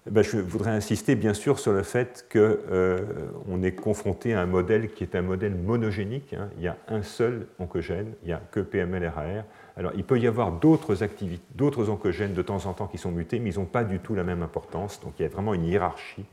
Ben, 0.09 0.23
je 0.23 0.37
voudrais 0.37 0.71
insister 0.71 1.15
bien 1.15 1.33
sûr 1.33 1.59
sur 1.59 1.73
le 1.73 1.83
fait 1.83 2.25
qu'on 2.31 2.39
euh, 2.39 3.63
est 3.63 3.73
confronté 3.73 4.33
à 4.33 4.41
un 4.41 4.45
modèle 4.45 4.89
qui 4.91 5.03
est 5.03 5.15
un 5.15 5.21
modèle 5.21 5.55
monogénique. 5.55 6.33
Hein. 6.33 6.49
Il 6.57 6.63
y 6.63 6.67
a 6.67 6.77
un 6.87 7.03
seul 7.03 7.47
oncogène, 7.59 8.13
il 8.23 8.27
n'y 8.27 8.33
a 8.33 8.41
que 8.51 8.59
PML-RAR. 8.59 9.43
Alors 9.75 9.91
il 9.95 10.03
peut 10.03 10.19
y 10.19 10.27
avoir 10.27 10.51
d'autres 10.51 11.89
oncogènes 11.89 12.33
de 12.33 12.41
temps 12.41 12.65
en 12.65 12.73
temps 12.73 12.87
qui 12.87 12.97
sont 12.97 13.11
mutés, 13.11 13.39
mais 13.39 13.51
ils 13.51 13.59
n'ont 13.59 13.65
pas 13.65 13.83
du 13.83 13.99
tout 13.99 14.15
la 14.15 14.23
même 14.23 14.43
importance. 14.43 14.99
Donc 15.01 15.13
il 15.19 15.23
y 15.23 15.25
a 15.25 15.29
vraiment 15.29 15.53
une 15.53 15.65
hiérarchie 15.65 16.25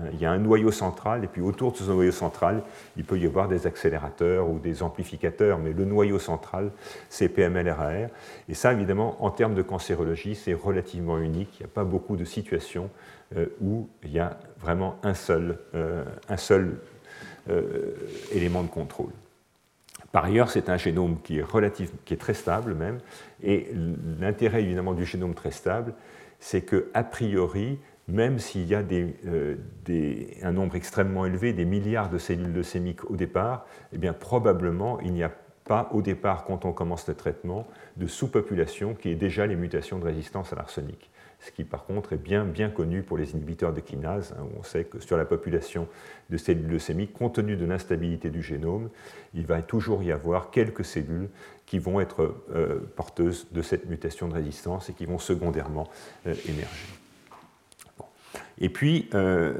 euh, 0.00 0.10
il 0.12 0.20
y 0.20 0.24
a 0.24 0.30
un 0.30 0.38
noyau 0.38 0.70
central, 0.70 1.24
et 1.24 1.26
puis 1.26 1.42
autour 1.42 1.72
de 1.72 1.76
ce 1.78 1.84
noyau 1.84 2.12
central, 2.12 2.62
il 2.96 3.04
peut 3.04 3.18
y 3.18 3.26
avoir 3.26 3.48
des 3.48 3.66
accélérateurs 3.66 4.48
ou 4.48 4.58
des 4.58 4.82
amplificateurs, 4.82 5.58
mais 5.58 5.72
le 5.72 5.84
noyau 5.84 6.18
central, 6.18 6.70
c'est 7.08 7.28
PML-RAR. 7.28 8.08
Et 8.48 8.54
ça, 8.54 8.72
évidemment, 8.72 9.22
en 9.22 9.30
termes 9.30 9.54
de 9.54 9.62
cancérologie, 9.62 10.34
c'est 10.34 10.54
relativement 10.54 11.18
unique. 11.18 11.60
Il 11.60 11.64
n'y 11.64 11.70
a 11.70 11.74
pas 11.74 11.84
beaucoup 11.84 12.16
de 12.16 12.24
situations 12.24 12.88
où 13.60 13.88
il 14.04 14.12
y 14.12 14.18
a 14.18 14.38
vraiment 14.60 14.96
un 15.02 15.14
seul, 15.14 15.58
euh, 15.74 16.04
un 16.28 16.36
seul 16.36 16.78
élément 18.32 18.62
de 18.62 18.68
contrôle. 18.68 19.10
Par 20.12 20.26
ailleurs, 20.26 20.50
c'est 20.50 20.68
un 20.68 20.76
génome 20.76 21.20
qui 21.22 21.38
est, 21.38 22.04
qui 22.04 22.14
est 22.14 22.18
très 22.18 22.34
stable 22.34 22.74
même, 22.74 22.98
et 23.42 23.68
l'intérêt 24.20 24.62
évidemment 24.62 24.92
du 24.92 25.04
génome 25.04 25.34
très 25.34 25.50
stable, 25.50 25.94
c'est 26.38 26.62
que 26.62 26.90
a 26.92 27.02
priori, 27.02 27.78
même 28.08 28.38
s'il 28.38 28.66
y 28.66 28.74
a 28.74 28.82
euh, 28.82 29.56
un 30.42 30.52
nombre 30.52 30.76
extrêmement 30.76 31.24
élevé, 31.24 31.52
des 31.52 31.64
milliards 31.64 32.10
de 32.10 32.18
cellules 32.18 32.52
leucémiques 32.52 33.08
au 33.10 33.16
départ, 33.16 33.64
eh 33.92 33.98
bien, 33.98 34.12
probablement 34.12 35.00
il 35.00 35.12
n'y 35.12 35.22
a 35.22 35.32
pas 35.64 35.88
au 35.92 36.02
départ, 36.02 36.44
quand 36.44 36.64
on 36.64 36.72
commence 36.72 37.06
le 37.08 37.14
traitement, 37.14 37.66
de 37.96 38.06
sous-population 38.06 38.94
qui 38.94 39.10
est 39.10 39.14
déjà 39.14 39.46
les 39.46 39.56
mutations 39.56 39.98
de 39.98 40.04
résistance 40.04 40.52
à 40.52 40.56
l'arsenic. 40.56 41.10
Ce 41.42 41.50
qui, 41.50 41.64
par 41.64 41.84
contre, 41.84 42.12
est 42.12 42.22
bien, 42.22 42.44
bien 42.44 42.70
connu 42.70 43.02
pour 43.02 43.18
les 43.18 43.32
inhibiteurs 43.32 43.72
de 43.72 43.80
kinase. 43.80 44.32
Hein, 44.38 44.44
où 44.44 44.60
on 44.60 44.62
sait 44.62 44.84
que 44.84 45.00
sur 45.00 45.16
la 45.16 45.24
population 45.24 45.88
de 46.30 46.36
cellules 46.36 46.68
leucémiques, 46.68 47.12
compte 47.12 47.34
tenu 47.34 47.56
de 47.56 47.66
l'instabilité 47.66 48.30
du 48.30 48.42
génome, 48.42 48.90
il 49.34 49.44
va 49.44 49.60
toujours 49.60 50.04
y 50.04 50.12
avoir 50.12 50.50
quelques 50.50 50.84
cellules 50.84 51.28
qui 51.66 51.80
vont 51.80 52.00
être 52.00 52.36
euh, 52.54 52.78
porteuses 52.94 53.48
de 53.50 53.60
cette 53.60 53.86
mutation 53.86 54.28
de 54.28 54.34
résistance 54.34 54.88
et 54.88 54.92
qui 54.92 55.04
vont 55.04 55.18
secondairement 55.18 55.88
euh, 56.26 56.34
émerger. 56.48 56.86
Et 58.58 58.68
puis, 58.68 59.08
euh, 59.14 59.54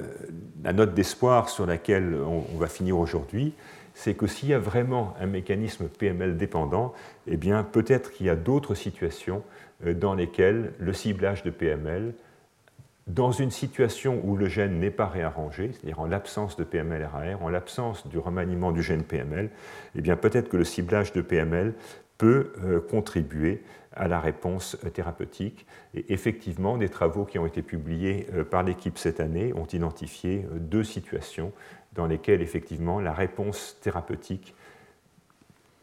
la 0.63 0.73
note 0.73 0.95
d'espoir 0.95 1.49
sur 1.49 1.67
laquelle 1.67 2.15
on 2.15 2.57
va 2.59 2.69
finir 2.69 2.97
aujourd'hui, 2.97 3.55
c'est 3.95 4.15
que 4.15 4.27
s'il 4.27 4.51
y 4.51 4.55
a 4.55 4.59
vraiment 4.59 5.15
un 5.21 5.27
mécanisme 5.27 5.89
PML 5.89 6.37
dépendant, 6.37 6.95
eh 7.27 7.37
bien 7.37 7.63
peut-être 7.65 8.13
qu'il 8.13 8.27
y 8.27 8.31
a 8.31 8.37
d'autres 8.37 8.75
situations 8.75 9.43
dans 9.85 10.15
lesquelles 10.15 10.73
le 10.79 10.93
ciblage 10.93 11.43
de 11.43 11.51
PML, 11.51 12.15
dans 13.07 13.33
une 13.33 13.51
situation 13.51 14.21
où 14.25 14.37
le 14.37 14.47
gène 14.47 14.79
n'est 14.79 14.91
pas 14.91 15.07
réarrangé, 15.07 15.73
c'est-à-dire 15.73 16.01
en 16.01 16.07
l'absence 16.07 16.57
de 16.57 16.65
PML-RAR, 16.65 17.43
en 17.43 17.49
l'absence 17.49 18.07
du 18.07 18.19
remaniement 18.19 18.71
du 18.71 18.83
gène 18.83 19.03
PML, 19.03 19.51
eh 19.97 20.01
bien 20.01 20.17
peut-être 20.17 20.49
que 20.49 20.57
le 20.57 20.65
ciblage 20.65 21.13
de 21.13 21.21
PML 21.21 21.75
peut 22.17 22.53
euh, 22.63 22.81
contribuer 22.81 23.63
à 23.95 24.07
la 24.07 24.21
réponse 24.21 24.77
euh, 24.85 24.91
thérapeutique. 24.91 25.67
Et 25.95 26.13
effectivement, 26.13 26.77
des 26.77 26.89
travaux 26.89 27.25
qui 27.25 27.39
ont 27.39 27.47
été 27.47 27.63
publiés 27.63 28.27
par 28.51 28.63
l'équipe 28.63 28.99
cette 28.99 29.21
année 29.21 29.53
ont 29.53 29.67
identifié 29.67 30.47
deux 30.55 30.85
situations 30.85 31.53
dans 31.95 32.07
lesquelles 32.07 32.41
effectivement 32.41 33.01
la 33.01 33.13
réponse 33.13 33.79
thérapeutique 33.81 34.55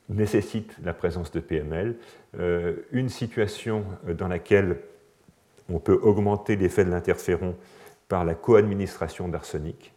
nécessite 0.09 0.75
la 0.83 0.93
présence 0.93 1.31
de 1.31 1.39
PML, 1.39 1.95
euh, 2.37 2.75
une 2.91 3.09
situation 3.09 3.85
dans 4.17 4.27
laquelle 4.27 4.77
on 5.71 5.79
peut 5.79 5.99
augmenter 6.01 6.55
l'effet 6.55 6.83
de 6.83 6.89
l'interféron 6.89 7.55
par 8.07 8.25
la 8.25 8.33
co-administration 8.33 9.27
d'arsenic, 9.27 9.93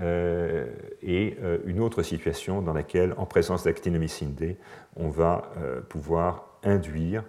euh, 0.00 0.66
et 1.02 1.36
euh, 1.42 1.58
une 1.66 1.80
autre 1.80 2.02
situation 2.02 2.62
dans 2.62 2.72
laquelle, 2.72 3.14
en 3.16 3.26
présence 3.26 3.64
d'actinomycine 3.64 4.34
D, 4.34 4.56
on 4.96 5.08
va 5.08 5.50
pouvoir 5.88 6.58
induire 6.62 7.24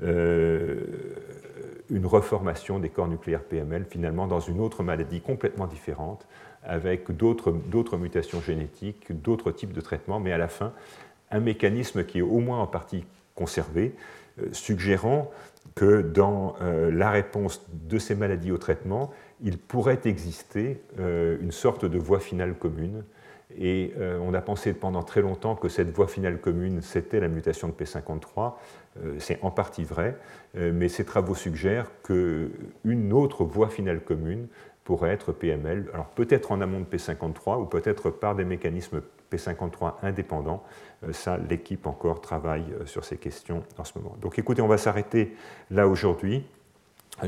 une 0.00 0.86
reformation 2.04 2.78
des 2.78 2.88
corps 2.88 3.08
nucléaires 3.08 3.44
PML, 3.44 3.84
finalement 3.84 4.26
dans 4.26 4.40
une 4.40 4.60
autre 4.60 4.82
maladie 4.82 5.20
complètement 5.20 5.66
différente, 5.66 6.26
avec 6.64 7.10
d'autres 7.12 7.96
mutations 7.96 8.40
génétiques, 8.40 9.20
d'autres 9.22 9.52
types 9.52 9.72
de 9.72 9.80
traitements, 9.80 10.20
mais 10.20 10.32
à 10.32 10.38
la 10.38 10.48
fin, 10.48 10.72
un 11.30 11.40
mécanisme 11.40 12.04
qui 12.04 12.18
est 12.18 12.22
au 12.22 12.38
moins 12.40 12.60
en 12.60 12.66
partie 12.66 13.04
conservé, 13.34 13.94
euh, 14.40 14.48
suggérant 14.52 15.30
que 15.74 16.02
dans 16.02 16.56
euh, 16.60 16.90
la 16.90 17.10
réponse 17.10 17.64
de 17.72 17.98
ces 17.98 18.14
maladies 18.14 18.52
au 18.52 18.58
traitement, 18.58 19.12
il 19.42 19.58
pourrait 19.58 20.00
exister 20.04 20.80
euh, 20.98 21.36
une 21.40 21.52
sorte 21.52 21.84
de 21.84 21.98
voie 21.98 22.20
finale 22.20 22.54
commune. 22.54 23.04
Et 23.56 23.92
on 24.20 24.34
a 24.34 24.40
pensé 24.40 24.72
pendant 24.72 25.04
très 25.04 25.20
longtemps 25.20 25.54
que 25.54 25.68
cette 25.68 25.90
voie 25.90 26.08
finale 26.08 26.40
commune, 26.40 26.80
c'était 26.82 27.20
la 27.20 27.28
mutation 27.28 27.68
de 27.68 27.72
P53. 27.74 28.54
C'est 29.18 29.38
en 29.42 29.52
partie 29.52 29.84
vrai, 29.84 30.16
mais 30.54 30.88
ces 30.88 31.04
travaux 31.04 31.36
suggèrent 31.36 31.88
qu'une 32.02 33.12
autre 33.12 33.44
voie 33.44 33.68
finale 33.68 34.00
commune 34.00 34.48
pourrait 34.82 35.10
être 35.10 35.30
PML, 35.30 35.88
alors 35.92 36.06
peut-être 36.06 36.50
en 36.50 36.60
amont 36.62 36.80
de 36.80 36.84
P53 36.84 37.60
ou 37.60 37.66
peut-être 37.66 38.10
par 38.10 38.34
des 38.34 38.44
mécanismes 38.44 39.02
P53 39.32 39.94
indépendants. 40.02 40.62
Euh, 41.04 41.12
ça, 41.12 41.38
l'équipe 41.48 41.86
encore 41.86 42.20
travaille 42.20 42.64
euh, 42.72 42.86
sur 42.86 43.04
ces 43.04 43.16
questions 43.16 43.62
en 43.78 43.84
ce 43.84 43.98
moment. 43.98 44.16
Donc 44.20 44.38
écoutez, 44.38 44.62
on 44.62 44.68
va 44.68 44.78
s'arrêter 44.78 45.34
là 45.70 45.88
aujourd'hui. 45.88 46.44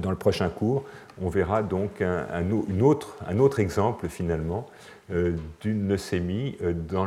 Dans 0.00 0.10
le 0.10 0.16
prochain 0.16 0.48
cours, 0.48 0.84
on 1.22 1.28
verra 1.28 1.62
donc 1.62 2.02
un, 2.02 2.50
autre, 2.80 3.60
exemple 3.60 4.08
finalement 4.08 4.66
euh, 5.12 5.36
d'une 5.60 5.86
leucémie 5.86 6.58
dans, 6.88 7.06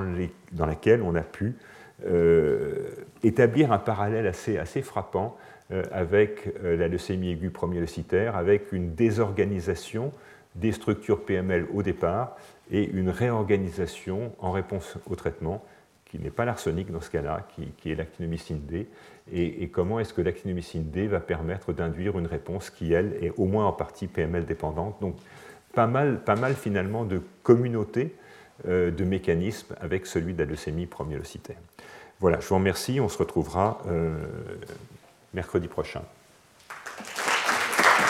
laquelle 0.66 1.02
on 1.02 1.14
a 1.16 1.22
pu 1.22 1.56
établir 3.22 3.74
un 3.74 3.80
parallèle 3.80 4.26
assez, 4.26 4.82
frappant 4.82 5.36
avec 5.91 6.53
la 6.64 6.88
leucémie 6.88 7.32
aiguë 7.32 7.49
premier 7.49 7.82
leucitaire, 7.82 8.38
avec 8.38 8.72
une 8.72 8.95
désorganisation 8.95 10.14
des 10.56 10.72
structures 10.72 11.26
PML 11.26 11.68
au 11.74 11.84
départ 11.84 12.38
et 12.72 12.90
une 12.90 13.10
réorganisation 13.10 14.34
en 14.40 14.52
réponse 14.52 14.98
au 15.10 15.16
traitement, 15.16 15.64
qui 16.06 16.20
n'est 16.20 16.32
pas 16.32 16.46
l'arsenic 16.46 16.91
dans 16.91 17.02
ce 17.02 17.10
cas-là, 17.12 17.48
qui, 17.56 17.91
est 17.91 17.96
l'actinomycine 17.96 18.62
D, 18.66 18.88
et, 19.32 19.68
comment 19.68 20.00
est-ce 20.00 20.14
que 20.14 20.22
l'actinomycine 20.22 20.90
D 20.90 21.08
va 21.08 21.20
permettre 21.20 21.72
d'induire 21.72 22.18
une 22.18 22.26
réponse 22.26 22.72
qui, 22.72 22.94
elle, 22.94 23.18
est 23.22 23.32
au 23.38 23.46
moins 23.46 23.68
en 23.68 23.74
partie 23.74 24.08
PML 24.08 24.46
dépendante? 24.46 25.00
Donc, 25.02 25.16
pas 25.74 25.86
mal, 25.86 26.24
pas 26.24 26.36
mal 26.36 26.56
finalement 26.56 27.06
de 27.06 27.22
communautés 27.44 28.16
euh, 28.68 28.90
de 28.90 29.04
mécanismes 29.04 29.76
avec 29.80 30.08
celui 30.08 30.34
de 30.34 30.40
la 30.40 30.46
leucémie 30.46 30.88
première-leucitaire. 30.88 31.58
Voilà, 32.20 32.40
je 32.40 32.48
vous 32.48 32.56
remercie, 32.56 33.00
on 33.00 33.08
se 33.08 33.18
retrouvera 33.20 33.82
euh, 33.88 34.18
mercredi 35.34 35.68
prochain. 35.68 36.02